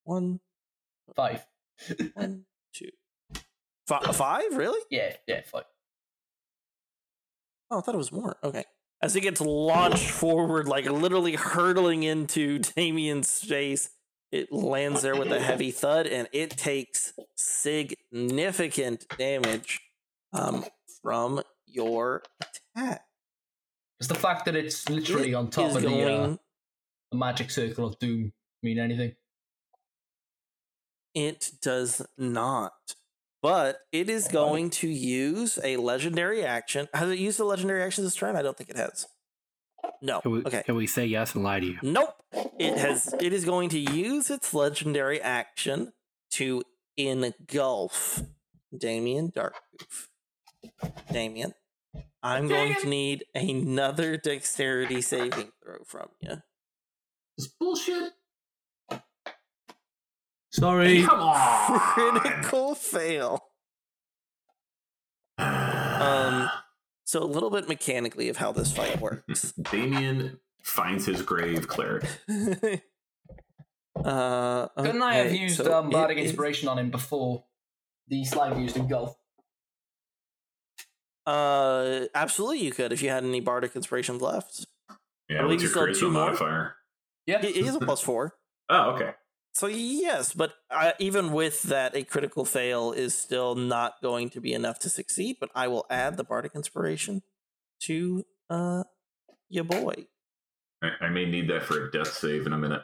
One, 0.06 0.40
5. 1.16 1.46
one, 2.14 2.46
two, 2.74 2.90
Fi- 3.88 4.00
five. 4.14 4.44
Really? 4.54 4.80
Yeah, 4.90 5.14
yeah, 5.28 5.42
5. 5.46 5.64
Oh, 7.72 7.80
I 7.80 7.82
thought 7.82 7.96
it 7.96 7.98
was 7.98 8.12
more. 8.12 8.38
Okay. 8.44 8.64
As 9.02 9.16
it 9.18 9.22
gets 9.22 9.42
launched 9.42 10.10
forward, 10.10 10.68
like 10.70 10.86
literally 10.86 11.36
hurtling 11.36 12.04
into 12.04 12.60
Damien's 12.76 13.42
face, 13.42 13.90
it 14.34 14.52
lands 14.52 15.04
there 15.04 15.16
with 15.16 15.32
a 15.32 15.40
heavy 15.40 15.70
thud 15.70 16.08
and 16.08 16.28
it 16.34 16.50
takes 16.50 17.14
significant 17.36 19.06
damage 19.16 19.80
um, 20.34 20.66
from 21.04 21.44
your 21.68 22.24
attack. 22.42 23.06
Does 24.00 24.08
the 24.08 24.16
fact 24.16 24.46
that 24.46 24.56
it's 24.56 24.90
literally 24.90 25.32
It 25.32 25.36
on 25.36 25.52
top 25.52 25.76
of 25.76 25.84
the, 25.84 26.04
uh, 26.04 26.36
the 27.12 27.18
magic 27.18 27.52
circle 27.52 27.86
of 27.86 28.00
doom 28.00 28.34
mean 28.64 28.80
anything? 28.80 29.14
It 31.14 31.52
does 31.62 32.02
not. 32.18 32.74
But 33.44 33.82
it 33.92 34.10
is 34.10 34.28
going 34.28 34.72
to 34.72 34.88
use 34.88 35.60
a 35.64 35.78
legendary 35.78 36.44
action. 36.44 36.88
Has 36.94 37.12
it 37.12 37.20
used 37.20 37.40
a 37.40 37.46
legendary 37.46 37.84
action 37.84 38.04
this 38.04 38.16
turn? 38.16 38.36
I 38.36 38.42
don't 38.42 38.58
think 38.58 38.72
it 38.72 38.78
has. 38.78 39.06
No. 40.02 40.22
Can 40.22 40.32
we, 40.32 40.40
Okay. 40.44 40.64
can 40.64 40.76
we 40.76 40.88
say 40.88 41.06
yes 41.06 41.36
and 41.36 41.44
lie 41.44 41.60
to 41.60 41.66
you? 41.66 41.80
Nope. 41.82 42.16
It 42.60 42.78
has 42.78 43.14
it 43.20 43.34
is 43.34 43.46
going 43.46 43.70
to 43.70 43.80
use 43.80 44.30
its 44.30 44.54
legendary 44.54 45.22
action 45.22 45.94
to 46.32 46.64
engulf 46.98 48.22
Damien 48.76 49.32
Darkhoof. 49.32 50.08
Damien, 51.12 51.54
I'm 52.22 52.48
going 52.48 52.76
to 52.76 52.88
need 52.88 53.26
another 53.36 54.18
dexterity 54.18 55.02
saving 55.02 55.52
throw 55.64 55.84
from 55.86 56.10
you. 56.22 56.42
This 57.38 57.48
bullshit. 57.48 58.14
Sorry. 60.52 61.04
Come 61.04 61.20
on. 61.20 61.80
Critical 62.22 62.76
fail. 62.76 63.40
Um, 65.94 66.50
so 67.14 67.22
a 67.22 67.26
little 67.26 67.52
bit 67.52 67.70
mechanically 67.70 68.28
of 68.30 68.38
how 68.38 68.52
this 68.52 68.72
fight 68.76 69.00
works. 69.00 69.52
Damien 69.72 70.40
finds 70.64 71.06
his 71.06 71.22
grave, 71.22 71.68
cleric. 71.68 72.04
uh, 74.04 74.68
Couldn't 74.70 75.02
I 75.04 75.14
have 75.18 75.32
used 75.32 75.58
so 75.58 75.72
um, 75.78 75.92
Bardic 75.92 76.18
it 76.18 76.22
is- 76.22 76.32
Inspiration 76.32 76.68
on 76.70 76.80
him 76.80 76.90
before 76.90 77.44
the 78.08 78.26
slime 78.26 78.60
used 78.60 78.78
engulf? 78.78 79.16
Uh, 81.28 82.06
absolutely, 82.16 82.60
you 82.66 82.72
could 82.72 82.92
if 82.92 83.04
you 83.04 83.10
had 83.10 83.24
any 83.24 83.42
bardic 83.42 83.76
inspirations 83.76 84.20
left. 84.20 84.66
Yeah, 85.30 85.44
believe 85.44 85.62
what's 85.62 85.64
you 85.64 85.70
your 85.70 85.70
still 85.70 85.86
have 85.86 85.96
charisma 85.96 86.00
two 86.00 86.12
more? 86.12 86.26
modifier? 86.26 86.76
Yeah. 87.28 87.46
It 87.46 87.56
is 87.56 87.76
a 87.76 87.80
plus 87.80 88.02
four. 88.02 88.34
Oh, 88.70 88.92
okay. 88.92 89.12
So 89.54 89.68
yes, 89.68 90.34
but 90.34 90.56
uh, 90.72 90.94
even 90.98 91.32
with 91.32 91.64
that, 91.64 91.96
a 91.96 92.04
critical 92.04 92.44
fail 92.44 92.92
is 92.92 93.16
still 93.16 93.54
not 93.54 94.02
going 94.02 94.32
to 94.32 94.42
be 94.42 94.52
enough 94.52 94.80
to 94.80 94.90
succeed. 94.90 95.38
But 95.40 95.52
I 95.54 95.68
will 95.68 95.86
add 95.92 96.18
the 96.18 96.24
bardic 96.24 96.54
inspiration 96.56 97.22
to 97.82 98.26
uh 98.50 98.84
your 99.50 99.64
boy. 99.64 100.08
I, 100.82 101.06
I 101.06 101.10
may 101.10 101.26
need 101.26 101.50
that 101.50 101.64
for 101.64 101.86
a 101.86 101.92
death 101.92 102.14
save 102.14 102.48
in 102.48 102.54
a 102.54 102.58
minute. 102.58 102.82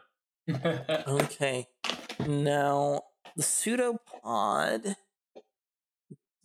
Okay, 1.08 1.68
now 2.28 3.02
the 3.36 3.44
pseudopod 3.44 4.96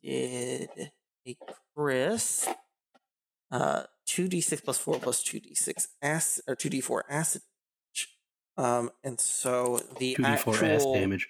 did 0.02 0.90
a 1.26 1.36
crisp 1.74 2.48
uh 3.50 3.84
two 4.06 4.28
d 4.28 4.40
six 4.40 4.60
plus 4.60 4.78
four 4.78 4.98
plus 4.98 5.22
two 5.22 5.40
d 5.40 5.54
six 5.54 5.88
acid 6.02 6.44
or 6.46 6.54
two 6.54 6.70
d 6.70 6.80
four 6.80 7.04
acid. 7.08 7.42
Um, 8.56 8.90
and 9.02 9.18
so 9.20 9.80
the 9.98 10.16
2d4 10.16 10.24
actual 10.24 10.64
ass 10.64 10.84
damage. 10.84 11.28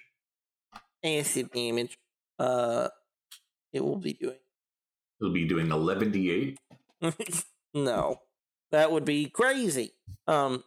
acid 1.03 1.51
damage, 1.51 1.97
uh, 2.39 2.89
it 3.73 3.83
will 3.83 3.97
be 3.97 4.13
doing. 4.13 4.37
It'll 5.19 5.33
be 5.33 5.47
doing 5.47 5.67
11d8. 5.67 6.57
no, 7.73 8.21
that 8.71 8.91
would 8.91 9.05
be 9.05 9.27
crazy. 9.29 9.93
Um, 10.27 10.63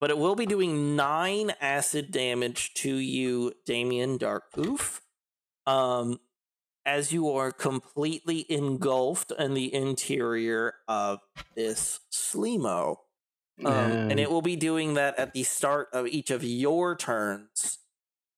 but 0.00 0.10
it 0.10 0.18
will 0.18 0.34
be 0.36 0.46
doing 0.46 0.94
nine 0.94 1.52
acid 1.60 2.10
damage 2.10 2.74
to 2.74 2.94
you, 2.94 3.54
Damien 3.64 4.18
Darkhoof. 4.18 5.00
Um, 5.66 6.20
as 6.84 7.12
you 7.12 7.28
are 7.30 7.50
completely 7.50 8.46
engulfed 8.48 9.32
in 9.32 9.54
the 9.54 9.74
interior 9.74 10.74
of 10.86 11.18
this 11.56 12.00
Slimo. 12.12 12.98
Um, 13.64 13.72
and 13.72 14.10
And- 14.12 14.20
it 14.20 14.30
will 14.30 14.42
be 14.42 14.56
doing 14.56 14.94
that 14.94 15.18
at 15.18 15.32
the 15.32 15.42
start 15.42 15.88
of 15.92 16.06
each 16.06 16.30
of 16.30 16.44
your 16.44 16.94
turns 16.96 17.78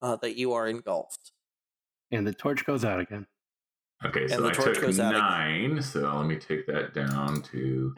uh, 0.00 0.16
that 0.16 0.36
you 0.36 0.52
are 0.52 0.68
engulfed. 0.68 1.32
And 2.10 2.26
the 2.26 2.32
torch 2.32 2.64
goes 2.64 2.84
out 2.84 3.00
again. 3.00 3.26
Okay, 4.04 4.22
And 4.22 4.30
so 4.30 4.42
the 4.42 4.48
I 4.50 4.52
took 4.52 4.80
goes 4.80 5.00
out 5.00 5.12
again. 5.14 5.20
nine. 5.74 5.82
So 5.82 6.00
let 6.16 6.26
me 6.26 6.36
take 6.36 6.66
that 6.68 6.94
down 6.94 7.42
to 7.52 7.94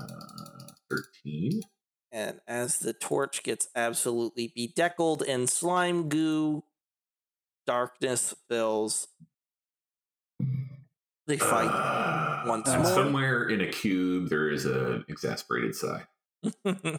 uh, 0.00 0.68
13. 0.90 1.60
And 2.12 2.40
as 2.46 2.78
the 2.78 2.92
torch 2.92 3.42
gets 3.42 3.68
absolutely 3.74 4.52
bedeckled 4.56 5.22
in 5.22 5.46
slime 5.48 6.08
goo, 6.08 6.62
darkness 7.66 8.34
fills. 8.48 9.08
They 11.26 11.36
fight 11.36 12.44
once 12.46 12.68
And 12.68 12.82
more. 12.84 12.92
Somewhere 12.92 13.48
in 13.50 13.60
a 13.60 13.66
cube, 13.70 14.30
there 14.30 14.48
is 14.50 14.64
an 14.64 15.04
exasperated 15.08 15.74
sigh. 15.74 16.06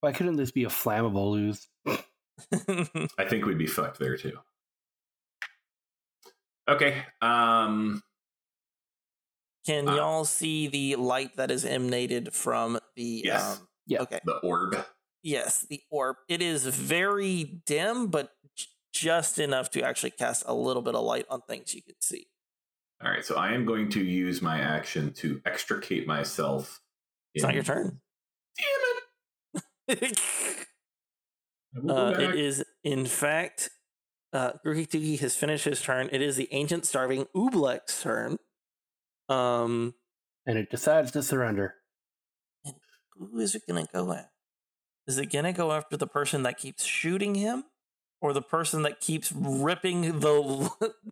Why 0.00 0.12
couldn't 0.12 0.36
this 0.36 0.50
be 0.50 0.64
a 0.64 0.68
flammable 0.68 1.36
ooze? 1.36 1.68
I 3.18 3.24
think 3.28 3.46
we'd 3.46 3.58
be 3.58 3.66
fucked 3.66 3.98
there 3.98 4.16
too. 4.16 4.38
Okay. 6.68 7.02
Um. 7.20 8.02
Can 9.66 9.88
Uh, 9.88 9.96
y'all 9.96 10.24
see 10.24 10.66
the 10.68 10.96
light 10.96 11.36
that 11.36 11.50
is 11.50 11.64
emanated 11.64 12.32
from 12.32 12.78
the? 12.96 13.22
Yes. 13.24 13.58
Um, 13.58 13.68
Yeah. 13.86 14.02
Okay. 14.02 14.20
The 14.24 14.36
orb. 14.38 14.76
Yes, 15.22 15.66
the 15.68 15.80
orb. 15.90 16.16
It 16.28 16.40
is 16.40 16.64
very 16.64 17.60
dim, 17.66 18.06
but 18.06 18.30
just 18.92 19.38
enough 19.38 19.70
to 19.72 19.82
actually 19.82 20.10
cast 20.10 20.44
a 20.46 20.54
little 20.54 20.82
bit 20.82 20.94
of 20.94 21.02
light 21.04 21.26
on 21.28 21.42
things 21.42 21.74
you 21.74 21.82
can 21.82 21.96
see. 22.00 22.28
All 23.04 23.10
right. 23.10 23.24
So 23.24 23.36
I 23.36 23.52
am 23.52 23.64
going 23.66 23.88
to 23.90 24.02
use 24.04 24.40
my 24.42 24.60
action 24.60 25.12
to 25.14 25.40
extricate 25.44 26.06
myself. 26.06 26.80
It's 27.34 27.44
not 27.44 27.54
your 27.54 27.62
turn. 27.62 28.00
Damn 28.58 29.98
it! 30.02 30.20
I 31.76 31.80
will 31.80 31.86
go 31.88 31.94
Uh, 31.94 32.10
it 32.30 32.34
is, 32.34 32.64
in 32.84 33.06
fact, 33.06 33.70
uh, 34.32 34.52
Grukitugi 34.64 35.18
has 35.20 35.36
finished 35.36 35.64
his 35.64 35.80
turn. 35.80 36.08
It 36.12 36.20
is 36.22 36.36
the 36.36 36.48
ancient 36.52 36.86
starving 36.86 37.26
Oobleck's 37.34 38.02
turn. 38.02 38.38
Um, 39.28 39.94
And 40.46 40.58
it 40.58 40.70
decides 40.70 41.10
to 41.12 41.22
surrender. 41.22 41.74
who 43.14 43.38
is 43.40 43.54
it 43.54 43.62
going 43.68 43.84
to 43.86 43.92
go 43.92 44.12
at? 44.12 44.30
Is 45.06 45.18
it 45.18 45.32
going 45.32 45.44
to 45.46 45.52
go 45.52 45.72
after 45.72 45.96
the 45.96 46.06
person 46.06 46.42
that 46.44 46.58
keeps 46.58 46.84
shooting 46.84 47.34
him, 47.34 47.64
or 48.20 48.32
the 48.32 48.42
person 48.42 48.82
that 48.82 49.00
keeps 49.00 49.32
ripping 49.32 50.20
the 50.20 50.70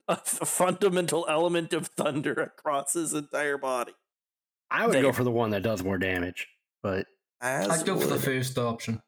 fundamental 0.25 1.25
element 1.29 1.73
of 1.73 1.87
thunder 1.89 2.33
across 2.35 2.93
his 2.93 3.13
entire 3.15 3.57
body? 3.59 3.93
I 4.71 4.85
would 4.87 4.95
There. 4.95 5.03
go 5.03 5.13
for 5.13 5.25
the 5.25 5.31
one 5.31 5.51
that 5.51 5.63
does 5.63 5.83
more 5.83 5.97
damage, 5.99 6.47
but 6.83 7.07
As 7.41 7.69
I'd 7.69 7.87
go 7.87 7.99
for 7.99 8.07
the 8.07 8.19
first 8.19 8.57
option. 8.59 9.03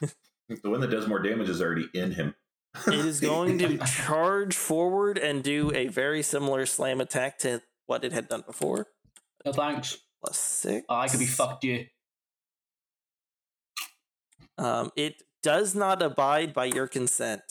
the 0.00 0.70
one 0.70 0.80
that 0.80 0.90
does 0.90 1.06
more 1.06 1.20
damage 1.20 1.48
is 1.48 1.62
already 1.62 1.88
in 1.94 2.12
him. 2.12 2.34
It 2.86 2.94
is 2.94 3.20
going 3.20 3.58
to 3.58 3.78
charge 3.86 4.54
forward 4.54 5.18
and 5.18 5.42
do 5.42 5.72
a 5.74 5.88
very 5.88 6.22
similar 6.22 6.66
slam 6.66 7.00
attack 7.00 7.38
to 7.38 7.62
what 7.86 8.04
it 8.04 8.12
had 8.12 8.28
done 8.28 8.44
before. 8.46 8.86
No 9.44 9.52
thanks. 9.52 9.98
Plus 10.22 10.38
six. 10.38 10.84
I 10.88 11.08
could 11.08 11.20
be 11.20 11.26
fucked 11.26 11.64
you. 11.64 11.86
Um, 14.58 14.90
it 14.96 15.22
does 15.42 15.74
not 15.74 16.02
abide 16.02 16.52
by 16.52 16.66
your 16.66 16.88
consent. 16.88 17.42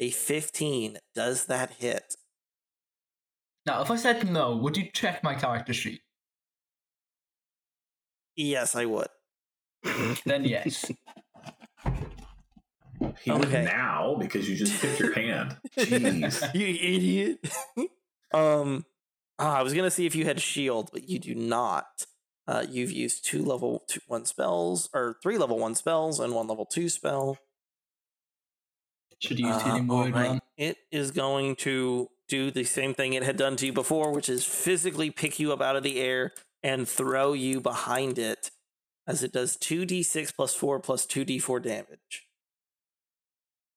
A 0.00 0.10
15 0.10 0.98
does 1.14 1.46
that 1.46 1.72
hit. 1.78 2.16
Now, 3.66 3.82
if 3.82 3.90
I 3.90 3.96
said 3.96 4.30
no, 4.30 4.56
would 4.56 4.76
you 4.76 4.88
check 4.92 5.22
my 5.22 5.34
character 5.34 5.72
sheet? 5.72 6.00
Yes, 8.36 8.76
I 8.76 8.84
would. 8.84 9.08
Then 10.24 10.44
yes. 10.44 10.90
He 13.22 13.30
would 13.30 13.44
Okay. 13.46 13.64
now 13.64 14.16
because 14.18 14.48
you 14.48 14.56
just 14.56 14.80
picked 14.80 14.98
your 15.00 15.12
hand. 15.12 15.56
Jeez. 15.78 16.54
you 16.54 16.66
idiot. 16.66 17.38
um, 18.32 18.86
ah, 19.38 19.58
I 19.58 19.62
was 19.62 19.74
gonna 19.74 19.90
see 19.90 20.06
if 20.06 20.14
you 20.14 20.24
had 20.24 20.40
shield, 20.40 20.88
but 20.92 21.08
you 21.08 21.18
do 21.18 21.34
not. 21.34 22.06
Uh, 22.48 22.64
you've 22.68 22.92
used 22.92 23.24
two 23.26 23.44
level 23.44 23.84
two, 23.86 24.00
one 24.06 24.24
spells, 24.24 24.88
or 24.94 25.16
three 25.22 25.36
level 25.36 25.58
one 25.58 25.74
spells, 25.74 26.18
and 26.20 26.34
one 26.34 26.46
level 26.46 26.64
two 26.64 26.88
spell. 26.88 27.36
Should 29.18 29.38
use 29.40 29.56
Uh, 29.56 29.64
healing 29.64 29.88
word, 29.88 30.14
alright. 30.14 30.30
man. 30.32 30.40
It 30.56 30.78
is 30.90 31.10
going 31.10 31.56
to 31.56 32.08
do 32.28 32.50
the 32.50 32.64
same 32.64 32.94
thing 32.94 33.12
it 33.12 33.22
had 33.22 33.36
done 33.36 33.56
to 33.56 33.66
you 33.66 33.72
before, 33.72 34.12
which 34.12 34.28
is 34.28 34.44
physically 34.44 35.10
pick 35.10 35.38
you 35.38 35.52
up 35.52 35.60
out 35.60 35.76
of 35.76 35.82
the 35.82 36.00
air 36.00 36.32
and 36.66 36.88
throw 36.88 37.32
you 37.32 37.60
behind 37.60 38.18
it, 38.18 38.50
as 39.06 39.22
it 39.22 39.32
does 39.32 39.56
2d6 39.56 40.34
plus 40.34 40.52
4 40.52 40.80
plus 40.80 41.06
2d4 41.06 41.62
damage. 41.62 42.26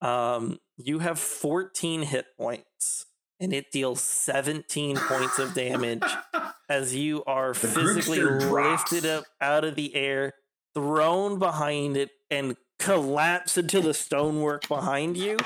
Um, 0.02 0.58
you 0.76 0.98
have 0.98 1.20
14 1.20 2.02
hit 2.02 2.26
points, 2.36 3.06
and 3.40 3.54
it 3.54 3.72
deals 3.72 4.02
17 4.02 4.98
points 4.98 5.38
of 5.38 5.54
damage 5.54 6.02
as 6.70 6.96
you 6.96 7.24
are 7.26 7.54
The 7.54 7.68
physically 7.68 8.24
lifted 8.24 9.06
up 9.06 9.26
out 9.40 9.64
of 9.64 9.76
the 9.76 9.94
air, 9.94 10.34
thrown 10.74 11.38
behind 11.38 11.96
it, 11.96 12.10
and 12.32 12.58
collapse 12.80 13.56
into 13.56 13.82
the 13.82 13.94
stonework 13.94 14.68
behind 14.68 15.16
you. 15.16 15.38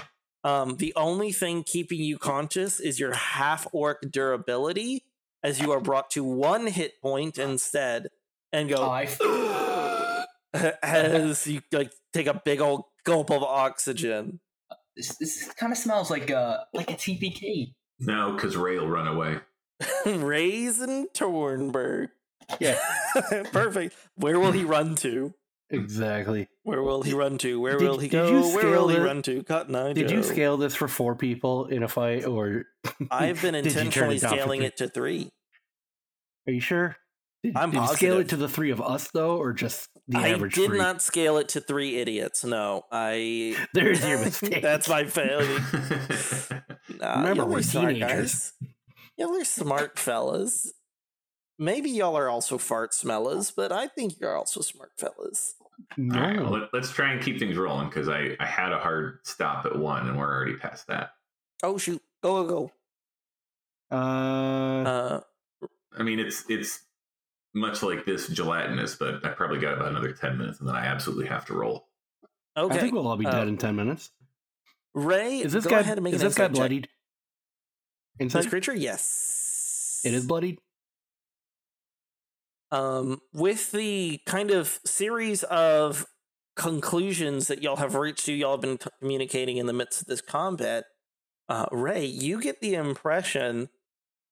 Um, 0.45 0.77
the 0.77 0.93
only 0.95 1.33
thing 1.33 1.63
keeping 1.63 1.99
you 1.99 2.17
conscious 2.17 2.79
is 2.79 3.01
your 3.01 3.13
half 3.13 3.67
orc 3.73 3.99
durability, 4.09 5.03
as 5.43 5.59
you 5.59 5.71
are 5.71 5.79
brought 5.79 6.09
to 6.11 6.23
one 6.23 6.67
hit 6.67 7.01
point 7.01 7.37
instead, 7.37 8.07
and 8.51 8.69
go 8.69 8.89
I 8.89 9.07
as 10.83 11.47
you 11.47 11.61
like 11.71 11.91
take 12.13 12.27
a 12.27 12.41
big 12.45 12.61
old 12.61 12.83
gulp 13.03 13.31
of 13.31 13.43
oxygen. 13.43 14.39
this, 14.95 15.15
this 15.17 15.51
kind 15.53 15.71
of 15.71 15.77
smells 15.77 16.09
like 16.09 16.29
a 16.29 16.65
like 16.73 16.91
a 16.91 16.95
TPK. 16.95 17.73
no, 17.99 18.33
because 18.33 18.55
Ray 18.55 18.77
will 18.77 18.89
run 18.89 19.07
away. 19.07 19.39
Raisin 20.05 21.07
Tornberg. 21.13 22.09
yeah, 22.59 22.77
Perfect. 23.51 23.95
Where 24.15 24.39
will 24.39 24.51
he 24.51 24.63
run 24.63 24.95
to? 24.97 25.33
Exactly. 25.69 26.47
Where 26.63 26.81
will 26.81 27.01
he 27.01 27.13
run 27.13 27.37
to? 27.39 27.59
Where 27.59 27.77
Did- 27.77 27.87
will 27.89 27.97
he 27.97 28.07
go? 28.09 28.41
Where 28.55 28.69
will 28.71 28.87
he 28.89 28.97
run 28.97 29.21
to? 29.23 29.43
Cotton 29.43 29.75
Eye 29.75 29.93
Did 29.93 30.11
you 30.11 30.23
scale 30.23 30.57
this 30.57 30.75
for 30.75 30.87
four 30.87 31.15
people 31.15 31.65
in 31.65 31.83
a 31.83 31.87
fight, 31.87 32.25
or 32.25 32.63
I've 33.11 33.41
been 33.41 33.53
did 33.53 33.65
you 33.65 33.71
turn 33.71 33.85
intentionally 33.85 34.15
it 34.17 34.21
scaling 34.21 34.61
it 34.63 34.77
to 34.77 34.87
three. 34.87 35.29
Are 36.47 36.53
you 36.53 36.59
sure? 36.61 36.95
Did, 37.43 37.57
I'm 37.57 37.71
did 37.71 37.81
you 37.81 37.87
scale 37.87 38.19
it 38.19 38.29
to 38.29 38.37
the 38.37 38.47
three 38.47 38.71
of 38.71 38.81
us 38.81 39.09
though, 39.13 39.37
or 39.37 39.51
just 39.53 39.89
the 40.07 40.17
I 40.19 40.29
average 40.29 40.57
I 40.57 40.61
did 40.61 40.69
three? 40.69 40.77
not 40.77 41.01
scale 41.01 41.37
it 41.37 41.49
to 41.49 41.61
three 41.61 41.97
idiots. 41.97 42.43
No, 42.45 42.83
I. 42.91 43.57
There's 43.73 44.05
your 44.07 44.19
mistake. 44.19 44.61
That's 44.61 44.87
my 44.87 45.05
failure. 45.05 45.59
Nah, 46.99 47.17
Remember, 47.19 47.45
we're 47.45 47.59
are 47.59 47.63
smart 47.63 47.95
teenagers. 47.95 48.53
guys. 48.61 48.69
Y'all 49.17 49.35
are 49.35 49.43
smart 49.45 49.99
fellas. 49.99 50.71
Maybe 51.59 51.89
y'all 51.91 52.17
are 52.17 52.29
also 52.29 52.57
fart 52.57 52.93
smellers, 52.93 53.51
but 53.51 53.71
I 53.71 53.87
think 53.87 54.19
you're 54.19 54.35
also 54.35 54.61
smart 54.61 54.91
fellas. 54.97 55.55
no. 55.97 56.15
All 56.15 56.21
right, 56.27 56.41
well, 56.41 56.67
let, 56.73 56.83
us 56.83 56.91
try 56.91 57.11
and 57.13 57.21
keep 57.21 57.39
things 57.39 57.57
rolling 57.57 57.87
because 57.89 58.09
I, 58.09 58.35
I 58.39 58.45
had 58.45 58.71
a 58.71 58.79
hard 58.79 59.19
stop 59.23 59.65
at 59.65 59.77
one 59.77 60.07
and 60.07 60.17
we're 60.17 60.31
already 60.33 60.55
past 60.55 60.87
that. 60.87 61.11
Oh 61.61 61.77
shoot! 61.77 62.01
Go 62.21 62.43
go 62.43 62.71
uh, 63.91 63.93
go! 63.93 63.97
Uh, 63.97 65.21
I 65.97 66.03
mean, 66.03 66.19
it's 66.19 66.43
it's 66.49 66.79
much 67.53 67.83
like 67.83 68.05
this 68.05 68.27
gelatinous, 68.27 68.95
but 68.95 69.23
I 69.25 69.29
probably 69.29 69.59
got 69.59 69.73
about 69.75 69.89
another 69.89 70.11
10 70.11 70.37
minutes 70.37 70.59
and 70.59 70.67
then 70.67 70.75
I 70.75 70.85
absolutely 70.85 71.27
have 71.27 71.45
to 71.45 71.53
roll. 71.53 71.87
okay. 72.57 72.75
I 72.77 72.81
think 72.81 72.93
we'll 72.93 73.07
all 73.07 73.15
be 73.17 73.25
uh, 73.27 73.31
dead 73.31 73.47
in 73.47 73.57
ten 73.57 73.75
minutes. 73.75 74.09
Ray, 74.95 75.39
Is 75.39 75.53
this 75.53 75.63
go 75.63 75.71
guy? 75.71 75.79
ahead 75.81 75.97
and 75.97 76.03
make 76.03 76.13
Is 76.15 76.21
an 76.21 76.27
this 76.27 76.35
guy 76.35 76.45
insight 76.45 76.51
check. 76.51 76.55
bloodied? 76.59 76.83
This 78.19 78.35
Inside? 78.35 78.49
creature, 78.49 78.75
yes, 78.75 80.01
It 80.05 80.13
is 80.13 80.25
bloodied. 80.25 80.59
Um, 82.73 83.21
with 83.33 83.71
the 83.71 84.19
kind 84.25 84.49
of 84.49 84.79
series 84.83 85.43
of 85.43 86.07
conclusions 86.55 87.47
that 87.47 87.61
y'all 87.61 87.75
have 87.75 87.93
reached 87.93 88.25
to, 88.25 88.33
y'all 88.33 88.53
have 88.53 88.61
been 88.61 88.79
communicating 88.99 89.57
in 89.57 89.67
the 89.67 89.73
midst 89.73 90.01
of 90.01 90.07
this 90.07 90.21
combat. 90.21 90.85
Uh, 91.47 91.67
Ray, 91.71 92.03
you 92.03 92.41
get 92.41 92.61
the 92.61 92.73
impression 92.73 93.69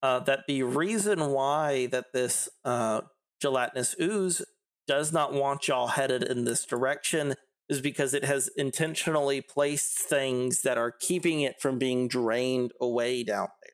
uh, 0.01 0.21
that 0.21 0.45
the 0.47 0.63
reason 0.63 1.27
why 1.29 1.85
that 1.87 2.13
this 2.13 2.49
uh, 2.65 3.01
gelatinous 3.39 3.95
ooze 4.01 4.41
does 4.87 5.13
not 5.13 5.33
want 5.33 5.67
y'all 5.67 5.87
headed 5.87 6.23
in 6.23 6.43
this 6.43 6.65
direction 6.65 7.35
is 7.69 7.79
because 7.79 8.15
it 8.15 8.25
has 8.25 8.49
intentionally 8.57 9.41
placed 9.41 9.99
things 9.99 10.63
that 10.63 10.79
are 10.79 10.91
keeping 10.91 11.41
it 11.41 11.61
from 11.61 11.77
being 11.77 12.07
drained 12.07 12.71
away 12.81 13.23
down 13.23 13.49
there. 13.61 13.73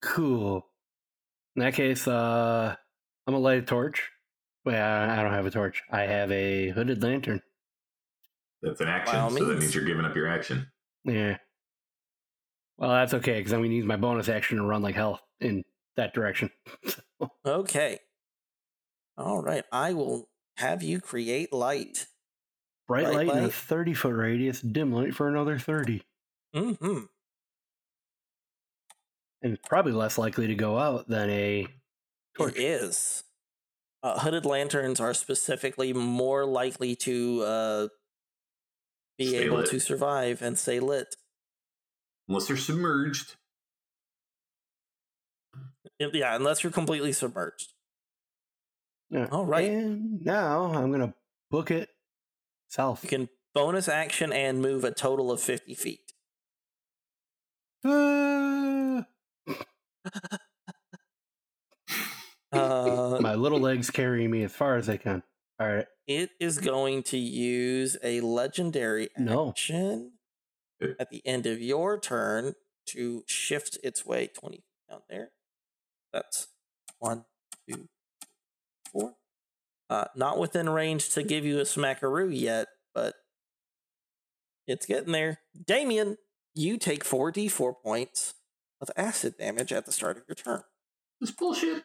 Cool. 0.00 0.66
In 1.56 1.62
that 1.62 1.74
case, 1.74 2.08
uh, 2.08 2.74
I'm 3.26 3.34
gonna 3.34 3.42
light 3.42 3.58
a 3.58 3.62
torch. 3.62 4.10
Wait, 4.64 4.76
I 4.76 5.20
I 5.20 5.22
don't 5.22 5.32
have 5.32 5.46
a 5.46 5.50
torch. 5.50 5.82
I 5.90 6.02
have 6.02 6.30
a 6.32 6.70
hooded 6.70 7.02
lantern. 7.02 7.42
That's 8.62 8.80
an 8.80 8.88
action, 8.88 9.16
all 9.16 9.30
so 9.30 9.36
that 9.36 9.48
means. 9.48 9.60
means 9.60 9.74
you're 9.74 9.84
giving 9.84 10.04
up 10.04 10.14
your 10.14 10.28
action. 10.28 10.68
Yeah. 11.04 11.38
Well, 12.78 12.90
that's 12.90 13.14
okay 13.14 13.38
because 13.38 13.52
I'm 13.52 13.60
gonna 13.60 13.74
use 13.74 13.84
my 13.84 13.96
bonus 13.96 14.28
action 14.28 14.58
to 14.58 14.64
run 14.64 14.82
like 14.82 14.94
hell 14.94 15.20
in 15.40 15.64
that 15.96 16.14
direction. 16.14 16.50
Okay. 17.46 17.98
All 19.16 19.40
right. 19.40 19.64
I 19.70 19.92
will 19.92 20.28
have 20.56 20.82
you 20.82 21.00
create 21.00 21.52
light. 21.52 22.06
Bright 22.88 23.04
Bright 23.04 23.28
light, 23.28 23.36
in 23.36 23.44
a 23.44 23.48
30 23.48 23.94
foot 23.94 24.14
radius, 24.14 24.60
dim 24.60 24.92
light 24.92 25.14
for 25.14 25.28
another 25.28 25.58
30. 25.58 26.02
Mm-hmm. 26.54 26.98
And 29.42 29.54
it's 29.54 29.68
probably 29.68 29.92
less 29.92 30.18
likely 30.18 30.46
to 30.46 30.54
go 30.54 30.78
out 30.78 31.08
than 31.08 31.28
a 31.30 31.66
torch. 32.36 32.56
It 32.56 32.60
is. 32.62 33.24
Uh, 34.02 34.18
hooded 34.20 34.44
lanterns 34.44 35.00
are 35.00 35.14
specifically 35.14 35.92
more 35.92 36.44
likely 36.44 36.94
to 36.96 37.42
uh, 37.42 37.88
be 39.18 39.28
Stay 39.28 39.44
able 39.44 39.58
lit. 39.58 39.70
to 39.70 39.80
survive 39.80 40.42
and 40.42 40.58
stay 40.58 40.80
lit. 40.80 41.14
Unless 42.28 42.48
they're 42.48 42.56
submerged. 42.56 43.36
Yeah, 45.98 46.34
unless 46.34 46.62
you're 46.64 46.72
completely 46.72 47.12
submerged. 47.12 47.72
Yeah. 49.10 49.26
All 49.30 49.44
right. 49.44 49.70
And 49.70 50.24
now 50.24 50.72
I'm 50.72 50.90
gonna 50.90 51.14
book 51.50 51.70
it 51.70 51.88
south. 52.68 53.04
You 53.04 53.08
can 53.10 53.28
bonus 53.54 53.88
action 53.88 54.32
and 54.32 54.60
move 54.62 54.82
a 54.84 54.90
total 54.90 55.30
of 55.30 55.40
50 55.40 55.74
feet. 55.74 56.00
Ah, 57.84 58.51
Uh, 62.52 63.18
my 63.20 63.34
little 63.34 63.60
legs 63.60 63.90
carry 63.90 64.28
me 64.28 64.42
as 64.42 64.52
far 64.52 64.76
as 64.76 64.86
they 64.86 64.98
can. 64.98 65.22
All 65.58 65.72
right. 65.72 65.86
it 66.06 66.30
is 66.40 66.58
going 66.58 67.02
to 67.04 67.16
use 67.16 67.96
a 68.02 68.20
legendary 68.20 69.08
No. 69.16 69.50
action 69.50 70.12
at 70.98 71.08
the 71.10 71.22
end 71.26 71.46
of 71.46 71.62
your 71.62 71.98
turn 71.98 72.54
to 72.86 73.22
shift 73.26 73.78
its 73.84 74.04
way 74.04 74.26
20 74.26 74.64
down 74.90 75.00
there. 75.08 75.30
That's 76.12 76.48
one, 76.98 77.24
two, 77.68 77.88
four. 78.90 79.14
Uh, 79.88 80.06
not 80.16 80.38
within 80.38 80.68
range 80.68 81.10
to 81.10 81.22
give 81.22 81.44
you 81.44 81.58
a 81.60 81.64
smackaroo 81.64 82.30
yet, 82.36 82.66
but 82.94 83.14
it's 84.66 84.84
getting 84.86 85.12
there. 85.12 85.38
Damien, 85.64 86.18
you 86.54 86.76
take 86.76 87.04
4d4 87.04 87.74
points 87.82 88.34
of 88.82 88.90
acid 88.96 89.38
damage 89.38 89.72
at 89.72 89.86
the 89.86 89.92
start 89.92 90.18
of 90.18 90.24
your 90.28 90.34
turn. 90.34 90.64
This 91.20 91.30
bullshit. 91.30 91.84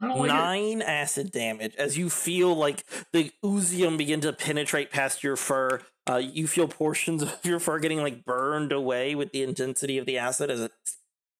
I 0.00 0.08
don't 0.08 0.18
like 0.18 0.30
it. 0.30 0.34
Nine 0.34 0.82
acid 0.82 1.32
damage 1.32 1.74
as 1.76 1.98
you 1.98 2.08
feel 2.08 2.54
like 2.54 2.84
the 3.12 3.32
oozium 3.44 3.98
begin 3.98 4.20
to 4.20 4.32
penetrate 4.32 4.90
past 4.90 5.24
your 5.24 5.36
fur. 5.36 5.82
Uh, 6.08 6.16
you 6.16 6.46
feel 6.46 6.68
portions 6.68 7.22
of 7.22 7.38
your 7.44 7.58
fur 7.58 7.80
getting 7.80 7.98
like 7.98 8.24
burned 8.24 8.72
away 8.72 9.14
with 9.14 9.32
the 9.32 9.42
intensity 9.42 9.98
of 9.98 10.06
the 10.06 10.16
acid 10.16 10.50
as 10.50 10.60
it 10.60 10.72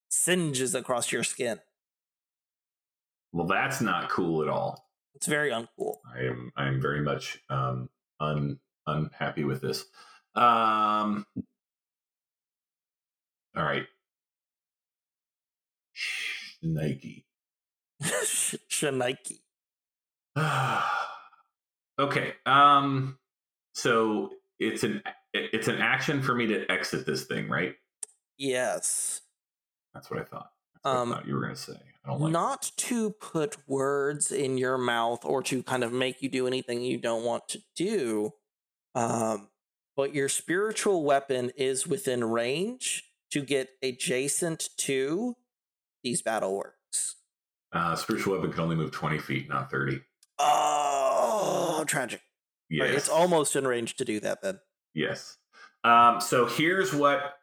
singes 0.09 0.75
across 0.75 1.11
your 1.11 1.23
skin. 1.23 1.59
Well, 3.31 3.47
that's 3.47 3.79
not 3.79 4.09
cool 4.09 4.41
at 4.41 4.49
all. 4.49 4.85
It's 5.13 5.27
very 5.27 5.51
uncool. 5.51 5.97
I 6.13 6.23
am 6.25 6.51
I 6.55 6.67
am 6.67 6.81
very 6.81 7.01
much 7.01 7.39
um 7.49 7.89
un 8.19 8.59
unhappy 8.85 9.43
with 9.43 9.61
this. 9.61 9.85
Um 10.35 11.25
all 13.55 13.63
right. 13.63 13.87
Nike. 16.61 17.25
Shanike. 18.03 19.39
okay. 21.99 22.33
Um 22.45 23.17
so 23.73 24.31
it's 24.59 24.83
an 24.83 25.01
it's 25.33 25.67
an 25.67 25.77
action 25.77 26.21
for 26.21 26.33
me 26.35 26.47
to 26.47 26.69
exit 26.71 27.05
this 27.05 27.25
thing, 27.25 27.49
right? 27.49 27.75
Yes. 28.37 29.21
That's 29.93 30.09
what 30.09 30.19
I 30.19 30.23
thought. 30.23 30.51
That's 30.73 30.85
what 30.85 30.95
Um, 31.01 31.11
I 31.11 31.15
thought 31.15 31.27
you 31.27 31.35
were 31.35 31.41
gonna 31.41 31.55
say. 31.55 31.73
I 32.05 32.09
don't 32.09 32.21
like 32.21 32.31
Not 32.31 32.71
to 32.77 33.11
put 33.11 33.57
words 33.67 34.31
in 34.31 34.57
your 34.57 34.77
mouth 34.77 35.25
or 35.25 35.41
to 35.43 35.63
kind 35.63 35.83
of 35.83 35.91
make 35.91 36.21
you 36.21 36.29
do 36.29 36.47
anything 36.47 36.81
you 36.81 36.97
don't 36.97 37.23
want 37.23 37.47
to 37.49 37.59
do. 37.75 38.31
Um, 38.95 39.49
but 39.95 40.13
your 40.13 40.29
spiritual 40.29 41.03
weapon 41.03 41.51
is 41.57 41.87
within 41.87 42.23
range 42.23 43.03
to 43.31 43.41
get 43.41 43.69
adjacent 43.83 44.69
to 44.77 45.35
these 46.03 46.21
battle 46.21 46.55
works. 46.55 47.15
uh 47.73 47.95
spiritual 47.95 48.35
weapon 48.35 48.51
can 48.51 48.61
only 48.61 48.75
move 48.75 48.91
20 48.91 49.19
feet, 49.19 49.49
not 49.49 49.69
30. 49.71 50.01
Oh, 50.39 51.83
tragic. 51.87 52.21
Yes. 52.69 52.85
Right, 52.87 52.93
it's 52.95 53.09
almost 53.09 53.55
in 53.55 53.65
range 53.67 53.95
to 53.97 54.05
do 54.05 54.19
that 54.21 54.41
then. 54.41 54.59
Yes. 54.93 55.37
Um, 55.83 56.19
so 56.19 56.45
here's 56.45 56.93
what 56.93 57.33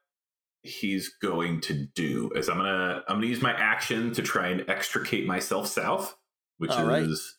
he's 0.62 1.08
going 1.22 1.60
to 1.62 1.74
do 1.94 2.30
is 2.34 2.48
I'm 2.48 2.56
gonna 2.58 3.02
I'm 3.08 3.16
gonna 3.16 3.26
use 3.26 3.42
my 3.42 3.52
action 3.52 4.12
to 4.14 4.22
try 4.22 4.48
and 4.48 4.68
extricate 4.68 5.26
myself 5.26 5.66
south, 5.68 6.14
which 6.58 6.70
All 6.72 6.84
right. 6.84 7.02
is 7.02 7.36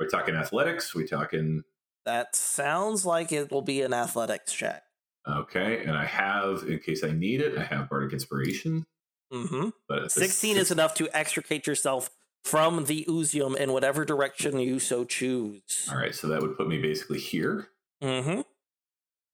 we're 0.00 0.08
talking 0.08 0.34
athletics, 0.34 0.94
we're 0.94 1.06
talking 1.06 1.62
That 2.06 2.34
sounds 2.34 3.04
like 3.06 3.30
it 3.32 3.50
will 3.52 3.62
be 3.62 3.82
an 3.82 3.92
athletics 3.92 4.52
check. 4.52 4.82
okay, 5.28 5.84
and 5.84 5.96
I 5.96 6.06
have 6.06 6.64
in 6.68 6.78
case 6.80 7.04
I 7.04 7.10
need 7.12 7.40
it, 7.40 7.56
I 7.58 7.62
have 7.64 7.88
bardic 7.88 8.12
inspiration, 8.12 8.86
Mm-hmm. 9.32 9.68
but 9.88 10.04
it's 10.04 10.16
a 10.16 10.20
16 10.20 10.56
is 10.56 10.70
enough 10.70 10.94
to 10.94 11.08
extricate 11.14 11.66
yourself 11.66 12.10
from 12.44 12.86
the 12.86 13.04
oozium 13.08 13.56
in 13.56 13.72
whatever 13.72 14.04
direction 14.04 14.58
you 14.58 14.78
so 14.78 15.04
choose. 15.04 15.86
all 15.90 15.98
right, 15.98 16.14
so 16.14 16.28
that 16.28 16.40
would 16.40 16.56
put 16.56 16.68
me 16.68 16.78
basically 16.78 17.18
here. 17.18 17.68
Mm-hmm. 18.02 18.40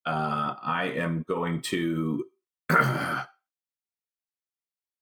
Uh, 0.07 0.55
I 0.63 0.93
am 0.97 1.25
going 1.29 1.63
to 1.63 2.27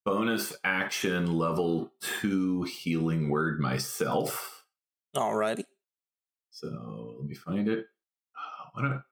bonus 0.04 0.54
action 0.64 1.38
level 1.38 1.92
two 2.00 2.64
healing 2.64 3.28
word 3.28 3.60
myself. 3.60 4.64
Alrighty. 5.16 5.64
So 6.50 7.16
let 7.18 7.28
me 7.28 7.34
find 7.34 7.68
it. 7.68 7.86
Uh, 8.36 8.68
what 8.72 8.84
a, 8.84 9.04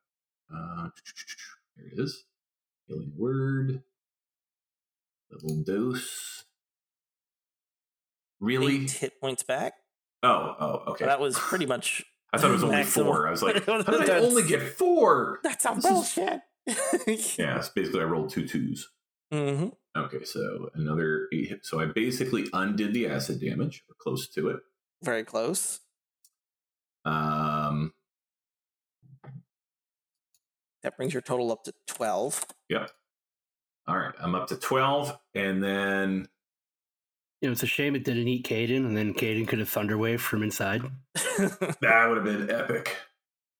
uh, 0.54 0.88
here 1.76 1.90
it 1.92 1.98
is. 1.98 2.24
Healing 2.86 3.12
word. 3.16 3.82
Level 5.30 5.62
dose. 5.62 6.44
Really? 8.40 8.84
Eight 8.84 8.90
hit 8.90 9.20
points 9.20 9.42
back. 9.42 9.74
Oh, 10.22 10.54
oh, 10.58 10.82
okay. 10.92 11.04
That 11.06 11.20
was 11.20 11.38
pretty 11.38 11.66
much. 11.66 12.04
I 12.32 12.38
thought 12.38 12.50
it 12.50 12.54
was 12.54 12.64
only 12.64 12.84
four. 12.84 13.26
I 13.26 13.30
was 13.30 13.42
like, 13.42 13.64
how 13.66 13.82
did 13.82 14.10
I 14.10 14.18
only 14.20 14.42
get 14.42 14.62
four? 14.62 15.40
That's 15.42 15.64
is- 15.66 15.84
bullshit. 15.84 16.40
Yeah, 17.38 17.58
it's 17.58 17.68
basically 17.70 18.00
I 18.00 18.04
rolled 18.04 18.30
two 18.30 18.46
twos. 18.46 18.88
hmm 19.32 19.68
Okay, 19.96 20.22
so 20.24 20.68
another 20.74 21.26
eight 21.32 21.48
hit. 21.48 21.66
So 21.66 21.80
I 21.80 21.86
basically 21.86 22.46
undid 22.52 22.92
the 22.94 23.08
acid 23.08 23.40
damage, 23.40 23.82
or 23.88 23.96
close 24.00 24.28
to 24.30 24.50
it. 24.50 24.56
Very 25.02 25.24
close. 25.24 25.80
Um, 27.04 27.92
That 30.82 30.96
brings 30.96 31.12
your 31.12 31.22
total 31.22 31.50
up 31.52 31.64
to 31.64 31.72
12. 31.88 32.44
yep. 32.68 32.90
All 33.90 33.98
right, 33.98 34.14
I'm 34.20 34.36
up 34.36 34.46
to 34.48 34.56
12. 34.56 35.18
And 35.34 35.60
then 35.62 36.28
You 37.40 37.48
know, 37.48 37.52
it's 37.52 37.64
a 37.64 37.66
shame 37.66 37.96
it 37.96 38.04
didn't 38.04 38.28
eat 38.28 38.46
Caden, 38.46 38.86
and 38.86 38.96
then 38.96 39.14
Caden 39.14 39.48
could 39.48 39.58
have 39.58 39.68
thunderwave 39.68 40.20
from 40.20 40.44
inside. 40.44 40.82
that 41.14 42.06
would 42.08 42.16
have 42.18 42.24
been 42.24 42.48
epic. 42.50 42.96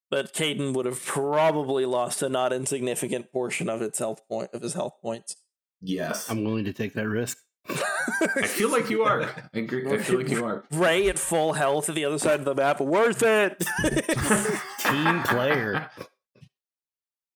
but 0.08 0.32
Caden 0.32 0.72
would 0.74 0.86
have 0.86 1.04
probably 1.04 1.84
lost 1.84 2.22
a 2.22 2.28
not 2.28 2.52
insignificant 2.52 3.32
portion 3.32 3.68
of 3.68 3.82
its 3.82 3.98
health 3.98 4.22
point 4.28 4.50
of 4.52 4.62
his 4.62 4.74
health 4.74 4.94
points. 5.02 5.34
Yes. 5.80 6.30
I'm 6.30 6.44
willing 6.44 6.64
to 6.66 6.72
take 6.72 6.92
that 6.94 7.08
risk. 7.08 7.38
I 7.68 8.46
feel 8.46 8.70
like 8.70 8.88
you 8.88 9.02
are. 9.10 9.22
I 9.22 9.58
agree. 9.58 9.90
I 9.90 9.98
feel 9.98 10.18
like 10.18 10.28
you 10.30 10.44
are. 10.44 10.62
Ray 10.70 11.08
at 11.08 11.18
full 11.18 11.54
health 11.54 11.88
at 11.88 11.96
the 11.96 12.04
other 12.04 12.18
side 12.18 12.38
of 12.38 12.44
the 12.44 12.54
map. 12.54 12.80
Worth 12.80 13.22
it. 13.24 13.64
Team 14.78 15.22
player. 15.24 15.90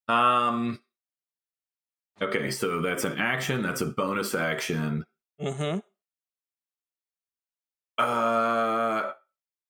Um. 0.07 0.79
Okay, 2.23 2.51
so 2.51 2.81
that's 2.81 3.05
an 3.05 3.19
action. 3.19 3.63
That's 3.63 3.81
a 3.81 3.87
bonus 3.87 4.35
action. 4.35 5.05
hmm 5.41 5.79
Uh, 7.99 9.13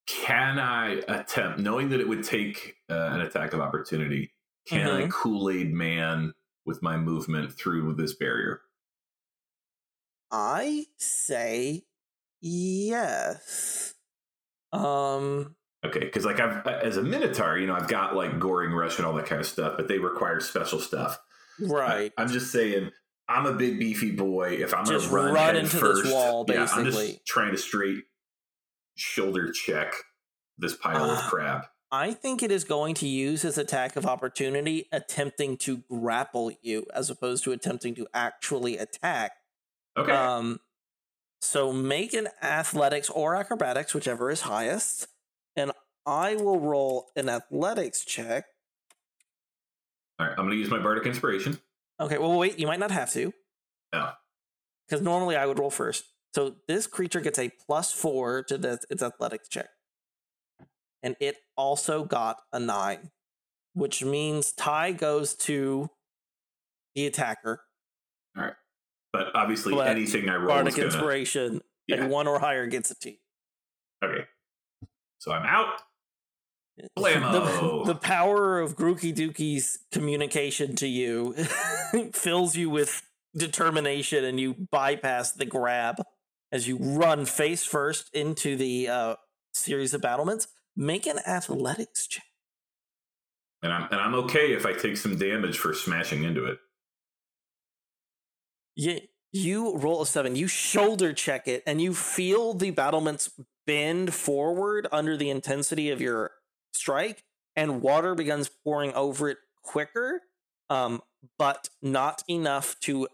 can 0.07 0.59
I 0.59 1.03
attempt, 1.09 1.59
knowing 1.59 1.89
that 1.91 2.01
it 2.01 2.09
would 2.09 2.25
take 2.25 2.77
uh, 2.91 2.95
an 3.13 3.21
attack 3.23 3.53
of 3.55 3.61
opportunity? 3.61 4.33
Can 4.67 4.89
I 4.89 5.09
Kool 5.11 5.51
Aid 5.51 5.73
Man 5.73 6.33
with 6.65 6.83
my 6.83 6.97
movement 6.97 7.53
through 7.53 7.95
this 7.95 8.15
barrier? 8.15 8.63
I 10.31 10.87
say 10.97 11.85
yes. 12.41 13.95
Um. 14.73 15.57
Okay, 15.85 16.01
because 16.01 16.25
like 16.25 16.41
I've 16.41 16.67
as 16.67 16.97
a 16.97 17.03
Minotaur, 17.03 17.59
you 17.59 17.67
know, 17.67 17.75
I've 17.75 17.89
got 17.89 18.17
like 18.17 18.39
goring 18.39 18.73
rush 18.73 18.97
and 18.97 19.07
all 19.07 19.13
that 19.15 19.27
kind 19.27 19.41
of 19.41 19.47
stuff, 19.47 19.75
but 19.77 19.87
they 19.87 19.99
require 19.99 20.41
special 20.41 20.81
stuff. 20.81 21.19
Right. 21.61 22.13
I, 22.17 22.23
am 22.23 22.29
just 22.29 22.51
saying, 22.51 22.91
I'm 23.29 23.47
a 23.47 23.53
big 23.55 23.79
beefy 23.79 24.13
boy. 24.13 24.51
If 24.61 24.75
I'm 24.75 24.85
Just 24.85 25.11
gonna 25.11 25.25
run, 25.25 25.35
run 25.35 25.57
into 25.57 25.71
this 25.71 25.81
first, 25.81 26.13
wall, 26.13 26.45
yeah, 26.49 26.67
I'm 26.73 26.85
just 26.85 27.27
trying 27.27 27.53
to 27.53 27.59
straight 27.59 28.05
shoulder 28.97 29.53
check 29.53 29.93
this 30.59 30.77
pile 30.77 31.11
of 31.11 31.19
Ah. 31.19 31.29
crap. 31.31 31.71
I 31.91 32.13
think 32.13 32.43
it 32.43 32.51
is 32.51 32.65
going 32.65 32.95
to 32.97 33.07
use 33.07 33.43
his 33.43 33.57
attack 33.57 33.95
of 33.95 34.05
opportunity, 34.05 34.89
attempting 34.91 35.57
to 35.59 35.79
grapple 35.89 36.51
you 36.61 36.87
as 36.93 37.09
opposed 37.09 37.45
to 37.45 37.53
attempting 37.53 37.95
to 37.95 38.09
actually 38.13 38.79
attack. 38.79 39.33
Okay, 39.97 40.11
Um, 40.11 40.59
so 41.41 41.73
make 41.73 42.13
an 42.13 42.29
athletics 42.43 43.09
or 43.11 43.37
acrobatics, 43.37 43.95
whichever 43.95 44.29
is 44.31 44.41
highest, 44.43 45.07
and 45.55 45.71
I 46.05 46.35
will 46.35 46.59
roll 46.59 47.13
an 47.15 47.29
athletics 47.29 48.05
check. 48.05 48.47
All 50.19 50.27
right. 50.27 50.35
I'm 50.39 50.45
gonna 50.47 50.55
use 50.57 50.71
my 50.71 50.79
bardic 50.79 51.07
inspiration. 51.07 51.59
Okay, 52.01 52.19
well, 52.19 52.37
wait, 52.39 52.59
you 52.59 52.67
might 52.67 52.81
not 52.81 52.91
have 52.91 53.13
to. 53.13 53.33
Oh. 53.93 54.13
Because 54.89 55.03
normally 55.03 55.37
I 55.37 55.47
would 55.47 55.59
roll 55.59 55.71
first. 55.71 56.05
So 56.35 56.57
this 56.69 56.87
creature 56.87 57.21
gets 57.21 57.39
a 57.39 57.51
plus 57.67 57.93
four 57.93 58.43
to 58.45 58.59
the, 58.59 58.79
its 58.91 59.03
athletics 59.03 59.49
check. 59.49 59.69
And 61.03 61.15
it 61.21 61.37
also 61.57 62.05
got 62.05 62.39
a 62.53 62.59
nine. 62.59 63.11
which 63.77 64.05
means 64.05 64.53
tie 64.53 64.93
goes 64.93 65.35
to 65.35 65.91
the 66.95 67.07
attacker. 67.07 67.61
All 68.37 68.45
right. 68.45 68.53
But 69.13 69.35
obviously, 69.35 69.75
But 69.75 69.89
anything 69.89 70.29
I 70.29 70.37
roll 70.37 70.47
Bardic 70.49 70.75
gonna. 70.77 70.87
inspiration, 70.87 71.61
Yeah. 71.89 72.05
a 72.05 72.09
one 72.09 72.29
or 72.29 72.39
higher 72.39 72.67
gets 72.69 72.91
a 72.93 72.95
T. 72.95 73.21
Okay. 74.05 74.27
So 75.19 75.33
I'm 75.33 75.45
out. 75.45 75.81
The, 76.77 77.83
the 77.87 77.95
power 77.95 78.61
of 78.61 78.77
Grooky 78.77 79.15
Dookie's 79.15 79.79
communication 79.93 80.75
to 80.77 80.87
you 80.87 81.35
fills 82.13 82.57
you 82.57 82.71
with 82.71 83.03
determination 83.37 84.25
and 84.25 84.39
you 84.41 84.55
bypass 84.71 85.33
the 85.33 85.45
grab 85.45 86.03
as 86.53 86.69
you 86.69 86.79
run 86.81 87.27
face 87.27 87.65
first 87.65 88.13
into 88.15 88.57
the 88.57 88.89
uh, 88.89 89.15
series 89.53 89.95
of 89.95 90.01
battlements. 90.01 90.49
Make 90.77 91.07
an 91.07 91.19
athletics 91.27 92.07
check. 92.07 92.25
And 93.63 93.73
I'm 93.73 93.89
and 93.91 94.01
I'm 94.01 94.15
okay 94.15 94.53
if 94.53 94.67
I 94.67 94.73
take 94.73 94.97
some 94.97 95.17
damage 95.17 95.57
for 95.57 95.73
smashing 95.73 96.23
into 96.25 96.45
it. 96.45 96.59
You, 98.77 99.01
you 99.33 99.77
roll 99.77 100.03
a 100.03 100.07
seven, 100.07 100.37
you 100.37 100.49
shoulder 100.49 101.13
check 101.13 101.49
it, 101.49 101.63
and 101.67 101.81
you 101.81 101.95
feel 101.95 102.55
the 102.55 102.71
battlements 102.71 103.31
bend 103.67 104.13
forward 104.13 104.87
under 104.93 105.17
the 105.17 105.31
intensity 105.31 105.91
of 105.91 106.01
your 106.01 106.33
strike, 106.75 107.25
and 107.57 107.81
water 107.81 108.15
begins 108.15 108.51
pouring 108.65 108.93
over 108.95 109.29
it 109.29 109.39
quicker, 109.63 110.23
um, 110.69 111.01
but 111.39 111.69
not 111.83 112.23
enough 112.29 112.79
to 112.81 113.09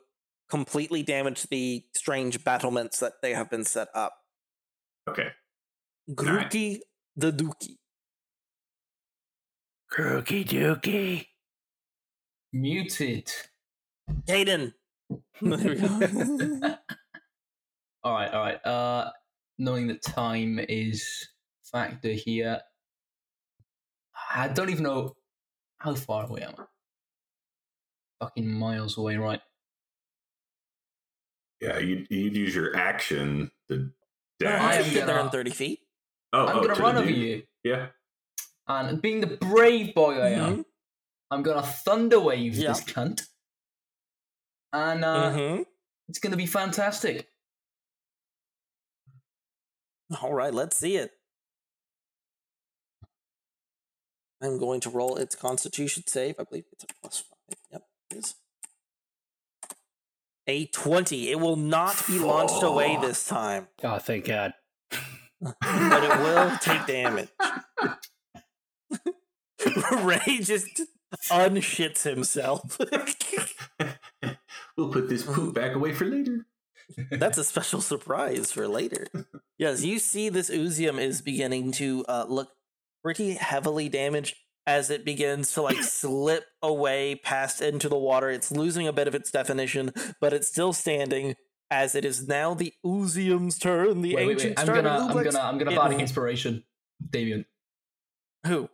completely 0.49 1.03
damage 1.03 1.45
the 1.45 1.85
strange 1.95 2.43
battlements 2.43 2.99
that 2.99 3.15
they 3.23 3.35
have 3.35 3.49
been 3.49 3.65
set 3.65 3.89
up. 3.95 4.15
Okay. 5.09 5.29
Grooky 6.11 6.81
the 7.17 7.33
Dookie. 7.33 7.77
Crookie 9.93 10.47
dookie. 10.47 11.27
Muted. 12.53 13.31
Caden. 14.29 14.73
There 15.41 15.59
we 15.59 15.75
go. 15.75 15.87
all 18.05 18.15
right, 18.15 18.33
all 18.33 18.41
right. 18.41 18.67
Uh, 18.67 19.11
knowing 19.59 19.89
that 19.89 20.03
time 20.03 20.61
is 20.69 21.29
factor 21.71 22.13
here, 22.13 22.61
I 24.33 24.49
don't 24.49 24.71
even 24.71 24.85
know 24.85 25.17
how 25.79 25.95
far 25.95 26.27
away 26.27 26.43
am 26.43 26.55
I. 26.59 26.65
Fucking 28.25 28.47
miles 28.51 28.97
away, 28.99 29.17
right? 29.17 29.41
Yeah, 31.61 31.79
you 31.79 32.07
you'd 32.09 32.37
use 32.37 32.55
your 32.55 32.77
action 32.77 33.51
to 33.69 33.91
I 34.43 34.45
dash. 34.45 34.77
am 34.79 34.85
am 34.85 34.93
get 34.95 35.07
there 35.07 35.21
in 35.21 35.31
30 35.31 35.51
feet. 35.51 35.81
oh, 36.33 36.47
I'm 36.47 36.59
oh, 36.59 36.63
gonna 36.63 36.75
to 36.75 36.83
run 36.83 36.97
over 36.97 37.11
you, 37.11 37.43
Yeah. 37.65 37.89
and 38.69 39.03
being 39.03 39.21
the 39.21 39.37
brave 39.37 39.95
boy 39.95 40.15
I 40.21 40.29
am, 40.31 40.59
Mhm. 40.59 40.65
I'm 41.31 41.43
gonna 41.43 41.63
thunder 41.63 42.21
wave 42.21 42.55
Yeah. 42.55 42.69
this 42.73 42.81
cunt, 42.85 43.29
and 44.73 45.05
uh, 45.05 45.33
Mhm. 45.35 45.67
it's 46.09 46.19
gonna 46.19 46.37
be 46.37 46.47
fantastic. 46.47 47.29
All 50.23 50.33
right, 50.35 50.53
let's 50.55 50.77
see 50.77 50.97
it. 50.97 51.13
I'm 54.43 54.59
going 54.59 54.81
to 54.81 54.91
roll 54.91 55.17
its 55.17 55.35
constitution 55.35 56.05
save. 56.07 56.37
I 56.39 56.45
believe 56.45 56.65
it's 56.73 56.85
a 56.85 56.87
plus 57.01 57.21
five. 57.21 57.59
Yep, 57.73 57.83
it 58.11 58.17
is. 58.17 58.35
A 60.47 60.67
20. 60.67 61.31
It 61.31 61.39
will 61.39 61.57
not 61.57 62.03
be 62.07 62.19
launched 62.19 62.63
away 62.63 62.97
this 63.01 63.27
time, 63.27 63.69
Oh, 63.85 63.99
thank 63.99 64.25
God. 64.27 64.55
but 64.91 65.55
it 66.05 66.19
will 66.19 66.57
take 66.59 66.87
damage. 66.87 67.29
Ray 70.03 70.39
just 70.41 70.81
unshits 71.31 72.03
himself. 72.03 72.79
we'll 74.77 74.91
put 74.91 75.09
this 75.09 75.23
poop 75.25 75.55
back 75.55 75.75
away 75.75 75.93
for 75.93 76.05
later. 76.07 76.47
That's 77.11 77.39
a 77.39 77.45
special 77.45 77.81
surprise 77.81 78.51
for 78.51 78.67
later. 78.67 79.07
Yes, 79.59 79.85
you 79.85 79.99
see 79.99 80.29
this 80.29 80.51
oozium 80.51 80.99
is 81.01 81.23
beginning 81.23 81.73
to 81.73 82.05
uh, 82.09 82.25
look 82.29 82.49
pretty 83.03 83.35
heavily 83.35 83.89
damaged 83.89 84.37
as 84.67 84.91
it 84.91 85.05
begins 85.05 85.53
to 85.55 85.63
like 85.63 85.77
slip 85.83 86.45
away 86.63 87.15
past 87.17 87.61
into 87.61 87.89
the 87.89 87.97
water. 87.99 88.31
It's 88.31 88.51
losing 88.53 88.87
a 88.87 88.93
bit 88.93 89.09
of 89.09 89.15
its 89.15 89.31
definition, 89.31 89.93
but 90.21 90.33
it's 90.33 90.49
still 90.49 90.73
standing 90.73 91.35
as 91.71 91.95
it 91.95 92.05
is 92.05 92.27
now 92.29 92.55
the 92.55 92.73
oozium's 92.85 93.59
turn. 93.59 94.03
The 94.03 94.15
Wait, 94.15 94.27
wait, 94.27 94.33
ancient 94.33 94.59
wait. 94.59 94.69
I'm 94.69 94.75
gonna, 94.75 94.91
I'm 94.91 95.25
gonna, 95.25 95.39
I'm 95.41 95.59
gonna 95.59 95.71
It 95.71 95.77
bardic 95.77 95.97
will- 95.97 96.03
inspiration, 96.03 96.65
Damien. 97.11 97.47
Who? 98.47 98.69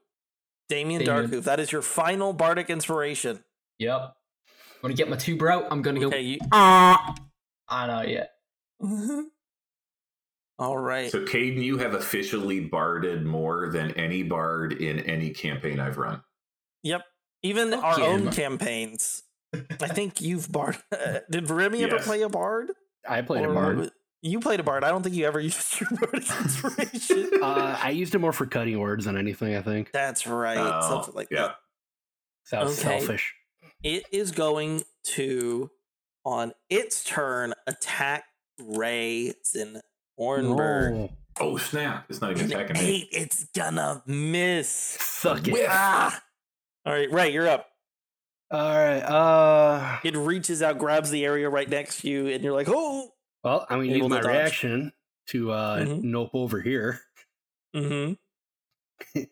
Damien, 0.69 1.05
Damien. 1.05 1.31
Darkhoof. 1.31 1.45
That 1.45 1.61
is 1.61 1.71
your 1.71 1.83
final 1.83 2.33
bardic 2.33 2.71
inspiration. 2.71 3.45
Yep. 3.79 4.01
I'm 4.01 4.13
gonna 4.83 4.95
get 4.95 5.09
my 5.09 5.17
tuber 5.17 5.51
out. 5.51 5.67
I'm 5.71 5.83
gonna 5.83 6.01
go. 6.01 6.15
You. 6.17 6.39
Ah. 6.53 7.15
I 7.69 7.87
know. 7.87 8.03
Yeah. 8.03 8.27
All 10.59 10.79
right. 10.79 11.11
So, 11.11 11.21
Caden, 11.25 11.63
you 11.63 11.79
have 11.79 11.95
officially 11.95 12.61
barded 12.61 13.27
more 13.27 13.69
than 13.69 13.91
any 13.93 14.23
bard 14.23 14.73
in 14.73 15.01
any 15.01 15.31
campaign 15.31 15.79
I've 15.79 15.99
run. 15.99 16.23
Yep. 16.83 17.03
Even 17.43 17.71
Fuck 17.73 17.85
our 17.85 17.99
you, 17.99 18.05
own 18.07 18.31
campaigns. 18.31 19.23
I 19.55 19.89
think 19.89 20.21
you've 20.21 20.51
bard. 20.51 20.79
did 21.31 21.51
Remy 21.51 21.85
ever 21.85 21.99
play 21.99 22.23
a 22.23 22.29
bard? 22.29 22.73
I 23.09 23.23
played 23.23 23.45
a 23.45 23.53
bard. 23.53 23.91
You 24.23 24.41
played 24.41 24.59
a 24.61 24.63
bard. 24.63 24.83
I 24.83 24.89
don't 24.91 25.03
think 25.03 25.15
you 25.15 25.27
ever 25.27 25.39
used 25.41 25.79
your 25.81 25.91
bard 25.91 26.15
inspiration. 26.15 27.31
Uh, 27.43 27.79
I 27.81 27.91
used 27.91 28.15
it 28.15 28.19
more 28.19 28.33
for 28.33 28.47
cutting 28.47 28.79
words 28.81 29.05
than 29.05 29.17
anything. 29.17 29.55
I 29.55 29.63
think 29.63 29.93
That's 29.93 30.27
right. 30.27 30.57
Oh, 30.57 30.89
something 30.89 31.15
like 31.15 31.29
yeah. 31.31 31.43
that. 31.43 31.57
that 32.51 32.65
was 32.65 32.79
Okay. 32.81 32.99
selfish. 32.99 33.35
It 33.85 34.05
is 34.11 34.33
going 34.33 34.83
to, 35.09 35.71
on 36.25 36.53
its 36.71 37.05
turn, 37.05 37.53
attack 37.67 38.25
Raisin 38.59 39.83
Hornberg. 40.19 40.93
No. 40.93 41.11
Oh, 41.39 41.57
snap. 41.59 42.07
It's 42.09 42.21
not 42.21 42.31
even 42.31 42.47
An 42.47 42.53
attacking 42.53 42.77
me. 42.83 42.89
eight, 42.97 43.09
it's 43.13 43.45
gonna 43.55 44.03
miss. 44.07 44.69
Suck 44.69 45.47
it. 45.47 45.53
Whiff. 45.53 45.67
Ah! 45.71 46.23
All 46.87 46.93
right, 46.95 47.11
Ray, 47.13 47.33
you're 47.33 47.49
up. 47.49 47.67
All 48.51 48.61
right. 48.61 49.01
Uh, 49.01 49.99
It 50.05 50.17
reaches 50.17 50.63
out, 50.63 50.79
grabs 50.79 51.11
the 51.11 51.25
area 51.25 51.49
right 51.51 51.69
next 51.69 52.01
to 52.03 52.09
you, 52.09 52.29
and 52.29 52.43
you're 52.43 52.55
like, 52.55 52.69
oh. 52.71 53.11
well, 53.45 53.67
I'm 53.69 53.81
gonna 53.85 53.97
use 53.99 54.09
my 54.09 54.17
dodge. 54.21 54.27
reaction 54.27 54.93
to 55.29 55.51
uh, 55.53 55.79
Mhm. 55.85 56.03
nope 56.05 56.31
over 56.33 56.61
here. 56.61 57.01
Mm-hmm. 57.75 58.15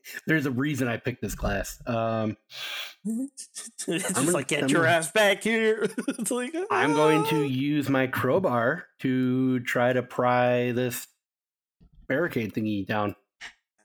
There's 0.27 0.45
a 0.47 0.51
reason 0.51 0.89
I 0.89 0.99
picked 0.99 1.23
this 1.23 1.35
class. 1.35 1.81
Um, 1.87 2.37
it's 2.51 2.94
just 3.07 3.87
gonna- 4.15 4.31
like, 4.31 4.49
get 4.49 4.63
I'm 4.65 4.69
your 4.69 4.87
ass 4.87 5.11
back 5.13 5.43
here. 5.43 5.89
it's 6.09 6.31
like, 6.31 6.55
I'm 6.71 6.93
going 6.95 7.25
to 7.27 7.43
"Ah." 7.43 7.47
use 7.47 7.89
my 7.89 8.07
crowbar 8.07 8.87
to 9.01 9.61
try 9.61 9.93
to 9.93 10.03
pry 10.03 10.73
this 10.73 11.07
barricade 12.09 12.55
thingy 12.55 12.87
down. 12.87 13.15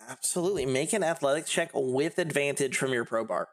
Absolutely. 0.08 0.66
Make 0.66 0.94
an 0.94 1.04
athletics 1.04 1.52
check 1.52 1.70
with 1.74 2.18
advantage 2.18 2.78
from 2.78 2.94
your 2.94 3.06
pro 3.06 3.26
bar. 3.26 3.48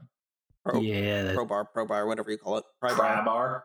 Pro, 0.64 0.80
yeah, 0.80 1.22
that, 1.24 1.34
pro 1.34 1.44
bar, 1.44 1.64
pro 1.64 1.86
bar, 1.86 2.06
whatever 2.06 2.30
you 2.30 2.38
call 2.38 2.58
it. 2.58 2.64
Pry 2.80 2.90
Cry 2.90 3.14
bar. 3.16 3.24
bar. 3.24 3.64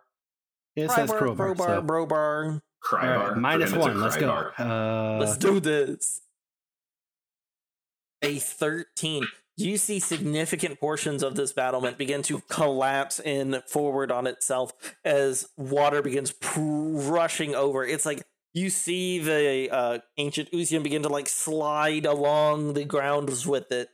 it 0.76 0.88
Pry 0.88 0.96
says 0.96 1.10
bar, 1.10 1.18
crowbar. 1.20 1.36
pro 1.48 1.56
bar, 1.56 1.68
so- 1.78 1.82
bro 1.82 2.06
bar. 2.06 2.62
Cry 2.82 3.14
All 3.14 3.20
bar. 3.20 3.28
right, 3.34 3.38
minus 3.38 3.70
For 3.72 3.78
them, 3.78 3.80
it's 3.80 3.88
a 3.88 3.92
one. 3.92 4.02
Let's 4.02 4.18
go. 4.18 4.32
Uh, 4.60 5.18
Let's 5.20 5.38
do 5.38 5.60
this. 5.60 6.22
A 8.24 8.38
13. 8.40 9.26
You 9.62 9.78
see 9.78 10.00
significant 10.00 10.80
portions 10.80 11.24
of 11.24 11.36
this 11.36 11.54
battlement 11.54 11.98
begin 11.98 12.22
to 12.24 12.42
collapse 12.50 13.20
in 13.20 13.62
forward 13.68 14.12
on 14.12 14.28
itself 14.28 14.72
as 15.06 15.48
water 15.58 16.02
begins 16.02 16.34
rushing 16.56 17.56
over. 17.56 17.86
It's 17.86 18.06
like 18.06 18.24
you 18.54 18.70
see 18.70 19.20
the 19.20 19.70
uh, 19.72 20.00
ancient 20.18 20.52
oozium 20.52 20.84
begin 20.84 21.04
to 21.04 21.10
like 21.10 21.30
slide 21.30 22.06
along 22.06 22.74
the 22.74 22.86
grounds 22.86 23.48
with 23.48 23.72
it. 23.72 23.90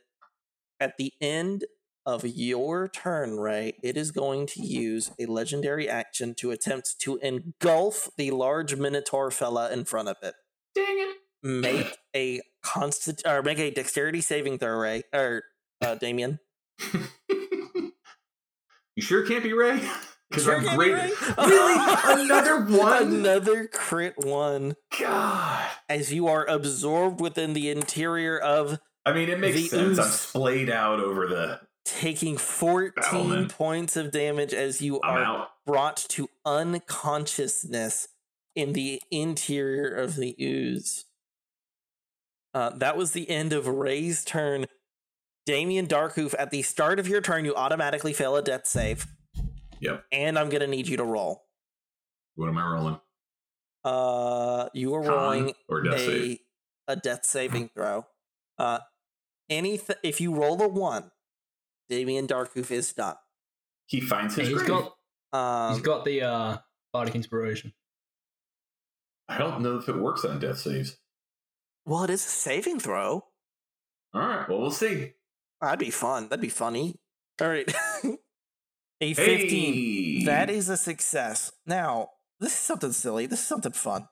At 0.80 0.96
the 0.96 1.12
end 1.20 1.64
of 2.06 2.24
your 2.24 2.88
turn, 2.88 3.38
Ray, 3.38 3.74
it 3.82 3.96
is 3.96 4.10
going 4.10 4.46
to 4.46 4.62
use 4.62 5.10
a 5.18 5.26
legendary 5.26 5.88
action 5.88 6.34
to 6.36 6.50
attempt 6.50 6.98
to 7.00 7.16
engulf 7.18 8.08
the 8.16 8.30
large 8.30 8.76
minotaur 8.76 9.30
fella 9.30 9.70
in 9.70 9.84
front 9.84 10.08
of 10.08 10.16
it 10.22 10.34
Dang 10.74 10.86
it. 10.98 11.16
make 11.42 11.98
a 12.14 12.40
constant 12.62 13.22
or 13.26 13.42
make 13.42 13.58
a 13.58 13.70
dexterity 13.70 14.20
saving 14.20 14.58
throw, 14.58 14.78
Ray 14.78 15.02
or 15.12 15.42
uh, 15.80 15.94
Damien. 15.96 16.38
you 17.28 19.02
sure 19.02 19.26
can't 19.26 19.42
be 19.42 19.52
Ray? 19.52 19.80
Because 20.30 20.44
Sure 20.44 20.56
I'm 20.58 20.64
can't 20.64 20.78
be 20.78 20.88
great. 20.90 21.04
Ray? 21.04 21.10
Really? 21.38 22.22
Another 22.24 22.60
one? 22.66 23.02
Another 23.14 23.66
crit 23.66 24.12
one. 24.18 24.76
God. 25.00 25.66
As 25.88 26.12
you 26.12 26.26
are 26.28 26.44
absorbed 26.46 27.18
within 27.18 27.54
the 27.54 27.70
interior 27.70 28.38
of 28.38 28.78
I 29.06 29.14
mean, 29.14 29.30
it 29.30 29.40
makes 29.40 29.70
sense. 29.70 29.98
I'm 29.98 30.04
splayed 30.10 30.68
out 30.68 31.00
over 31.00 31.26
the. 31.26 31.60
taking 31.86 32.36
14 32.36 32.92
Battlement. 32.94 33.52
points 33.54 33.96
of 33.96 34.10
damage 34.10 34.52
as 34.52 34.82
you 34.82 35.00
I'm 35.02 35.16
are 35.16 35.24
out. 35.24 35.48
brought 35.64 35.96
to 36.10 36.28
unconsciousness 36.44 38.08
in 38.54 38.74
the 38.74 39.00
interior 39.10 39.88
of 39.88 40.16
the 40.16 40.36
ooze. 40.38 41.06
Uh, 42.52 42.68
that 42.76 42.98
was 42.98 43.12
the 43.12 43.30
end 43.30 43.54
of 43.54 43.66
Ray's 43.66 44.26
turn. 44.26 44.66
Damien 45.48 45.86
Darkhoof, 45.86 46.34
at 46.38 46.50
the 46.50 46.60
start 46.60 46.98
of 46.98 47.08
your 47.08 47.22
turn, 47.22 47.46
you 47.46 47.54
automatically 47.54 48.12
fail 48.12 48.36
a 48.36 48.42
death 48.42 48.66
save, 48.66 49.06
Yep. 49.80 50.04
and 50.12 50.38
I'm 50.38 50.50
gonna 50.50 50.66
need 50.66 50.86
you 50.88 50.98
to 50.98 51.04
roll. 51.04 51.46
What 52.34 52.50
am 52.50 52.58
I 52.58 52.70
rolling? 52.70 53.00
Uh, 53.82 54.68
you 54.74 54.94
are 54.94 55.02
Con 55.02 55.10
rolling 55.10 55.54
or 55.66 55.80
death 55.84 55.94
a 55.94 55.98
save? 56.00 56.38
a 56.88 56.96
death 56.96 57.24
saving 57.24 57.70
throw. 57.70 58.04
Uh, 58.58 58.80
anything 59.48 59.96
if 60.02 60.20
you 60.20 60.34
roll 60.34 60.60
a 60.60 60.68
one, 60.68 61.10
Damien 61.88 62.26
Darkhoof 62.26 62.70
is 62.70 62.92
done. 62.92 63.16
He 63.86 64.02
finds 64.02 64.34
his 64.34 64.48
he's 64.48 64.58
grave. 64.62 64.68
got 64.68 64.92
Um, 65.32 65.72
he's 65.72 65.82
got 65.82 66.04
the 66.04 66.22
uh 66.24 66.58
bardic 66.92 67.14
inspiration. 67.14 67.72
I 69.30 69.38
don't 69.38 69.62
know 69.62 69.78
if 69.78 69.88
it 69.88 69.96
works 69.96 70.26
on 70.26 70.40
death 70.40 70.58
saves. 70.58 70.98
well, 71.86 72.04
it 72.04 72.10
is 72.10 72.22
a 72.26 72.28
saving 72.28 72.80
throw. 72.80 73.24
All 74.12 74.20
right. 74.20 74.46
Well, 74.46 74.60
we'll 74.60 74.70
see. 74.70 75.14
That'd 75.60 75.78
be 75.80 75.90
fun. 75.90 76.28
That'd 76.28 76.40
be 76.40 76.48
funny. 76.48 76.96
All 77.40 77.48
right, 77.48 77.72
a 79.00 79.14
fifteen. 79.14 80.20
Hey! 80.20 80.24
That 80.26 80.50
is 80.50 80.68
a 80.68 80.76
success. 80.76 81.52
Now, 81.66 82.10
this 82.40 82.52
is 82.52 82.58
something 82.58 82.92
silly. 82.92 83.26
This 83.26 83.40
is 83.40 83.46
something 83.46 83.72
fun. 83.72 84.08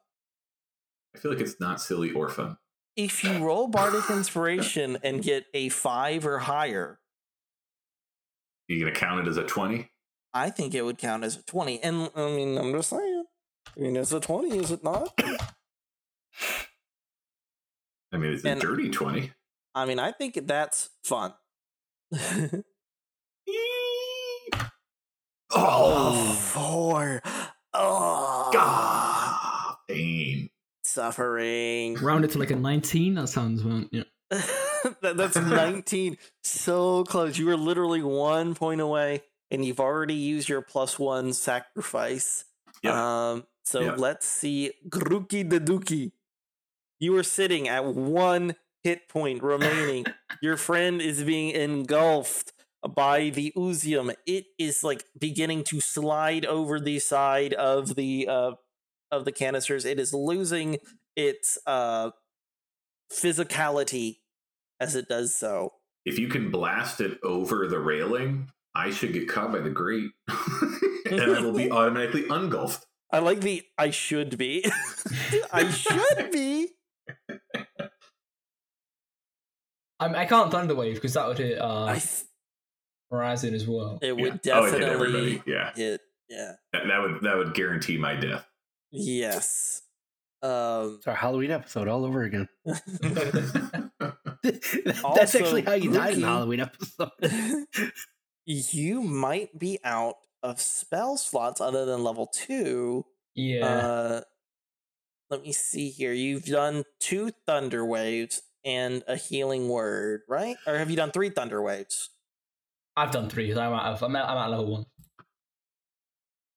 I 1.14 1.18
feel 1.18 1.32
like 1.32 1.40
it's 1.40 1.58
not 1.60 1.80
silly 1.80 2.12
or 2.12 2.28
fun. 2.28 2.56
If 2.96 3.22
you 3.24 3.38
roll 3.44 3.68
Bardic 3.68 4.08
Inspiration 4.10 4.96
and 5.02 5.22
get 5.22 5.46
a 5.54 5.68
five 5.68 6.26
or 6.26 6.38
higher, 6.38 6.98
You 8.68 8.78
gonna 8.80 8.94
count 8.94 9.26
it 9.26 9.30
as 9.30 9.36
a 9.36 9.44
twenty? 9.44 9.90
I 10.34 10.50
think 10.50 10.74
it 10.74 10.82
would 10.82 10.98
count 10.98 11.24
as 11.24 11.36
a 11.38 11.42
20. 11.44 11.82
And 11.82 12.10
I 12.14 12.26
mean, 12.28 12.58
I'm 12.58 12.72
just 12.72 12.90
saying. 12.90 13.24
I 13.74 13.80
mean, 13.80 13.96
it's 13.96 14.12
a 14.12 14.20
20, 14.20 14.58
is 14.58 14.70
it 14.70 14.84
not? 14.84 15.18
I 18.12 18.16
mean, 18.18 18.32
it's 18.32 18.44
a 18.44 18.50
And- 18.50 18.60
dirty 18.60 18.90
twenty. 18.90 19.32
I 19.76 19.84
mean, 19.84 19.98
I 19.98 20.10
think 20.10 20.38
that's 20.46 20.88
fun. 21.04 21.34
Oh, 25.54 26.32
four. 26.34 27.22
Oh, 27.72 28.50
God, 28.52 29.76
pain. 29.88 30.50
Suffering. 30.84 31.94
Round 31.94 32.24
it 32.24 32.32
to 32.32 32.38
like 32.38 32.50
a 32.50 32.56
19. 32.56 33.14
That 33.14 33.28
sounds 33.28 33.62
well, 33.62 33.84
you 33.90 34.00
know. 34.00 34.40
that, 35.02 35.16
that's 35.16 35.36
19. 35.36 36.18
so 36.42 37.04
close. 37.04 37.38
You 37.38 37.46
were 37.46 37.56
literally 37.56 38.02
one 38.02 38.54
point 38.54 38.80
away, 38.80 39.22
and 39.50 39.64
you've 39.64 39.80
already 39.80 40.14
used 40.14 40.48
your 40.48 40.62
plus 40.62 40.98
one 40.98 41.32
sacrifice. 41.32 42.44
Yep. 42.82 42.92
Um, 42.94 43.44
so 43.64 43.80
Yep. 43.80 43.98
let's 43.98 44.26
see. 44.26 44.72
Gruki 44.88 45.48
the 45.48 45.60
Dookie. 45.60 46.12
You 46.98 47.16
are 47.16 47.22
sitting 47.22 47.68
at 47.68 47.84
one 47.84 48.56
hit 48.86 49.08
point 49.08 49.42
remaining. 49.42 50.06
Your 50.40 50.56
friend 50.56 51.02
is 51.02 51.24
being 51.24 51.50
engulfed 51.50 52.52
by 52.94 53.30
the 53.30 53.52
oozium. 53.56 54.14
It 54.26 54.44
is 54.60 54.84
like 54.84 55.02
beginning 55.18 55.64
to 55.64 55.80
slide 55.80 56.46
over 56.46 56.78
the 56.78 57.00
side 57.00 57.52
of 57.52 57.96
the 57.96 58.28
uh 58.28 58.52
of 59.10 59.24
the 59.24 59.32
canisters. 59.32 59.84
It 59.84 59.98
is 59.98 60.14
losing 60.14 60.78
its 61.16 61.58
uh 61.66 62.10
physicality 63.12 64.18
as 64.78 64.94
it 64.94 65.08
does 65.08 65.34
so. 65.34 65.72
if 66.04 66.16
you 66.20 66.28
can 66.28 66.52
blast 66.52 67.00
it 67.00 67.18
over 67.24 67.66
the 67.66 67.80
railing, 67.80 68.48
I 68.72 68.90
should 68.90 69.12
get 69.12 69.26
caught 69.28 69.50
by 69.50 69.58
the 69.58 69.70
grate, 69.70 70.12
and 71.10 71.20
I 71.20 71.40
will 71.40 71.52
be 71.52 71.70
automatically 71.78 72.24
ungulfed. 72.30 72.86
I 73.10 73.18
like 73.18 73.40
the 73.40 73.64
I 73.76 73.90
should 73.90 74.38
be. 74.38 74.64
I 75.52 75.70
should 75.70 76.30
be. 76.30 76.75
I, 79.98 80.06
I 80.14 80.26
can't 80.26 80.52
thunderwave 80.52 80.94
because 80.94 81.14
that 81.14 81.26
would 81.26 81.38
hit 81.38 81.58
uh, 81.60 81.84
I 81.84 81.94
th- 81.98 82.24
Raisin 83.10 83.54
as 83.54 83.66
well. 83.66 83.98
it 84.02 84.16
would 84.16 84.40
Yeah. 84.44 84.58
Oh, 84.60 84.64
it 84.64 84.72
hit 84.72 84.80
definitely 84.80 85.06
everybody. 85.06 85.42
Yeah, 85.46 85.72
hit. 85.74 86.00
Yeah. 86.28 86.52
that, 86.72 86.86
that 86.88 87.00
would 87.02 87.20
that 87.22 87.36
would 87.36 87.54
guarantee 87.54 87.96
my 87.98 88.14
death. 88.16 88.46
Yes. 88.90 89.82
Um 90.42 90.96
It's 90.98 91.06
our 91.06 91.14
Halloween 91.14 91.50
episode 91.50 91.88
all 91.88 92.04
over 92.04 92.22
again. 92.24 92.48
That's 94.42 95.02
Also, 95.04 95.38
actually 95.38 95.62
how 95.62 95.72
you 95.74 95.92
died 95.92 96.14
in 96.14 96.20
the 96.20 96.26
Halloween 96.26 96.60
episode. 96.60 97.10
you 98.44 99.02
might 99.02 99.58
be 99.58 99.78
out 99.84 100.16
of 100.42 100.60
spell 100.60 101.16
slots 101.16 101.60
other 101.60 101.84
than 101.84 102.02
level 102.04 102.26
two. 102.26 103.04
yeah. 103.34 103.66
Uh, 103.66 104.20
let 105.30 105.42
me 105.42 105.52
see 105.52 105.90
here. 105.90 106.12
You've 106.12 106.44
done 106.44 106.84
two 107.00 107.30
thunder 107.46 107.84
waves 107.84 108.42
and 108.66 109.02
a 109.06 109.16
healing 109.16 109.68
word, 109.70 110.22
right? 110.28 110.56
Or 110.66 110.76
have 110.76 110.90
you 110.90 110.96
done 110.96 111.12
three 111.12 111.30
thunder 111.30 111.62
waves? 111.62 112.10
I've 112.96 113.12
done 113.12 113.30
three. 113.30 113.52
I'm 113.52 113.72
at, 113.72 114.02
I'm 114.02 114.16
at, 114.16 114.28
I'm 114.28 114.36
at 114.38 114.50
level 114.50 114.66
one. 114.66 114.86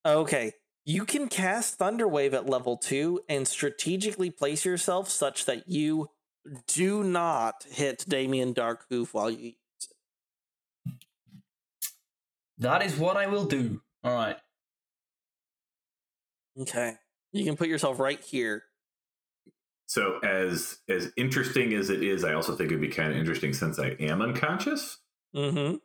Okay. 0.05 0.53
You 0.85 1.05
can 1.05 1.27
cast 1.27 1.75
Thunder 1.75 2.07
Wave 2.07 2.33
at 2.33 2.49
level 2.49 2.75
two 2.75 3.21
and 3.29 3.47
strategically 3.47 4.31
place 4.31 4.65
yourself 4.65 5.09
such 5.09 5.45
that 5.45 5.67
you 5.69 6.09
do 6.67 7.03
not 7.03 7.65
hit 7.69 8.05
Damien 8.07 8.55
Darkhoof 8.55 9.13
while 9.13 9.29
you 9.29 9.37
use 9.37 9.55
it. 10.87 10.93
That 12.57 12.83
is 12.83 12.97
what 12.97 13.17
I 13.17 13.27
will 13.27 13.45
do. 13.45 13.81
All 14.03 14.15
right. 14.15 14.37
Okay. 16.59 16.95
You 17.33 17.45
can 17.45 17.55
put 17.55 17.67
yourself 17.67 17.99
right 17.99 18.21
here. 18.21 18.63
So 19.89 20.19
as 20.19 20.77
as 20.87 21.11
interesting 21.17 21.73
as 21.73 21.89
it 21.89 22.03
is, 22.03 22.23
I 22.23 22.33
also 22.33 22.55
think 22.55 22.69
it'd 22.69 22.79
be 22.79 22.89
kind 22.89 23.11
of 23.11 23.17
interesting 23.17 23.53
since 23.53 23.79
I 23.79 23.95
am 23.99 24.21
unconscious 24.21 24.99
Mm-hmm. 25.35 25.77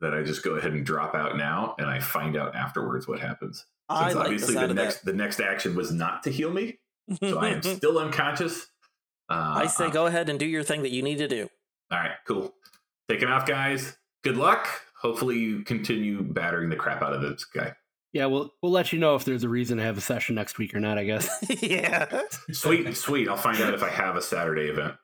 that 0.00 0.12
I 0.12 0.22
just 0.24 0.42
go 0.42 0.54
ahead 0.56 0.72
and 0.72 0.84
drop 0.84 1.14
out 1.14 1.36
now, 1.36 1.76
and 1.78 1.88
I 1.88 2.00
find 2.00 2.36
out 2.36 2.56
afterwards 2.56 3.06
what 3.06 3.20
happens. 3.20 3.64
I 3.88 4.06
Since 4.06 4.14
like 4.16 4.24
obviously 4.24 4.54
the 4.54 4.64
of 4.64 4.74
next 4.74 5.04
the 5.04 5.12
next 5.12 5.38
action 5.40 5.76
was 5.76 5.92
not 5.92 6.24
to 6.24 6.30
heal 6.30 6.50
me, 6.50 6.80
so 7.22 7.38
I 7.38 7.50
am 7.50 7.62
still 7.62 7.96
unconscious. 7.98 8.66
Uh, 9.28 9.54
I 9.56 9.66
say 9.68 9.86
uh, 9.86 9.90
go 9.90 10.06
ahead 10.06 10.28
and 10.28 10.38
do 10.38 10.46
your 10.46 10.64
thing 10.64 10.82
that 10.82 10.90
you 10.90 11.02
need 11.02 11.18
to 11.18 11.28
do. 11.28 11.48
All 11.92 11.98
right, 11.98 12.16
cool. 12.26 12.54
Taking 13.08 13.28
off, 13.28 13.46
guys. 13.46 13.96
Good 14.24 14.36
luck. 14.36 14.66
Hopefully, 15.00 15.38
you 15.38 15.62
continue 15.62 16.22
battering 16.22 16.70
the 16.70 16.76
crap 16.76 17.02
out 17.02 17.12
of 17.12 17.22
this 17.22 17.44
guy. 17.44 17.74
Yeah, 18.12 18.26
we'll 18.26 18.52
we'll 18.62 18.72
let 18.72 18.92
you 18.92 18.98
know 18.98 19.14
if 19.14 19.24
there's 19.24 19.44
a 19.44 19.48
reason 19.48 19.78
to 19.78 19.84
have 19.84 19.96
a 19.96 20.02
session 20.02 20.34
next 20.34 20.58
week 20.58 20.74
or 20.74 20.80
not. 20.80 20.98
I 20.98 21.04
guess. 21.04 21.28
yeah. 21.62 22.22
Sweet, 22.50 22.94
sweet. 22.96 23.28
I'll 23.28 23.36
find 23.36 23.60
out 23.62 23.74
if 23.74 23.82
I 23.82 23.88
have 23.88 24.16
a 24.16 24.22
Saturday 24.22 24.68
event. 24.68 24.94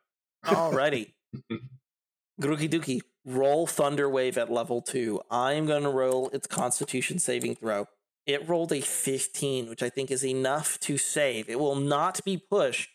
Alrighty. 0.44 1.12
Grooky 2.40 2.68
Dookie, 2.68 3.00
roll 3.24 3.66
Thunder 3.66 4.08
Wave 4.08 4.38
at 4.38 4.52
level 4.52 4.82
two. 4.82 5.20
I'm 5.30 5.66
going 5.66 5.82
to 5.82 5.88
roll 5.88 6.28
its 6.30 6.46
Constitution 6.46 7.18
saving 7.18 7.56
throw. 7.56 7.86
It 8.26 8.46
rolled 8.48 8.72
a 8.72 8.80
15, 8.80 9.68
which 9.68 9.82
I 9.82 9.88
think 9.88 10.10
is 10.10 10.24
enough 10.24 10.78
to 10.80 10.98
save. 10.98 11.48
It 11.48 11.58
will 11.58 11.74
not 11.74 12.22
be 12.24 12.36
pushed, 12.36 12.90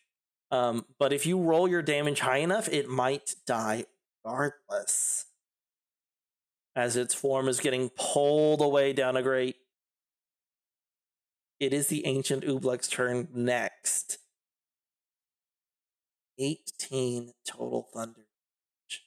um, 0.52 0.86
but 1.00 1.12
if 1.12 1.26
you 1.26 1.42
roll 1.42 1.68
your 1.68 1.82
damage 1.82 2.20
high 2.20 2.38
enough, 2.38 2.70
it 2.70 2.88
might 2.88 3.36
die 3.48 3.86
regardless. 4.24 5.26
As 6.76 6.96
its 6.96 7.14
form 7.14 7.48
is 7.48 7.60
getting 7.60 7.90
pulled 7.90 8.62
away 8.62 8.94
down 8.94 9.18
a 9.18 9.24
grate. 9.24 9.56
It 11.64 11.72
is 11.72 11.88
the 11.88 12.06
ancient 12.06 12.44
Oobleck's 12.44 12.90
turn 12.90 13.30
next. 13.34 14.18
18 16.38 17.32
total 17.48 17.88
thunder. 17.94 18.20
damage. 18.20 19.06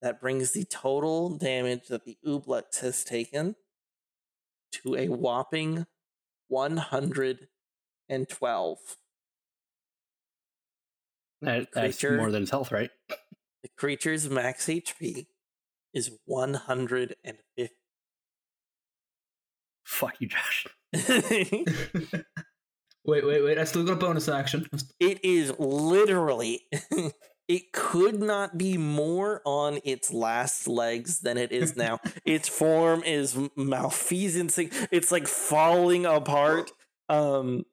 That 0.00 0.22
brings 0.22 0.52
the 0.52 0.64
total 0.64 1.36
damage 1.36 1.88
that 1.88 2.06
the 2.06 2.16
Ooblex 2.26 2.80
has 2.80 3.04
taken 3.04 3.56
to 4.72 4.96
a 4.96 5.08
whopping 5.08 5.84
112. 6.48 8.78
That, 11.42 11.68
that's 11.74 12.00
Creature. 12.00 12.16
more 12.16 12.30
than 12.30 12.44
his 12.44 12.50
health, 12.50 12.72
right? 12.72 12.88
The 13.62 13.68
creature's 13.76 14.30
max 14.30 14.64
HP 14.64 15.26
is 15.92 16.10
150. 16.24 17.76
Fuck 19.84 20.20
you, 20.20 20.28
Josh. 20.28 20.66
Wait, 23.04 23.26
wait, 23.26 23.42
wait. 23.42 23.58
I 23.58 23.64
still 23.64 23.82
got 23.84 23.94
a 23.94 23.96
bonus 23.96 24.28
action. 24.28 24.66
It 25.00 25.24
is 25.24 25.52
literally 25.58 26.60
it 27.48 27.72
could 27.72 28.20
not 28.20 28.56
be 28.56 28.78
more 28.78 29.42
on 29.44 29.80
its 29.84 30.12
last 30.12 30.68
legs 30.68 31.18
than 31.20 31.36
it 31.36 31.50
is 31.50 31.76
now. 31.76 31.98
its 32.24 32.48
form 32.48 33.02
is 33.02 33.36
m- 33.36 33.50
malfeasancing. 33.58 34.72
It's 34.92 35.10
like 35.10 35.26
falling 35.26 36.06
apart. 36.06 36.70
Um 37.08 37.64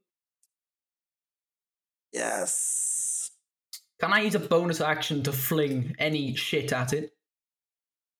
Yes. 2.12 3.30
Can 4.00 4.12
I 4.14 4.22
use 4.22 4.34
a 4.34 4.40
bonus 4.40 4.82
action 4.82 5.22
to 5.24 5.32
fling 5.32 5.96
any 6.00 6.34
shit 6.34 6.74
at 6.74 6.92
it? 6.92 7.12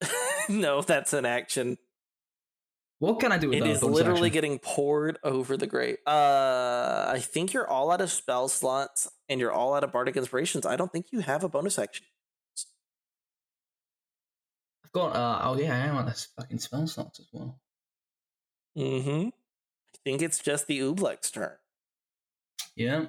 no, 0.50 0.82
that's 0.84 1.14
an 1.14 1.26
action. 1.26 1.80
What 3.00 3.20
can 3.22 3.32
I 3.32 3.38
do 3.38 3.50
with 3.50 3.60
It 3.60 3.64
that? 3.64 3.70
is 3.70 3.84
literally 3.84 4.28
action? 4.28 4.34
getting 4.34 4.60
poured 4.60 5.20
over 5.24 5.56
the 5.56 5.68
grate. 5.68 6.00
Uh, 6.06 7.06
I 7.08 7.20
think 7.20 7.54
you're 7.54 7.68
all 7.68 7.92
out 7.92 8.02
of 8.02 8.12
spell 8.12 8.50
slots 8.50 9.08
and 9.30 9.40
you're 9.40 9.52
all 9.54 9.74
out 9.74 9.84
of 9.86 9.92
bardic 9.94 10.18
inspirations. 10.18 10.66
I 10.66 10.76
don't 10.76 10.92
think 10.92 11.08
you 11.12 11.22
have 11.22 11.44
a 11.44 11.50
bonus 11.50 11.80
action. 11.80 12.06
I've 14.84 14.92
got. 14.92 15.16
Uh, 15.16 15.40
oh 15.44 15.58
yeah, 15.58 15.74
I 15.74 15.88
am 15.88 15.96
on 15.96 16.06
this 16.06 16.28
fucking 16.38 16.60
spell 16.60 16.86
slots 16.88 17.20
as 17.20 17.28
well. 17.32 17.60
Mm-hmm. 18.78 19.28
I 19.30 19.98
think 20.04 20.22
it's 20.22 20.40
just 20.40 20.68
the 20.68 20.80
Ooblex 20.80 21.32
turn. 21.32 21.56
Yeah. 22.76 23.06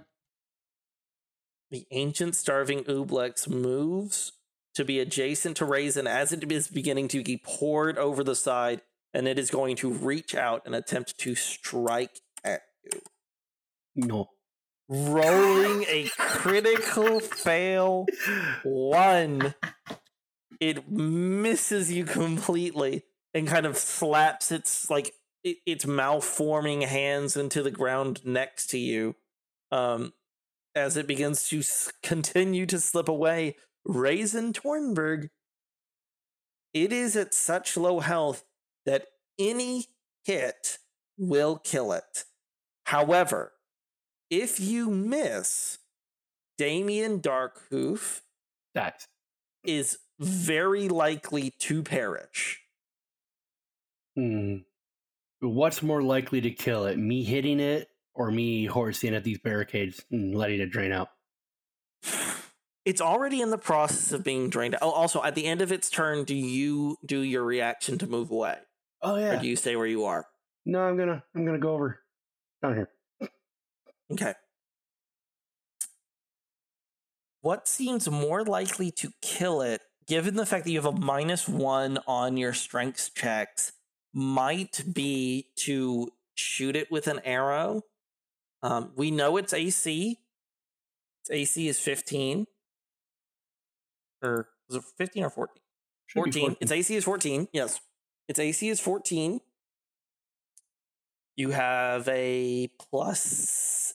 The 1.71 1.87
ancient 1.91 2.35
starving 2.37 2.85
Ooblex 2.85 3.49
moves 3.49 4.33
to 4.75 4.85
be 4.85 5.01
adjacent 5.01 5.57
to 5.59 5.65
Raisin 5.65 6.07
as 6.07 6.33
it 6.33 6.51
is 6.51 6.69
beginning 6.69 7.09
to 7.09 7.23
be 7.23 7.37
poured 7.37 7.99
over 7.99 8.25
the 8.25 8.35
side, 8.35 8.83
and 9.13 9.27
it 9.27 9.39
is 9.39 9.51
going 9.51 9.77
to 9.77 9.93
reach 9.93 10.35
out 10.35 10.63
and 10.67 10.75
attempt 10.75 11.19
to 11.19 11.35
strike 11.35 12.21
at 12.45 12.63
you. 12.85 13.01
No. 13.97 14.29
Rolling 14.89 15.85
a 15.85 16.09
critical 16.19 17.21
fail 17.21 18.07
one. 18.65 19.55
It 20.61 20.91
misses 20.91 21.93
you 21.93 22.05
completely 22.05 23.05
and 23.33 23.47
kind 23.47 23.67
of 23.67 23.77
slaps 23.77 24.51
its 24.51 24.91
like 24.91 25.13
it, 25.45 25.59
its 25.65 25.87
malforming 25.87 26.83
hands 26.83 27.37
into 27.37 27.63
the 27.63 27.71
ground 27.71 28.21
next 28.25 28.69
to 28.71 28.79
you. 28.79 29.15
Um, 29.71 30.13
as 30.75 30.97
it 30.97 31.07
begins 31.07 31.49
to 31.49 31.61
s- 31.61 31.93
continue 32.03 32.67
to 32.67 32.79
slip 32.79 33.09
away, 33.09 33.57
Raisin 33.85 34.53
Tornberg. 34.53 35.29
It 36.73 36.93
is 36.93 37.17
at 37.17 37.35
such 37.35 37.77
low 37.77 38.01
health 38.01 38.45
that 38.87 39.07
any 39.39 39.87
hit 40.25 40.79
will 41.19 41.57
kill 41.57 41.93
it. 41.93 42.25
However, 42.85 43.53
if 44.31 44.61
you 44.61 44.91
miss, 44.91 45.79
Damien 46.59 47.21
Darkhoof 47.21 48.21
That's 48.75 49.09
is 49.65 49.99
very 50.19 50.89
likely 50.89 51.53
to 51.61 51.83
perish. 51.83 52.61
hmm. 54.17 54.57
What's 55.41 55.83
more 55.83 56.03
likely 56.03 56.43
to 56.43 56.51
kill 56.51 56.85
it? 56.85 56.99
Me 56.99 57.25
hitting 57.25 57.61
it 57.61 57.89
or 58.15 58.31
me 58.31 58.67
horsing 58.67 59.15
at 59.15 59.25
these 59.25 59.39
barricades 59.39 60.05
and 60.11 60.35
letting 60.35 60.61
it 60.61 60.71
drain 60.71 60.93
out? 60.93 61.09
It's 62.85 63.01
already 63.01 63.41
in 63.41 63.51
the 63.51 63.59
process 63.59 64.13
of 64.13 64.25
being 64.25 64.51
drained. 64.51 64.77
Oh, 64.83 64.91
also, 64.91 65.23
at 65.23 65.35
the 65.35 65.47
end 65.47 65.63
of 65.63 65.73
its 65.73 65.89
turn, 65.89 66.25
do 66.25 66.35
you 66.35 66.97
do 67.05 67.21
your 67.21 67.45
reaction 67.45 67.99
to 67.99 68.07
move 68.07 68.31
away, 68.31 68.59
Oh 69.03 69.17
yeah. 69.17 69.31
or 69.31 69.33
yeah. 69.35 69.41
do 69.41 69.49
you 69.49 69.57
stay 69.57 69.77
where 69.77 69.87
you 69.87 70.05
are? 70.05 70.27
No, 70.67 70.81
I'm 70.81 70.97
gonna 70.97 71.23
I'm 71.35 71.45
gonna 71.45 71.59
go 71.59 71.75
over 71.75 72.01
down 72.63 72.75
here. 72.75 72.89
Okay. 74.13 74.35
What 77.43 77.67
seems 77.67 78.11
more 78.11 78.45
likely 78.45 78.91
to 78.93 79.13
kill 79.23 79.63
it, 79.63 79.81
given 80.07 80.35
the 80.35 80.45
fact 80.45 80.65
that 80.65 80.71
you 80.71 80.79
have 80.79 80.95
a 80.95 80.99
minus 80.99 81.49
one 81.49 81.99
on 82.07 82.37
your 82.37 82.53
strength 82.53 83.13
checks, 83.15 83.73
might 84.13 84.83
be 84.93 85.47
to 85.61 86.09
shoot 86.35 86.77
it 86.77 86.91
with 86.91 87.07
an 87.07 87.21
arrow. 87.25 87.83
Um, 88.63 88.93
we 88.95 89.11
know 89.11 89.39
it's 89.39 89.55
AC. 89.55 90.19
Its 91.23 91.31
AC 91.31 91.69
is 91.69 91.79
15. 91.79 92.47
Or 94.23 94.49
was 94.69 94.77
it 94.77 94.85
15 94.99 95.25
or 95.25 95.31
14? 95.31 95.63
Should 96.07 96.25
be 96.25 96.31
14. 96.33 96.57
Its 96.61 96.73
AC 96.73 96.95
is 96.97 97.05
14. 97.05 97.49
Yes. 97.53 97.81
Its 98.31 98.39
AC 98.39 98.69
is 98.69 98.79
14. 98.79 99.41
You 101.35 101.51
have 101.51 102.07
a 102.07 102.69
plus 102.79 103.95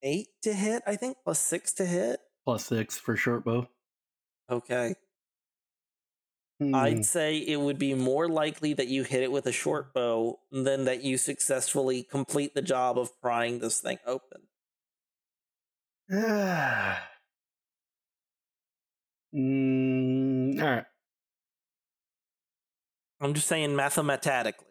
eight 0.00 0.28
to 0.42 0.54
hit, 0.54 0.84
I 0.86 0.94
think, 0.94 1.16
plus 1.24 1.40
six 1.40 1.72
to 1.72 1.84
hit. 1.84 2.20
Plus 2.44 2.66
six 2.66 2.96
for 2.96 3.16
short 3.16 3.44
bow. 3.44 3.66
Okay. 4.48 4.94
Hmm. 6.60 6.72
I'd 6.72 7.04
say 7.04 7.38
it 7.38 7.58
would 7.58 7.80
be 7.80 7.94
more 7.94 8.28
likely 8.28 8.74
that 8.74 8.86
you 8.86 9.02
hit 9.02 9.24
it 9.24 9.32
with 9.32 9.46
a 9.46 9.52
short 9.52 9.92
bow 9.92 10.38
than 10.52 10.84
that 10.84 11.02
you 11.02 11.18
successfully 11.18 12.04
complete 12.04 12.54
the 12.54 12.62
job 12.62 12.96
of 12.96 13.20
prying 13.20 13.58
this 13.58 13.80
thing 13.80 13.98
open. 14.06 14.42
mm, 16.12 16.96
all 20.62 20.70
right. 20.70 20.84
I'm 23.20 23.34
just 23.34 23.46
saying 23.46 23.76
mathematically. 23.76 24.66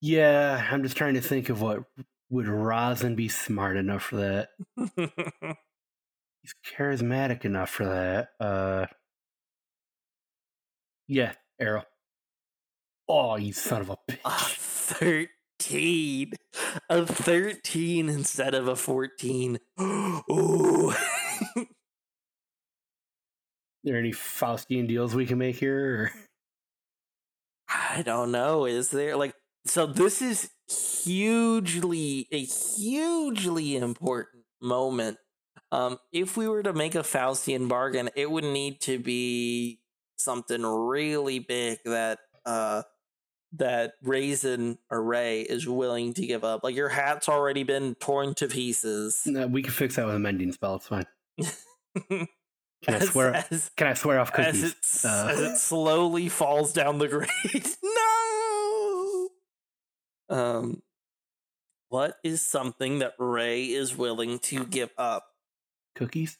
Yeah, 0.00 0.66
I'm 0.70 0.82
just 0.82 0.96
trying 0.96 1.14
to 1.14 1.20
think 1.20 1.48
of 1.48 1.62
what 1.62 1.84
would 2.28 2.48
Rosin 2.48 3.14
be 3.14 3.28
smart 3.28 3.76
enough 3.76 4.02
for 4.02 4.16
that. 4.16 4.48
He's 4.96 6.54
charismatic 6.76 7.44
enough 7.44 7.70
for 7.70 7.84
that. 7.84 8.30
Uh, 8.44 8.86
yeah, 11.06 11.34
arrow. 11.60 11.84
Oh, 13.08 13.36
you 13.36 13.52
son 13.52 13.82
of 13.82 13.90
a 13.90 13.96
a 14.24 14.30
13. 14.30 16.32
A 16.88 17.06
13 17.06 18.08
instead 18.08 18.54
of 18.54 18.66
a 18.66 18.74
14. 18.74 19.58
Ooh. 19.80 20.92
there 23.84 23.98
any 23.98 24.12
Faustian 24.12 24.88
deals 24.88 25.14
we 25.14 25.26
can 25.26 25.38
make 25.38 25.56
here? 25.56 26.12
I 27.74 28.02
don't 28.02 28.32
know. 28.32 28.64
Is 28.64 28.90
there 28.90 29.16
like 29.16 29.34
so? 29.66 29.86
This 29.86 30.22
is 30.22 30.50
hugely 31.04 32.28
a 32.32 32.44
hugely 32.44 33.76
important 33.76 34.44
moment. 34.60 35.18
Um, 35.70 35.98
if 36.12 36.36
we 36.36 36.48
were 36.48 36.62
to 36.62 36.72
make 36.72 36.94
a 36.94 37.00
Faustian 37.02 37.68
bargain, 37.68 38.10
it 38.14 38.30
would 38.30 38.44
need 38.44 38.80
to 38.82 38.98
be 38.98 39.80
something 40.16 40.62
really 40.62 41.38
big 41.38 41.78
that 41.84 42.18
uh 42.46 42.82
that 43.54 43.92
Raisin 44.02 44.78
Array 44.90 45.42
is 45.42 45.68
willing 45.68 46.14
to 46.14 46.26
give 46.26 46.44
up. 46.44 46.64
Like 46.64 46.74
your 46.74 46.88
hat's 46.88 47.28
already 47.28 47.64
been 47.64 47.94
torn 47.96 48.34
to 48.34 48.48
pieces. 48.48 49.22
No, 49.26 49.46
we 49.46 49.62
can 49.62 49.72
fix 49.72 49.96
that 49.96 50.06
with 50.06 50.14
a 50.14 50.18
mending 50.18 50.52
spell. 50.52 50.76
It's 50.76 50.86
fine. 50.86 51.06
Can 52.82 52.94
I 52.94 52.98
swear? 53.00 53.34
as, 53.50 53.70
Can 53.76 53.86
I 53.86 53.94
swear 53.94 54.18
off 54.20 54.32
as 54.38 54.46
cookies? 54.46 54.64
it, 54.72 55.08
Uh, 55.08 55.28
as 55.30 55.40
it 55.40 55.56
slowly 55.56 56.28
falls 56.28 56.72
down 56.72 56.98
the 56.98 57.08
grate. 57.08 57.76
no. 57.82 59.28
Um, 60.28 60.82
what 61.88 62.16
is 62.24 62.46
something 62.46 63.00
that 63.00 63.12
Ray 63.18 63.66
is 63.66 63.96
willing 63.96 64.38
to 64.40 64.64
give 64.64 64.90
up? 64.98 65.26
cookies? 65.94 66.38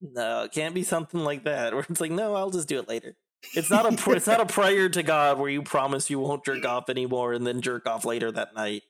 No, 0.00 0.42
it 0.44 0.52
can't 0.52 0.74
be 0.74 0.82
something 0.82 1.20
like 1.20 1.44
that. 1.44 1.74
Where 1.74 1.86
it's 1.88 2.00
like, 2.00 2.10
no, 2.10 2.34
I'll 2.34 2.50
just 2.50 2.68
do 2.68 2.78
it 2.80 2.88
later. 2.88 3.14
It's 3.54 3.70
not 3.70 3.86
a 3.86 4.10
it's 4.12 4.26
not 4.26 4.40
a 4.40 4.46
prayer 4.52 4.88
to 4.88 5.02
God 5.02 5.38
where 5.38 5.50
you 5.50 5.62
promise 5.62 6.10
you 6.10 6.18
won't 6.18 6.44
jerk 6.44 6.64
off 6.64 6.88
anymore 6.88 7.32
and 7.32 7.46
then 7.46 7.60
jerk 7.60 7.86
off 7.86 8.04
later 8.04 8.32
that 8.32 8.54
night. 8.54 8.82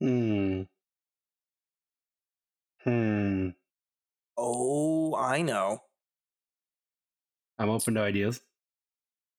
Hmm. 0.00 0.62
Hmm. 2.82 3.50
Oh, 4.36 5.14
I 5.14 5.42
know. 5.42 5.82
I'm 7.58 7.70
open 7.70 7.94
to 7.94 8.00
ideas. 8.00 8.40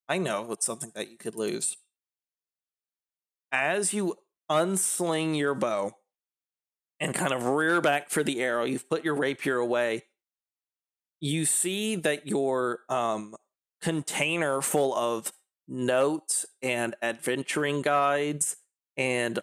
I 0.07 0.17
know 0.17 0.51
it's 0.51 0.65
something 0.65 0.91
that 0.95 1.09
you 1.09 1.17
could 1.17 1.35
lose. 1.35 1.77
As 3.51 3.93
you 3.93 4.15
unsling 4.49 5.37
your 5.37 5.55
bow 5.55 5.93
and 6.99 7.13
kind 7.13 7.33
of 7.33 7.45
rear 7.45 7.81
back 7.81 8.09
for 8.09 8.23
the 8.23 8.41
arrow, 8.41 8.63
you've 8.63 8.89
put 8.89 9.03
your 9.03 9.15
rapier 9.15 9.57
away. 9.57 10.03
You 11.19 11.45
see 11.45 11.95
that 11.95 12.27
your 12.27 12.79
um, 12.89 13.35
container 13.81 14.61
full 14.61 14.93
of 14.95 15.33
notes 15.67 16.45
and 16.61 16.95
adventuring 17.01 17.81
guides 17.81 18.57
and 18.95 19.39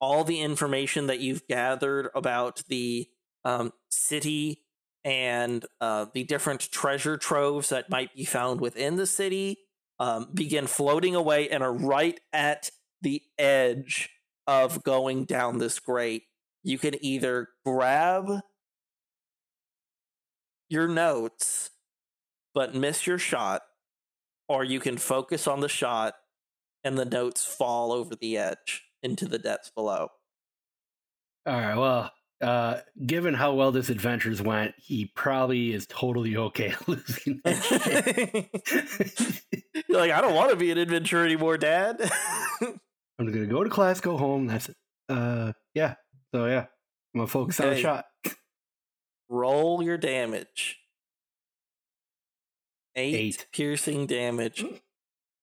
all 0.00 0.24
the 0.24 0.40
information 0.40 1.06
that 1.06 1.20
you've 1.20 1.46
gathered 1.46 2.08
about 2.14 2.62
the 2.68 3.08
um, 3.44 3.72
city 3.88 4.61
and 5.04 5.64
uh, 5.80 6.06
the 6.12 6.24
different 6.24 6.70
treasure 6.70 7.16
troves 7.16 7.70
that 7.70 7.90
might 7.90 8.14
be 8.14 8.24
found 8.24 8.60
within 8.60 8.96
the 8.96 9.06
city 9.06 9.58
um, 9.98 10.28
begin 10.32 10.66
floating 10.66 11.14
away 11.14 11.48
and 11.48 11.62
are 11.62 11.72
right 11.72 12.18
at 12.32 12.70
the 13.02 13.22
edge 13.38 14.10
of 14.46 14.82
going 14.82 15.24
down 15.24 15.58
this 15.58 15.78
grate. 15.78 16.24
You 16.62 16.78
can 16.78 16.94
either 17.04 17.48
grab 17.64 18.40
your 20.68 20.88
notes 20.88 21.70
but 22.54 22.74
miss 22.74 23.06
your 23.06 23.18
shot, 23.18 23.62
or 24.48 24.64
you 24.64 24.80
can 24.80 24.96
focus 24.98 25.46
on 25.46 25.60
the 25.60 25.68
shot 25.68 26.14
and 26.84 26.98
the 26.98 27.04
notes 27.04 27.44
fall 27.44 27.92
over 27.92 28.14
the 28.14 28.36
edge 28.36 28.84
into 29.02 29.26
the 29.26 29.38
depths 29.38 29.70
below. 29.70 30.08
All 31.46 31.54
right. 31.54 31.76
Well, 31.76 32.12
uh, 32.42 32.80
given 33.06 33.34
how 33.34 33.54
well 33.54 33.72
this 33.72 33.88
adventures 33.88 34.42
went, 34.42 34.74
he 34.76 35.06
probably 35.14 35.72
is 35.72 35.86
totally 35.86 36.36
okay 36.36 36.74
losing. 36.86 37.40
You're 39.88 39.98
like, 39.98 40.10
I 40.10 40.20
don't 40.20 40.34
want 40.34 40.50
to 40.50 40.56
be 40.56 40.70
an 40.70 40.78
adventurer 40.78 41.24
anymore, 41.24 41.56
Dad. 41.58 42.00
I'm 42.60 43.30
gonna 43.32 43.46
go 43.46 43.62
to 43.64 43.70
class, 43.70 44.00
go 44.00 44.16
home. 44.16 44.46
That's 44.46 44.68
it. 44.68 44.76
Uh, 45.08 45.52
yeah. 45.74 45.94
So 46.34 46.46
yeah, 46.46 46.66
I'm 47.14 47.18
gonna 47.20 47.26
focus 47.26 47.60
on 47.60 47.66
the 47.66 47.72
Okay. 47.72 47.82
shot. 47.82 48.06
Roll 49.28 49.82
your 49.82 49.96
damage. 49.98 50.78
Eight, 52.94 53.14
Eight. 53.14 53.46
piercing 53.52 54.06
damage 54.06 54.64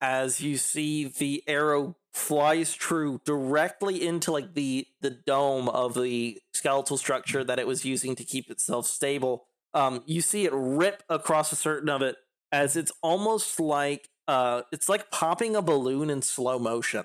as 0.01 0.39
you 0.41 0.57
see 0.57 1.05
the 1.05 1.43
arrow 1.47 1.95
flies 2.13 2.73
true 2.73 3.21
directly 3.23 4.05
into 4.05 4.31
like 4.31 4.53
the 4.55 4.87
the 5.01 5.11
dome 5.11 5.69
of 5.69 5.93
the 5.93 6.39
skeletal 6.53 6.97
structure 6.97 7.43
that 7.43 7.59
it 7.59 7.67
was 7.67 7.85
using 7.85 8.15
to 8.15 8.23
keep 8.23 8.49
itself 8.49 8.87
stable. 8.87 9.45
Um, 9.73 10.03
you 10.05 10.21
see 10.21 10.45
it 10.45 10.51
rip 10.53 11.03
across 11.09 11.51
a 11.51 11.55
certain 11.55 11.89
of 11.89 12.01
it 12.01 12.15
as 12.51 12.75
it's 12.75 12.91
almost 13.03 13.59
like 13.59 14.09
uh, 14.27 14.63
it's 14.71 14.89
like 14.89 15.11
popping 15.11 15.55
a 15.55 15.61
balloon 15.61 16.09
in 16.09 16.21
slow 16.21 16.59
motion, 16.59 17.03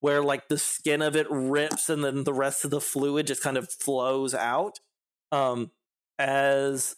where 0.00 0.22
like 0.22 0.48
the 0.48 0.58
skin 0.58 1.02
of 1.02 1.16
it 1.16 1.26
rips 1.30 1.88
and 1.88 2.04
then 2.04 2.24
the 2.24 2.32
rest 2.32 2.64
of 2.64 2.70
the 2.70 2.80
fluid 2.80 3.26
just 3.26 3.42
kind 3.42 3.56
of 3.56 3.70
flows 3.70 4.34
out. 4.34 4.80
Um, 5.32 5.72
as 6.18 6.96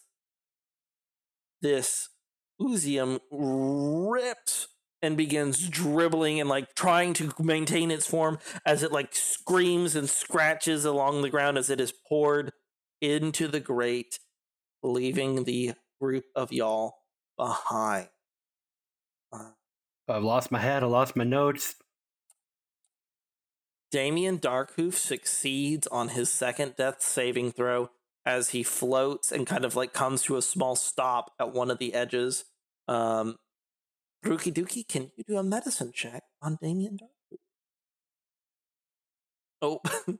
this 1.61 2.09
oozium 2.61 3.19
rips 3.31 4.67
and 5.01 5.15
begins 5.15 5.67
dribbling 5.69 6.39
and 6.39 6.49
like 6.49 6.73
trying 6.75 7.13
to 7.13 7.31
maintain 7.39 7.91
its 7.91 8.07
form 8.07 8.39
as 8.65 8.83
it 8.83 8.91
like 8.91 9.13
screams 9.13 9.95
and 9.95 10.09
scratches 10.09 10.85
along 10.85 11.21
the 11.21 11.29
ground 11.29 11.57
as 11.57 11.69
it 11.69 11.79
is 11.79 11.93
poured 12.07 12.51
into 13.01 13.47
the 13.47 13.59
grate, 13.59 14.19
leaving 14.81 15.43
the 15.43 15.73
group 16.01 16.25
of 16.35 16.51
y'all 16.51 16.95
behind. 17.37 18.09
Uh, 19.31 19.51
I've 20.07 20.23
lost 20.23 20.51
my 20.51 20.59
hat. 20.59 20.83
I 20.83 20.87
lost 20.87 21.15
my 21.15 21.23
notes. 21.23 21.75
Damien 23.91 24.37
Darkhoof 24.39 24.95
succeeds 24.95 25.87
on 25.87 26.09
his 26.09 26.29
second 26.29 26.75
death 26.75 27.01
saving 27.01 27.51
throw 27.51 27.89
as 28.25 28.49
he 28.49 28.61
floats 28.61 29.31
and 29.31 29.47
kind 29.47 29.63
of 29.63 29.75
like 29.75 29.93
comes 29.93 30.23
to 30.23 30.35
a 30.35 30.41
small 30.41 30.75
stop 30.75 31.31
at 31.39 31.53
one 31.53 31.71
of 31.71 31.77
the 31.77 31.93
edges. 31.93 32.43
Um, 32.89 33.37
Rookie 34.23 34.51
Dookie, 34.51 34.87
can 34.87 35.11
you 35.15 35.23
do 35.23 35.37
a 35.37 35.43
medicine 35.43 35.91
check 35.93 36.23
on 36.41 36.57
Damien 36.61 36.97
Darkhoof? 36.97 37.37
Oh, 39.61 39.81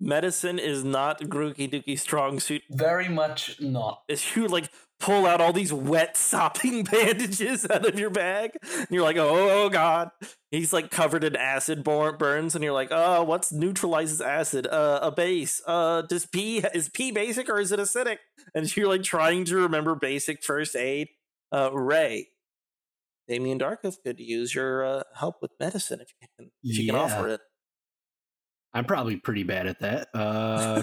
medicine 0.00 0.58
is 0.58 0.84
not 0.84 1.20
Grookie 1.20 1.70
Dookie's 1.70 2.02
strong 2.02 2.40
suit. 2.40 2.62
Very 2.70 3.08
much 3.08 3.60
not. 3.60 4.02
As 4.08 4.36
you 4.36 4.48
like 4.48 4.70
pull 4.98 5.26
out 5.26 5.40
all 5.40 5.52
these 5.52 5.72
wet, 5.72 6.16
sopping 6.16 6.84
bandages 6.90 7.66
out 7.70 7.86
of 7.86 7.98
your 7.98 8.10
bag, 8.10 8.52
and 8.62 8.88
you're 8.90 9.02
like, 9.02 9.16
oh, 9.18 9.68
god. 9.68 10.10
He's 10.50 10.72
like 10.72 10.90
covered 10.90 11.24
in 11.24 11.36
acid 11.36 11.84
burns, 11.84 12.54
and 12.54 12.64
you're 12.64 12.72
like, 12.72 12.88
oh, 12.90 13.22
what's 13.24 13.52
neutralizes 13.52 14.20
acid? 14.20 14.66
Uh, 14.66 15.00
a 15.02 15.10
base. 15.10 15.60
Uh, 15.66 16.02
does 16.02 16.26
P 16.26 16.58
is 16.74 16.88
P 16.88 17.12
basic 17.12 17.48
or 17.48 17.60
is 17.60 17.72
it 17.72 17.80
acidic? 17.80 18.18
And 18.54 18.74
you're 18.76 18.88
like 18.88 19.02
trying 19.02 19.44
to 19.46 19.56
remember 19.56 19.94
basic 19.94 20.42
first 20.42 20.74
aid. 20.74 21.08
Uh, 21.52 21.70
Ray, 21.72 22.28
Damien 23.28 23.58
Darkhoof 23.58 23.96
could 24.04 24.20
use 24.20 24.54
your 24.54 24.84
uh, 24.84 25.02
help 25.14 25.36
with 25.42 25.52
medicine 25.58 26.00
if 26.00 26.08
you 26.20 26.28
can, 26.38 26.50
if 26.62 26.78
you 26.78 26.86
can 26.86 26.96
offer 26.96 27.28
it. 27.28 27.40
I'm 28.72 28.84
probably 28.84 29.16
pretty 29.16 29.42
bad 29.42 29.66
at 29.66 29.80
that. 29.80 30.08
Uh, 30.14 30.82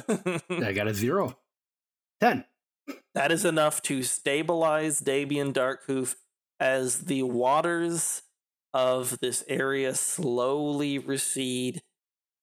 I 0.49 0.73
got 0.73 0.87
a 0.87 0.93
zero. 0.93 1.37
Ten. 2.19 2.45
That 3.13 3.31
is 3.31 3.45
enough 3.45 3.81
to 3.83 4.03
stabilize 4.03 4.99
Damien 4.99 5.53
Darkhoof 5.53 6.15
as 6.59 7.01
the 7.01 7.23
waters 7.23 8.23
of 8.73 9.19
this 9.19 9.43
area 9.47 9.93
slowly 9.93 10.97
recede. 10.97 11.81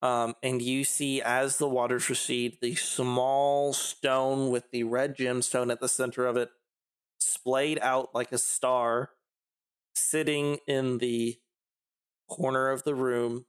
Um, 0.03 0.35
and 0.43 0.63
you 0.63 0.85
see, 0.85 1.21
as 1.21 1.59
the 1.59 1.69
waters 1.69 2.09
recede, 2.09 2.59
the 2.63 2.75
small 2.75 3.73
stone 3.73 4.51
with 4.51 4.71
the 4.71 4.85
red 4.85 5.17
gemstone 5.17 5.71
at 5.71 5.81
the 5.81 5.89
center 5.89 6.27
of 6.27 6.37
it 6.37 6.51
splayed 7.19 7.79
out 7.83 8.15
like 8.15 8.33
a 8.33 8.39
star, 8.39 9.11
sitting 9.95 10.59
in 10.67 10.99
the 10.99 11.39
corner 12.29 12.71
of 12.71 12.85
the 12.85 12.95
room. 12.95 13.47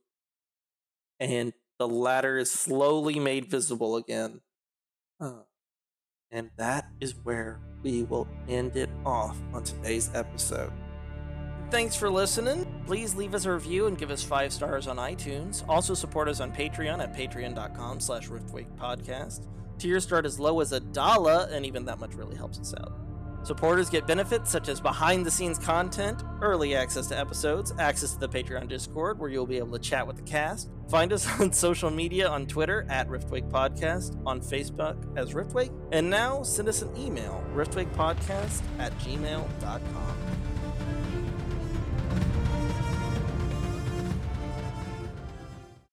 And 1.19 1.53
the 1.77 1.87
ladder 1.87 2.37
is 2.37 2.51
slowly 2.51 3.19
made 3.19 3.49
visible 3.49 3.95
again. 3.95 4.41
Uh, 5.19 5.43
and 6.31 6.49
that 6.57 6.85
is 6.99 7.15
where 7.23 7.59
we 7.83 8.03
will 8.03 8.27
end 8.47 8.75
it 8.75 8.89
off 9.05 9.37
on 9.53 9.63
today's 9.63 10.09
episode. 10.13 10.71
Thanks 11.69 11.95
for 11.95 12.09
listening. 12.09 12.83
Please 12.85 13.15
leave 13.15 13.33
us 13.33 13.45
a 13.45 13.53
review 13.53 13.87
and 13.87 13.97
give 13.97 14.11
us 14.11 14.23
five 14.23 14.51
stars 14.51 14.87
on 14.87 14.97
iTunes. 14.97 15.63
Also 15.69 15.93
support 15.93 16.27
us 16.27 16.39
on 16.39 16.51
Patreon 16.51 17.01
at 17.01 17.15
patreon.com 17.15 17.99
slash 17.99 18.27
podcast. 18.27 19.47
Tiers 19.77 20.03
start 20.03 20.25
as 20.25 20.39
low 20.39 20.59
as 20.59 20.73
a 20.73 20.79
dollar, 20.79 21.47
and 21.51 21.65
even 21.65 21.85
that 21.85 21.99
much 21.99 22.13
really 22.13 22.35
helps 22.35 22.59
us 22.59 22.73
out. 22.77 22.91
Supporters 23.43 23.89
get 23.89 24.05
benefits 24.05 24.51
such 24.51 24.69
as 24.69 24.79
behind 24.79 25.25
the 25.25 25.31
scenes 25.31 25.57
content, 25.57 26.23
early 26.41 26.75
access 26.75 27.07
to 27.07 27.17
episodes, 27.17 27.73
access 27.79 28.13
to 28.13 28.19
the 28.19 28.29
Patreon 28.29 28.67
Discord 28.67 29.19
where 29.19 29.29
you'll 29.29 29.47
be 29.47 29.57
able 29.57 29.77
to 29.77 29.79
chat 29.79 30.05
with 30.05 30.15
the 30.15 30.21
cast. 30.21 30.69
Find 30.89 31.11
us 31.11 31.27
on 31.39 31.51
social 31.51 31.89
media 31.89 32.27
on 32.27 32.45
Twitter 32.45 32.85
at 32.89 33.07
Riftwake 33.07 33.49
Podcast, 33.49 34.21
on 34.25 34.41
Facebook 34.41 35.17
as 35.17 35.33
Riftwake, 35.33 35.71
and 35.91 36.09
now 36.09 36.43
send 36.43 36.67
us 36.67 36.81
an 36.81 36.95
email, 36.95 37.43
riftwakepodcast 37.55 38.61
at 38.79 38.97
gmail.com. 38.99 40.40